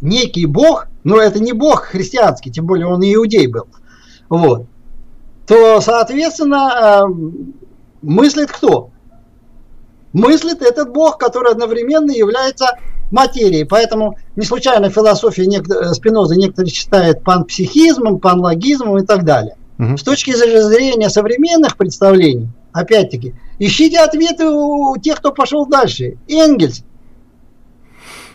некий 0.02 0.46
бог, 0.46 0.88
но 1.04 1.18
это 1.20 1.40
не 1.40 1.54
бог 1.54 1.84
христианский, 1.84 2.52
тем 2.52 2.66
более 2.66 2.88
он 2.88 3.02
иудей 3.02 3.48
был, 3.48 3.68
вот, 4.30 4.66
то, 5.48 5.80
соответственно, 5.80 7.04
эм, 7.06 7.54
мыслит 8.02 8.52
кто? 8.52 8.90
Мыслит 10.14 10.62
этот 10.62 10.92
бог, 10.92 11.18
который 11.18 11.52
одновременно 11.52 12.12
является 12.12 12.78
материей. 13.12 13.66
Поэтому 13.66 14.18
не 14.36 14.46
случайно 14.46 14.90
философия 14.90 15.44
э, 15.44 15.94
Спиноза 15.94 16.36
некоторые 16.36 16.72
считают 16.72 17.24
панпсихизмом, 17.24 18.20
панлогизмом 18.20 18.98
и 18.98 19.06
так 19.06 19.24
далее. 19.24 19.56
Угу. 19.78 19.98
С 19.98 20.04
точки 20.04 20.34
зрения 20.34 21.10
современных 21.10 21.78
представлений, 21.78 22.50
опять-таки, 22.72 23.34
ищите 23.60 24.00
ответы 24.00 24.48
у 24.48 24.96
тех, 24.98 25.18
кто 25.18 25.32
пошел 25.32 25.66
дальше. 25.66 26.18
Энгельс 26.28 26.84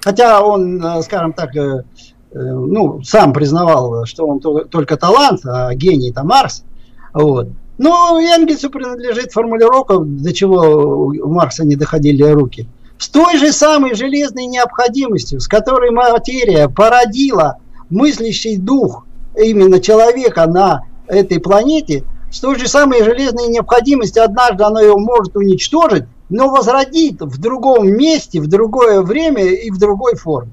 Хотя 0.02 0.42
он, 0.42 0.82
э, 0.82 1.02
скажем 1.02 1.32
так, 1.32 1.54
э, 1.56 1.84
э, 2.32 2.38
ну, 2.38 3.02
сам 3.02 3.32
признавал, 3.32 4.06
что 4.06 4.26
он 4.26 4.40
только 4.40 4.96
талант, 4.96 5.40
а 5.44 5.74
гений 5.74 6.10
это 6.10 6.24
Марс. 6.24 6.64
Вот. 7.12 7.48
Но 7.78 8.18
Энгельсу 8.20 8.70
принадлежит 8.70 9.32
формулировка, 9.32 9.98
до 9.98 10.32
чего 10.32 11.06
у 11.06 11.30
Маркса 11.30 11.64
не 11.64 11.76
доходили 11.76 12.22
руки. 12.22 12.68
С 12.98 13.08
той 13.08 13.38
же 13.38 13.52
самой 13.52 13.94
железной 13.94 14.46
необходимостью, 14.46 15.40
с 15.40 15.48
которой 15.48 15.90
материя 15.90 16.68
породила 16.68 17.56
мыслящий 17.88 18.58
дух 18.58 19.06
именно 19.34 19.80
человека 19.80 20.46
на 20.46 20.82
этой 21.10 21.40
планете, 21.40 22.04
с 22.30 22.40
той 22.40 22.58
же 22.58 22.68
самой 22.68 23.02
железной 23.02 23.48
необходимостью 23.48 24.22
однажды 24.22 24.64
она 24.64 24.80
его 24.80 24.98
может 24.98 25.36
уничтожить, 25.36 26.04
но 26.28 26.48
возродит 26.48 27.20
в 27.20 27.40
другом 27.40 27.88
месте, 27.88 28.40
в 28.40 28.46
другое 28.46 29.02
время 29.02 29.44
и 29.44 29.70
в 29.70 29.78
другой 29.78 30.14
форме. 30.14 30.52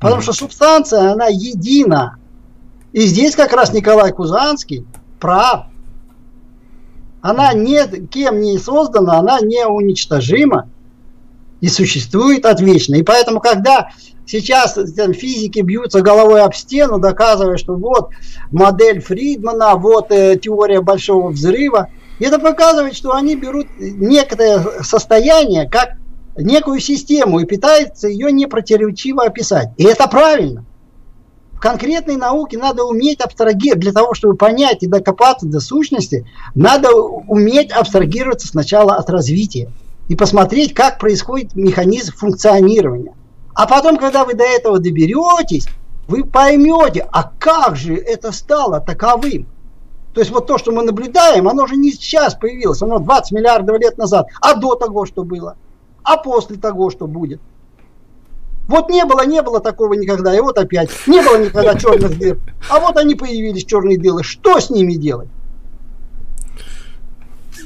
Потому 0.00 0.22
что 0.22 0.32
субстанция, 0.32 1.12
она 1.12 1.26
едина. 1.26 2.16
И 2.92 3.02
здесь 3.02 3.36
как 3.36 3.52
раз 3.52 3.72
Николай 3.74 4.12
Кузанский 4.12 4.86
прав. 5.20 5.66
Она 7.20 7.52
не, 7.52 7.86
кем 8.06 8.40
не 8.40 8.58
создана, 8.58 9.18
она 9.18 9.40
не 9.40 9.66
уничтожима 9.66 10.68
и 11.60 11.68
существует 11.68 12.46
отвечно. 12.46 12.94
И 12.94 13.02
поэтому, 13.02 13.40
когда 13.40 13.90
сейчас 14.30 14.78
там, 14.96 15.12
физики 15.12 15.60
бьются 15.60 16.00
головой 16.00 16.42
об 16.42 16.54
стену, 16.54 16.98
доказывая, 16.98 17.56
что 17.56 17.74
вот 17.74 18.10
модель 18.50 19.00
Фридмана, 19.00 19.76
вот 19.76 20.10
э, 20.10 20.38
теория 20.40 20.80
большого 20.80 21.28
взрыва– 21.28 21.88
и 22.20 22.24
это 22.24 22.38
показывает, 22.38 22.94
что 22.94 23.14
они 23.14 23.34
берут 23.34 23.66
некое 23.78 24.82
состояние 24.82 25.68
как 25.68 25.94
некую 26.36 26.78
систему 26.78 27.40
и 27.40 27.46
пытаются 27.46 28.08
ее 28.08 28.30
непротиворечиво 28.30 29.24
описать. 29.24 29.70
И 29.78 29.84
это 29.84 30.06
правильно. 30.06 30.66
В 31.52 31.60
конкретной 31.60 32.16
науке 32.16 32.58
надо 32.58 32.84
уметь 32.84 33.20
абстрагировать. 33.20 33.80
Для 33.80 33.92
того, 33.92 34.12
чтобы 34.12 34.36
понять 34.36 34.82
и 34.82 34.86
докопаться 34.86 35.46
до 35.46 35.60
сущности, 35.60 36.26
надо 36.54 36.92
уметь 36.94 37.72
абстрагироваться 37.72 38.48
сначала 38.48 38.96
от 38.96 39.08
развития 39.08 39.70
и 40.08 40.14
посмотреть, 40.14 40.74
как 40.74 40.98
происходит 40.98 41.56
механизм 41.56 42.12
функционирования. 42.14 43.14
А 43.54 43.66
потом, 43.66 43.96
когда 43.96 44.24
вы 44.24 44.34
до 44.34 44.44
этого 44.44 44.78
доберетесь, 44.78 45.66
вы 46.08 46.24
поймете, 46.24 47.06
а 47.12 47.30
как 47.38 47.76
же 47.76 47.94
это 47.94 48.32
стало 48.32 48.80
таковым. 48.80 49.46
То 50.14 50.20
есть 50.20 50.32
вот 50.32 50.46
то, 50.46 50.58
что 50.58 50.72
мы 50.72 50.82
наблюдаем, 50.82 51.48
оно 51.48 51.66
же 51.66 51.76
не 51.76 51.92
сейчас 51.92 52.34
появилось, 52.34 52.82
оно 52.82 52.98
20 52.98 53.32
миллиардов 53.32 53.78
лет 53.78 53.96
назад. 53.96 54.26
А 54.40 54.54
до 54.54 54.74
того, 54.74 55.06
что 55.06 55.22
было? 55.22 55.56
А 56.02 56.16
после 56.16 56.56
того, 56.56 56.90
что 56.90 57.06
будет? 57.06 57.40
Вот 58.66 58.88
не 58.88 59.04
было, 59.04 59.24
не 59.26 59.42
было 59.42 59.60
такого 59.60 59.94
никогда, 59.94 60.36
и 60.36 60.40
вот 60.40 60.58
опять. 60.58 60.90
Не 61.06 61.22
было 61.22 61.44
никогда 61.44 61.74
черных 61.76 62.18
дыр. 62.18 62.38
А 62.68 62.80
вот 62.80 62.96
они 62.96 63.14
появились, 63.14 63.64
черные 63.64 63.98
дыры. 63.98 64.22
Что 64.22 64.60
с 64.60 64.70
ними 64.70 64.94
делать? 64.94 65.28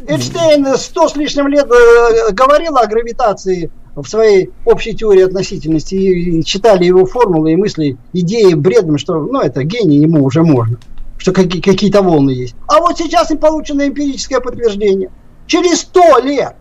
Эйнштейн 0.06 0.76
сто 0.76 1.08
с 1.08 1.16
лишним 1.16 1.48
лет 1.48 1.70
э, 1.70 2.32
говорил 2.32 2.76
о 2.76 2.86
гравитации 2.86 3.70
в 3.94 4.06
своей 4.06 4.50
общей 4.64 4.94
теории 4.94 5.22
относительности 5.22 5.94
и 5.94 6.44
читали 6.44 6.84
его 6.84 7.06
формулы 7.06 7.52
и 7.52 7.56
мысли, 7.56 7.96
идеи 8.12 8.54
бредом, 8.54 8.98
что 8.98 9.20
ну 9.20 9.40
это 9.40 9.64
гений, 9.64 9.98
ему 9.98 10.24
уже 10.24 10.42
можно 10.42 10.78
что 11.24 11.32
какие-то 11.32 12.02
волны 12.02 12.32
есть. 12.32 12.54
А 12.66 12.80
вот 12.80 12.98
сейчас 12.98 13.30
им 13.30 13.38
получено 13.38 13.86
эмпирическое 13.88 14.40
подтверждение. 14.40 15.10
Через 15.46 15.80
сто 15.80 16.18
лет. 16.18 16.54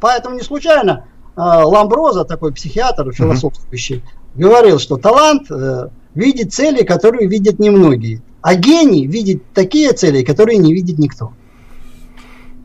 Поэтому 0.00 0.36
не 0.36 0.42
случайно 0.42 1.04
э, 1.36 1.40
Ламброза, 1.40 2.24
такой 2.24 2.54
психиатр, 2.54 3.12
философствующий, 3.12 3.96
uh-huh. 3.96 4.40
говорил, 4.40 4.78
что 4.78 4.96
талант 4.96 5.50
э, 5.50 5.88
видит 6.14 6.54
цели, 6.54 6.82
которые 6.82 7.28
видят 7.28 7.58
немногие. 7.58 8.22
А 8.40 8.54
гений 8.54 9.06
видит 9.06 9.42
такие 9.52 9.92
цели, 9.92 10.24
которые 10.24 10.56
не 10.56 10.72
видит 10.72 10.98
никто. 10.98 11.34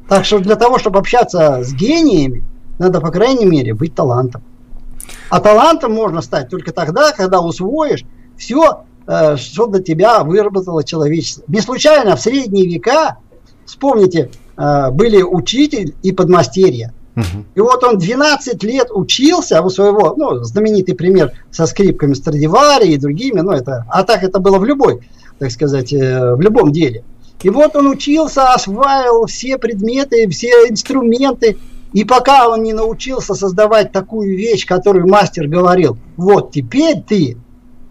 Так 0.07 0.23
что 0.23 0.39
для 0.39 0.55
того, 0.55 0.79
чтобы 0.79 0.99
общаться 0.99 1.61
с 1.61 1.73
гениями, 1.73 2.41
надо, 2.79 3.01
по 3.01 3.11
крайней 3.11 3.45
мере, 3.45 3.73
быть 3.73 3.95
талантом. 3.95 4.43
А 5.29 5.39
талантом 5.39 5.93
можно 5.93 6.21
стать 6.21 6.49
только 6.49 6.71
тогда, 6.71 7.11
когда 7.11 7.41
усвоишь 7.41 8.03
все 8.37 8.85
Э, 9.07 9.37
что 9.37 9.67
для 9.67 9.81
тебя 9.81 10.23
выработало 10.23 10.83
человечество. 10.83 11.43
Не 11.47 11.61
случайно 11.61 12.15
в 12.15 12.21
средние 12.21 12.65
века, 12.65 13.17
вспомните, 13.65 14.31
э, 14.57 14.89
были 14.91 15.21
учитель 15.21 15.93
и 16.01 16.11
подмастерье. 16.11 16.93
И 17.53 17.61
вот 17.61 17.81
он 17.85 17.97
12 17.97 18.61
лет 18.63 18.87
учился 18.91 19.61
у 19.61 19.69
своего, 19.69 20.15
ну, 20.17 20.43
знаменитый 20.43 20.95
пример 20.95 21.31
со 21.49 21.65
скрипками 21.65 22.13
Страдивари 22.13 22.89
и 22.89 22.97
другими, 22.97 23.39
ну, 23.39 23.51
это, 23.51 23.85
а 23.89 24.03
так 24.03 24.21
это 24.23 24.39
было 24.39 24.57
в 24.57 24.65
любой, 24.65 24.99
так 25.39 25.49
сказать, 25.51 25.93
э, 25.93 26.35
в 26.35 26.41
любом 26.41 26.73
деле. 26.73 27.05
И 27.41 27.49
вот 27.49 27.75
он 27.77 27.87
учился, 27.87 28.53
осваивал 28.53 29.27
все 29.27 29.57
предметы, 29.57 30.27
все 30.27 30.67
инструменты, 30.67 31.57
и 31.95 32.03
пока 32.03 32.49
он 32.49 32.61
не 32.61 32.73
научился 32.73 33.35
создавать 33.35 33.93
такую 33.93 34.35
вещь, 34.37 34.65
которую 34.65 35.07
мастер 35.07 35.47
говорил, 35.47 35.97
вот 36.17 36.51
теперь 36.51 37.01
ты 37.01 37.37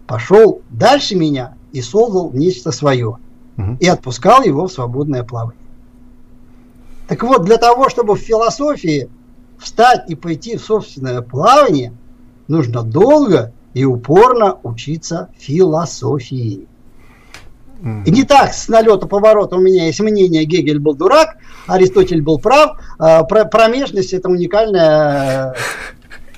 пошел 0.05 0.61
дальше 0.69 1.15
меня 1.15 1.55
и 1.71 1.81
создал 1.81 2.31
нечто 2.31 2.71
свое. 2.71 3.17
Угу. 3.57 3.77
И 3.79 3.87
отпускал 3.87 4.43
его 4.43 4.67
в 4.67 4.71
свободное 4.71 5.23
плавание. 5.23 5.59
Так 7.07 7.23
вот, 7.23 7.45
для 7.45 7.57
того, 7.57 7.89
чтобы 7.89 8.13
в 8.13 8.19
философии 8.19 9.09
встать 9.57 10.07
и 10.07 10.13
пойти 10.13 10.55
в 10.57 10.61
собственное 10.61 11.23
плавание, 11.23 11.91
нужно 12.47 12.83
долго 12.83 13.53
и 13.73 13.85
упорно 13.85 14.59
учиться 14.61 15.29
философии. 15.35 16.67
И 17.85 18.11
не 18.11 18.23
так 18.23 18.51
с 18.53 18.67
налета 18.67 19.05
поворота 19.05 19.57
у 19.57 19.59
меня 19.59 19.85
есть 19.85 19.99
мнение, 19.99 20.43
Гегель 20.45 20.79
был 20.79 20.95
дурак, 20.95 21.37
Аристотель 21.67 22.21
был 22.21 22.39
прав, 22.39 22.79
а 22.97 23.23
промежность 23.23 24.11
это 24.11 24.27
уникальная 24.27 25.55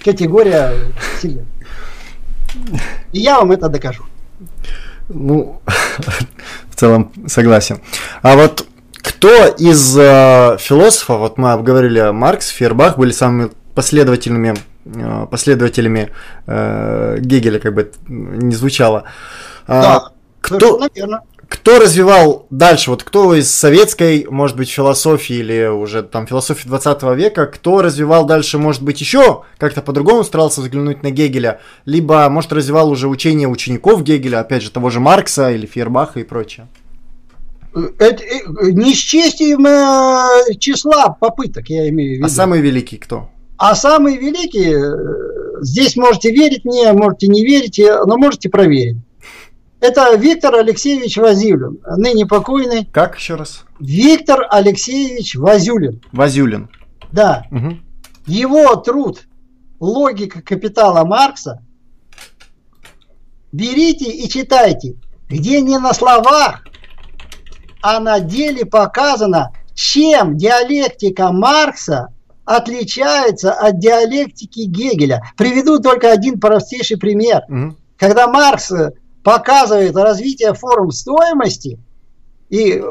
категория 0.04 0.74
вселенной. 1.18 1.46
И 3.14 3.20
я 3.20 3.40
вам 3.40 3.54
это 3.54 3.70
докажу. 3.70 4.04
Ну, 5.08 5.62
в 6.70 6.76
целом 6.76 7.14
согласен. 7.28 7.80
А 8.22 8.36
вот 8.36 8.68
кто 8.92 9.46
из 9.46 9.98
э, 9.98 10.58
философов, 10.60 11.20
вот 11.20 11.38
мы 11.38 11.54
обговорили 11.54 12.12
Маркс, 12.12 12.50
Фербах, 12.50 12.98
были 12.98 13.12
самыми 13.12 13.52
последовательными 13.74 14.56
э, 14.86 15.28
последователями 15.32 16.12
э, 16.46 17.18
Гегеля, 17.20 17.60
как 17.60 17.74
бы 17.74 17.90
не 18.10 18.54
звучало. 18.54 19.06
А, 19.66 19.82
да, 19.82 20.12
кто, 20.42 20.78
наверное. 20.78 21.22
Кто 21.48 21.80
развивал 21.80 22.46
дальше, 22.50 22.92
вот 22.92 23.04
кто 23.04 23.34
из 23.34 23.50
советской, 23.50 24.26
может 24.30 24.58
быть, 24.58 24.70
философии 24.70 25.36
или 25.36 25.68
уже 25.68 26.04
там 26.04 26.28
философии 26.28 26.68
20 26.68 27.04
века, 27.16 27.46
кто 27.46 27.82
развивал 27.82 28.26
дальше, 28.26 28.58
может 28.58 28.82
быть, 28.82 29.00
еще 29.00 29.44
как-то 29.58 29.82
по-другому 29.82 30.24
старался 30.24 30.62
взглянуть 30.62 31.04
на 31.04 31.12
Гегеля, 31.12 31.60
либо, 31.86 32.28
может, 32.30 32.52
развивал 32.52 32.90
уже 32.90 33.08
учение 33.08 33.48
учеников 33.48 34.04
Гегеля, 34.04 34.40
опять 34.40 34.64
же, 34.64 34.72
того 34.72 34.90
же 34.90 35.00
Маркса 35.00 35.52
или 35.52 35.66
Фейербаха 35.66 36.20
и 36.20 36.24
прочее? 36.24 36.68
Это 38.00 38.24
э, 38.24 38.72
не 38.72 38.94
счастьем 38.94 39.66
э, 39.66 40.56
числа 40.60 41.10
попыток, 41.10 41.70
я 41.70 41.88
имею 41.90 42.14
в 42.14 42.18
виду. 42.18 42.26
А 42.26 42.30
самый 42.30 42.60
великий 42.60 42.98
кто? 42.98 43.30
А 43.58 43.76
самый 43.76 44.18
великий, 44.18 44.74
э, 44.74 45.62
здесь 45.62 45.96
можете 45.96 46.32
верить 46.32 46.66
мне, 46.66 46.92
можете 46.94 47.28
не 47.28 47.46
верить, 47.46 47.80
но 47.80 48.18
можете 48.18 48.50
проверить. 48.50 48.98
Это 49.80 50.16
Виктор 50.16 50.56
Алексеевич 50.56 51.18
Вазюлин, 51.18 51.80
ныне 51.98 52.26
покойный. 52.26 52.86
Как 52.86 53.18
еще 53.18 53.36
раз? 53.36 53.66
Виктор 53.80 54.48
Алексеевич 54.50 55.36
Вазюлин. 55.36 56.02
Вазюлин. 56.12 56.70
Да. 57.12 57.46
Угу. 57.52 57.78
Его 58.26 58.76
труд 58.78 59.28
«Логика 59.80 60.42
капитала 60.42 61.06
Маркса» 61.06 61.64
берите 63.52 64.10
и 64.10 64.28
читайте, 64.28 64.96
где 65.30 65.62
не 65.62 65.78
на 65.78 65.94
словах, 65.94 66.64
а 67.82 68.00
на 68.00 68.20
деле 68.20 68.66
показано, 68.66 69.54
чем 69.76 70.38
диалектика 70.38 71.32
Маркса 71.32 72.10
отличается 72.46 73.54
от 73.54 73.80
диалектики 73.80 74.62
Гегеля. 74.62 75.22
Приведу 75.38 75.80
только 75.80 76.12
один 76.12 76.40
простейший 76.40 76.98
пример. 76.98 77.44
Угу. 77.48 77.76
Когда 77.98 78.28
Маркс 78.28 78.72
показывает 79.28 79.94
развитие 79.98 80.54
форм 80.54 80.90
стоимости, 80.90 81.78
и 82.50 82.82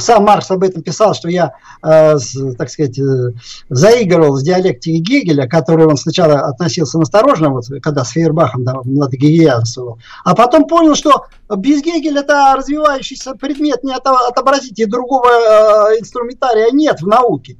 сам 0.00 0.24
Маркс 0.24 0.50
об 0.50 0.64
этом 0.64 0.82
писал, 0.82 1.14
что 1.14 1.28
я, 1.28 1.52
э, 1.84 2.16
так 2.58 2.68
сказать, 2.68 2.98
э, 2.98 3.30
заигрывал 3.68 4.36
с 4.36 4.42
диалектикой 4.42 4.98
Гегеля, 4.98 5.46
который 5.46 5.86
он 5.86 5.96
сначала 5.96 6.48
относился 6.48 6.98
насторожно, 6.98 7.50
вот, 7.50 7.66
когда 7.80 8.04
с 8.04 8.10
Фейербахом 8.10 8.64
да, 8.64 8.74
младогегельянствовал, 8.84 10.00
а 10.24 10.34
потом 10.34 10.66
понял, 10.66 10.96
что 10.96 11.26
без 11.58 11.80
Гегеля 11.80 12.22
это 12.22 12.54
развивающийся 12.56 13.34
предмет, 13.36 13.84
не 13.84 13.94
отобразите, 13.94 14.86
другого 14.86 15.28
э, 15.28 16.00
инструментария 16.00 16.72
нет 16.72 17.02
в 17.02 17.06
науке. 17.06 17.56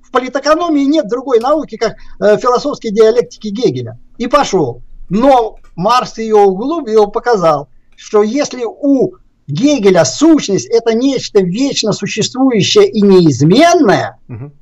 В 0.00 0.12
политэкономии 0.12 0.84
нет 0.84 1.08
другой 1.08 1.40
науки, 1.40 1.76
как 1.76 1.96
э, 2.20 2.38
философской 2.38 2.92
диалектики 2.92 3.48
Гегеля. 3.48 3.98
И 4.18 4.28
пошел. 4.28 4.80
Но 5.08 5.56
Марс 5.76 6.18
ее 6.18 6.36
углубил, 6.36 7.08
показал, 7.08 7.68
что 7.96 8.22
если 8.22 8.64
у 8.64 9.14
Гегеля 9.46 10.04
сущность 10.04 10.66
это 10.66 10.94
нечто 10.94 11.42
вечно 11.42 11.92
существующее 11.92 12.88
и 12.88 13.02
неизменное, 13.02 14.18
угу. 14.28 14.52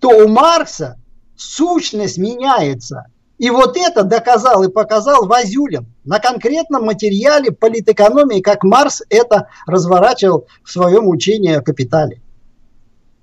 то 0.00 0.08
у 0.24 0.28
Маркса 0.28 0.98
сущность 1.36 2.18
меняется. 2.18 3.06
И 3.38 3.50
вот 3.50 3.76
это 3.76 4.04
доказал 4.04 4.62
и 4.62 4.70
показал 4.70 5.26
Вазюлин 5.26 5.86
на 6.04 6.18
конкретном 6.18 6.84
материале 6.84 7.50
политэкономии, 7.50 8.40
как 8.40 8.62
Марс 8.62 9.02
это 9.08 9.48
разворачивал 9.66 10.46
в 10.62 10.70
своем 10.70 11.08
учении 11.08 11.52
о 11.52 11.62
капитале. 11.62 12.20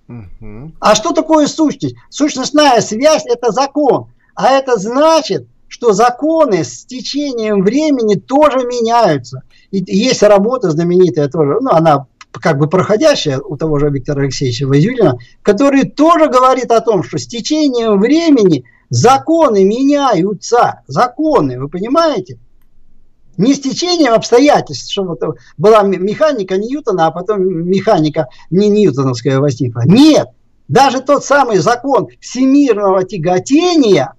Угу. 0.07 0.73
А 0.79 0.95
что 0.95 1.11
такое 1.11 1.47
сущность? 1.47 1.95
Сущностная 2.09 2.81
связь– 2.81 3.25
это 3.25 3.51
закон. 3.51 4.11
А 4.35 4.51
это 4.51 4.77
значит, 4.77 5.47
что 5.69 5.93
законы 5.93 6.63
с 6.65 6.83
течением 6.83 7.63
времени 7.63 8.15
тоже 8.15 8.65
меняются. 8.65 9.43
И 9.71 9.83
есть 9.85 10.23
работа 10.23 10.71
знаменитая 10.71 11.29
тоже, 11.29 11.59
ну, 11.61 11.69
она 11.69 12.07
как 12.31 12.57
бы 12.57 12.67
проходящая 12.67 13.39
у 13.39 13.55
того 13.55 13.79
же 13.79 13.89
Виктора 13.89 14.23
Алексеевича 14.23 14.67
Вазюлина, 14.67 15.17
который 15.41 15.83
тоже 15.83 16.27
говорит 16.27 16.71
о 16.71 16.81
том, 16.81 17.03
что 17.03 17.17
с 17.17 17.27
течением 17.27 17.99
времени 17.99 18.65
законы 18.89 19.63
меняются. 19.63 20.81
Законы, 20.87 21.59
вы 21.59 21.69
понимаете? 21.69 22.39
Не 23.37 23.53
с 23.53 23.61
течением 23.61 24.13
обстоятельств, 24.13 24.91
что 24.91 25.03
вот 25.03 25.19
была 25.57 25.83
механика 25.83 26.57
Ньютона, 26.57 27.07
а 27.07 27.11
потом 27.11 27.41
механика 27.41 28.27
не 28.49 28.67
ньютоновская 28.67 29.39
возникла. 29.39 29.83
Нет, 29.85 30.27
даже 30.67 31.01
тот 31.01 31.23
самый 31.23 31.57
закон 31.57 32.09
всемирного 32.19 33.03
тяготения– 33.03 34.13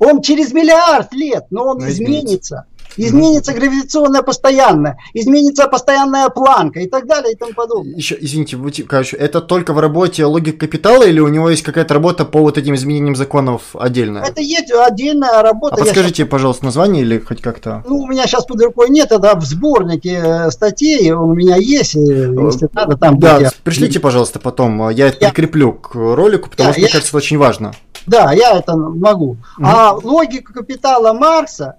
он 0.00 0.22
через 0.22 0.52
миллиард 0.52 1.12
лет, 1.12 1.46
но 1.50 1.66
он 1.66 1.78
но 1.78 1.88
изменится. 1.88 2.64
Изменится 2.96 3.52
гравитационная 3.52 4.22
постоянная, 4.22 4.98
изменится 5.14 5.68
постоянная 5.68 6.28
планка 6.28 6.80
и 6.80 6.88
так 6.88 7.06
далее 7.06 7.34
и 7.34 7.36
тому 7.36 7.52
подобное. 7.52 7.94
Еще, 7.94 8.18
извините, 8.20 8.58
короче, 8.82 9.16
это 9.16 9.40
только 9.40 9.72
в 9.72 9.78
работе 9.78 10.24
логик 10.24 10.58
капитала 10.58 11.04
или 11.04 11.20
у 11.20 11.28
него 11.28 11.50
есть 11.50 11.62
какая-то 11.62 11.94
работа 11.94 12.24
по 12.24 12.40
вот 12.40 12.58
этим 12.58 12.74
изменениям 12.74 13.14
законов 13.14 13.74
отдельная? 13.74 14.24
Это 14.24 14.40
есть 14.40 14.72
отдельная 14.72 15.40
работа. 15.40 15.76
А 15.76 15.78
подскажите, 15.78 16.16
сейчас... 16.16 16.28
пожалуйста, 16.28 16.64
название 16.64 17.02
или 17.02 17.20
хоть 17.20 17.40
как-то? 17.40 17.84
Ну, 17.86 17.98
у 17.98 18.06
меня 18.08 18.26
сейчас 18.26 18.44
под 18.44 18.60
рукой 18.60 18.90
нет, 18.90 19.12
это 19.12 19.38
в 19.38 19.44
сборнике 19.44 20.20
э, 20.22 20.50
статей, 20.50 21.12
он 21.12 21.30
у 21.30 21.34
меня 21.34 21.56
есть, 21.56 21.94
э, 21.94 22.00
если 22.00 22.68
надо, 22.72 22.96
там 22.96 23.20
Да, 23.20 23.38
будет. 23.38 23.54
пришлите, 23.62 24.00
пожалуйста, 24.00 24.40
потом, 24.40 24.90
я 24.90 25.08
это 25.08 25.18
я... 25.20 25.28
прикреплю 25.28 25.74
к 25.74 25.94
ролику, 25.94 26.50
потому 26.50 26.70
я, 26.70 26.72
что, 26.72 26.80
я... 26.80 26.84
мне 26.86 26.92
кажется, 26.92 27.10
это 27.10 27.18
очень 27.18 27.38
важно. 27.38 27.72
Да, 28.06 28.32
я 28.32 28.58
это 28.58 28.76
могу. 28.76 29.30
Угу. 29.30 29.64
А 29.64 29.92
логика 29.92 30.52
капитала 30.52 31.12
Маркса 31.12 31.76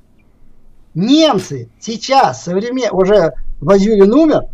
немцы 0.93 1.69
сейчас, 1.79 2.43
современ... 2.43 2.89
уже 2.91 3.33
Вазюлин 3.59 4.13
умер, 4.13 4.45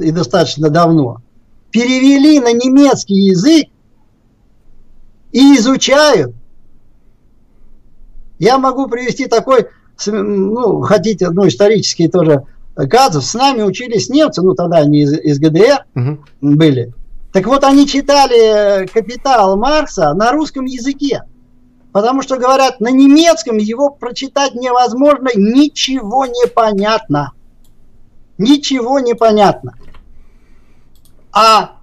и 0.00 0.10
достаточно 0.10 0.70
давно, 0.70 1.22
перевели 1.70 2.40
на 2.40 2.52
немецкий 2.52 3.14
язык 3.14 3.68
и 5.32 5.56
изучают. 5.56 6.34
Я 8.38 8.58
могу 8.58 8.88
привести 8.88 9.26
такой, 9.26 9.68
ну, 10.06 10.82
хотите, 10.82 11.30
ну, 11.30 11.48
исторический 11.48 12.08
тоже 12.08 12.44
казус. 12.90 13.30
С 13.30 13.34
нами 13.34 13.62
учились 13.62 14.08
немцы, 14.08 14.42
ну, 14.42 14.54
тогда 14.54 14.78
они 14.78 15.02
из, 15.02 15.12
из 15.12 15.38
ГДР 15.38 15.86
угу. 15.94 16.18
были. 16.40 16.92
Так 17.34 17.48
вот, 17.48 17.64
они 17.64 17.84
читали 17.88 18.86
«Капитал» 18.86 19.56
Маркса 19.56 20.14
на 20.14 20.30
русском 20.30 20.66
языке. 20.66 21.24
Потому 21.90 22.22
что, 22.22 22.38
говорят, 22.38 22.78
на 22.78 22.92
немецком 22.92 23.56
его 23.56 23.90
прочитать 23.90 24.54
невозможно, 24.54 25.30
ничего 25.34 26.26
не 26.26 26.46
понятно. 26.46 27.32
Ничего 28.38 29.00
не 29.00 29.14
понятно. 29.14 29.74
А 31.32 31.78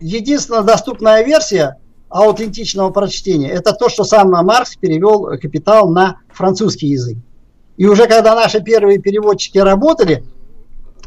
единственная 0.00 0.62
доступная 0.62 1.22
версия 1.22 1.78
аутентичного 2.08 2.90
прочтения– 2.90 3.50
это 3.52 3.72
то, 3.72 3.88
что 3.88 4.02
сам 4.02 4.30
Маркс 4.30 4.74
перевел 4.74 5.38
«Капитал» 5.40 5.88
на 5.88 6.16
французский 6.32 6.88
язык. 6.88 7.18
И 7.76 7.86
уже 7.86 8.08
когда 8.08 8.34
наши 8.34 8.60
первые 8.60 8.98
переводчики 8.98 9.58
работали– 9.58 10.24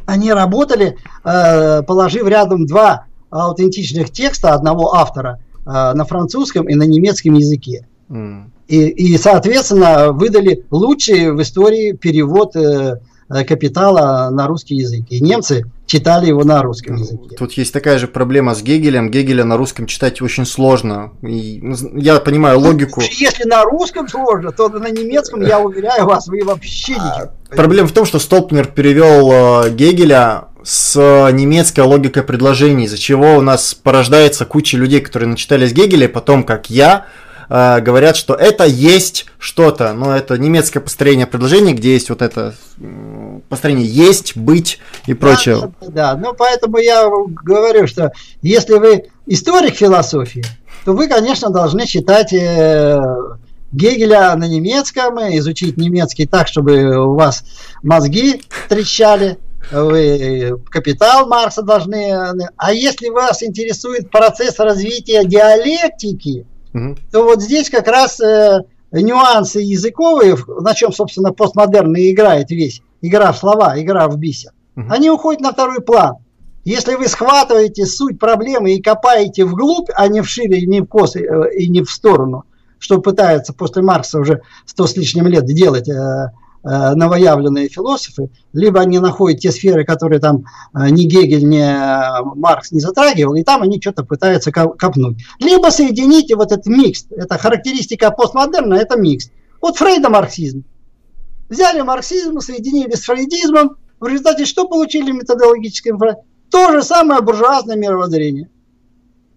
они 0.06 0.32
работали, 0.34 0.98
э, 1.24 1.84
положив 1.84 2.28
рядом 2.28 2.66
два 2.66 3.06
аутентичных 3.30 4.12
текста 4.12 4.54
одного 4.54 4.96
автора 4.96 5.40
э, 5.66 5.70
на 5.70 6.06
французском 6.06 6.68
и 6.68 6.76
на 6.76 6.84
немецком 6.84 7.34
языке. 7.34 7.88
Mm. 8.10 8.44
И, 8.68 8.88
и, 8.88 9.18
соответственно, 9.18 10.12
выдали 10.12 10.66
лучший 10.72 11.32
в 11.34 11.42
истории 11.42 11.92
перевод 11.94 12.56
э, 12.56 13.00
капитала 13.48 14.30
на 14.30 14.48
русский 14.48 14.76
язык. 14.76 15.06
И 15.10 15.22
немцы 15.22 15.66
читали 15.86 16.28
его 16.28 16.44
на 16.44 16.62
русском 16.62 16.96
языке. 16.96 17.36
Тут 17.38 17.54
есть 17.54 17.74
такая 17.74 18.00
же 18.00 18.08
проблема 18.08 18.56
с 18.56 18.62
Гегелем. 18.62 19.12
Гегеля 19.12 19.44
на 19.44 19.58
русском 19.58 19.88
читать 19.88 20.22
очень 20.22 20.46
сложно. 20.46 21.12
И 21.22 21.60
ну, 21.62 21.76
я 21.98 22.20
понимаю 22.20 22.60
ну, 22.60 22.68
логику. 22.68 23.02
Если 23.02 23.48
на 23.48 23.64
русском 23.64 24.08
сложно, 24.08 24.52
то 24.52 24.70
на 24.70 24.90
немецком, 24.90 25.42
я 25.42 25.60
уверяю 25.60 26.06
вас, 26.06 26.28
вы 26.28 26.44
вообще 26.44 26.96
а, 26.98 26.98
ничего. 26.98 27.32
Проблема 27.50 27.88
в 27.88 27.92
том, 27.92 28.06
что 28.06 28.20
Столпнер 28.20 28.68
перевел 28.68 29.66
э, 29.66 29.70
Гегеля 29.72 30.46
с 30.64 30.96
немецкой 31.34 31.82
логикой 31.82 32.24
предложений, 32.24 32.86
из-за 32.86 32.98
чего 32.98 33.36
у 33.38 33.42
нас 33.42 33.74
порождается 33.74 34.46
куча 34.46 34.78
людей, 34.78 35.02
которые 35.02 35.30
начитались 35.30 35.74
Гегеля, 35.74 36.06
и 36.06 36.10
потом, 36.10 36.44
как 36.44 36.70
я, 36.70 37.06
э, 37.52 37.82
говорят, 37.82 38.16
что 38.16 38.34
это 38.34 38.66
есть 38.66 39.26
что-то, 39.38 39.94
но 39.94 40.16
это 40.16 40.38
немецкое 40.38 40.82
построение 40.82 41.28
предложений, 41.28 41.74
где 41.74 41.94
есть 41.94 42.10
вот 42.10 42.22
это 42.22 42.56
построение 43.50 43.86
есть, 43.86 44.38
быть 44.38 44.80
и 45.06 45.14
прочее. 45.14 45.74
Да, 45.82 45.88
да, 45.88 46.18
ну 46.18 46.34
поэтому 46.34 46.78
я 46.78 47.10
говорю, 47.44 47.88
что 47.88 48.12
если 48.42 48.76
вы 48.76 49.10
историк 49.28 49.76
философии, 49.76 50.44
то 50.86 50.94
вы, 50.94 51.08
конечно, 51.08 51.50
должны 51.50 51.86
читать 51.86 52.34
э, 52.34 53.00
Гегеля 53.72 54.36
на 54.36 54.48
немецком, 54.48 55.20
изучить 55.38 55.78
немецкий 55.78 56.26
так, 56.26 56.48
чтобы 56.48 56.98
у 56.98 57.16
вас 57.16 57.44
мозги 57.84 58.42
трещали, 58.68 59.38
вы 59.72 60.58
капитал 60.70 61.28
Маркса 61.28 61.62
должны. 61.62 62.14
А 62.58 62.74
если 62.74 63.10
вас 63.10 63.44
интересует 63.44 64.10
процесс 64.10 64.60
развития 64.60 65.24
диалектики, 65.24 66.46
угу. 66.74 66.96
то 67.12 67.24
вот 67.24 67.42
здесь 67.42 67.70
как 67.70 67.88
раз 67.88 68.20
э, 68.20 68.62
нюансы 68.92 69.60
языковые, 69.60 70.38
на 70.48 70.74
чем, 70.74 70.92
собственно, 70.92 71.34
постмодерн 71.34 71.96
и 71.96 72.12
играет 72.12 72.52
весь, 72.52 72.82
игра 73.02 73.32
в 73.32 73.38
слова, 73.38 73.80
игра 73.82 74.08
в 74.08 74.18
бисер, 74.18 74.52
угу. 74.76 74.88
они 74.90 75.10
уходят 75.10 75.42
на 75.42 75.52
второй 75.52 75.82
план. 75.82 76.18
Если 76.64 76.94
вы 76.94 77.08
схватываете 77.08 77.86
суть 77.86 78.20
проблемы 78.20 78.74
и 78.74 78.82
копаете 78.82 79.46
вглубь, 79.46 79.90
а 79.96 80.08
не 80.08 80.22
вшире, 80.22 80.60
и 80.60 80.68
не 80.68 80.82
в 80.82 80.86
кос, 80.86 81.16
э, 81.16 81.22
и 81.58 81.68
не 81.68 81.82
в 81.82 81.90
сторону, 81.90 82.46
что 82.78 83.00
пытаются 83.00 83.54
после 83.54 83.82
Маркса 83.82 84.20
уже 84.20 84.42
сто 84.66 84.86
с 84.86 84.96
лишним 84.96 85.28
лет 85.28 85.46
делать 85.46 85.90
э, 85.90 85.94
э, 85.94 86.28
новоявленные 86.64 87.70
философы, 87.70 88.30
либо 88.54 88.82
они 88.82 89.00
находят 89.00 89.40
те 89.40 89.52
сферы, 89.52 89.84
которые 89.84 90.20
там 90.20 90.46
ни 90.74 91.04
Гегель, 91.04 91.48
ни 91.48 91.64
Маркс 92.40 92.72
не 92.72 92.80
затрагивал, 92.80 93.36
и 93.36 93.44
там 93.44 93.62
они 93.64 93.82
что-то 93.82 94.04
пытаются 94.04 94.52
копнуть. 94.52 95.24
Либо 95.40 95.70
соедините 95.70 96.36
вот 96.36 96.52
этот 96.52 96.68
микс. 96.68 97.06
Это 97.10 97.38
характеристика 97.38 98.12
постмодерна, 98.12 98.76
это 98.76 98.98
микс. 98.98 99.32
Вот 99.62 99.78
Фрейда 99.78 100.10
марксизм. 100.10 100.64
Взяли 101.50 101.82
марксизм, 101.82 102.40
соединили 102.40 102.96
с 102.96 103.02
фрейдизмом, 103.02 103.78
в 104.00 104.08
результате 104.08 104.46
что 104.46 104.68
получили 104.68 105.12
методологическим 105.12 106.00
то 106.50 106.72
же 106.72 106.82
самое 106.84 107.22
буржуазное 107.22 107.76
мировоззрение. 107.76 108.50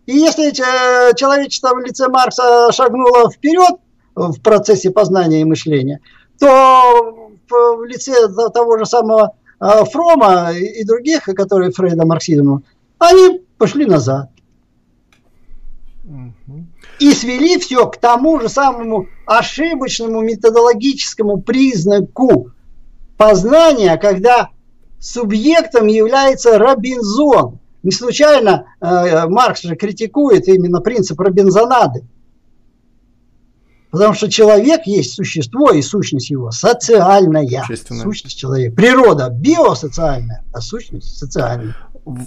И 0.06 0.16
если 0.16 0.50
человечество 0.50 1.74
в 1.74 1.78
лице 1.78 2.08
Маркса 2.08 2.70
шагнуло 2.72 3.30
вперед 3.30 3.76
в 4.14 4.40
процессе 4.40 4.90
познания 4.90 5.40
и 5.40 5.44
мышления, 5.44 6.00
то 6.44 7.78
в 7.78 7.84
лице 7.84 8.28
того 8.52 8.78
же 8.78 8.86
самого 8.86 9.34
а, 9.58 9.84
Фрома 9.84 10.52
и 10.52 10.84
других, 10.84 11.24
которые 11.24 11.70
Фрейда 11.72 12.04
марксизму, 12.04 12.62
они 12.98 13.40
пошли 13.58 13.86
назад. 13.86 14.30
И 17.00 17.12
свели 17.12 17.58
все 17.58 17.86
к 17.86 17.96
тому 17.96 18.40
же 18.40 18.48
самому 18.48 19.06
ошибочному 19.26 20.20
методологическому 20.20 21.40
признаку 21.40 22.50
познания, 23.16 23.96
когда 23.96 24.50
субъектом 25.00 25.86
является 25.86 26.58
Робинзон. 26.58 27.58
Не 27.82 27.90
случайно 27.90 28.66
э, 28.80 29.26
Маркс 29.28 29.62
же 29.62 29.76
критикует 29.76 30.46
именно 30.48 30.80
принцип 30.80 31.18
Робинзонады. 31.20 32.04
Потому 33.94 34.12
что 34.12 34.28
человек 34.28 34.88
есть 34.88 35.14
существо, 35.14 35.70
и 35.70 35.80
сущность 35.80 36.28
его 36.28 36.50
социальная. 36.50 37.64
Сущность 38.02 38.36
человека. 38.36 38.74
Природа 38.74 39.28
биосоциальная, 39.30 40.42
а 40.52 40.60
сущность 40.60 41.16
социальная. 41.16 41.76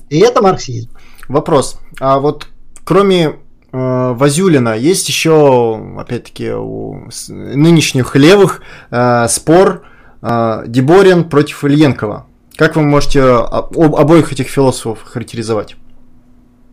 И 0.10 0.18
это 0.18 0.42
марксизм. 0.42 0.90
Вопрос. 1.28 1.78
А 2.00 2.20
вот 2.20 2.48
кроме 2.86 3.26
э, 3.26 3.34
Вазюлина 3.74 4.78
есть 4.78 5.10
еще, 5.10 5.78
опять-таки, 6.00 6.52
у 6.52 7.10
нынешних 7.28 8.16
левых 8.16 8.62
э, 8.90 9.28
спор 9.28 9.84
э, 10.22 10.64
Деборин 10.68 11.30
против 11.30 11.66
Ильенкова. 11.66 12.28
Как 12.56 12.78
вы 12.78 12.84
можете 12.84 13.24
об, 13.24 13.78
обоих 13.78 14.32
этих 14.32 14.48
философов 14.48 15.04
характеризовать? 15.04 15.76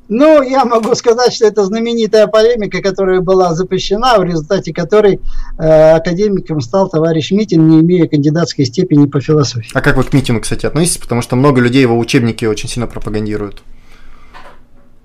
Ну, 0.08 0.42
я 0.42 0.64
могу 0.64 0.94
сказать, 0.94 1.32
что 1.32 1.46
это 1.46 1.64
знаменитая 1.64 2.26
полемика, 2.26 2.82
которая 2.82 3.20
была 3.20 3.54
запрещена, 3.54 4.18
в 4.18 4.24
результате 4.24 4.74
которой 4.74 5.20
э, 5.58 5.92
академиком 5.92 6.60
стал 6.60 6.90
товарищ 6.90 7.30
Митин, 7.30 7.66
не 7.68 7.80
имея 7.80 8.06
кандидатской 8.06 8.66
степени 8.66 9.06
по 9.06 9.20
философии. 9.20 9.70
А 9.72 9.80
как 9.80 9.96
вы 9.96 10.04
к 10.04 10.12
Митину, 10.12 10.40
кстати, 10.40 10.66
относитесь? 10.66 10.98
Потому 10.98 11.22
что 11.22 11.36
много 11.36 11.60
людей 11.60 11.80
его 11.80 11.98
учебники 11.98 12.44
очень 12.44 12.68
сильно 12.68 12.86
пропагандируют. 12.86 13.62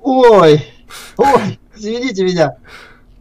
Ой, 0.01 0.65
ой, 1.17 1.59
извините 1.75 2.23
меня 2.23 2.57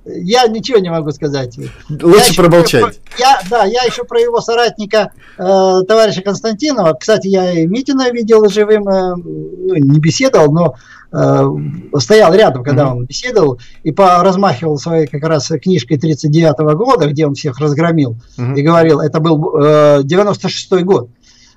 я 0.08 0.46
ничего 0.46 0.78
не 0.78 0.90
могу 0.90 1.10
сказать. 1.10 1.58
Лучше 1.88 2.32
я 2.32 2.36
промолчать. 2.36 3.00
Про, 3.00 3.18
я, 3.18 3.40
да, 3.50 3.64
я 3.64 3.82
еще 3.82 4.04
про 4.04 4.20
его 4.20 4.40
соратника, 4.40 5.12
э, 5.36 5.80
товарища 5.86 6.22
Константинова. 6.22 6.94
Кстати, 6.94 7.28
я 7.28 7.52
и 7.52 7.66
Митина 7.66 8.10
видел 8.10 8.48
живым, 8.48 8.88
э, 8.88 9.14
ну, 9.16 9.74
не 9.74 10.00
беседовал, 10.00 10.52
но 10.52 10.74
стоял 11.10 12.34
рядом, 12.34 12.62
когда 12.62 12.84
mm-hmm. 12.84 12.96
он 12.96 13.06
беседовал, 13.06 13.60
и 13.82 13.94
размахивал 13.96 14.78
своей 14.78 15.06
как 15.06 15.22
раз 15.24 15.48
книжкой 15.62 15.98
39 15.98 16.58
-го 16.58 16.74
года, 16.74 17.08
где 17.08 17.26
он 17.26 17.34
всех 17.34 17.58
разгромил, 17.58 18.16
mm-hmm. 18.36 18.54
и 18.56 18.62
говорил, 18.62 19.00
это 19.00 19.20
был 19.20 19.56
э, 19.56 20.02
96-й 20.02 20.82
год. 20.82 21.08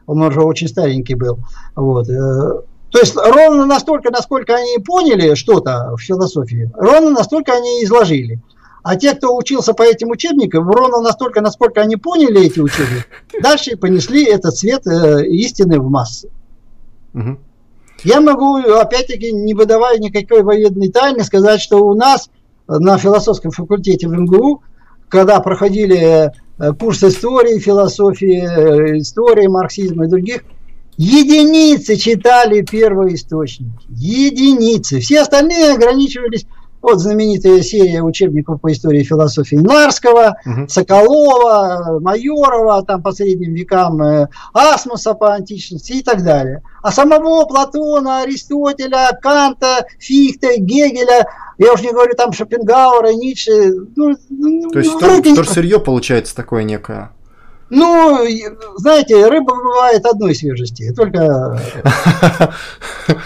Он 0.07 0.21
уже 0.21 0.41
очень 0.41 0.67
старенький 0.67 1.15
был. 1.15 1.39
Вот. 1.75 2.09
Э, 2.09 2.61
то 2.91 2.99
есть 2.99 3.15
ровно 3.15 3.65
настолько, 3.65 4.11
насколько 4.11 4.55
они 4.55 4.77
поняли 4.79 5.35
что-то 5.35 5.95
в 5.95 6.01
философии, 6.01 6.69
ровно 6.75 7.11
настолько 7.11 7.53
они 7.53 7.83
изложили. 7.83 8.41
А 8.83 8.95
те, 8.95 9.13
кто 9.13 9.35
учился 9.35 9.73
по 9.73 9.83
этим 9.83 10.09
учебникам, 10.09 10.69
ровно 10.69 11.01
настолько, 11.01 11.41
насколько 11.41 11.81
они 11.81 11.97
поняли 11.97 12.45
эти 12.45 12.59
учебники, 12.59 13.05
дальше 13.41 13.77
понесли 13.77 14.25
этот 14.25 14.55
цвет 14.55 14.85
э, 14.87 15.25
истины 15.27 15.79
в 15.79 15.89
массы. 15.89 16.29
Угу. 17.13 17.37
Я 18.03 18.21
могу, 18.21 18.57
опять-таки, 18.57 19.31
не 19.31 19.53
выдавая 19.53 19.97
никакой 19.97 20.43
военной 20.43 20.89
тайны, 20.89 21.23
сказать, 21.23 21.61
что 21.61 21.85
у 21.85 21.93
нас 21.93 22.29
на 22.67 22.97
философском 22.97 23.51
факультете 23.51 24.07
в 24.07 24.13
МГУ, 24.13 24.63
когда 25.09 25.39
проходили 25.41 26.31
э, 26.57 26.73
курс 26.79 27.03
истории, 27.03 27.59
философии, 27.59 28.41
э, 28.41 28.99
истории 28.99 29.47
марксизма 29.47 30.05
и 30.05 30.07
других, 30.07 30.43
Единицы 30.97 31.95
читали 31.95 32.61
первые 32.61 33.15
источники. 33.15 33.71
Единицы. 33.89 34.99
Все 34.99 35.21
остальные 35.21 35.73
ограничивались 35.73 36.45
вот 36.81 36.99
знаменитая 36.99 37.61
серия 37.61 38.01
учебников 38.01 38.61
по 38.61 38.71
истории 38.71 39.01
и 39.01 39.05
философии 39.05 39.55
Нарского, 39.55 40.37
угу. 40.45 40.67
Соколова, 40.67 41.99
Майорова, 41.99 42.83
там 42.85 43.01
по 43.01 43.11
средним 43.11 43.53
векам, 43.53 44.01
э, 44.01 44.27
Асмуса 44.53 45.13
по 45.13 45.33
античности 45.33 45.93
и 45.93 46.03
так 46.03 46.23
далее. 46.23 46.63
А 46.81 46.91
самого 46.91 47.45
Платона, 47.45 48.21
Аристотеля, 48.21 49.17
Канта, 49.21 49.85
Фихта, 49.99 50.57
Гегеля, 50.57 51.27
я 51.57 51.73
уже 51.73 51.83
не 51.83 51.91
говорю 51.91 52.15
там 52.15 52.33
Шопенгауэра, 52.33 53.13
Ницше. 53.13 53.73
Ну, 53.95 54.15
То 54.71 54.79
есть 54.79 54.91
ну, 54.93 54.99
вроде... 54.99 55.43
сырье 55.43 55.79
получается 55.79 56.35
такое 56.35 56.63
некое. 56.63 57.11
Ну, 57.69 58.19
знаете, 58.75 59.27
рыба 59.27 59.55
бывает 59.55 60.05
одной 60.05 60.35
свежести, 60.35 60.91
только... 60.93 61.57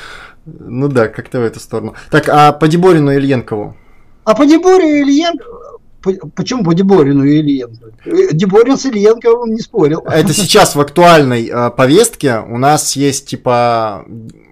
Ну 0.46 0.88
да, 0.88 1.08
как-то 1.08 1.40
в 1.40 1.44
эту 1.44 1.60
сторону. 1.60 1.96
Так, 2.12 2.30
а 2.30 2.52
по 2.52 2.68
Деборину 2.68 3.12
и 3.12 3.16
Ильенкову? 3.16 3.76
А 4.24 4.36
по 4.36 4.46
Деборину 4.46 4.90
и 4.90 5.02
Ильенкову... 5.02 5.80
Почему 6.36 6.64
по 6.64 6.76
Деборину 6.76 7.24
и 7.24 7.40
Ильенкову? 7.40 7.92
Деборин 8.32 8.78
с 8.78 8.86
Ильенковым 8.86 9.54
не 9.54 9.62
спорил. 9.62 10.02
Это 10.02 10.34
сейчас 10.34 10.76
в 10.76 10.82
актуальной 10.82 11.48
э, 11.48 11.72
повестке 11.72 12.40
у 12.40 12.58
нас 12.58 12.96
есть, 12.96 13.28
типа, 13.28 14.06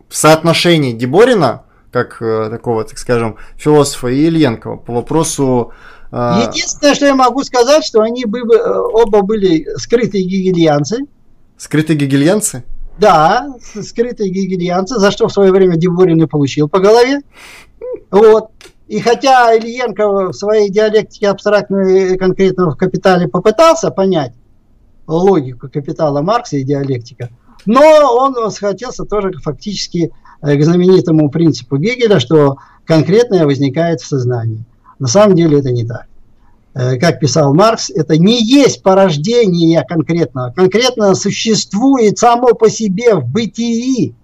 в 0.10 0.15
соотношении 0.15 0.94
Деборина, 0.94 1.64
как 1.91 2.22
э, 2.22 2.49
такого, 2.49 2.84
так 2.84 2.98
скажем, 2.98 3.38
философа, 3.56 4.07
и 4.07 4.26
Ильенкова 4.26 4.78
по 4.78 4.94
вопросу 4.94 5.74
а, 6.15 6.48
Единственное, 6.48 6.94
что 6.94 7.07
я 7.07 7.15
могу 7.15 7.44
сказать, 7.44 7.84
что 7.84 8.02
они 8.02 8.26
бы, 8.26 8.41
э, 8.41 8.80
оба 8.94 9.24
были 9.24 9.65
скрытые 9.78 10.24
гегельянцы. 10.24 11.07
Скрытые 11.57 11.98
гегельянцы? 11.98 12.64
Да, 12.98 13.56
скрытые 13.64 14.30
гегельянцы, 14.30 14.99
за 14.99 15.11
что 15.11 15.28
в 15.28 15.34
свое 15.34 15.52
время 15.52 15.78
Деборин 15.78 16.22
и 16.22 16.28
получил 16.28 16.70
по 16.70 16.80
голове. 16.80 17.22
Вот. 18.11 18.49
И 18.88 18.99
хотя 18.99 19.56
Ильенко 19.56 20.30
в 20.30 20.34
своей 20.34 20.70
диалектике 20.70 21.30
абстрактного 21.30 21.88
и 21.88 22.18
конкретного 22.18 22.72
в 22.72 22.78
капитале 22.78 23.28
попытался 23.28 23.90
понять 23.90 24.34
логику 25.07 25.70
капитала 25.70 26.22
Маркса 26.22 26.57
и 26.57 26.64
диалектика, 26.64 27.30
но 27.65 27.82
он 28.15 28.52
схватился 28.52 29.06
тоже 29.06 29.32
фактически 29.41 30.11
э, 30.41 30.56
к 30.56 30.64
знаменитому 30.64 31.30
принципу 31.30 31.78
Гегеля, 31.78 32.20
что 32.20 32.57
конкретное 32.86 33.45
возникает 33.45 34.02
в 34.02 34.06
сознании. 34.06 34.64
На 34.99 35.07
самом 35.07 35.36
деле 35.36 35.60
это 35.60 35.72
не 35.72 35.86
так. 35.86 36.06
Э, 36.75 36.97
как 36.97 37.19
писал 37.19 37.53
Маркс, 37.53 37.89
это 37.91 38.17
не 38.17 38.43
есть 38.43 38.81
порождение 38.81 39.83
конкретного. 39.87 40.51
Конкретно 40.51 41.13
существует 41.13 42.17
само 42.17 42.55
по 42.55 42.69
себе 42.69 43.15
в 43.15 43.27
бытии. 43.27 44.15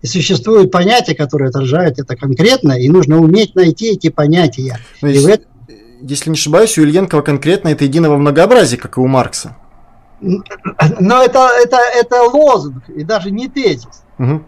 И 0.00 0.06
существуют 0.06 0.70
понятия, 0.70 1.14
которые 1.14 1.48
отражают 1.48 1.98
это 1.98 2.16
конкретно, 2.16 2.72
и 2.72 2.88
нужно 2.88 3.18
уметь 3.18 3.54
найти 3.54 3.92
эти 3.92 4.10
понятия. 4.10 4.78
Но 5.00 5.08
и 5.08 5.14
если, 5.14 5.34
это... 5.34 5.44
если 6.00 6.30
не 6.30 6.34
ошибаюсь, 6.34 6.76
у 6.78 6.82
Ильенкова 6.82 7.22
конкретно 7.22 7.68
это 7.68 7.84
единого 7.84 8.16
многообразия, 8.16 8.76
как 8.76 8.96
и 8.96 9.00
у 9.00 9.06
Маркса. 9.06 9.56
Но 10.20 11.22
это, 11.22 11.48
это, 11.64 11.78
это 11.94 12.22
лозунг, 12.22 12.88
и 12.88 13.02
даже 13.02 13.32
не 13.32 13.48
тезис. 13.48 14.04
Угу. 14.18 14.42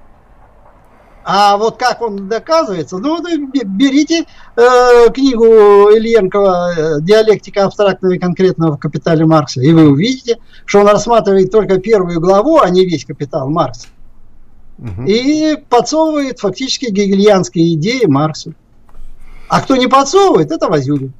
А 1.24 1.56
вот 1.56 1.78
как 1.78 2.02
он 2.02 2.28
доказывается, 2.28 2.98
ну, 2.98 3.18
берите 3.22 4.26
э, 4.56 5.10
книгу 5.10 5.44
Ильенкова 5.90 6.72
э, 6.76 7.00
«Диалектика 7.00 7.64
абстрактного 7.64 8.12
и 8.12 8.18
конкретного 8.18 8.76
в 8.76 8.78
капитале 8.78 9.24
Маркса», 9.24 9.62
и 9.62 9.72
вы 9.72 9.88
увидите, 9.88 10.36
что 10.66 10.80
он 10.80 10.88
рассматривает 10.88 11.50
только 11.50 11.78
первую 11.78 12.20
главу, 12.20 12.60
а 12.60 12.68
не 12.68 12.84
весь 12.84 13.06
капитал 13.06 13.48
Маркса. 13.48 13.88
Угу. 14.78 15.04
И 15.06 15.56
подсовывает 15.68 16.40
фактически 16.40 16.90
гегельянские 16.90 17.74
идеи 17.74 18.04
Марксу. 18.04 18.52
А 19.48 19.62
кто 19.62 19.76
не 19.76 19.86
подсовывает, 19.86 20.50
это 20.50 20.68
Вазюлин. 20.68 21.14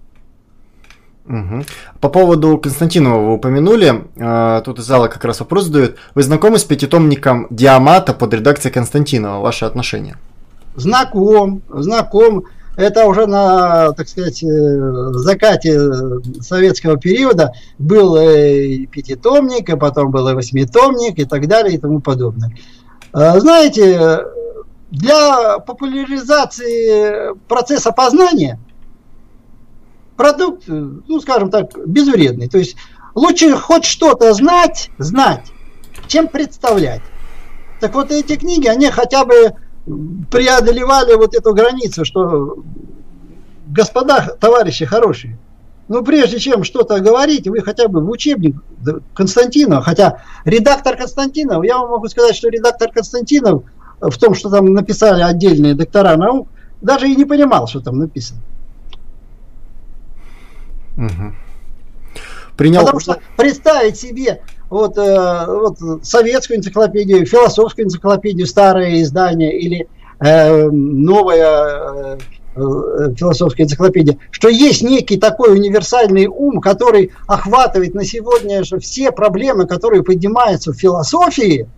Угу. 1.27 1.65
По 2.01 2.09
поводу 2.11 2.59
Константинова 2.59 3.19
вы 3.19 3.35
упомянули, 3.35 4.05
э, 4.17 4.63
тут 4.65 4.79
из 4.79 4.85
зала 4.85 5.09
как 5.09 5.25
раз 5.25 5.41
вопрос 5.41 5.65
задают. 5.65 5.97
Вы 6.15 6.23
знакомы 6.23 6.59
с 6.59 6.65
пятитомником 6.65 7.47
Диамата 7.51 8.13
под 8.13 8.35
редакцией 8.35 8.73
Константинова? 8.75 9.41
Ваши 9.41 9.65
отношения? 9.65 10.19
Знаком, 10.77 11.63
знаком. 11.71 12.45
Это 12.77 13.07
уже 13.07 13.27
на, 13.27 13.93
так 13.93 14.09
сказать, 14.09 14.43
э, 14.43 15.13
закате 15.15 15.81
советского 16.41 16.99
периода 16.99 17.53
был 17.79 18.17
и 18.17 18.85
пятитомник, 18.87 19.71
а 19.71 19.77
потом 19.79 20.11
был 20.11 20.29
и 20.29 20.35
восьмитомник 20.35 21.19
и 21.19 21.25
так 21.25 21.47
далее 21.47 21.77
и 21.77 21.79
тому 21.79 22.01
подобное. 22.01 22.53
Э, 23.15 23.41
знаете, 23.41 24.27
для 24.91 25.59
популяризации 25.61 27.35
процесса 27.49 27.93
познания 27.93 28.59
продукт, 30.17 30.65
ну, 30.67 31.21
скажем 31.21 31.51
так, 31.51 31.71
безвредный. 31.87 32.49
То 32.49 32.59
есть 32.59 32.77
лучше 33.15 33.57
хоть 33.57 33.85
что-то 33.85 34.33
знать, 34.35 34.91
знать, 34.99 35.53
чем 36.07 36.29
представлять. 36.29 37.03
Так 37.81 37.95
вот 37.95 38.11
эти 38.11 38.37
книги, 38.37 38.67
они 38.67 38.91
хотя 38.91 39.25
бы 39.25 39.55
преодолевали 40.31 41.15
вот 41.15 41.35
эту 41.35 41.53
границу, 41.55 42.05
что 42.05 42.59
господа, 43.67 44.37
товарищи 44.41 44.85
хорошие, 44.85 45.39
ну, 45.89 46.03
прежде 46.03 46.39
чем 46.39 46.65
что-то 46.65 47.01
говорить, 47.01 47.47
вы 47.47 47.61
хотя 47.61 47.89
бы 47.89 48.01
в 48.01 48.09
учебник 48.09 48.57
Константинова, 49.15 49.83
хотя 49.83 50.23
редактор 50.45 50.97
Константинов, 50.97 51.63
я 51.65 51.79
вам 51.79 51.91
могу 51.91 52.09
сказать, 52.09 52.35
что 52.35 52.49
редактор 52.49 52.91
Константинов 52.91 53.65
в 54.01 54.17
том, 54.19 54.35
что 54.35 54.49
там 54.49 54.73
написали 54.73 55.23
отдельные 55.23 55.75
доктора 55.75 56.17
наук, 56.17 56.49
даже 56.81 57.09
и 57.09 57.17
не 57.17 57.25
понимал, 57.25 57.67
что 57.67 57.81
там 57.81 57.99
написано. 57.99 58.41
Угу. 60.97 61.33
Принял... 62.57 62.81
Потому 62.81 63.01
что 63.01 63.19
представить 63.37 63.99
себе 63.99 64.43
вот, 64.71 64.97
э, 64.97 65.47
вот 65.47 66.05
советскую 66.05 66.59
энциклопедию, 66.59 67.27
философскую 67.27 67.87
энциклопедию, 67.87 68.47
старое 68.47 69.03
издание 69.03 69.59
или 69.59 69.89
э, 70.21 70.69
новая 70.71 72.17
э, 72.17 72.19
э, 72.57 73.15
философская 73.17 73.67
энциклопедия, 73.67 74.19
что 74.31 74.49
есть 74.49 74.83
некий 74.83 75.17
такой 75.17 75.53
универсальный 75.55 76.27
ум, 76.27 76.61
который 76.61 77.13
охватывает 77.27 77.95
на 77.95 78.05
сегодня 78.05 78.63
все 78.81 79.11
проблемы, 79.11 79.67
которые 79.67 80.03
поднимаются 80.03 80.73
в 80.73 80.77
философии, 80.77 81.69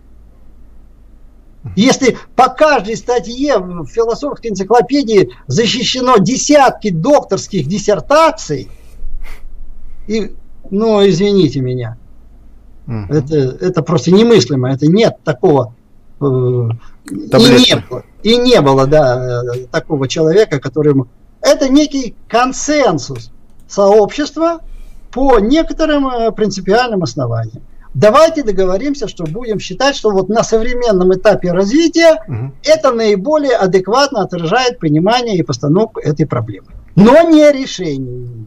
если 1.75 2.17
по 2.35 2.49
каждой 2.49 2.95
статье 2.95 3.57
в 3.57 3.87
философской 3.87 4.51
энциклопедии 4.51 5.31
защищено 5.47 6.17
десятки 6.17 6.89
докторских 6.89 7.67
диссертаций, 7.67 8.69
и, 10.07 10.35
ну, 10.69 11.07
извините 11.07 11.61
меня, 11.61 11.97
угу. 12.87 13.13
это, 13.13 13.35
это 13.35 13.83
просто 13.83 14.11
немыслимо, 14.11 14.71
это 14.71 14.87
нет 14.87 15.17
такого, 15.23 15.75
э, 16.21 16.25
и 16.25 17.13
не 17.13 17.85
было, 17.89 18.03
и 18.23 18.37
не 18.37 18.61
было, 18.61 18.87
да, 18.87 19.41
такого 19.71 20.07
человека, 20.07 20.59
которому... 20.59 21.07
Это 21.41 21.69
некий 21.69 22.15
консенсус 22.27 23.31
сообщества 23.67 24.59
по 25.11 25.39
некоторым 25.39 26.07
э, 26.07 26.31
принципиальным 26.31 27.03
основаниям. 27.03 27.63
Давайте 27.93 28.43
договоримся, 28.43 29.07
что 29.07 29.23
будем 29.25 29.59
считать, 29.59 29.95
что 29.95 30.11
вот 30.11 30.29
на 30.29 30.43
современном 30.43 31.13
этапе 31.13 31.51
развития 31.51 32.21
угу. 32.27 32.53
это 32.63 32.91
наиболее 32.91 33.55
адекватно 33.55 34.21
отражает 34.21 34.79
понимание 34.79 35.37
и 35.37 35.43
постановку 35.43 35.99
этой 35.99 36.25
проблемы. 36.25 36.67
Но 36.95 37.21
не 37.29 37.51
решение 37.51 38.45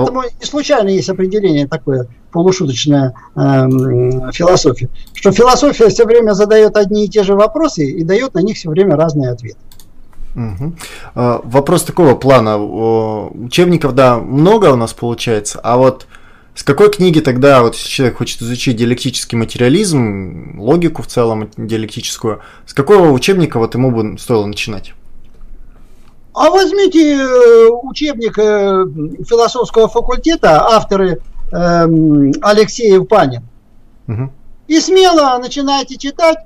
Потому 0.00 0.22
не 0.22 0.46
случайно 0.46 0.88
есть 0.88 1.08
определение 1.08 1.66
такое 1.66 2.06
полушуточное 2.32 3.14
э, 3.34 3.40
философия, 4.32 4.88
что 5.14 5.32
философия 5.32 5.88
все 5.88 6.04
время 6.04 6.32
задает 6.32 6.76
одни 6.76 7.06
и 7.06 7.08
те 7.08 7.22
же 7.22 7.34
вопросы 7.34 7.86
и 7.86 8.04
дает 8.04 8.34
на 8.34 8.40
них 8.40 8.56
все 8.56 8.68
время 8.68 8.96
разные 8.96 9.30
ответы. 9.30 9.58
Угу. 10.34 10.74
Вопрос 11.14 11.84
такого 11.84 12.14
плана. 12.14 12.58
Учебников, 12.58 13.94
да, 13.94 14.18
много 14.18 14.66
у 14.66 14.76
нас 14.76 14.92
получается, 14.92 15.60
а 15.62 15.78
вот 15.78 16.06
с 16.56 16.62
какой 16.62 16.90
книги 16.90 17.20
тогда, 17.20 17.62
вот 17.62 17.74
если 17.74 17.88
человек 17.88 18.16
хочет 18.16 18.40
изучить 18.40 18.76
диалектический 18.76 19.36
материализм, 19.36 20.58
логику 20.58 21.02
в 21.02 21.06
целом 21.06 21.50
диалектическую, 21.58 22.40
с 22.64 22.72
какого 22.72 23.10
учебника 23.10 23.58
вот 23.58 23.74
ему 23.74 23.90
бы 23.90 24.18
стоило 24.18 24.46
начинать? 24.46 24.94
А 26.36 26.50
возьмите 26.50 27.14
э, 27.14 27.68
учебник 27.82 28.38
э, 28.38 28.84
философского 29.26 29.88
факультета, 29.88 30.66
авторы 30.66 31.22
эм, 31.50 32.30
Алексеев 32.42 33.08
Панин, 33.08 33.40
угу. 34.06 34.30
и 34.68 34.78
смело 34.80 35.38
начинайте 35.38 35.96
читать, 35.96 36.36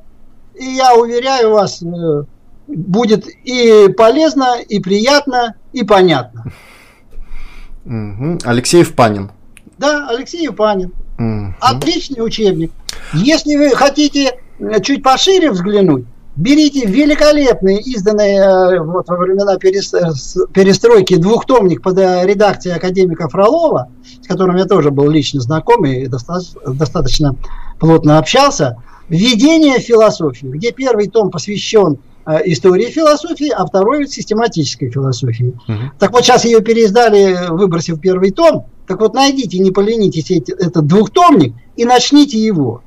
и 0.55 0.65
я 0.65 0.95
уверяю 0.95 1.51
вас, 1.51 1.83
э, 1.83 2.23
будет 2.69 3.27
и 3.43 3.89
полезно, 3.89 4.61
и 4.61 4.79
приятно, 4.79 5.57
и 5.73 5.83
понятно. 5.83 6.45
Угу. 7.85 8.39
Алексеев 8.45 8.95
Панин. 8.95 9.33
Да, 9.77 10.09
Алексей 10.09 10.45
Юпанин. 10.45 10.93
Mm-hmm. 11.19 11.55
Отличный 11.59 12.25
учебник. 12.25 12.71
Если 13.15 13.57
вы 13.57 13.71
хотите 13.71 14.39
чуть 14.83 15.03
пошире 15.03 15.51
взглянуть, 15.51 16.05
берите 16.37 16.87
великолепный, 16.87 17.79
изданный 17.79 18.37
э, 18.37 18.81
вот, 18.81 19.09
во 19.09 19.17
времена 19.17 19.57
перестройки 19.59 21.17
двухтомник 21.17 21.83
под 21.83 21.99
э, 21.99 22.27
редакцией 22.27 22.77
академика 22.77 23.29
Фролова, 23.29 23.91
с 24.23 24.27
которым 24.27 24.57
я 24.57 24.65
тоже 24.65 24.91
был 24.91 25.09
лично 25.09 25.41
знаком 25.41 25.85
и 25.85 26.07
достаточно, 26.07 26.75
достаточно 26.75 27.37
плотно 27.79 28.19
общался, 28.19 28.77
«Введение 29.09 29.79
в 29.79 29.83
философию», 29.83 30.53
где 30.53 30.71
первый 30.71 31.09
том 31.09 31.31
посвящен 31.31 31.99
истории 32.45 32.91
философии, 32.91 33.51
а 33.51 33.67
второй 33.67 34.07
систематической 34.07 34.91
философии. 34.91 35.59
Угу. 35.67 35.79
Так 35.99 36.13
вот 36.13 36.23
сейчас 36.25 36.45
ее 36.45 36.61
переиздали, 36.61 37.49
выбросив 37.49 38.01
первый 38.01 38.31
том, 38.31 38.67
так 38.87 39.01
вот 39.01 39.15
найдите, 39.15 39.59
не 39.59 39.71
поленитесь 39.71 40.31
эти, 40.31 40.53
этот 40.53 40.87
двухтомник 40.87 41.55
и 41.77 41.85
начните 41.85 42.39
его 42.39 42.83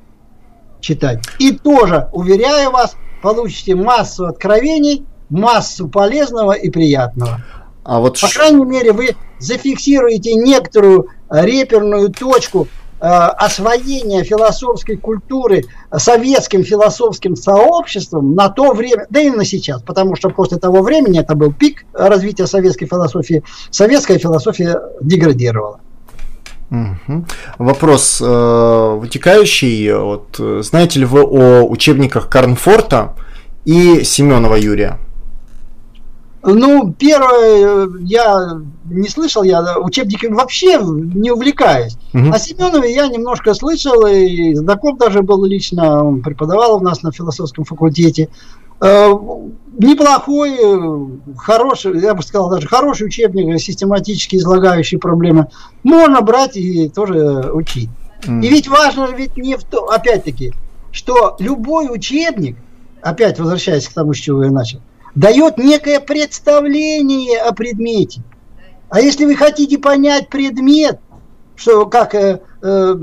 читать. 0.82 1.20
И 1.40 1.52
тоже, 1.52 2.10
уверяю 2.12 2.72
вас, 2.72 2.96
получите 3.24 3.74
массу 3.74 4.26
откровений, 4.26 5.06
массу 5.30 5.88
полезного 5.88 6.52
и 6.52 6.70
приятного. 6.70 7.42
А 7.84 8.00
вот 8.00 8.20
По 8.20 8.28
крайней 8.28 8.66
мере, 8.66 8.92
вы 8.92 9.16
зафиксируете 9.40 10.36
некоторую 10.36 11.08
реперную 11.30 12.12
точку 12.12 12.68
э, 13.00 13.06
освоения 13.06 14.24
философской 14.24 14.98
культуры 14.98 15.64
советским 15.96 16.64
философским 16.64 17.36
сообществом 17.36 18.36
на 18.36 18.50
то 18.50 18.74
время, 18.74 19.06
да 19.10 19.22
и 19.22 19.30
на 19.30 19.46
сейчас, 19.46 19.82
потому 19.82 20.16
что 20.16 20.30
после 20.30 20.58
того 20.58 20.82
времени 20.82 21.20
это 21.20 21.36
был 21.36 21.52
пик 21.54 21.86
развития 21.94 22.46
советской 22.46 22.88
философии, 22.88 23.44
советская 23.72 24.18
философия 24.18 24.82
деградировала. 25.02 25.80
Угу. 26.74 27.26
Вопрос 27.60 28.20
э, 28.20 28.98
вытекающий. 29.00 29.94
Вот, 29.94 30.40
знаете 30.66 31.00
ли 31.00 31.06
вы 31.06 31.22
о 31.22 31.64
учебниках 31.66 32.30
Карнфорта 32.30 33.16
и 33.64 34.04
Семенова 34.04 34.56
Юрия? 34.56 34.98
Ну, 36.42 36.94
первое, 36.98 37.88
я 38.02 38.60
не 38.86 39.08
слышал, 39.08 39.44
я 39.44 39.78
учебниками 39.80 40.34
вообще 40.34 40.78
не 40.82 41.32
увлекаюсь. 41.32 41.96
Угу. 42.14 42.34
О 42.34 42.40
Семенове 42.40 42.94
я 42.94 43.08
немножко 43.08 43.54
слышал, 43.54 44.06
и 44.08 44.56
знаком 44.56 44.98
даже 44.98 45.22
был 45.22 45.46
лично, 45.46 46.04
он 46.04 46.22
преподавал 46.22 46.78
у 46.78 46.80
нас 46.80 47.04
на 47.04 47.12
философском 47.12 47.66
факультете. 47.66 48.30
Э, 49.74 49.86
неплохой, 49.86 50.58
хороший, 51.38 52.00
я 52.00 52.14
бы 52.14 52.24
сказал, 52.24 52.50
даже 52.50 52.68
хороший 52.68 53.08
учебник, 53.08 53.60
систематически 53.60 54.38
излагающий 54.38 54.98
проблемы. 54.98 55.48
Можно 55.84 56.22
брать 56.22 56.58
и 56.58 56.90
тоже 56.90 57.52
учить. 57.54 57.90
Mm. 58.24 58.44
И 58.44 58.50
ведь 58.50 58.68
важно 58.68 59.10
ведь 59.16 59.36
не 59.38 59.58
в 59.58 59.64
том, 59.64 59.90
опять-таки, 59.90 60.54
что 60.92 61.36
любой 61.40 61.94
учебник, 61.94 62.58
опять 63.02 63.40
возвращаясь 63.40 63.88
к 63.88 63.94
тому, 63.94 64.14
с 64.14 64.18
чего 64.18 64.44
я 64.44 64.52
начал, 64.52 64.80
дает 65.16 65.58
некое 65.58 66.00
представление 66.00 67.40
о 67.42 67.54
предмете. 67.54 68.22
А 68.90 69.02
если 69.02 69.26
вы 69.26 69.36
хотите 69.36 69.78
понять 69.78 70.30
предмет, 70.30 71.00
что 71.56 71.86
как 71.86 72.16
э, 72.16 72.40
э, 72.62 72.96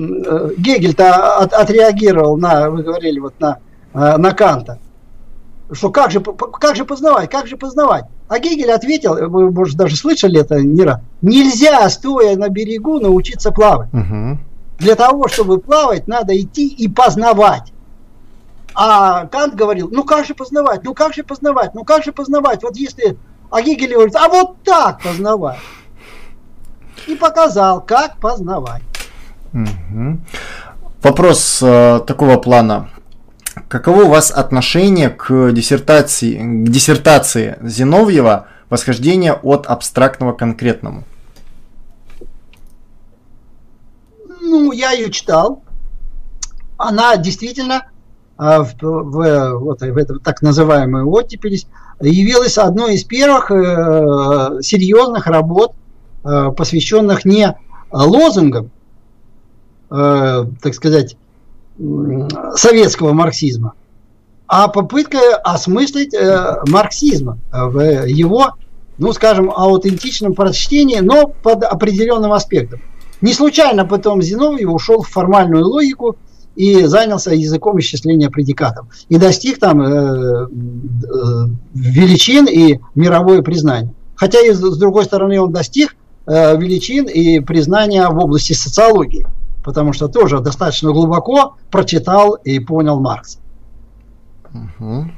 Гегель-то 0.57 1.37
от, 1.39 1.53
отреагировал 1.53 2.37
на, 2.37 2.71
вы 2.71 2.83
говорили 2.83 3.19
вот 3.19 3.39
на, 3.41 3.59
э, 3.93 4.17
на 4.17 4.33
Канта, 4.33 4.79
что 5.73 5.91
как 5.91 6.11
же, 6.11 6.21
как 6.21 6.77
же 6.77 6.85
познавать, 6.85 7.31
как 7.31 7.47
же 7.47 7.57
познавать? 7.57 8.05
А 8.29 8.39
Гегель 8.39 8.71
ответил, 8.71 9.15
вы, 9.29 9.51
может, 9.51 9.77
даже 9.77 9.97
слышали 9.97 10.41
это 10.41 10.61
не 10.61 10.83
раз, 10.83 11.01
нельзя, 11.23 11.89
стоя 11.89 12.37
на 12.37 12.49
берегу, 12.49 13.01
научиться 13.01 13.51
плавать. 13.51 13.93
Угу. 13.93 14.39
Для 14.79 14.95
того, 14.95 15.29
чтобы 15.29 15.59
плавать, 15.59 16.09
надо 16.09 16.39
идти 16.39 16.69
и 16.69 16.89
познавать. 16.89 17.73
А 18.75 19.27
Кант 19.27 19.55
говорил, 19.55 19.89
ну 19.91 20.05
как 20.05 20.25
же 20.25 20.35
познавать, 20.35 20.85
ну 20.85 20.95
как 20.95 21.13
же 21.13 21.23
познавать, 21.23 21.75
ну 21.75 21.85
как 21.85 22.05
же 22.05 22.13
познавать, 22.13 22.63
вот 22.63 22.77
если, 22.77 23.17
а 23.51 23.63
Гегель 23.63 23.95
говорит, 23.95 24.17
а 24.17 24.29
вот 24.29 24.63
так 24.63 25.03
познавать. 25.03 25.59
и 27.07 27.17
показал, 27.17 27.81
как 27.81 28.17
познавать. 28.19 28.83
Угу. 29.53 30.19
Вопрос 31.03 31.61
э, 31.63 32.01
такого 32.07 32.37
плана. 32.37 32.91
Каково 33.71 34.03
у 34.03 34.09
вас 34.09 34.33
отношение 34.33 35.11
к 35.11 35.53
диссертации, 35.53 36.65
к 36.65 36.69
диссертации 36.69 37.57
Зиновьева 37.63 38.49
«Восхождение 38.69 39.33
от 39.33 39.67
абстрактного 39.67 40.33
к 40.33 40.39
конкретному»? 40.39 41.05
Ну, 44.41 44.73
я 44.73 44.91
ее 44.91 45.13
читал. 45.13 45.63
Она 46.79 47.17
действительно 47.17 47.87
а, 48.37 48.65
в, 48.65 48.75
в, 48.81 49.59
вот, 49.61 49.83
в 49.83 49.97
эту 49.97 50.19
так 50.19 50.43
называемую 50.43 51.09
оттепель 51.09 51.65
явилась 52.01 52.59
одной 52.59 52.95
из 52.95 53.05
первых 53.05 53.53
э, 53.53 54.63
серьезных 54.63 55.29
работ, 55.29 55.75
э, 56.25 56.51
посвященных 56.57 57.25
не 57.25 57.57
лозунгам, 57.93 58.73
э, 59.93 60.45
так 60.61 60.75
сказать, 60.75 61.17
советского 62.55 63.13
марксизма, 63.13 63.75
а 64.47 64.69
попытка 64.69 65.19
осмыслить 65.45 66.15
э, 66.15 66.57
марксизма 66.67 67.39
в 67.53 68.07
его, 68.07 68.55
ну, 68.99 69.13
скажем, 69.13 69.51
аутентичном 69.51 70.35
прочтении, 70.35 70.99
но 70.99 71.29
под 71.29 71.65
определенным 71.65 72.33
аспектом. 72.33 72.81
Не 73.21 73.33
случайно 73.33 73.85
потом 73.85 74.23
Зиновьев 74.23 74.71
ушел 74.71 75.03
в 75.03 75.09
формальную 75.09 75.67
логику 75.67 76.17
и 76.57 76.85
занялся 76.85 77.33
языком 77.33 77.79
исчисления 77.79 78.29
предикатов. 78.31 78.87
И 79.09 79.17
достиг 79.17 79.59
там 79.59 79.81
э, 79.81 79.87
э, 79.87 80.47
величин 81.75 82.47
и 82.47 82.81
мировое 82.95 83.43
признание. 83.43 83.95
Хотя 84.17 84.41
и 84.41 84.53
с 84.53 84.77
другой 84.77 85.05
стороны 85.05 85.41
он 85.41 85.53
достиг 85.53 85.97
э, 86.27 86.57
величин 86.59 87.05
и 87.05 87.41
признания 87.41 88.09
в 88.09 88.19
области 88.19 88.53
социологии 88.53 89.27
потому 89.65 89.93
что 89.93 90.09
тоже 90.09 90.41
достаточно 90.41 90.93
глубоко 90.93 91.57
прочитал 91.71 92.35
и 92.35 92.59
понял 92.59 93.01
Маркс. 93.01 93.39
Угу. 94.53 95.11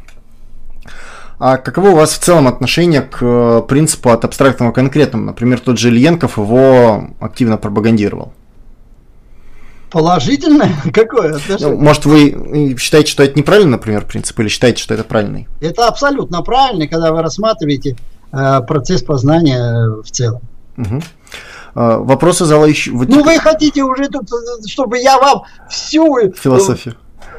А 1.39 1.56
каково 1.56 1.89
у 1.89 1.97
вас 1.97 2.12
в 2.12 2.19
целом 2.19 2.47
отношение 2.47 3.02
к 3.02 3.19
э, 3.20 3.62
принципу 3.66 4.10
от 4.10 4.24
абстрактного 4.24 4.70
к 4.70 4.74
конкретному? 4.77 5.24
Например, 5.24 5.59
тот 5.59 5.78
же 5.78 5.89
Ильенков 5.89 6.39
его 6.39 7.09
активно 7.19 7.56
пропагандировал. 7.56 8.32
Положительное? 9.90 10.70
Какое 10.94 11.36
отношение? 11.36 11.77
Ну, 11.77 11.81
может, 11.82 12.06
вы 12.06 12.77
считаете, 12.78 13.10
что 13.10 13.24
это 13.24 13.39
неправильный, 13.39 13.73
например, 13.73 14.06
принцип, 14.06 14.39
или 14.40 14.48
считаете, 14.48 14.82
что 14.82 14.94
это 14.94 15.05
правильный? 15.05 15.48
Это 15.60 15.89
абсолютно 15.89 16.43
правильный, 16.43 16.86
когда 16.86 17.12
вы 17.12 17.23
рассматриваете 17.23 17.97
э, 18.32 18.60
процесс 18.66 19.02
познания 19.02 20.01
в 20.01 20.10
целом. 20.10 20.43
Угу. 20.77 21.02
А, 21.74 21.99
вопросы 21.99 22.44
зала 22.44 22.66
еще... 22.66 22.90
Ну, 22.93 23.24
вы 23.24 23.39
хотите 23.39 23.82
уже 23.82 24.09
тут, 24.09 24.28
чтобы 24.66 24.99
я 24.99 25.19
вам 25.19 25.43
всю... 25.70 26.19
Э, 26.19 26.31
философию. 26.32 26.97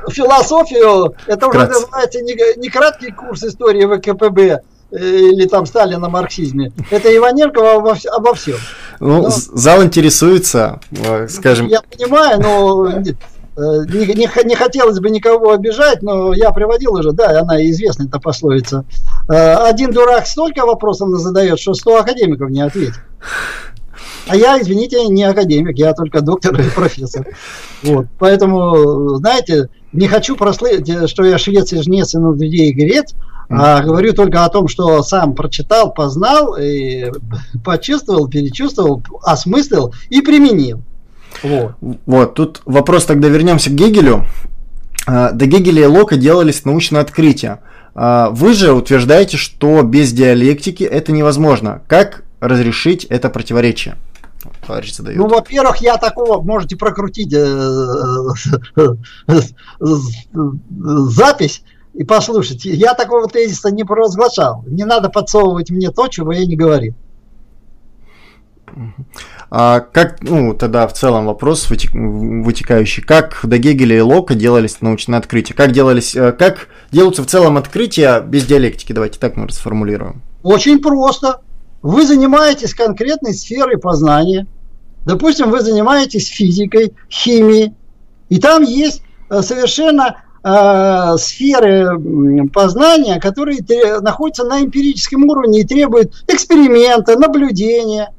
Философию, 0.10 1.16
это 1.28 1.48
уже 1.48 1.60
называется 1.68 2.22
не, 2.22 2.36
не 2.58 2.70
краткий 2.70 3.12
курс 3.12 3.44
истории 3.44 3.86
ВКПБ 3.86 4.62
э, 4.92 4.98
или 4.98 5.46
там 5.48 5.66
Сталина 5.66 6.00
на 6.00 6.10
марксизме. 6.10 6.74
Это 6.90 7.16
Иваненко 7.16 7.76
обо, 7.76 7.96
обо 8.12 8.34
всем. 8.34 8.58
Ну, 9.00 9.24
но, 9.24 9.30
зал 9.30 9.84
интересуется, 9.84 10.80
э, 10.92 11.28
скажем... 11.30 11.68
Я 11.68 11.82
понимаю, 11.82 12.42
но 12.42 12.92
не, 12.92 14.16
не, 14.16 14.46
не 14.46 14.56
хотелось 14.56 15.00
бы 15.00 15.12
никого 15.12 15.52
обижать, 15.52 16.02
но 16.02 16.34
я 16.34 16.50
приводил 16.50 16.96
уже, 16.96 17.12
да, 17.12 17.40
она 17.40 17.64
известная 17.66 18.08
эта 18.08 18.20
пословица. 18.20 18.84
Один 19.28 19.92
дурак 19.92 20.26
столько 20.26 20.66
вопросов 20.66 21.10
задает, 21.20 21.60
что 21.60 21.76
сто 21.76 22.00
академиков 22.00 22.50
не 22.50 22.62
ответит. 22.62 22.96
А 24.28 24.36
я, 24.36 24.60
извините, 24.62 25.08
не 25.08 25.24
академик, 25.24 25.78
я 25.78 25.94
только 25.94 26.22
доктор 26.22 26.60
и 26.60 26.70
профессор. 26.76 27.28
Вот. 27.84 28.08
Поэтому, 28.20 29.16
знаете, 29.18 29.70
не 29.92 30.08
хочу 30.08 30.36
прослыть, 30.36 31.10
что 31.10 31.24
я 31.24 31.38
швец 31.38 31.74
и 31.74 31.82
жнец 31.82 32.16
и 32.16 32.18
над 32.18 32.40
людей 32.40 32.72
грец, 32.72 33.14
а 33.50 33.82
говорю 33.82 34.14
только 34.14 34.46
о 34.46 34.50
том, 34.50 34.68
что 34.68 35.04
сам 35.04 35.36
прочитал, 35.36 35.94
познал, 35.94 36.56
и 36.56 37.12
почувствовал, 37.64 38.28
перечувствовал, 38.28 39.04
осмыслил 39.24 39.94
и 40.10 40.22
применил. 40.22 40.82
Вот. 41.42 41.74
вот, 42.06 42.36
тут 42.36 42.62
вопрос 42.66 43.06
тогда 43.06 43.28
вернемся 43.28 43.70
к 43.70 43.74
Гегелю. 43.74 44.26
А, 45.06 45.32
до 45.32 45.46
Гегеля 45.46 45.84
и 45.84 45.88
Лока 45.88 46.16
делались 46.16 46.64
научные 46.64 47.02
открытия. 47.02 47.60
А, 47.96 48.30
вы 48.30 48.54
же 48.54 48.72
утверждаете, 48.72 49.38
что 49.38 49.82
без 49.82 50.14
диалектики 50.14 50.84
это 50.84 51.12
невозможно. 51.12 51.82
Как 51.88 52.24
разрешить 52.40 53.06
это 53.06 53.30
противоречие? 53.30 53.96
Товарищ 54.66 54.94
задает. 54.94 55.18
Ну, 55.18 55.28
во-первых, 55.28 55.78
я 55.78 55.98
такого, 55.98 56.42
можете 56.42 56.76
прокрутить 56.76 57.34
э, 57.34 57.80
запись 59.80 61.64
и 61.94 62.04
послушать. 62.04 62.66
Я 62.66 62.94
такого 62.94 63.28
тезиса 63.28 63.72
не 63.72 63.84
провозглашал. 63.84 64.64
Не 64.68 64.86
надо 64.86 65.10
подсовывать 65.10 65.70
мне 65.70 65.92
то, 65.92 66.08
чего 66.08 66.32
я 66.32 66.46
не 66.46 66.56
говорил. 66.56 66.96
А 69.52 69.82
как, 69.82 70.22
ну, 70.24 70.56
тогда 70.56 70.88
в 70.88 70.94
целом 70.94 71.28
вопрос 71.28 71.70
вытекающий, 71.70 73.04
как 73.04 73.40
до 73.44 73.60
Гегеля 73.60 73.98
и 73.98 74.02
Лока 74.02 74.34
делались 74.34 74.82
научные 74.82 75.20
открытия? 75.20 75.54
Как 75.54 75.72
делались, 75.72 76.16
э, 76.16 76.32
как 76.32 76.70
делаются 76.92 77.22
в 77.22 77.28
целом 77.28 77.58
открытия 77.58 78.22
без 78.22 78.46
диалектики? 78.46 78.94
Давайте 78.94 79.20
так 79.20 79.36
мы 79.36 79.48
расформулируем. 79.48 80.24
Очень 80.42 80.82
просто. 80.82 81.42
Вы 81.84 82.08
занимаетесь 82.08 82.74
конкретной 82.74 83.34
сферой 83.34 83.78
познания. 83.78 84.48
Допустим, 85.06 85.52
вы 85.52 85.60
занимаетесь 85.60 86.30
физикой, 86.30 86.94
химией, 87.12 87.74
и 88.30 88.40
там 88.40 88.64
есть 88.64 89.04
э, 89.30 89.42
совершенно 89.42 90.24
э, 90.44 91.18
сферы 91.18 92.00
познания, 92.54 93.20
которые 93.20 93.60
находятся 94.00 94.46
на 94.46 94.62
эмпирическом 94.62 95.26
уровне 95.26 95.60
и 95.60 95.66
требуют 95.66 96.24
эксперимента, 96.30 97.20
наблюдения 97.20 98.14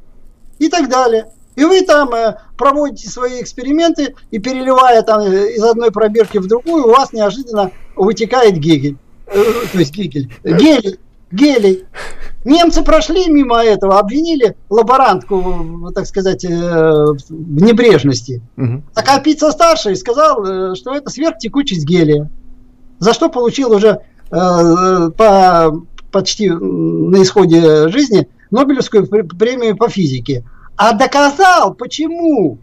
и 0.58 0.68
так 0.68 0.90
далее. 0.90 1.28
И 1.56 1.64
вы 1.64 1.80
там 1.86 2.12
э, 2.12 2.36
проводите 2.58 3.08
свои 3.08 3.40
эксперименты 3.40 4.14
и 4.30 4.38
переливая 4.40 5.00
там 5.00 5.22
э, 5.22 5.54
из 5.54 5.64
одной 5.64 5.90
пробирки 5.90 6.36
в 6.36 6.46
другую, 6.46 6.84
у 6.84 6.90
вас 6.90 7.14
неожиданно 7.14 7.70
вытекает 7.96 8.58
гегель. 8.58 8.98
То 9.24 9.78
есть 9.78 9.94
гегель. 9.94 10.30
Гелий 10.44 10.98
гелий. 11.34 11.84
Немцы 12.44 12.82
прошли 12.82 13.28
мимо 13.28 13.62
этого, 13.62 13.98
обвинили 13.98 14.54
лаборантку, 14.68 15.90
так 15.94 16.06
сказать, 16.06 16.44
э, 16.44 16.48
в 16.50 17.62
небрежности. 17.62 18.42
Угу. 18.56 18.82
А 18.94 19.02
Капица 19.02 19.50
старший 19.50 19.96
сказал, 19.96 20.44
э, 20.44 20.74
что 20.74 20.94
это 20.94 21.10
сверхтекучесть 21.10 21.86
гелия. 21.86 22.30
За 22.98 23.14
что 23.14 23.30
получил 23.30 23.72
уже 23.72 24.00
э, 24.30 25.10
по, 25.16 25.82
почти 26.12 26.50
на 26.50 27.22
исходе 27.22 27.88
жизни 27.88 28.28
Нобелевскую 28.50 29.06
премию 29.06 29.76
по 29.76 29.88
физике. 29.88 30.44
А 30.76 30.92
доказал, 30.92 31.74
почему 31.74 32.58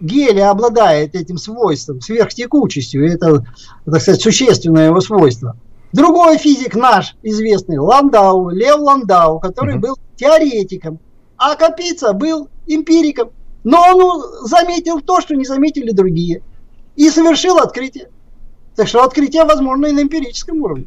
гелий 0.00 0.44
обладает 0.44 1.14
этим 1.14 1.38
свойством, 1.38 2.00
сверхтекучестью. 2.00 3.10
Это, 3.10 3.44
так 3.84 4.02
сказать, 4.02 4.20
существенное 4.20 4.86
его 4.86 5.00
свойство. 5.00 5.56
Другой 5.92 6.38
физик 6.38 6.74
наш, 6.74 7.16
известный, 7.22 7.78
Ландау, 7.78 8.50
Лев 8.50 8.78
Ландау, 8.78 9.40
который 9.40 9.74
угу. 9.74 9.82
был 9.82 9.98
теоретиком, 10.16 10.98
а 11.36 11.54
Капица 11.54 12.12
был 12.12 12.48
эмпириком. 12.66 13.30
Но 13.64 13.82
он 13.94 14.46
заметил 14.46 15.00
то, 15.00 15.20
что 15.20 15.34
не 15.34 15.44
заметили 15.44 15.90
другие. 15.90 16.42
И 16.94 17.10
совершил 17.10 17.58
открытие. 17.58 18.10
Так 18.76 18.88
что 18.88 19.02
открытие 19.02 19.44
возможно 19.44 19.86
и 19.86 19.92
на 19.92 20.02
эмпирическом 20.02 20.62
уровне. 20.62 20.86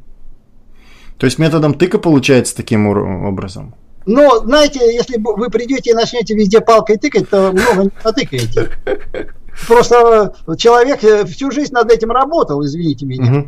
То 1.17 1.25
есть 1.25 1.37
методом 1.37 1.73
тыка 1.73 1.99
получается 1.99 2.55
таким 2.55 2.87
образом? 2.87 3.75
Но, 4.05 4.39
знаете, 4.39 4.79
если 4.93 5.17
вы 5.19 5.49
придете 5.49 5.91
и 5.91 5.93
начнете 5.93 6.33
везде 6.33 6.61
палкой 6.61 6.97
тыкать, 6.97 7.29
то 7.29 7.51
много 7.51 7.83
не 7.83 7.91
натыкаете. 8.03 8.71
Просто 9.67 10.33
человек 10.57 11.01
всю 11.29 11.51
жизнь 11.51 11.73
над 11.73 11.91
этим 11.91 12.11
работал, 12.11 12.63
извините 12.63 13.05
меня. 13.05 13.39
Угу. 13.39 13.47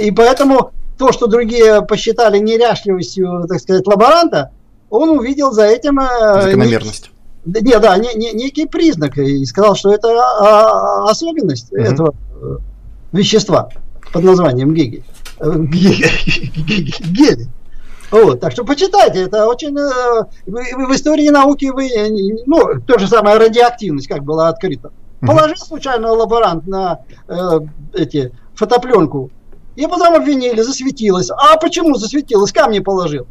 И 0.00 0.10
поэтому 0.10 0.72
то, 0.98 1.12
что 1.12 1.26
другие 1.26 1.82
посчитали 1.82 2.38
неряшливостью, 2.38 3.46
так 3.48 3.60
сказать, 3.60 3.86
лаборанта, 3.86 4.50
он 4.90 5.10
увидел 5.10 5.52
за 5.52 5.64
этим... 5.64 5.98
Э, 5.98 6.42
Закономерность. 6.42 7.10
Не, 7.44 7.60
не, 7.60 7.78
да, 7.78 7.96
не, 7.98 8.14
не, 8.14 8.32
некий 8.32 8.66
признак 8.66 9.18
и 9.18 9.44
сказал, 9.44 9.74
что 9.74 9.92
это 9.92 10.08
а, 10.08 11.10
особенность 11.10 11.72
угу. 11.72 11.80
этого 11.82 12.14
э, 12.40 12.56
вещества 13.12 13.68
под 14.12 14.24
названием 14.24 14.72
гегель. 14.72 15.04
Э, 15.40 15.52
гелий. 15.56 17.48
Вот, 18.10 18.40
так 18.40 18.52
что 18.52 18.64
почитайте, 18.64 19.22
это 19.22 19.46
очень... 19.48 19.74
В, 19.74 20.26
в 20.46 20.94
истории 20.94 21.28
науки 21.30 21.66
вы... 21.66 21.90
Ну, 22.46 22.80
то 22.86 22.98
же 22.98 23.08
самое 23.08 23.38
радиоактивность, 23.38 24.06
как 24.06 24.22
была 24.22 24.48
открыта. 24.48 24.92
Положил 25.20 25.56
случайно 25.56 26.12
лаборант 26.12 26.66
на 26.66 27.00
э, 27.28 27.60
эти 27.94 28.32
фотопленку 28.54 29.30
и 29.76 29.86
потом 29.86 30.14
обвинили, 30.14 30.60
засветилось. 30.60 31.30
А 31.30 31.56
почему 31.56 31.96
засветилось? 31.96 32.52
Камни 32.52 32.78
положил. 32.78 33.26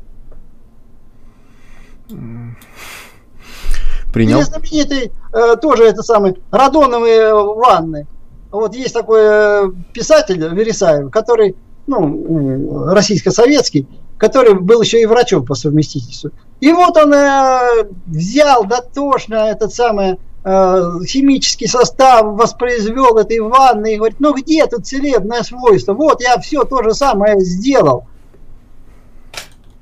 Принял. 4.14 4.38
Или 4.38 4.44
знаменитый 4.44 5.12
э, 5.34 5.56
тоже 5.56 5.86
это 5.86 6.04
самый 6.04 6.36
радоновые 6.52 7.34
ванны. 7.34 8.08
Вот 8.52 8.76
есть 8.76 8.94
такой 8.94 9.22
э, 9.24 9.72
писатель 9.94 10.38
Вересаев, 10.38 11.10
который, 11.10 11.56
ну, 11.88 12.86
российско-советский, 12.94 13.88
который 14.20 14.54
был 14.54 14.82
еще 14.82 15.02
и 15.02 15.08
врачом 15.08 15.46
по 15.46 15.56
совместительству. 15.56 16.30
И 16.60 16.72
вот 16.72 16.96
он 16.98 17.14
э, 17.14 17.90
взял 18.06 18.66
дотошно 18.66 19.36
этот 19.36 19.74
самый 19.74 20.12
э, 20.12 20.18
химический 20.46 21.68
состав, 21.68 22.36
воспроизвел 22.36 23.18
этой 23.18 23.40
ванны 23.40 23.94
и 23.94 23.98
говорит, 23.98 24.20
ну 24.20 24.34
где 24.34 24.66
тут 24.66 24.86
целебное 24.86 25.42
свойство? 25.44 25.94
Вот 25.94 26.22
я 26.22 26.38
все 26.40 26.66
то 26.66 26.84
же 26.84 26.94
самое 26.94 27.40
сделал. 27.40 28.08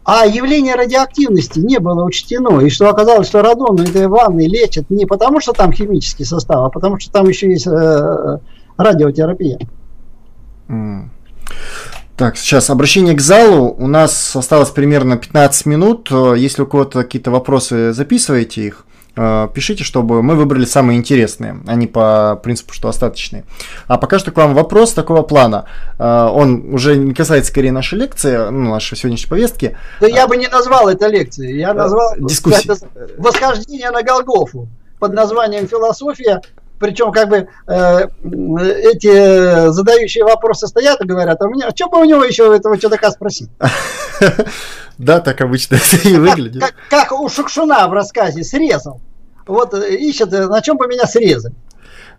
А 0.04 0.26
явление 0.26 0.76
радиоактивности 0.76 1.60
не 1.60 1.80
было 1.80 2.04
учтено. 2.04 2.60
И 2.60 2.70
что 2.70 2.90
оказалось, 2.90 3.28
что 3.28 3.42
радон 3.42 3.80
этой 3.80 4.08
ванны 4.08 4.48
лечат 4.48 4.90
не 4.90 5.06
потому, 5.06 5.40
что 5.40 5.54
там 5.54 5.72
химический 5.72 6.26
состав, 6.26 6.66
а 6.66 6.70
потому 6.70 7.00
что 7.00 7.12
там 7.12 7.28
еще 7.28 7.50
есть 7.50 7.68
э, 7.68 8.40
радиотерапия. 8.78 9.60
Так, 12.18 12.38
сейчас 12.38 12.70
обращение 12.70 13.16
к 13.16 13.22
залу. 13.22 13.76
У 13.78 13.88
нас 13.88 14.36
осталось 14.36 14.70
примерно 14.70 15.18
15 15.18 15.66
минут. 15.66 16.12
Если 16.12 16.62
у 16.62 16.68
кого-то 16.68 17.02
какие-то 17.04 17.32
вопросы, 17.32 17.94
записывайте 17.94 18.62
их. 18.62 18.86
Э, 19.16 19.50
пишите, 19.54 19.84
чтобы 19.84 20.24
мы 20.24 20.36
выбрали 20.36 20.64
самые 20.64 20.98
интересные, 20.98 21.60
а 21.68 21.76
не 21.76 21.86
по 21.86 22.40
принципу, 22.42 22.74
что 22.74 22.88
остаточные. 22.88 23.44
А 23.88 23.98
пока 23.98 24.20
что 24.20 24.32
к 24.32 24.38
вам 24.38 24.54
вопрос 24.54 24.94
такого 24.94 25.22
плана. 25.22 25.66
Э, 26.00 26.30
он 26.32 26.74
уже 26.74 26.96
не 26.96 27.14
касается 27.14 27.52
скорее 27.52 27.74
нашей 27.74 28.00
лекции, 28.00 28.50
ну, 28.50 28.70
нашей 28.70 28.98
сегодняшней 28.98 29.30
повестки. 29.30 29.78
Да 30.00 30.08
я 30.08 30.28
бы 30.28 30.38
не 30.38 30.48
назвал 30.48 30.88
это 30.88 31.08
лекцией, 31.08 31.60
я 31.60 31.74
назвал 31.74 32.14
Дискуссия. 32.18 32.74
восхождение 33.18 33.92
на 33.92 34.02
Голгофу 34.02 34.70
под 35.00 35.14
названием 35.14 35.68
«Философия 35.68 36.42
причем 36.80 37.12
как 37.12 37.30
бы 37.30 37.48
э, 37.68 38.08
эти 38.92 39.70
задающие 39.70 40.24
вопросы 40.24 40.66
стоят 40.66 41.00
и 41.00 41.06
говорят, 41.06 41.40
а 41.40 41.48
мне, 41.48 41.66
а 41.66 41.76
что 41.76 41.88
бы 41.88 42.00
у 42.00 42.04
него 42.04 42.24
еще 42.24 42.56
этого 42.56 42.76
чудака 42.80 43.12
спросить? 43.12 43.52
Да, 45.02 45.20
так 45.20 45.42
обычно 45.42 45.76
это 45.94 46.08
и 46.08 46.16
выглядит. 46.16 46.62
Как, 46.62 46.76
как 46.90 47.20
у 47.20 47.28
Шукшуна 47.28 47.88
в 47.88 47.94
рассказе 47.94 48.44
срезал. 48.44 49.02
Вот 49.48 49.74
э, 49.74 49.96
ищет, 49.96 50.32
э, 50.32 50.48
на 50.48 50.62
чем 50.62 50.78
бы 50.78 50.88
меня 50.88 51.06
срезать. 51.06 51.54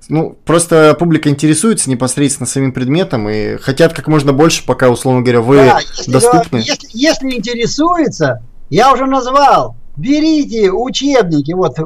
Ну, 0.08 0.36
просто 0.44 0.96
публика 0.98 1.28
интересуется 1.28 1.88
непосредственно 1.88 2.46
самим 2.46 2.72
предметом 2.72 3.28
и 3.28 3.56
хотят 3.56 3.92
как 3.92 4.08
можно 4.08 4.32
больше, 4.32 4.66
пока, 4.66 4.90
условно 4.90 5.22
говоря, 5.22 5.40
вы 5.40 5.56
да, 5.58 5.78
если, 5.78 6.10
доступны. 6.10 6.56
Если, 6.56 6.88
если 6.92 7.30
интересуется, 7.30 8.42
я 8.68 8.92
уже 8.92 9.06
назвал, 9.06 9.76
берите 9.96 10.72
учебники, 10.72 11.52
вот 11.52 11.76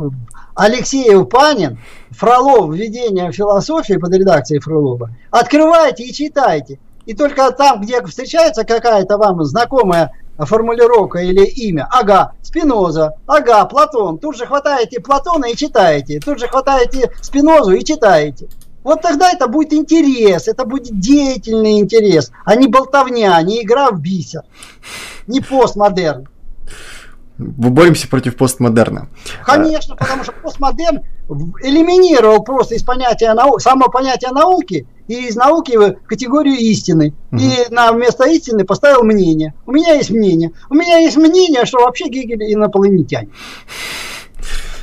Алексеев 0.54 1.28
Панин, 1.28 1.78
Фролов 2.12 2.74
«Введение 2.74 3.30
в 3.30 3.34
философии» 3.34 3.94
под 3.98 4.14
редакцией 4.14 4.60
Фролова, 4.60 5.10
открывайте 5.30 6.04
и 6.04 6.12
читайте. 6.14 6.78
И 7.04 7.12
только 7.12 7.52
там, 7.52 7.82
где 7.82 8.02
встречается 8.02 8.64
какая-то 8.64 9.18
вам 9.18 9.44
знакомая 9.44 10.12
формулировка 10.38 11.20
или 11.20 11.44
имя, 11.44 11.88
ага, 11.90 12.32
Спиноза, 12.42 13.14
ага, 13.26 13.64
Платон, 13.64 14.18
тут 14.18 14.36
же 14.36 14.46
хватаете 14.46 15.00
Платона 15.00 15.46
и 15.46 15.56
читаете, 15.56 16.20
тут 16.20 16.38
же 16.38 16.48
хватаете 16.48 17.10
Спинозу 17.22 17.72
и 17.72 17.84
читаете. 17.84 18.48
Вот 18.82 19.02
тогда 19.02 19.32
это 19.32 19.48
будет 19.48 19.72
интерес, 19.72 20.46
это 20.46 20.64
будет 20.64 21.00
деятельный 21.00 21.80
интерес, 21.80 22.30
а 22.44 22.54
не 22.54 22.68
болтовня, 22.68 23.40
не 23.42 23.62
игра 23.62 23.90
в 23.90 24.00
бисер, 24.00 24.42
не 25.26 25.40
постмодерн. 25.40 26.28
Мы 27.38 27.70
боремся 27.70 28.08
против 28.08 28.36
постмодерна. 28.36 29.08
Конечно, 29.44 29.96
потому 29.96 30.22
что 30.22 30.32
постмодерн 30.32 31.02
элиминировал 31.62 32.42
просто 32.42 32.76
из 32.76 32.82
понятия 32.82 33.34
нау... 33.34 33.58
само 33.58 33.88
понятие 33.88 34.30
науки 34.30 34.86
и 35.08 35.28
из 35.28 35.36
науки 35.36 35.76
в 35.76 35.94
категорию 36.06 36.56
истины. 36.56 37.14
Угу. 37.32 37.40
И 37.40 37.72
на 37.74 37.92
вместо 37.92 38.28
истины 38.28 38.64
поставил 38.64 39.02
мнение. 39.02 39.54
У 39.66 39.72
меня 39.72 39.94
есть 39.94 40.10
мнение. 40.10 40.52
У 40.70 40.74
меня 40.74 40.98
есть 40.98 41.16
мнение, 41.16 41.64
что 41.64 41.78
вообще 41.78 42.08
Гегель 42.08 42.52
инопланетянин. 42.52 43.30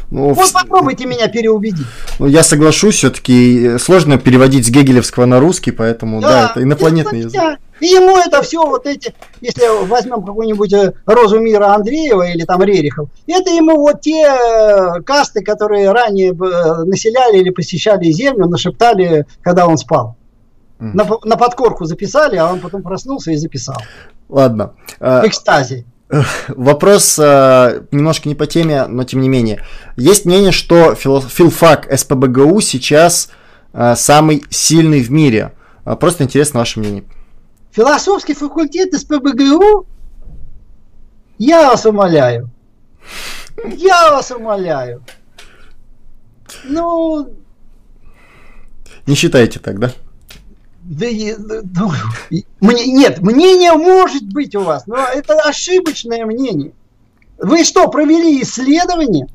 Ну, 0.10 0.34
вот 0.34 0.54
попробуйте 0.54 1.06
меня 1.06 1.28
переубедить. 1.28 1.88
Ну, 2.20 2.28
я 2.28 2.44
соглашусь, 2.44 2.98
все-таки 2.98 3.78
сложно 3.80 4.20
переводить 4.20 4.68
с 4.68 4.70
гегелевского 4.70 5.26
на 5.26 5.40
русский, 5.40 5.72
поэтому 5.72 6.22
да, 6.22 6.28
да 6.28 6.52
это 6.52 6.64
инопланетный 6.64 7.22
язык. 7.22 7.42
И 7.84 7.88
ему 7.88 8.18
это 8.18 8.42
все 8.42 8.66
вот 8.66 8.86
эти, 8.86 9.14
если 9.42 9.86
возьмем 9.88 10.24
какую-нибудь 10.24 10.72
э, 10.72 10.94
Розу 11.06 11.42
Мира 11.42 11.74
Андреева 11.74 12.30
или 12.30 12.46
там 12.46 12.64
Рерихов, 12.64 13.10
это 13.28 13.50
ему 13.50 13.76
вот 13.76 14.00
те 14.00 14.26
э, 14.26 15.02
касты, 15.02 15.44
которые 15.44 15.92
ранее 15.92 16.30
э, 16.30 16.84
населяли 16.86 17.40
или 17.40 17.50
посещали 17.50 18.06
Землю, 18.06 18.48
нашептали, 18.48 19.26
когда 19.42 19.68
он 19.68 19.78
спал. 19.78 20.16
На, 20.80 21.06
на 21.26 21.36
подкорку 21.36 21.84
записали, 21.84 22.38
а 22.38 22.48
он 22.54 22.62
потом 22.62 22.84
проснулся 22.84 23.32
и 23.32 23.36
записал. 23.36 23.76
Ладно. 24.30 24.76
В 25.00 25.28
экстазе. 25.28 25.84
Вопрос 26.48 27.20
э, 27.20 27.82
немножко 27.92 28.30
не 28.30 28.36
по 28.36 28.48
теме, 28.48 28.86
но 28.88 29.04
тем 29.04 29.20
не 29.20 29.28
менее. 29.28 29.62
Есть 29.98 30.24
мнение, 30.24 30.54
что 30.54 30.96
фил, 30.96 31.20
филфак 31.20 31.90
СПБГУ 31.94 32.62
сейчас 32.62 33.30
э, 33.74 33.96
самый 33.98 34.46
сильный 34.50 35.02
в 35.02 35.12
мире. 35.12 35.52
Просто 36.00 36.24
интересно 36.24 36.62
ваше 36.62 36.80
мнение. 36.80 37.04
Философский 37.74 38.36
факультет 38.36 38.94
СПБГУ? 38.94 39.88
Я 41.40 41.70
вас 41.70 41.86
умоляю. 41.86 42.50
Я 43.66 44.12
вас 44.12 44.30
умоляю. 44.30 45.04
Ну... 46.66 47.34
Не 49.08 49.16
считаете 49.16 49.60
так, 49.60 49.80
да? 49.80 49.92
Да, 50.84 51.08
ну, 51.10 51.92
мне, 52.60 52.86
нет, 52.88 53.22
мнение 53.22 53.74
может 53.74 54.24
быть 54.32 54.54
у 54.54 54.62
вас, 54.62 54.86
но 54.86 54.98
это 54.98 55.34
ошибочное 55.40 56.26
мнение. 56.26 56.74
Вы 57.40 57.64
что, 57.64 57.88
провели 57.88 58.42
исследование? 58.44 59.28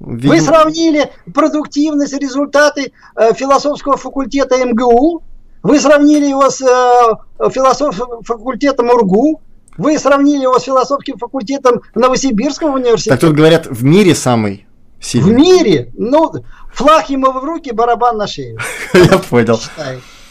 Видимо... 0.00 0.34
Вы 0.34 0.40
сравнили 0.40 1.12
продуктивность, 1.32 2.14
результаты 2.14 2.92
э, 3.14 3.34
философского 3.34 3.96
факультета 3.96 4.64
МГУ? 4.64 5.22
Вы 5.62 5.78
сравнили 5.78 6.26
его 6.26 6.48
с 6.48 6.62
э, 6.62 7.50
философским 7.50 8.22
факультетом 8.22 8.88
УРГУ? 8.90 9.40
Вы 9.76 9.98
сравнили 9.98 10.42
его 10.42 10.58
с 10.58 10.64
философским 10.64 11.18
факультетом 11.18 11.82
Новосибирского 11.94 12.76
университета? 12.76 13.16
Так 13.16 13.20
тут 13.20 13.36
говорят, 13.36 13.66
в 13.66 13.84
мире 13.84 14.14
самый 14.14 14.66
сильный. 15.00 15.32
В 15.32 15.36
мире? 15.36 15.92
Ну, 15.96 16.32
флаг 16.72 17.10
ему 17.10 17.32
в 17.32 17.44
руки, 17.44 17.72
барабан 17.72 18.16
на 18.16 18.26
шею. 18.26 18.58
Я 18.94 19.18
понял. 19.18 19.58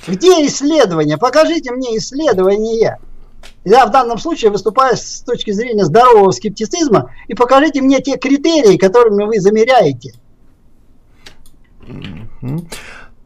Где 0.08 0.46
исследования? 0.48 1.18
Покажите 1.18 1.72
мне 1.72 1.98
исследования. 1.98 3.00
Я 3.66 3.86
в 3.86 3.92
данном 3.92 4.18
случае 4.18 4.52
выступаю 4.52 4.98
с 4.98 5.22
точки 5.22 5.52
зрения 5.52 5.86
здорового 5.86 6.32
скептицизма 6.32 7.12
и 7.28 7.34
покажите 7.34 7.82
мне 7.82 8.02
те 8.02 8.18
критерии, 8.18 8.78
которыми 8.78 9.26
вы 9.26 9.40
замеряете. 9.40 10.14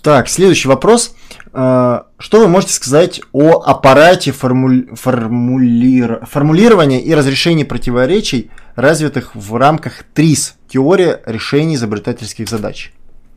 Так, 0.02 0.28
следующий 0.28 0.68
вопрос. 0.68 1.14
А, 1.54 2.08
что 2.18 2.40
вы 2.40 2.48
можете 2.48 2.74
сказать 2.74 3.22
о 3.32 3.62
аппарате 3.62 4.32
формули... 4.32 4.94
формулир... 4.96 6.26
формулирования 6.26 7.02
и 7.02 7.14
разрешения 7.14 7.66
противоречий, 7.66 8.52
развитых 8.76 9.36
в 9.36 9.56
рамках 9.56 10.04
ТРИС, 10.14 10.56
теория 10.68 11.22
решений 11.26 11.76
изобретательских 11.76 12.50
задач? 12.50 12.92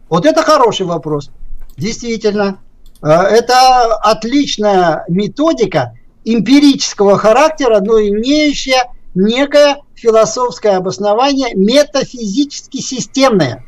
Вот 0.09 0.24
это 0.24 0.43
хороший 0.43 0.86
вопрос. 0.86 1.30
Действительно, 1.76 2.59
Э, 3.02 3.09
это 3.09 3.94
отличная 3.97 5.05
методика 5.09 5.94
эмпирического 6.24 7.18
характера, 7.18 7.80
но 7.80 8.01
имеющая 8.01 8.90
некое 9.14 9.78
философское 9.94 10.76
обоснование 10.76 11.55
метафизически 11.55 12.78
системное. 12.78 13.64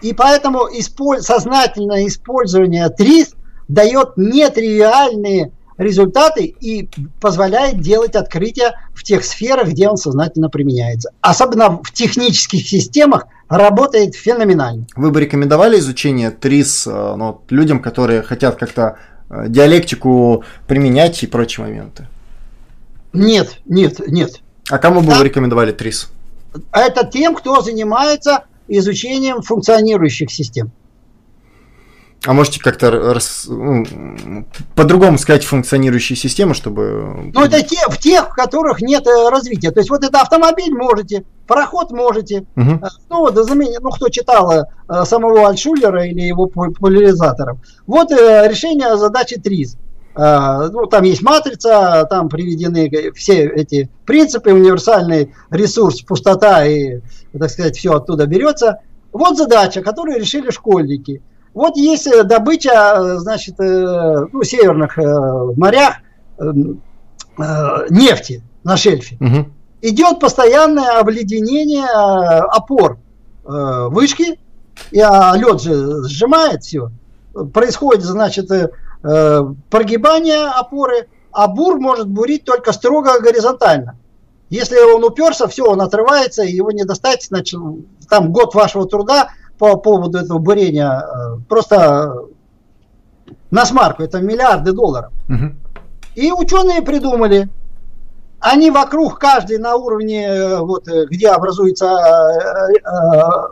И 0.00 0.12
поэтому 0.12 0.68
исполь... 0.68 1.20
сознательное 1.20 2.06
использование 2.06 2.88
ТРИС 2.88 3.34
дает 3.68 4.16
нетривиальные 4.16 5.52
результаты 5.78 6.44
и 6.44 6.88
позволяет 7.20 7.80
делать 7.80 8.16
открытия 8.16 8.80
в 8.94 9.04
тех 9.04 9.24
сферах, 9.24 9.68
где 9.68 9.88
он 9.88 9.96
сознательно 9.96 10.50
применяется. 10.50 11.10
Особенно 11.20 11.80
в 11.82 11.92
технических 11.92 12.66
системах 12.66 13.26
работает 13.48 14.14
феноменально. 14.14 14.86
Вы 14.96 15.10
бы 15.10 15.20
рекомендовали 15.20 15.78
изучение 15.78 16.30
ТРИС 16.30 16.86
э, 16.88 17.14
ну, 17.16 17.40
людям, 17.48 17.80
которые 17.80 18.22
хотят 18.22 18.56
как-то 18.56 18.98
э, 19.30 19.46
диалектику 19.48 20.44
применять 20.66 21.22
и 21.22 21.26
прочие 21.26 21.64
моменты? 21.64 22.08
Нет, 23.12 23.60
нет, 23.64 24.00
нет. 24.06 24.40
А 24.68 24.78
кому 24.78 25.00
бы 25.00 25.10
да? 25.10 25.18
вы 25.18 25.24
рекомендовали 25.24 25.72
ТРИС? 25.72 26.10
Это 26.72 27.06
тем, 27.06 27.34
кто 27.34 27.62
занимается 27.62 28.44
изучением 28.66 29.42
функционирующих 29.42 30.30
систем. 30.30 30.72
А 32.24 32.32
можете 32.32 32.60
как-то 32.60 32.90
рас... 32.90 33.44
ну, 33.48 33.84
по-другому 34.74 35.18
сказать 35.18 35.44
функционирующие 35.44 36.16
системы, 36.16 36.52
чтобы... 36.52 37.30
Ну, 37.32 37.44
это 37.44 37.62
те, 37.62 37.78
в 37.88 37.96
тех, 37.98 38.30
в 38.30 38.34
которых 38.34 38.80
нет 38.80 39.06
э, 39.06 39.28
развития. 39.30 39.70
То 39.70 39.78
есть, 39.80 39.88
вот 39.88 40.02
это 40.02 40.20
автомобиль 40.20 40.74
можете, 40.74 41.24
пароход 41.46 41.92
можете. 41.92 42.44
Угу. 42.56 42.80
Ну, 43.08 43.18
вот, 43.20 43.36
ну, 43.36 43.90
кто 43.90 44.08
читал 44.08 44.52
э, 44.52 44.64
самого 45.04 45.48
Альшулера 45.48 46.06
или 46.06 46.22
его 46.22 46.46
популяризаторов. 46.46 47.58
Вот 47.86 48.10
решение 48.10 48.96
задачи 48.96 49.40
ТРИЗ. 49.40 49.76
Ну, 50.16 50.86
там 50.86 51.04
есть 51.04 51.22
матрица, 51.22 52.04
там 52.10 52.28
приведены 52.28 53.12
все 53.14 53.44
эти 53.46 53.88
принципы, 54.04 54.52
универсальный 54.52 55.32
ресурс, 55.50 56.00
пустота 56.00 56.66
и, 56.66 56.98
так 57.38 57.48
сказать, 57.50 57.76
все 57.76 57.92
оттуда 57.92 58.26
берется. 58.26 58.80
Вот 59.12 59.36
задача, 59.36 59.80
которую 59.80 60.18
решили 60.18 60.50
школьники. 60.50 61.22
Вот 61.54 61.76
есть 61.76 62.06
э, 62.06 62.22
добыча, 62.24 62.94
э, 62.96 63.18
значит, 63.18 63.58
э, 63.60 64.26
ну, 64.32 64.42
северных 64.42 64.96
морях 65.56 65.96
нефти 67.90 68.42
на 68.62 68.76
шельфе. 68.76 69.16
Угу. 69.20 69.46
Идет 69.82 70.20
постоянное 70.20 71.00
обледенение 71.00 71.84
опор 71.84 72.98
вышки, 73.44 74.38
и 74.92 75.00
а 75.00 75.34
лед 75.36 75.60
же 75.60 76.04
сжимает 76.04 76.62
все. 76.62 76.90
Происходит, 77.52 78.04
значит, 78.04 78.48
прогибание 79.70 80.46
опоры, 80.46 81.08
а 81.32 81.48
бур 81.48 81.80
может 81.80 82.08
бурить 82.08 82.44
только 82.44 82.72
строго 82.72 83.18
горизонтально. 83.20 83.96
Если 84.50 84.78
он 84.78 85.02
уперся, 85.04 85.48
все, 85.48 85.64
он 85.64 85.80
отрывается, 85.80 86.42
его 86.42 86.70
не 86.70 86.84
достать, 86.84 87.24
значит, 87.24 87.58
там 88.08 88.32
год 88.32 88.54
вашего 88.54 88.86
труда 88.86 89.30
по 89.58 89.76
поводу 89.76 90.18
этого 90.18 90.38
бурения 90.38 91.00
э, 91.00 91.38
просто 91.48 92.26
на 93.50 93.66
смарку, 93.66 94.02
это 94.02 94.20
миллиарды 94.20 94.72
долларов. 94.72 95.12
Угу. 95.28 95.54
И 96.14 96.32
ученые 96.32 96.82
придумали, 96.82 97.48
они 98.40 98.70
вокруг, 98.70 99.18
каждый 99.18 99.58
на 99.58 99.76
уровне, 99.76 100.26
э, 100.26 100.58
вот, 100.58 100.88
э, 100.88 101.06
где 101.06 101.28
образуется 101.30 101.86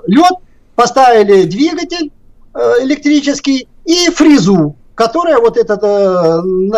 лед, 0.06 0.34
поставили 0.74 1.44
двигатель 1.44 2.12
электрический 2.54 3.68
и 3.84 4.10
фрезу, 4.10 4.76
которая 4.94 5.38
вот 5.38 5.58
этот 5.58 5.82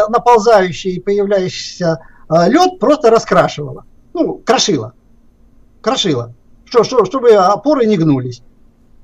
наползающий 0.09 1.01
появляющийся 1.01 2.01
лед 2.29 2.81
просто 2.81 3.11
раскрашивала, 3.11 3.85
ну, 4.13 4.41
крошила, 4.45 4.93
крошила, 5.81 6.33
что, 6.65 6.83
что, 6.83 7.05
чтобы 7.05 7.31
опоры 7.31 7.87
не 7.87 7.97
гнулись. 7.97 8.43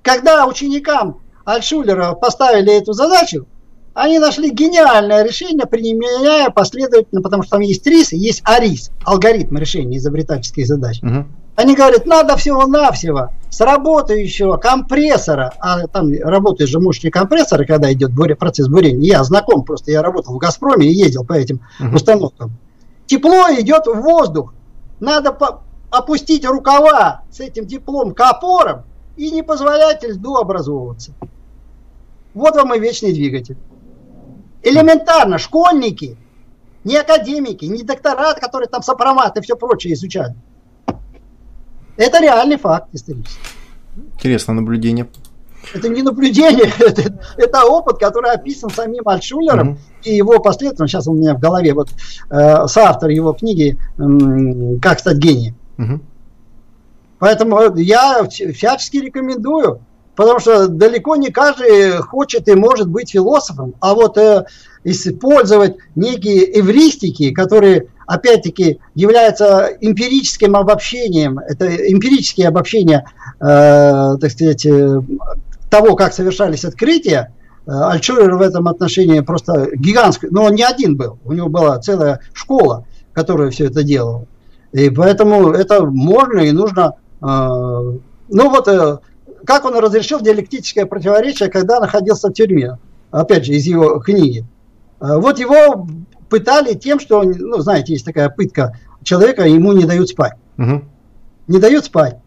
Когда 0.05 0.47
ученикам 0.47 1.22
Альшулера 1.47 2.12
поставили 2.12 2.76
эту 2.76 2.93
задачу, 2.93 3.47
они 3.94 4.18
нашли 4.18 4.51
гениальное 4.51 5.24
решение, 5.24 5.66
применяя 5.66 6.51
последовательно, 6.51 7.22
потому 7.22 7.43
что 7.43 7.52
там 7.52 7.60
есть 7.60 7.86
РИС 7.86 8.12
и 8.12 8.18
есть 8.18 8.43
АРИС, 8.44 8.90
алгоритм 9.05 9.56
решения 9.56 9.97
изобретательских 9.97 10.66
задач. 10.66 11.01
Угу. 11.02 11.24
Они 11.56 11.74
говорят, 11.74 12.05
надо 12.05 12.36
всего-навсего 12.36 13.31
с 13.48 13.60
работающего 13.60 14.59
компрессора, 14.59 15.55
а 15.59 15.86
там 15.86 16.10
работают 16.20 16.70
же 16.70 16.81
мощные 16.81 17.10
компрессоры, 17.10 17.64
когда 17.64 17.90
идет 17.93 18.10
процесс 18.39 18.68
бурения. 18.68 19.12
Я 19.12 19.24
знаком 19.24 19.64
просто, 19.64 19.90
я 19.90 20.02
работал 20.02 20.35
в 20.35 20.39
«Газпроме» 20.39 20.86
и 20.86 20.93
ездил 20.93 21.24
по 21.24 21.32
этим 21.32 21.60
угу. 21.81 21.94
установкам. 21.94 22.52
Тепло 23.06 23.47
идет 23.59 23.86
в 23.86 24.01
воздух. 24.01 24.52
Надо 25.01 25.35
опустить 25.90 26.44
рукава 26.44 27.22
с 27.31 27.40
этим 27.40 27.66
теплом 27.66 28.12
к 28.12 28.20
опорам, 28.20 28.85
и 29.16 29.31
не 29.31 29.43
позволять 29.43 30.03
льду 30.03 30.36
образовываться. 30.36 31.12
Вот 32.35 32.57
вам 32.57 32.74
и 32.74 32.78
вечный 32.78 33.12
двигатель. 33.12 33.57
Элементарно, 34.62 35.39
школьники, 35.39 36.16
не 36.82 36.97
академики, 36.97 37.65
не 37.65 37.82
доктора, 37.82 38.35
которые 38.35 38.69
там 38.69 38.82
сопромат 38.82 39.36
и 39.36 39.41
все 39.41 39.57
прочее 39.57 39.95
изучают. 39.95 40.35
Это 41.97 42.20
реальный 42.20 42.57
факт 42.57 42.89
исторический. 42.93 43.41
Интересное 44.15 44.55
наблюдение. 44.55 45.09
Это 45.73 45.89
не 45.89 46.03
наблюдение, 46.03 46.70
это, 46.78 47.19
это 47.36 47.65
опыт, 47.65 47.99
который 47.99 48.32
описан 48.32 48.70
самим 48.70 49.09
Альтшулером 49.09 49.70
угу. 49.70 49.78
и 50.03 50.15
его 50.15 50.41
последователем. 50.41 50.89
Сейчас 50.89 51.09
он 51.09 51.16
у 51.16 51.20
меня 51.20 51.35
в 51.35 51.41
голове, 51.41 51.73
вот 51.73 51.89
э, 52.31 52.66
соавтор 52.66 53.11
его 53.11 53.32
книги 53.32 53.78
э, 53.99 54.78
«Как 54.81 54.99
стать 54.99 55.16
гением». 55.16 55.57
Угу. 55.78 56.01
Поэтому 57.19 57.77
я 57.77 58.27
всячески 58.28 58.99
рекомендую, 58.99 59.81
потому 60.16 60.41
что 60.41 60.69
далеко 60.69 61.16
не 61.16 61.31
каждый 61.31 61.99
хочет 61.99 62.49
и 62.49 62.55
может 62.55 62.89
быть 62.89 63.11
философом, 63.11 63.74
а 63.81 63.95
вот 63.95 64.19
э, 64.19 64.45
использовать 64.85 65.77
некие 65.95 66.61
эвристики, 66.61 67.32
которые 67.32 67.89
опять-таки 68.07 68.81
являются 68.95 69.70
эмпирическим 69.81 70.57
обобщением, 70.57 71.39
это 71.39 71.66
эмпирические 71.74 72.49
обобщения, 72.49 73.07
э, 73.41 74.16
так 74.20 74.31
сказать, 74.31 74.66
э, 74.66 75.01
того, 75.70 75.97
как 75.97 76.12
совершались 76.12 76.65
открытия, 76.65 77.35
э, 77.66 77.70
Альтшулер 77.70 78.35
в 78.36 78.43
этом 78.43 78.69
отношении 78.69 79.20
просто 79.20 79.70
гигантский, 79.74 80.28
но 80.31 80.45
он 80.45 80.55
не 80.55 80.65
один 80.65 80.97
был, 80.97 81.19
у 81.24 81.32
него 81.32 81.49
была 81.49 81.78
целая 81.78 82.20
школа, 82.32 82.86
которая 83.12 83.51
все 83.51 83.66
это 83.66 83.82
делала. 83.82 84.27
И 84.73 84.91
поэтому 84.91 85.53
это 85.53 85.85
можно 85.86 86.41
и 86.41 86.53
нужно 86.53 86.97
ну 87.25 88.51
вот, 88.51 88.69
э, 88.69 88.99
как 89.47 89.65
он 89.65 89.77
разрешил 89.79 90.21
диалектическое 90.21 90.85
противоречие, 90.85 91.49
когда 91.49 91.81
находился 91.81 92.29
в 92.29 92.33
тюрьме? 92.33 92.79
Опять 93.11 93.47
же, 93.47 93.53
из 93.53 93.65
его 93.67 93.99
книги. 94.01 94.45
А, 95.01 95.19
вот 95.19 95.39
его 95.39 95.87
пытали 96.29 96.75
тем, 96.75 97.01
что, 97.01 97.23
ну, 97.23 97.59
знаете, 97.59 97.93
есть 97.95 98.05
такая 98.05 98.29
пытка 98.29 98.79
человека, 99.03 99.47
ему 99.47 99.73
не 99.73 99.85
дают 99.85 100.09
спать. 100.09 100.35
Угу. 100.59 100.83
Не 101.49 101.59
дают 101.59 101.87
спать. 101.87 102.19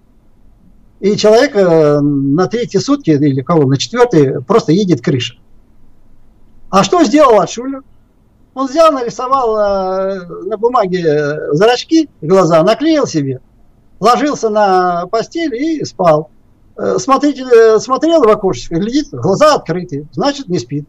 И 0.99 1.15
человек 1.15 1.56
э, 1.56 1.99
на 1.99 2.48
третьи 2.48 2.80
сутки, 2.80 3.11
или 3.11 3.41
кого, 3.41 3.68
на 3.68 3.78
четвертый, 3.78 4.41
просто 4.41 4.72
едет 4.72 5.02
крыша. 5.02 5.36
А 6.69 6.84
что 6.84 7.03
сделал 7.03 7.40
Атшулер? 7.40 7.84
Он 8.56 8.68
взял, 8.68 8.91
нарисовал 8.91 9.57
э, 9.57 10.26
на 10.45 10.57
бумаге 10.57 11.53
зрачки, 11.53 12.10
глаза, 12.22 12.64
наклеил 12.64 13.06
себе 13.06 13.41
ложился 13.99 14.49
на 14.49 15.07
постель 15.07 15.53
и 15.56 15.84
спал. 15.86 16.30
Э, 16.78 16.98
смотритель 16.99 17.48
э, 17.52 17.80
смотрел 17.80 18.22
в 18.22 18.30
окошечко, 18.30 18.76
глядит, 18.76 19.10
глаза 19.11 19.56
открыты, 19.56 20.07
значит 20.11 20.48
не 20.48 20.60
спит. 20.60 20.88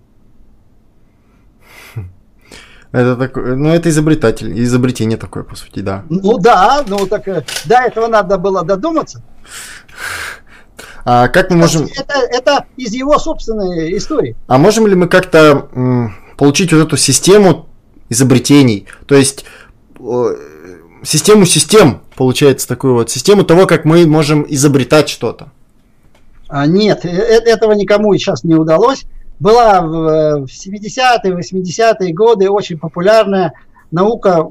Это 2.92 3.16
такое, 3.16 3.54
ну 3.54 3.70
это 3.70 3.88
изобретатель, 3.90 4.62
изобретение 4.62 5.18
такое, 5.18 5.44
по 5.44 5.56
сути, 5.56 5.80
да. 5.80 6.04
Ну 6.08 6.38
да, 6.38 6.84
ну 6.86 7.06
так 7.06 7.26
э, 7.28 7.44
до 7.64 7.76
этого 7.76 8.06
надо 8.06 8.38
было 8.38 8.64
додуматься. 8.64 9.22
А 11.04 11.28
как 11.28 11.50
мы 11.50 11.56
можем... 11.56 11.86
Это, 11.96 12.18
это 12.30 12.66
из 12.76 12.92
его 12.92 13.18
собственной 13.18 13.96
истории. 13.96 14.36
А 14.46 14.58
можем 14.58 14.86
ли 14.86 14.94
мы 14.94 15.08
как-то 15.08 15.68
получить 16.36 16.72
вот 16.72 16.86
эту 16.86 16.98
систему 16.98 17.66
изобретений? 18.10 18.86
То 19.06 19.14
есть 19.14 19.46
систему 21.08 21.46
систем, 21.46 22.02
получается, 22.16 22.68
такую 22.68 22.92
вот 22.92 23.10
систему 23.10 23.42
того, 23.42 23.66
как 23.66 23.86
мы 23.86 24.06
можем 24.06 24.44
изобретать 24.46 25.08
что-то. 25.08 25.48
А, 26.48 26.66
нет, 26.66 27.04
э, 27.04 27.08
э, 27.08 27.50
этого 27.50 27.72
никому 27.72 28.14
сейчас 28.14 28.44
не 28.44 28.54
удалось. 28.54 29.04
Была 29.40 29.80
в 29.80 30.44
70-е, 30.44 31.32
80-е 31.32 32.12
годы 32.12 32.50
очень 32.50 32.78
популярная 32.78 33.54
наука, 33.90 34.48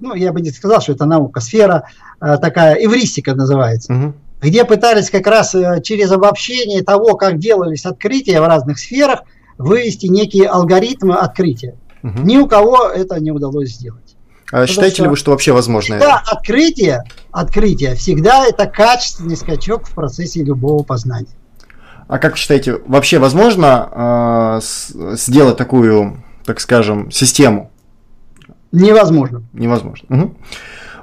ну, 0.00 0.14
я 0.14 0.32
бы 0.32 0.42
не 0.42 0.50
сказал, 0.50 0.82
что 0.82 0.92
это 0.92 1.06
наука, 1.06 1.40
сфера 1.40 1.84
э, 2.20 2.36
такая, 2.36 2.74
эвристика 2.74 3.34
называется, 3.34 3.94
угу. 3.94 4.14
где 4.42 4.64
пытались 4.64 5.08
как 5.08 5.26
раз 5.26 5.54
через 5.82 6.10
обобщение 6.12 6.82
того, 6.82 7.14
как 7.14 7.38
делались 7.38 7.86
открытия 7.86 8.42
в 8.42 8.46
разных 8.46 8.78
сферах, 8.78 9.22
вывести 9.56 10.06
некие 10.06 10.48
алгоритмы 10.48 11.14
открытия. 11.14 11.76
Угу. 12.02 12.22
Ни 12.24 12.36
у 12.36 12.46
кого 12.46 12.88
это 12.88 13.18
не 13.20 13.30
удалось 13.30 13.70
сделать. 13.70 14.07
А 14.50 14.66
считаете 14.66 15.02
ли 15.02 15.08
вы, 15.08 15.16
что 15.16 15.32
вообще 15.32 15.52
возможно 15.52 15.98
Да, 15.98 16.22
открытие, 16.26 17.04
открытие 17.30 17.94
всегда 17.94 18.46
это 18.46 18.66
качественный 18.66 19.36
скачок 19.36 19.86
в 19.86 19.92
процессе 19.92 20.42
любого 20.42 20.82
познания. 20.82 21.36
А 22.06 22.18
как 22.18 22.38
считаете, 22.38 22.80
вообще 22.86 23.18
возможно 23.18 24.60
э, 24.62 25.14
сделать 25.16 25.58
такую, 25.58 26.22
так 26.46 26.60
скажем, 26.60 27.10
систему? 27.10 27.70
Невозможно. 28.72 29.42
Невозможно. 29.52 30.16
Угу. 30.16 30.34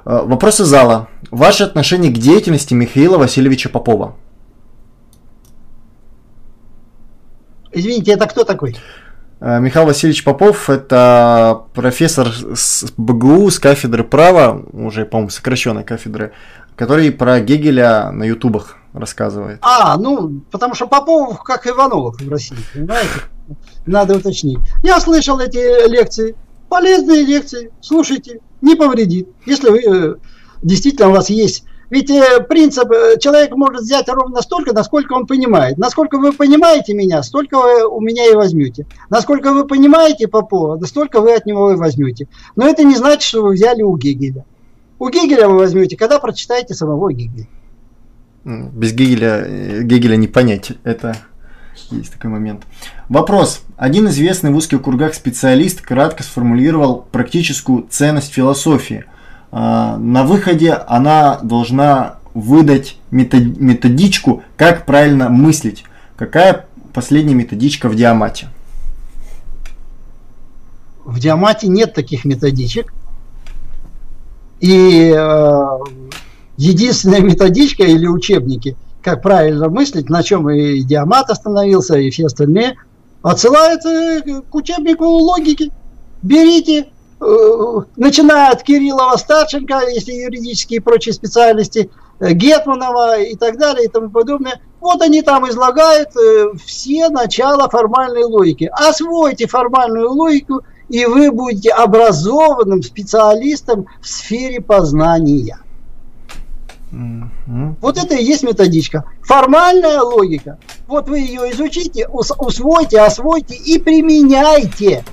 Вопрос 0.04 0.60
из 0.60 0.66
зала. 0.66 1.08
Ваше 1.30 1.64
отношение 1.64 2.12
к 2.12 2.18
деятельности 2.18 2.74
Михаила 2.74 3.18
Васильевича 3.18 3.68
Попова? 3.68 4.16
Извините, 7.72 8.12
это 8.12 8.26
кто 8.26 8.44
такой? 8.44 8.76
Э, 9.40 9.60
Михаил 9.60 9.86
Васильевич 9.86 10.24
Попов– 10.24 10.70
это 10.70 11.62
профессор 11.74 12.28
с 12.54 12.86
БГУ 12.96 13.50
с 13.50 13.58
кафедры 13.58 14.04
права, 14.04 14.62
уже, 14.72 15.04
по-моему, 15.04 15.30
сокращенной 15.30 15.84
кафедры 15.84 16.32
который 16.76 17.10
про 17.10 17.40
Гегеля 17.40 18.10
на 18.12 18.24
ютубах 18.24 18.76
рассказывает. 18.92 19.58
А, 19.62 19.96
ну, 19.96 20.42
потому 20.50 20.74
что 20.74 20.86
Попов 20.86 21.42
как 21.42 21.66
Иванов 21.66 22.20
в 22.20 22.30
России, 22.30 22.56
понимаете? 22.72 23.10
Надо 23.86 24.16
уточнить. 24.16 24.58
Я 24.82 25.00
слышал 25.00 25.38
эти 25.40 25.88
лекции. 25.88 26.36
Полезные 26.68 27.22
лекции. 27.22 27.72
Слушайте, 27.80 28.40
не 28.60 28.74
повредит. 28.74 29.28
Если 29.46 29.70
вы 29.70 29.78
э, 29.78 30.14
действительно 30.62 31.08
у 31.08 31.12
вас 31.12 31.30
есть 31.30 31.64
ведь 31.88 32.10
э, 32.10 32.40
принцип, 32.40 32.90
э, 32.90 33.16
человек 33.18 33.54
может 33.54 33.82
взять 33.82 34.08
ровно 34.08 34.42
столько, 34.42 34.72
насколько 34.72 35.12
он 35.12 35.26
понимает. 35.26 35.78
Насколько 35.78 36.18
вы 36.18 36.32
понимаете 36.32 36.94
меня, 36.94 37.22
столько 37.22 37.58
вы 37.58 37.86
у 37.86 38.00
меня 38.00 38.28
и 38.30 38.34
возьмете. 38.34 38.86
Насколько 39.08 39.52
вы 39.52 39.66
понимаете 39.66 40.26
Попова, 40.26 40.84
столько 40.84 41.20
вы 41.20 41.34
от 41.34 41.46
него 41.46 41.72
и 41.72 41.76
возьмете. 41.76 42.28
Но 42.56 42.66
это 42.66 42.82
не 42.82 42.96
значит, 42.96 43.22
что 43.22 43.42
вы 43.42 43.54
взяли 43.54 43.82
у 43.82 43.96
Гегеля. 43.96 44.44
У 44.98 45.08
Гегеля 45.10 45.48
вы 45.48 45.58
возьмете, 45.58 45.96
когда 45.96 46.18
прочитаете 46.18 46.74
самого 46.74 47.12
Гегеля. 47.12 47.46
Без 48.44 48.92
Гегеля, 48.92 49.44
э, 49.46 49.82
Гегеля 49.82 50.16
не 50.16 50.26
понять. 50.26 50.72
Это 50.82 51.16
есть 51.92 52.12
такой 52.12 52.30
момент. 52.30 52.64
Вопрос. 53.08 53.62
Один 53.76 54.08
известный 54.08 54.50
в 54.50 54.56
узких 54.56 54.82
кругах 54.82 55.14
специалист 55.14 55.82
кратко 55.82 56.24
сформулировал 56.24 57.06
практическую 57.12 57.86
ценность 57.88 58.32
философии– 58.32 59.04
на 59.58 60.24
выходе 60.24 60.72
она 60.72 61.38
должна 61.42 62.18
выдать 62.34 62.98
методичку, 63.10 64.42
как 64.58 64.84
правильно 64.84 65.30
мыслить. 65.30 65.84
Какая 66.16 66.66
последняя 66.92 67.34
методичка 67.34 67.88
в 67.88 67.94
диамате? 67.94 68.48
В 71.06 71.18
диамате 71.18 71.68
нет 71.68 71.94
таких 71.94 72.26
методичек. 72.26 72.92
И 74.60 75.14
э, 75.16 75.64
единственная 76.58 77.20
методичка 77.20 77.84
или 77.84 78.06
учебники, 78.06 78.76
как 79.00 79.22
правильно 79.22 79.70
мыслить, 79.70 80.10
на 80.10 80.22
чем 80.22 80.50
и 80.50 80.82
диамат 80.82 81.30
остановился, 81.30 81.96
и 81.96 82.10
все 82.10 82.26
остальные, 82.26 82.74
отсылается 83.22 84.20
к 84.50 84.54
учебнику 84.54 85.04
логики. 85.04 85.70
Берите, 86.22 86.88
Э, 86.88 86.95
начиная 87.18 88.50
от 88.50 88.62
Кириллова, 88.62 89.16
Старченко, 89.16 89.88
если 89.88 90.12
юридические 90.12 90.78
и 90.78 90.80
прочие 90.80 91.14
специальности, 91.14 91.90
э, 92.20 92.32
Гетманова 92.32 93.20
и 93.20 93.36
так 93.36 93.58
далее 93.58 93.86
и 93.86 93.88
тому 93.88 94.10
подобное. 94.10 94.60
Вот 94.80 95.00
они 95.00 95.22
там 95.22 95.48
излагают 95.48 96.10
э, 96.16 96.50
все 96.64 97.08
начала 97.08 97.68
формальной 97.68 98.24
логики. 98.24 98.70
Освойте 98.72 99.46
формальную 99.46 100.10
логику, 100.12 100.60
и 100.88 101.06
вы 101.06 101.32
будете 101.32 101.70
образованным 101.70 102.82
специалистом 102.82 103.86
в 104.00 104.06
сфере 104.06 104.60
познания. 104.60 105.58
Mm-hmm. 106.92 107.76
Вот 107.80 107.98
это 107.98 108.14
и 108.14 108.24
есть 108.24 108.42
методичка. 108.42 109.04
Формальная 109.22 110.00
логика. 110.02 110.58
Вот 110.86 111.08
вы 111.08 111.20
ее 111.20 111.50
изучите, 111.52 112.06
усвойте, 112.08 113.00
освойте 113.00 113.54
и 113.54 113.78
применяйте. 113.78 115.04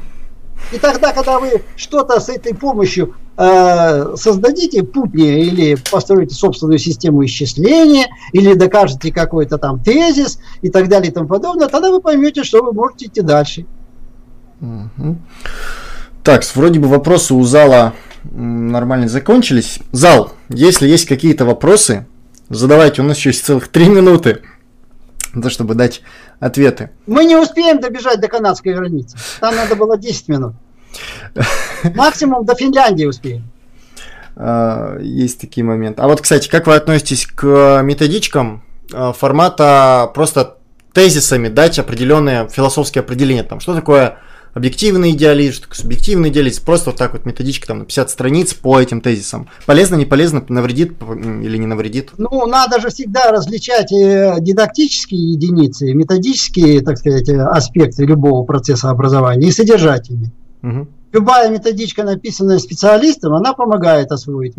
И 0.72 0.80
тогда, 0.80 1.14
когда 1.14 1.40
вы 1.40 1.64
что-то 1.76 2.20
с 2.20 2.30
этой 2.30 2.56
помощью 2.56 3.16
э, 3.38 4.16
создадите 4.16 4.84
путнее 4.84 5.44
или 5.44 5.78
построите 5.92 6.34
собственную 6.36 6.80
систему 6.80 7.24
исчисления, 7.26 8.08
или 8.32 8.54
докажете 8.54 9.12
какой-то 9.12 9.58
там 9.58 9.80
тезис 9.84 10.40
и 10.62 10.70
так 10.70 10.88
далее 10.88 11.12
и 11.12 11.14
тому 11.14 11.28
подобное, 11.28 11.68
тогда 11.68 11.92
вы 11.92 12.02
поймете, 12.02 12.44
что 12.44 12.64
вы 12.64 12.74
можете 12.74 13.06
идти 13.06 13.22
дальше. 13.22 13.66
Так, 16.24 16.44
вроде 16.56 16.80
бы 16.80 16.88
вопросы 16.88 17.34
у 17.34 17.44
зала 17.44 17.94
нормально 18.24 19.10
закончились. 19.10 19.80
Зал, 19.92 20.32
если 20.50 20.88
есть 20.88 21.06
какие-то 21.06 21.46
вопросы, 21.46 22.08
задавайте, 22.50 23.02
у 23.02 23.06
нас 23.06 23.18
еще 23.18 23.30
есть 23.30 23.46
целых 23.46 23.68
три 23.68 23.90
минуты, 23.90 24.42
на 25.34 25.42
то, 25.42 25.50
чтобы 25.50 25.76
дать 25.76 26.02
ответы. 26.40 26.92
Мы 27.08 27.26
не 27.26 27.36
успеем 27.36 27.80
добежать 27.80 28.20
до 28.20 28.28
канадской 28.28 28.74
границы. 28.74 29.18
Там 29.40 29.56
надо 29.56 29.76
было 29.76 29.98
10 29.98 30.28
минут. 30.30 30.54
Максимум 31.96 32.46
до 32.46 32.56
Финляндии 32.56 33.06
успеем. 33.06 33.44
А, 34.36 34.98
есть 35.00 35.40
такие 35.40 35.64
моменты. 35.64 36.02
А 36.02 36.08
вот, 36.08 36.22
кстати, 36.22 36.50
как 36.50 36.68
вы 36.68 36.76
относитесь 36.76 37.26
к 37.26 37.82
методичкам 37.84 38.64
а, 38.94 39.14
формата 39.14 40.12
просто 40.14 40.58
тезисами 40.94 41.48
дать 41.48 41.80
определенные 41.80 42.48
философские 42.50 43.02
определения? 43.02 43.44
Там, 43.44 43.60
что 43.60 43.76
такое 43.76 44.18
объективный 44.54 45.14
такое 45.14 45.76
субъективный 45.76 46.30
идеализм, 46.30 46.64
просто 46.66 46.92
вот 46.92 47.00
так 47.00 47.14
вот 47.14 47.26
методичка 47.26 47.68
там 47.68 47.80
на 47.80 47.86
50 47.86 48.10
страниц 48.10 48.54
по 48.54 48.80
этим 48.80 49.02
тезисам. 49.02 49.50
Полезно, 49.66 49.96
не 49.96 50.06
полезно, 50.06 50.44
навредит 50.48 50.94
или 51.02 51.58
не 51.58 51.68
навредит? 51.68 52.12
Ну, 52.18 52.46
надо 52.46 52.80
же 52.80 52.90
всегда 52.90 53.32
различать 53.32 53.92
э, 53.92 54.36
дидактические 54.40 55.34
единицы, 55.34 55.94
методические, 55.94 56.82
так 56.82 56.98
сказать, 56.98 57.30
аспекты 57.30 58.06
любого 58.06 58.44
процесса 58.46 58.90
образования 58.90 59.48
и 59.48 59.52
содержательные. 59.52 60.32
Угу. 60.62 60.88
Любая 61.14 61.50
методичка, 61.50 62.04
написанная 62.04 62.58
специалистом, 62.58 63.34
она 63.34 63.54
помогает 63.54 64.12
освоить 64.12 64.58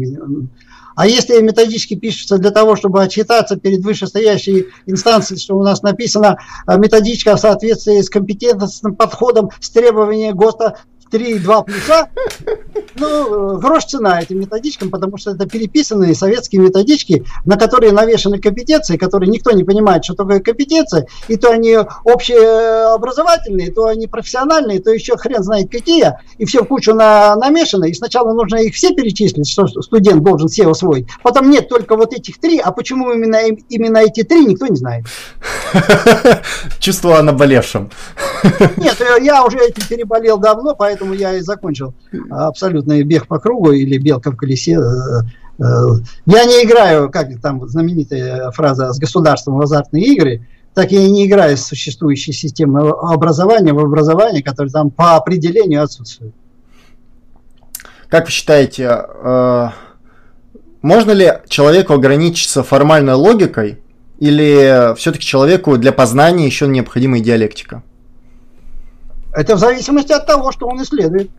а 0.95 1.07
если 1.07 1.41
методички 1.41 1.95
пишутся 1.95 2.39
для 2.39 2.51
того, 2.51 2.77
чтобы 2.77 3.03
отчитаться 3.03 3.57
перед 3.57 3.85
вышестоящей 3.85 4.69
инстанцией, 4.87 5.41
что 5.41 5.57
у 5.57 5.63
нас 5.63 5.83
написано 5.83 6.39
а, 6.67 6.77
методичка 6.77 7.37
в 7.37 7.41
соответствии 7.41 8.01
с 8.01 8.11
компетентным 8.11 8.95
подходом 8.95 9.51
с 9.61 9.71
требованием 9.71 10.37
ГОСТа 10.37 10.79
3,2 11.15 11.65
плюса, 11.65 12.09
ну, 12.97 13.59
грош 13.59 13.85
цена 13.85 14.21
этим 14.21 14.41
методичкам, 14.41 14.91
потому 14.91 15.17
что 15.17 15.31
это 15.31 15.47
переписанные 15.47 16.15
советские 16.15 16.61
методички, 16.61 17.25
на 17.45 17.57
которые 17.57 17.93
навешаны 17.93 18.41
компетенции, 18.41 18.97
которые 18.97 19.31
никто 19.31 19.53
не 19.53 19.63
понимает, 19.63 20.05
что 20.05 20.15
такое 20.15 20.41
компетенция, 20.41 21.07
и 21.29 21.37
то 21.37 21.51
они 21.51 21.77
общеобразовательные, 22.05 23.71
то 23.71 23.87
они 23.87 24.07
профессиональные, 24.07 24.81
то 24.81 24.91
еще 24.91 25.17
хрен 25.17 25.43
знает 25.43 25.71
какие, 25.71 26.19
и 26.39 26.45
все 26.45 26.63
в 26.63 26.67
кучу 26.67 26.95
на, 26.95 27.37
намешано, 27.37 27.85
и 27.85 27.95
сначала 27.95 28.33
нужно 28.33 28.57
их 28.57 28.75
все 28.75 28.93
перечислить, 28.95 29.49
что 29.49 29.67
студент 29.67 30.23
должен 30.23 30.49
все 30.49 30.67
усвоить, 30.67 31.07
потом 31.23 31.51
нет 31.51 31.69
только 31.69 31.97
вот 31.97 32.13
этих 32.13 32.41
три, 32.41 32.59
а 32.59 32.73
почему 32.73 33.13
именно, 33.13 33.41
именно 33.69 33.99
эти 33.99 34.25
три, 34.25 34.45
никто 34.45 34.67
не 34.67 34.77
знает. 34.77 35.05
Чувство 36.81 37.19
о 37.19 37.23
наболевшем. 37.23 37.91
Нет, 38.77 38.97
я 39.21 39.45
уже 39.45 39.59
этим 39.59 39.87
переболел 39.89 40.39
давно, 40.39 40.75
поэтому 40.75 41.04
я 41.13 41.35
и 41.35 41.41
закончил 41.41 41.95
абсолютный 42.31 43.03
бег 43.03 43.27
по 43.27 43.39
кругу 43.39 43.73
или 43.73 43.99
белка 43.99 44.31
в 44.31 44.37
колесе. 44.37 44.79
Э, 44.79 45.63
э, 45.63 45.65
я 46.27 46.45
не 46.45 46.65
играю, 46.65 47.11
как 47.11 47.29
там 47.41 47.67
знаменитая 47.69 48.51
фраза, 48.51 48.93
с 48.93 48.99
государством 48.99 49.57
в 49.57 49.63
азартные 49.63 50.05
игры, 50.05 50.47
так 50.75 50.91
я 50.91 51.03
и 51.03 51.11
не 51.11 51.27
играю 51.27 51.57
с 51.57 51.63
существующей 51.63 52.33
системой 52.33 52.91
образования 52.91 53.73
в 53.73 53.79
образование, 53.79 54.43
которое 54.43 54.71
там 54.71 54.91
по 54.91 55.17
определению 55.17 55.83
отсутствует. 55.83 56.35
Как 58.09 58.27
вы 58.27 58.31
считаете, 58.31 59.05
э, 59.23 59.69
можно 60.83 61.13
ли 61.13 61.33
человеку 61.49 61.95
ограничиться 61.95 62.63
формальной 62.63 63.15
логикой, 63.15 63.79
или 64.19 64.95
все-таки 64.97 65.25
человеку 65.25 65.77
для 65.77 65.93
познания 65.93 66.47
еще 66.47 66.67
необходима 66.67 67.21
диалектика? 67.21 67.83
Это 69.35 69.57
в 69.57 69.59
зависимости 69.59 70.13
от 70.13 70.27
того, 70.27 70.53
что 70.53 70.67
он 70.67 70.81
исследует. 70.83 71.31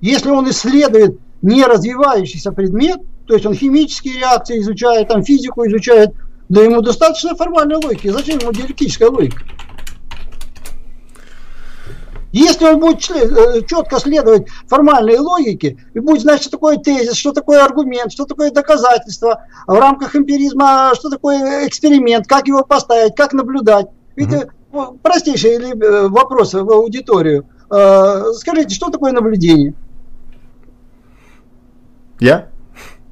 Если 0.00 0.30
он 0.30 0.48
исследует 0.50 1.18
не 1.42 1.64
развивающийся 1.64 2.52
предмет, 2.52 3.00
то 3.26 3.34
есть 3.34 3.46
он 3.46 3.54
химические 3.54 4.18
реакции 4.18 4.60
изучает, 4.60 5.08
там 5.08 5.22
физику 5.24 5.66
изучает, 5.66 6.10
да 6.48 6.62
ему 6.62 6.82
достаточно 6.82 7.34
формальной 7.34 7.76
логики. 7.76 8.08
Зачем 8.08 8.38
ему 8.38 8.52
диалектическая 8.52 9.08
логика? 9.08 9.42
Если 12.30 12.66
он 12.66 12.78
будет 12.78 13.10
э, 13.10 13.62
четко 13.66 13.98
следовать 13.98 14.48
формальной 14.66 15.18
логике 15.18 15.78
и 15.94 15.98
будет 15.98 16.20
знать, 16.20 16.42
что 16.42 16.50
такое 16.50 16.76
тезис, 16.76 17.16
что 17.16 17.32
такое 17.32 17.64
аргумент, 17.64 18.12
что 18.12 18.26
такое 18.26 18.50
доказательство, 18.50 19.44
в 19.66 19.72
рамках 19.72 20.14
эмпиризма, 20.14 20.92
что 20.94 21.08
такое 21.08 21.66
эксперимент, 21.66 22.26
как 22.26 22.46
его 22.46 22.62
поставить, 22.64 23.14
как 23.16 23.32
наблюдать. 23.32 23.86
Ведь 24.14 24.32
угу. 24.32 24.50
Ну, 24.72 24.98
простейший 25.02 25.56
э, 25.56 26.08
вопрос 26.08 26.54
в 26.54 26.70
аудиторию. 26.70 27.46
Э, 27.70 28.32
скажите, 28.34 28.74
что 28.74 28.90
такое 28.90 29.12
наблюдение? 29.12 29.74
Я? 32.20 32.48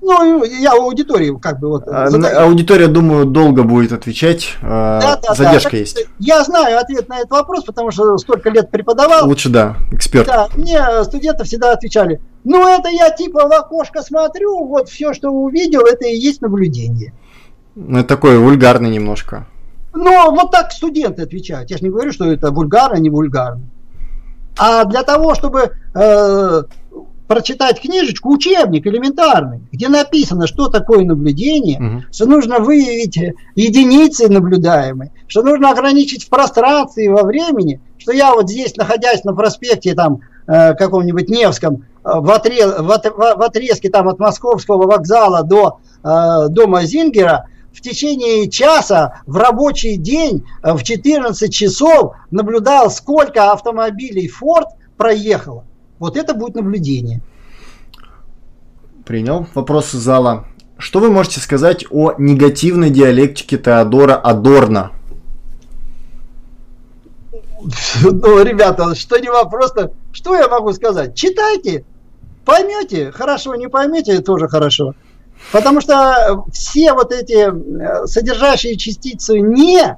Ну, 0.02 0.44
я 0.44 0.72
в 0.76 0.82
аудитории 0.82 1.36
как 1.40 1.58
бы 1.58 1.68
вот. 1.68 1.88
А, 1.88 2.06
аудитория, 2.44 2.86
думаю, 2.86 3.24
долго 3.24 3.62
будет 3.64 3.92
отвечать. 3.92 4.54
Э, 4.62 5.00
да, 5.00 5.20
да, 5.20 5.34
Задержка 5.34 5.72
да. 5.72 5.76
есть. 5.78 6.06
Я 6.18 6.44
знаю 6.44 6.78
ответ 6.78 7.08
на 7.08 7.18
этот 7.18 7.30
вопрос, 7.30 7.64
потому 7.64 7.90
что 7.90 8.16
столько 8.18 8.50
лет 8.50 8.70
преподавал. 8.70 9.26
Лучше 9.26 9.48
да, 9.48 9.76
эксперт. 9.90 10.26
Да, 10.26 10.48
мне 10.54 10.80
студенты 11.04 11.44
всегда 11.44 11.72
отвечали, 11.72 12.20
ну 12.44 12.68
это 12.68 12.88
я 12.88 13.10
типа 13.10 13.48
в 13.48 13.52
окошко 13.52 14.02
смотрю, 14.02 14.64
вот 14.66 14.88
все, 14.88 15.12
что 15.12 15.30
увидел, 15.30 15.80
это 15.80 16.06
и 16.06 16.16
есть 16.16 16.40
наблюдение. 16.40 17.12
Ну, 17.74 17.98
это 17.98 18.08
такое 18.08 18.38
вульгарный 18.38 18.90
немножко. 18.90 19.46
Но 19.97 20.31
вот 20.31 20.51
так 20.51 20.73
студенты 20.73 21.23
отвечают. 21.23 21.70
Я 21.70 21.78
же 21.78 21.85
не 21.85 21.90
говорю, 21.90 22.12
что 22.12 22.31
это 22.31 22.51
вульгарно, 22.51 22.98
не 22.98 23.10
вульгарно. 23.10 23.62
А 24.59 24.85
для 24.85 25.02
того, 25.02 25.35
чтобы 25.35 25.73
э, 25.94 26.62
прочитать 27.27 27.81
книжечку, 27.81 28.31
учебник 28.31 28.86
элементарный, 28.86 29.60
где 29.73 29.89
написано, 29.89 30.47
что 30.47 30.68
такое 30.68 31.05
наблюдение, 31.05 31.78
угу. 31.78 32.05
что 32.10 32.27
нужно 32.27 32.59
выявить 32.59 33.18
единицы 33.55 34.28
наблюдаемые, 34.28 35.12
что 35.27 35.43
нужно 35.43 35.70
ограничить 35.70 36.24
в 36.24 36.28
пространстве 36.28 37.06
и 37.06 37.09
во 37.09 37.23
времени, 37.23 37.81
что 37.98 38.12
я 38.12 38.35
вот 38.35 38.51
здесь, 38.51 38.77
находясь 38.77 39.24
на 39.24 39.35
проспекте 39.35 39.94
там 39.94 40.20
э, 40.47 40.74
каком-нибудь 40.74 41.28
Невском, 41.28 41.85
э, 42.05 42.20
в, 42.20 42.31
отрез, 42.31 42.78
в, 42.78 42.86
в 42.86 43.43
отрезке 43.43 43.89
там 43.89 44.09
от 44.09 44.18
Московского 44.18 44.86
вокзала 44.86 45.43
до 45.43 45.78
э, 46.05 46.48
дома 46.48 46.85
Зингера, 46.85 47.47
в 47.77 47.82
течение 47.82 48.48
часа 48.48 49.20
в 49.27 49.36
рабочий 49.36 49.97
день 49.97 50.47
э, 50.62 50.73
в 50.73 50.82
14 50.82 51.53
часов 51.53 52.15
наблюдал, 52.31 52.90
сколько 52.90 53.53
автомобилей 53.53 54.31
Ford 54.31 54.69
проехало. 54.97 55.65
Вот 55.98 56.16
это 56.16 56.32
будет 56.32 56.55
наблюдение. 56.55 57.20
Принял. 59.05 59.47
Вопрос 59.55 59.94
из 59.94 60.01
зала. 60.01 60.47
Что 60.78 61.01
вы 61.01 61.11
можете 61.11 61.40
сказать 61.40 61.85
о 61.90 62.15
негативной 62.16 62.90
диалектике 62.90 63.59
Теодора 63.59 64.15
Адорна? 64.15 64.93
Ну, 68.03 68.43
ребята, 68.43 68.94
что 68.94 69.19
не 69.19 69.28
вопрос, 69.28 69.74
что 70.12 70.36
я 70.36 70.48
могу 70.48 70.73
сказать? 70.73 71.15
Читайте, 71.15 71.85
поймете, 72.44 73.11
хорошо, 73.11 73.55
не 73.57 73.69
поймете, 73.69 74.20
тоже 74.20 74.48
хорошо. 74.48 74.94
Потому 75.52 75.80
что 75.80 76.44
все 76.52 76.92
вот 76.92 77.12
эти 77.12 77.48
э, 77.48 78.06
содержащие 78.06 78.76
частицы 78.76 79.40
«не» 79.40 79.96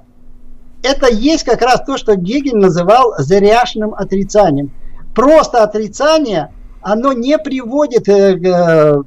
это 0.83 1.09
есть 1.09 1.45
как 1.45 1.63
раз 1.63 1.83
то, 1.85 1.97
что 1.97 2.15
Гегель 2.15 2.57
называл 2.57 3.15
зряшным 3.19 3.95
отрицанием 3.95 4.71
просто 5.15 5.65
отрицание, 5.65 6.53
оно 6.81 7.13
не 7.13 7.39
приводит 7.39 8.09
э. 8.09 8.39
Э, 8.39 9.03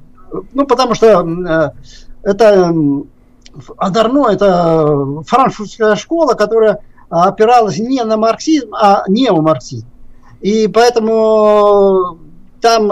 ну, 0.53 0.65
потому 0.65 0.95
что 0.95 1.73
это 2.23 2.73
Адарно, 3.77 4.27
это 4.29 5.23
франкфуртская 5.27 5.95
школа, 5.95 6.33
которая 6.33 6.79
опиралась 7.09 7.77
не 7.79 8.01
на 8.03 8.15
марксизм, 8.15 8.73
а 8.73 9.03
неомарксизм. 9.07 9.87
И 10.39 10.67
поэтому 10.67 12.17
там 12.61 12.91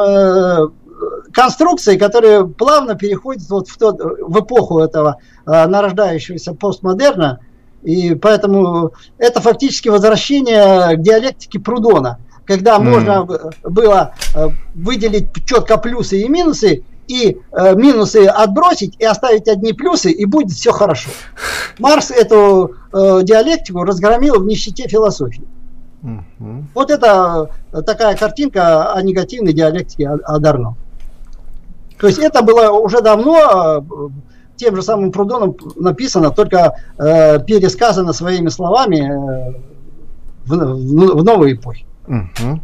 конструкции, 1.33 1.97
которые 1.97 2.47
плавно 2.47 2.95
переходят 2.95 3.49
вот 3.49 3.67
в, 3.67 3.77
тот, 3.77 3.99
в 3.99 4.39
эпоху 4.39 4.79
этого 4.79 5.17
нарождающегося 5.45 6.53
постмодерна, 6.53 7.39
и 7.83 8.15
поэтому 8.15 8.93
это 9.17 9.41
фактически 9.41 9.89
возвращение 9.89 10.95
к 10.95 11.01
диалектике 11.01 11.59
Прудона– 11.59 12.19
когда 12.49 12.77
mm. 12.77 12.83
можно 12.83 13.27
было 13.63 14.15
э, 14.35 14.47
выделить 14.73 15.27
четко 15.45 15.77
плюсы 15.77 16.21
и 16.21 16.27
минусы, 16.27 16.83
и 17.07 17.37
э, 17.51 17.75
минусы 17.75 18.25
отбросить 18.25 18.95
и 18.97 19.05
оставить 19.05 19.47
одни 19.47 19.71
плюсы, 19.71 20.09
и 20.09 20.25
будет 20.25 20.51
все 20.51 20.71
хорошо. 20.71 21.11
Марс 21.77 22.09
эту 22.09 22.73
э, 22.91 23.19
диалектику 23.21 23.83
разгромил 23.83 24.39
в 24.39 24.47
нищете 24.47 24.87
философии. 24.87 25.43
Mm-hmm. 26.01 26.63
Вот 26.73 26.89
это 26.89 27.51
э, 27.71 27.83
такая 27.83 28.17
картинка 28.17 28.93
о 28.93 29.01
негативной 29.03 29.53
диалектике 29.53 30.09
Адарно. 30.09 30.75
То 31.99 32.07
есть 32.07 32.19
это 32.19 32.41
было 32.41 32.69
уже 32.71 33.01
давно 33.01 33.37
э, 33.37 33.81
тем 34.55 34.75
же 34.75 34.81
самым 34.81 35.11
Прудоном 35.11 35.55
написано, 35.75 36.31
только 36.31 36.75
э, 36.97 37.39
пересказано 37.45 38.13
своими 38.13 38.49
словами 38.49 38.97
э, 38.97 39.53
в, 40.45 40.55
в, 40.55 41.19
в 41.19 41.23
новой 41.23 41.53
эпохе. 41.53 41.85
Угу. 42.07 42.61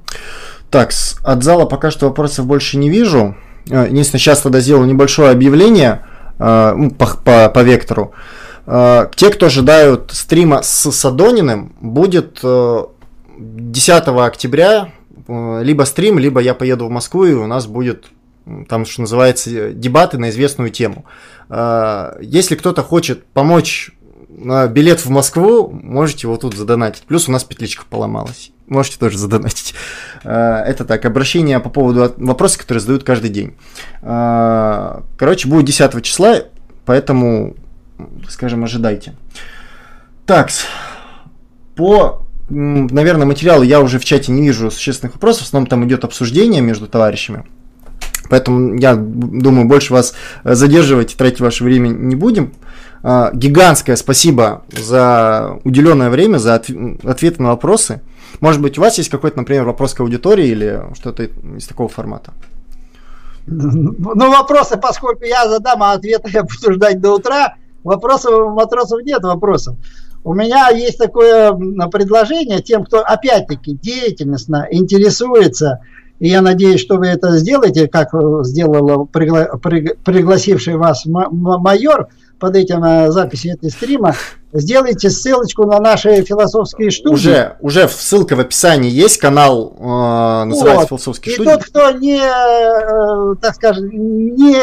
Так, 0.69 0.91
от 1.23 1.43
зала 1.43 1.65
пока 1.65 1.91
что 1.91 2.07
вопросов 2.07 2.45
больше 2.45 2.77
не 2.77 2.89
вижу. 2.89 3.35
Э, 3.69 3.87
единственное, 3.89 4.19
сейчас 4.19 4.41
тогда 4.41 4.59
сделаю 4.59 4.87
небольшое 4.87 5.31
объявление 5.31 6.05
э, 6.39 6.73
ну, 6.75 6.91
по, 6.91 7.05
по, 7.05 7.49
по 7.49 7.59
вектору. 7.59 8.13
Э, 8.65 9.07
те, 9.15 9.29
кто 9.29 9.47
ожидают 9.47 10.11
стрима 10.13 10.63
с 10.63 10.91
Садониным, 10.91 11.75
будет 11.81 12.39
10 13.37 14.07
октября 14.07 14.89
либо 15.27 15.83
стрим, 15.83 16.19
либо 16.19 16.39
я 16.39 16.53
поеду 16.53 16.85
в 16.85 16.89
Москву, 16.91 17.25
и 17.25 17.33
у 17.33 17.47
нас 17.47 17.65
будет 17.65 18.05
там, 18.67 18.85
что 18.85 19.01
называется, 19.01 19.71
дебаты 19.71 20.17
на 20.17 20.29
известную 20.29 20.69
тему. 20.69 21.05
Если 21.49 22.55
кто-то 22.55 22.83
хочет 22.83 23.25
помочь 23.25 23.91
на 24.29 24.67
билет 24.67 25.05
в 25.05 25.09
Москву, 25.09 25.69
можете 25.71 26.27
вот 26.27 26.41
тут 26.41 26.55
задонатить. 26.55 27.03
Плюс 27.03 27.27
у 27.27 27.31
нас 27.31 27.43
петличка 27.43 27.85
поломалась 27.89 28.51
можете 28.67 28.97
тоже 28.97 29.17
задонатить. 29.17 29.73
Э, 30.23 30.63
это 30.65 30.85
так, 30.85 31.05
обращение 31.05 31.59
по 31.59 31.69
поводу 31.69 32.13
вопросов, 32.17 32.61
которые 32.61 32.81
задают 32.81 33.03
каждый 33.03 33.29
день. 33.29 33.55
Э, 34.01 35.01
короче, 35.17 35.47
будет 35.47 35.65
10 35.65 36.03
числа, 36.03 36.43
поэтому, 36.85 37.55
скажем, 38.29 38.63
ожидайте. 38.63 39.15
Так, 40.25 40.49
по, 41.75 42.23
наверное, 42.49 43.27
материалу 43.27 43.63
я 43.63 43.81
уже 43.81 43.99
в 43.99 44.05
чате 44.05 44.31
не 44.31 44.41
вижу 44.41 44.71
существенных 44.71 45.15
вопросов, 45.15 45.43
в 45.43 45.47
основном 45.47 45.67
там 45.67 45.85
идет 45.85 46.03
обсуждение 46.03 46.61
между 46.61 46.87
товарищами. 46.87 47.45
Поэтому 48.29 48.75
я 48.75 48.95
думаю, 48.95 49.67
больше 49.67 49.93
вас 49.93 50.13
задерживать 50.43 51.13
и 51.13 51.17
тратить 51.17 51.41
ваше 51.41 51.63
время 51.63 51.89
не 51.89 52.15
будем. 52.15 52.53
Э, 53.03 53.29
гигантское 53.33 53.95
спасибо 53.95 54.63
за 54.71 55.59
уделенное 55.63 56.09
время, 56.09 56.37
за 56.37 56.55
ответы 56.55 57.41
на 57.41 57.49
вопросы. 57.49 58.01
Может 58.39 58.61
быть, 58.61 58.77
у 58.77 58.81
вас 58.81 58.97
есть 58.97 59.09
какой-то, 59.09 59.37
например, 59.37 59.63
вопрос 59.63 59.93
к 59.93 59.99
аудитории 60.01 60.47
или 60.47 60.83
что-то 60.95 61.23
из 61.23 61.67
такого 61.67 61.87
формата? 61.87 62.33
Ну, 63.47 64.31
вопросы, 64.31 64.77
поскольку 64.77 65.23
я 65.23 65.47
задам, 65.47 65.83
а 65.83 65.93
ответы 65.93 66.31
я 66.33 66.43
буду 66.61 66.73
ждать 66.73 66.99
до 66.99 67.13
утра. 67.13 67.55
Вопросов 67.83 68.33
у 68.33 68.49
матросов 68.49 69.03
нет 69.03 69.21
вопросов. 69.23 69.75
У 70.23 70.33
меня 70.33 70.69
есть 70.69 70.97
такое 70.97 71.53
предложение 71.91 72.59
тем, 72.59 72.83
кто, 72.83 73.01
опять-таки, 73.01 73.73
деятельностно 73.73 74.67
интересуется, 74.71 75.81
и 76.19 76.29
я 76.29 76.41
надеюсь, 76.41 76.81
что 76.81 76.97
вы 76.97 77.07
это 77.07 77.37
сделаете, 77.37 77.87
как 77.87 78.09
сделал 78.43 79.09
пригла- 79.11 79.57
пригласивший 80.03 80.75
вас 80.75 81.03
майор– 81.05 82.07
под 82.39 82.55
этим 82.55 82.83
э, 82.83 83.11
записью 83.11 83.53
этой 83.53 83.69
стрима, 83.69 84.15
сделайте 84.53 85.09
ссылочку 85.09 85.65
на 85.65 85.79
наши 85.79 86.21
философские 86.23 86.91
студии. 86.91 87.13
Уже, 87.13 87.55
уже 87.61 87.87
ссылка 87.87 88.35
в 88.35 88.39
описании 88.39 88.91
есть, 88.91 89.17
канал 89.17 89.73
э, 89.77 90.43
называется 90.45 90.81
вот. 90.81 90.87
«Философские 90.87 91.33
И 91.33 91.35
студии». 91.35 91.49
тот, 91.49 91.63
кто 91.63 91.91
не, 91.91 92.19
э, 92.19 93.35
так 93.41 93.55
скажем, 93.55 93.89
не, 93.89 94.57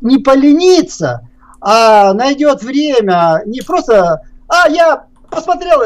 не 0.00 0.18
поленится, 0.18 1.28
а 1.60 2.12
найдет 2.14 2.62
время, 2.62 3.42
не 3.46 3.60
просто, 3.60 4.22
а 4.48 4.68
я 4.68 5.04
посмотрел, 5.30 5.80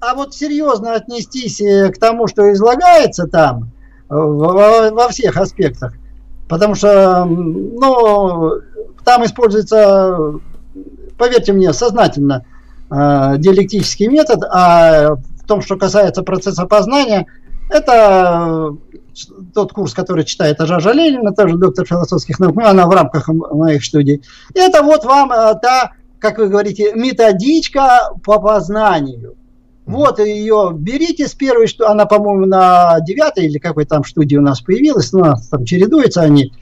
а 0.00 0.14
вот 0.14 0.34
серьезно 0.34 0.94
отнестись 0.94 1.60
э, 1.60 1.90
к 1.90 1.98
тому, 1.98 2.28
что 2.28 2.50
излагается 2.52 3.26
там, 3.26 3.70
во, 4.08 4.90
во 4.90 5.08
всех 5.08 5.36
аспектах, 5.36 5.94
потому 6.48 6.74
что, 6.74 7.24
ну, 7.24 8.52
там 9.04 9.24
используется, 9.24 10.34
поверьте 11.16 11.52
мне, 11.52 11.72
сознательно 11.72 12.44
э, 12.90 13.34
диалектический 13.38 14.08
метод, 14.08 14.44
а 14.50 15.14
в 15.14 15.46
том, 15.46 15.62
что 15.62 15.76
касается 15.76 16.22
процесса 16.22 16.66
познания, 16.66 17.26
это 17.70 18.76
тот 19.54 19.72
курс, 19.72 19.94
который 19.94 20.24
читает 20.24 20.60
Ажа 20.60 20.92
Ленина, 20.92 21.32
тоже 21.32 21.56
доктор 21.56 21.86
философских 21.86 22.38
наук, 22.38 22.56
ну, 22.56 22.66
она 22.66 22.86
в 22.86 22.90
рамках 22.90 23.28
моих 23.28 23.84
студий. 23.84 24.22
Это 24.54 24.82
вот 24.82 25.04
вам 25.04 25.32
э, 25.32 25.54
та, 25.60 25.92
как 26.18 26.38
вы 26.38 26.48
говорите, 26.48 26.92
методичка 26.94 28.10
по 28.24 28.38
познанию. 28.38 29.37
Вот 29.88 30.18
ее 30.18 30.70
берите 30.74 31.26
с 31.26 31.34
первой, 31.34 31.66
что 31.66 31.88
она, 31.88 32.04
по-моему, 32.04 32.44
на 32.44 33.00
девятой 33.00 33.46
или 33.46 33.56
какой 33.56 33.86
там 33.86 34.04
студии 34.04 34.36
у 34.36 34.42
нас 34.42 34.60
появилась, 34.60 35.12
ну, 35.14 35.22
там 35.50 35.64
чередуются 35.64 36.20
они 36.20 36.52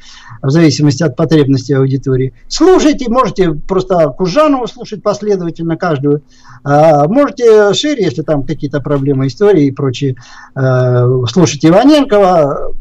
в 0.43 0.51
зависимости 0.51 1.03
от 1.03 1.16
потребностей 1.16 1.74
аудитории. 1.74 2.35
Слушайте, 2.47 3.11
можете 3.11 3.51
просто 3.51 4.11
Кужанову 4.11 4.69
слушать 4.69 5.03
последовательно 5.03 5.77
каждую. 5.77 6.23
А, 6.62 7.09
можете 7.09 7.74
шире, 7.74 8.05
если 8.05 8.23
там 8.23 8.44
какие-то 8.44 8.81
проблемы 8.81 9.27
истории 9.27 9.66
и 9.66 9.73
прочее, 9.73 10.15
а, 10.55 11.05
слушать 11.27 11.66
Иваненкова. 11.66 12.74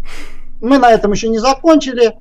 Мы 0.62 0.78
на 0.78 0.92
этом 0.92 1.12
еще 1.12 1.30
не 1.30 1.40
закончили. 1.40 2.20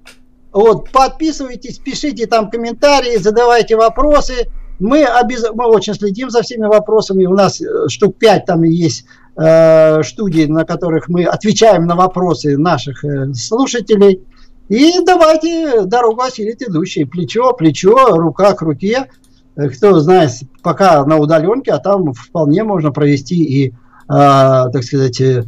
Вот, 0.51 0.89
подписывайтесь, 0.91 1.79
пишите 1.79 2.27
там 2.27 2.49
комментарии, 2.49 3.19
задавайте 3.19 3.77
вопросы. 3.77 4.47
Мы, 4.81 5.05
обез... 5.05 5.45
мы 5.55 5.67
очень 5.67 5.95
следим 5.95 6.31
за 6.31 6.43
всеми 6.43 6.67
вопросами. 6.67 7.27
У 7.27 7.35
нас 7.35 7.61
э, 7.61 7.89
штук 7.89 8.17
пять 8.19 8.47
там 8.47 8.63
есть 8.65 9.07
э, 9.37 10.03
студий, 10.03 10.47
на 10.47 10.65
которых 10.65 11.09
мы 11.09 11.25
отвечаем 11.25 11.87
на 11.87 11.95
вопросы 11.95 12.57
наших 12.57 13.05
э, 13.05 13.33
слушателей. 13.35 14.23
И 14.69 15.05
давайте 15.05 15.83
дорогу 15.83 16.23
осилит 16.23 16.63
идущий. 16.63 17.05
Плечо, 17.05 17.53
плечо, 17.53 18.17
рука 18.17 18.55
к 18.55 18.63
руке. 18.63 19.09
Э, 19.57 19.69
кто 19.69 19.99
знает, 20.01 20.31
пока 20.63 21.05
на 21.05 21.19
удаленке, 21.19 21.73
а 21.73 21.79
там 21.79 22.13
вполне 22.13 22.65
можно 22.65 22.91
провести 22.91 23.43
и, 23.43 23.69
э, 23.69 23.73
так 24.09 24.83
сказать, 24.83 25.21
э, 25.21 25.45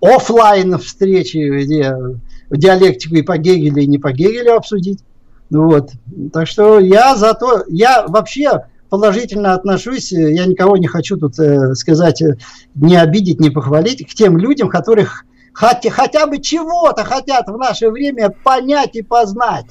офлайн 0.00 0.78
встречи, 0.78 1.38
где 1.38 1.96
диалектику 2.50 3.16
и 3.16 3.22
по 3.22 3.38
Гегелю, 3.38 3.82
и 3.82 3.86
не 3.86 3.98
по 3.98 4.12
Гегелю 4.12 4.54
обсудить. 4.54 5.00
Вот. 5.50 5.90
Так 6.32 6.46
что 6.46 6.78
я 6.78 7.16
за 7.16 7.34
то, 7.34 7.64
я 7.68 8.06
вообще 8.06 8.64
положительно 8.88 9.54
отношусь, 9.54 10.12
я 10.12 10.46
никого 10.46 10.76
не 10.76 10.86
хочу 10.86 11.16
тут 11.16 11.38
э, 11.38 11.74
сказать, 11.74 12.22
э, 12.22 12.36
не 12.74 12.96
обидеть, 12.96 13.40
не 13.40 13.50
похвалить, 13.50 14.06
к 14.08 14.14
тем 14.14 14.38
людям, 14.38 14.68
которых 14.68 15.24
хотя, 15.52 15.90
хотя 15.90 16.26
бы 16.26 16.38
чего-то 16.38 17.04
хотят 17.04 17.48
в 17.48 17.56
наше 17.56 17.90
время 17.90 18.30
понять 18.30 18.94
и 18.94 19.02
познать. 19.02 19.66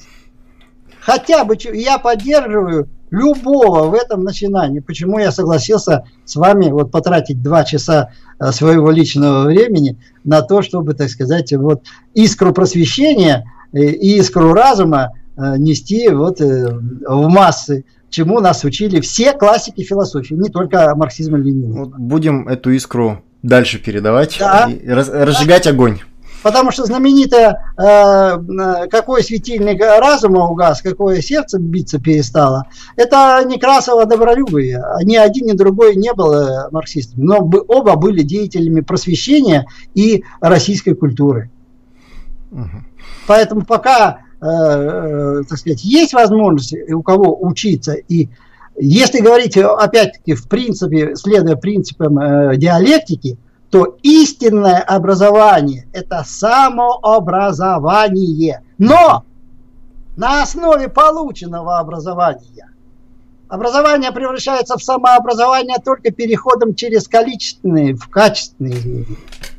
Хотя 1.00 1.44
бы, 1.44 1.56
я 1.72 1.98
поддерживаю 1.98 2.88
любого 3.10 3.88
в 3.88 3.94
этом 3.94 4.24
начинании. 4.24 4.80
Почему 4.80 5.18
я 5.18 5.30
согласился 5.30 6.04
с 6.24 6.36
вами 6.36 6.70
вот 6.70 6.90
потратить 6.90 7.42
два 7.42 7.64
часа 7.64 8.10
э, 8.38 8.50
своего 8.52 8.90
личного 8.90 9.44
времени 9.44 9.98
на 10.24 10.42
то, 10.42 10.62
чтобы, 10.62 10.94
так 10.94 11.08
сказать, 11.10 11.52
вот 11.52 11.84
искру 12.14 12.52
просвещения 12.52 13.44
э, 13.72 13.78
искру 13.78 14.52
разума 14.52 15.12
э, 15.14 15.23
нести 15.36 16.08
вот 16.08 16.40
в 16.40 17.28
массы 17.28 17.84
чему 18.14 18.40
нас 18.40 18.64
учили 18.64 19.00
все 19.00 19.32
классики 19.32 19.82
философии, 19.82 20.34
не 20.34 20.48
только 20.48 20.94
марксизм 20.94 21.36
и 21.36 21.40
ленинизм. 21.40 21.92
Будем 21.98 22.48
эту 22.48 22.70
искру 22.70 23.22
дальше 23.42 23.78
передавать 23.78 24.36
да. 24.38 24.70
и 24.70 24.88
раз, 24.88 25.08
разжигать 25.08 25.64
да. 25.64 25.70
огонь. 25.70 25.98
Потому 26.42 26.70
что 26.70 26.84
знаменитое, 26.84 27.72
э, 27.78 27.82
э, 27.82 28.88
какой 28.88 29.24
светильник 29.24 29.80
разума 29.80 30.46
угас, 30.46 30.82
какое 30.82 31.22
сердце 31.22 31.58
биться 31.58 31.98
перестало, 31.98 32.66
это 32.96 33.42
Некрасова 33.46 34.04
добролюбие. 34.04 34.84
Ни 35.04 35.16
один, 35.16 35.46
ни 35.46 35.52
другой 35.52 35.96
не 35.96 36.12
был 36.12 36.34
э, 36.34 36.68
марксистами. 36.70 37.24
Но 37.24 37.38
оба 37.38 37.96
были 37.96 38.22
деятелями 38.22 38.82
просвещения 38.82 39.66
и 39.94 40.22
российской 40.40 40.94
культуры. 40.94 41.50
Угу. 42.52 42.84
Поэтому 43.26 43.64
пока, 43.64 44.10
э, 44.10 44.12
э, 44.12 44.23
так 44.44 45.58
сказать, 45.58 45.82
есть 45.84 46.12
возможность 46.12 46.74
у 46.90 47.02
кого 47.02 47.42
учиться 47.42 47.94
и 47.94 48.28
если 48.76 49.20
говорить, 49.20 49.56
опять-таки, 49.56 50.34
в 50.34 50.48
принципе, 50.48 51.14
следуя 51.14 51.54
принципам 51.54 52.18
э, 52.18 52.56
диалектики, 52.56 53.38
то 53.70 53.96
истинное 54.02 54.80
образование– 54.80 55.86
это 55.92 56.24
самообразование. 56.26 58.62
Но 58.78 59.24
на 60.16 60.42
основе 60.42 60.88
полученного 60.88 61.78
образования. 61.78 62.73
Образование 63.48 64.10
превращается 64.10 64.76
в 64.78 64.82
самообразование 64.82 65.76
только 65.84 66.10
переходом 66.10 66.74
через 66.74 67.06
количественные 67.06 67.94
в 67.94 68.08
качественные. 68.08 69.04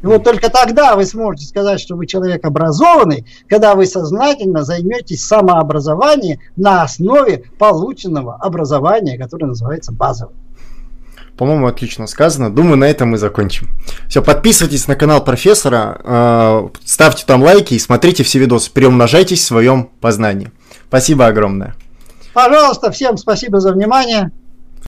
И 0.01 0.05
вот 0.05 0.23
только 0.23 0.49
тогда 0.49 0.95
вы 0.95 1.05
сможете 1.05 1.45
сказать, 1.45 1.79
что 1.79 1.95
вы 1.95 2.07
человек 2.07 2.43
образованный, 2.45 3.25
когда 3.47 3.75
вы 3.75 3.85
сознательно 3.85 4.63
займетесь 4.63 5.23
самообразованием 5.23 6.39
на 6.55 6.81
основе 6.81 7.43
полученного 7.59 8.35
образования, 8.35 9.17
которое 9.17 9.47
называется 9.47 9.91
базовым. 9.91 10.33
По-моему, 11.37 11.67
отлично 11.67 12.07
сказано. 12.07 12.49
Думаю, 12.49 12.77
на 12.77 12.85
этом 12.85 13.09
мы 13.09 13.17
закончим. 13.17 13.67
Все, 14.07 14.21
подписывайтесь 14.21 14.87
на 14.87 14.95
канал 14.95 15.23
профессора, 15.23 15.99
э, 16.03 16.69
ставьте 16.85 17.25
там 17.25 17.43
лайки 17.43 17.73
и 17.73 17.79
смотрите 17.79 18.23
все 18.23 18.39
видосы. 18.39 18.71
Приумножайтесь 18.71 19.41
в 19.41 19.45
своем 19.45 19.89
познании. 19.99 20.51
Спасибо 20.87 21.27
огромное. 21.27 21.75
Пожалуйста, 22.35 22.91
всем 22.91 23.15
спасибо 23.15 23.61
за 23.61 23.71
внимание. 23.71 24.29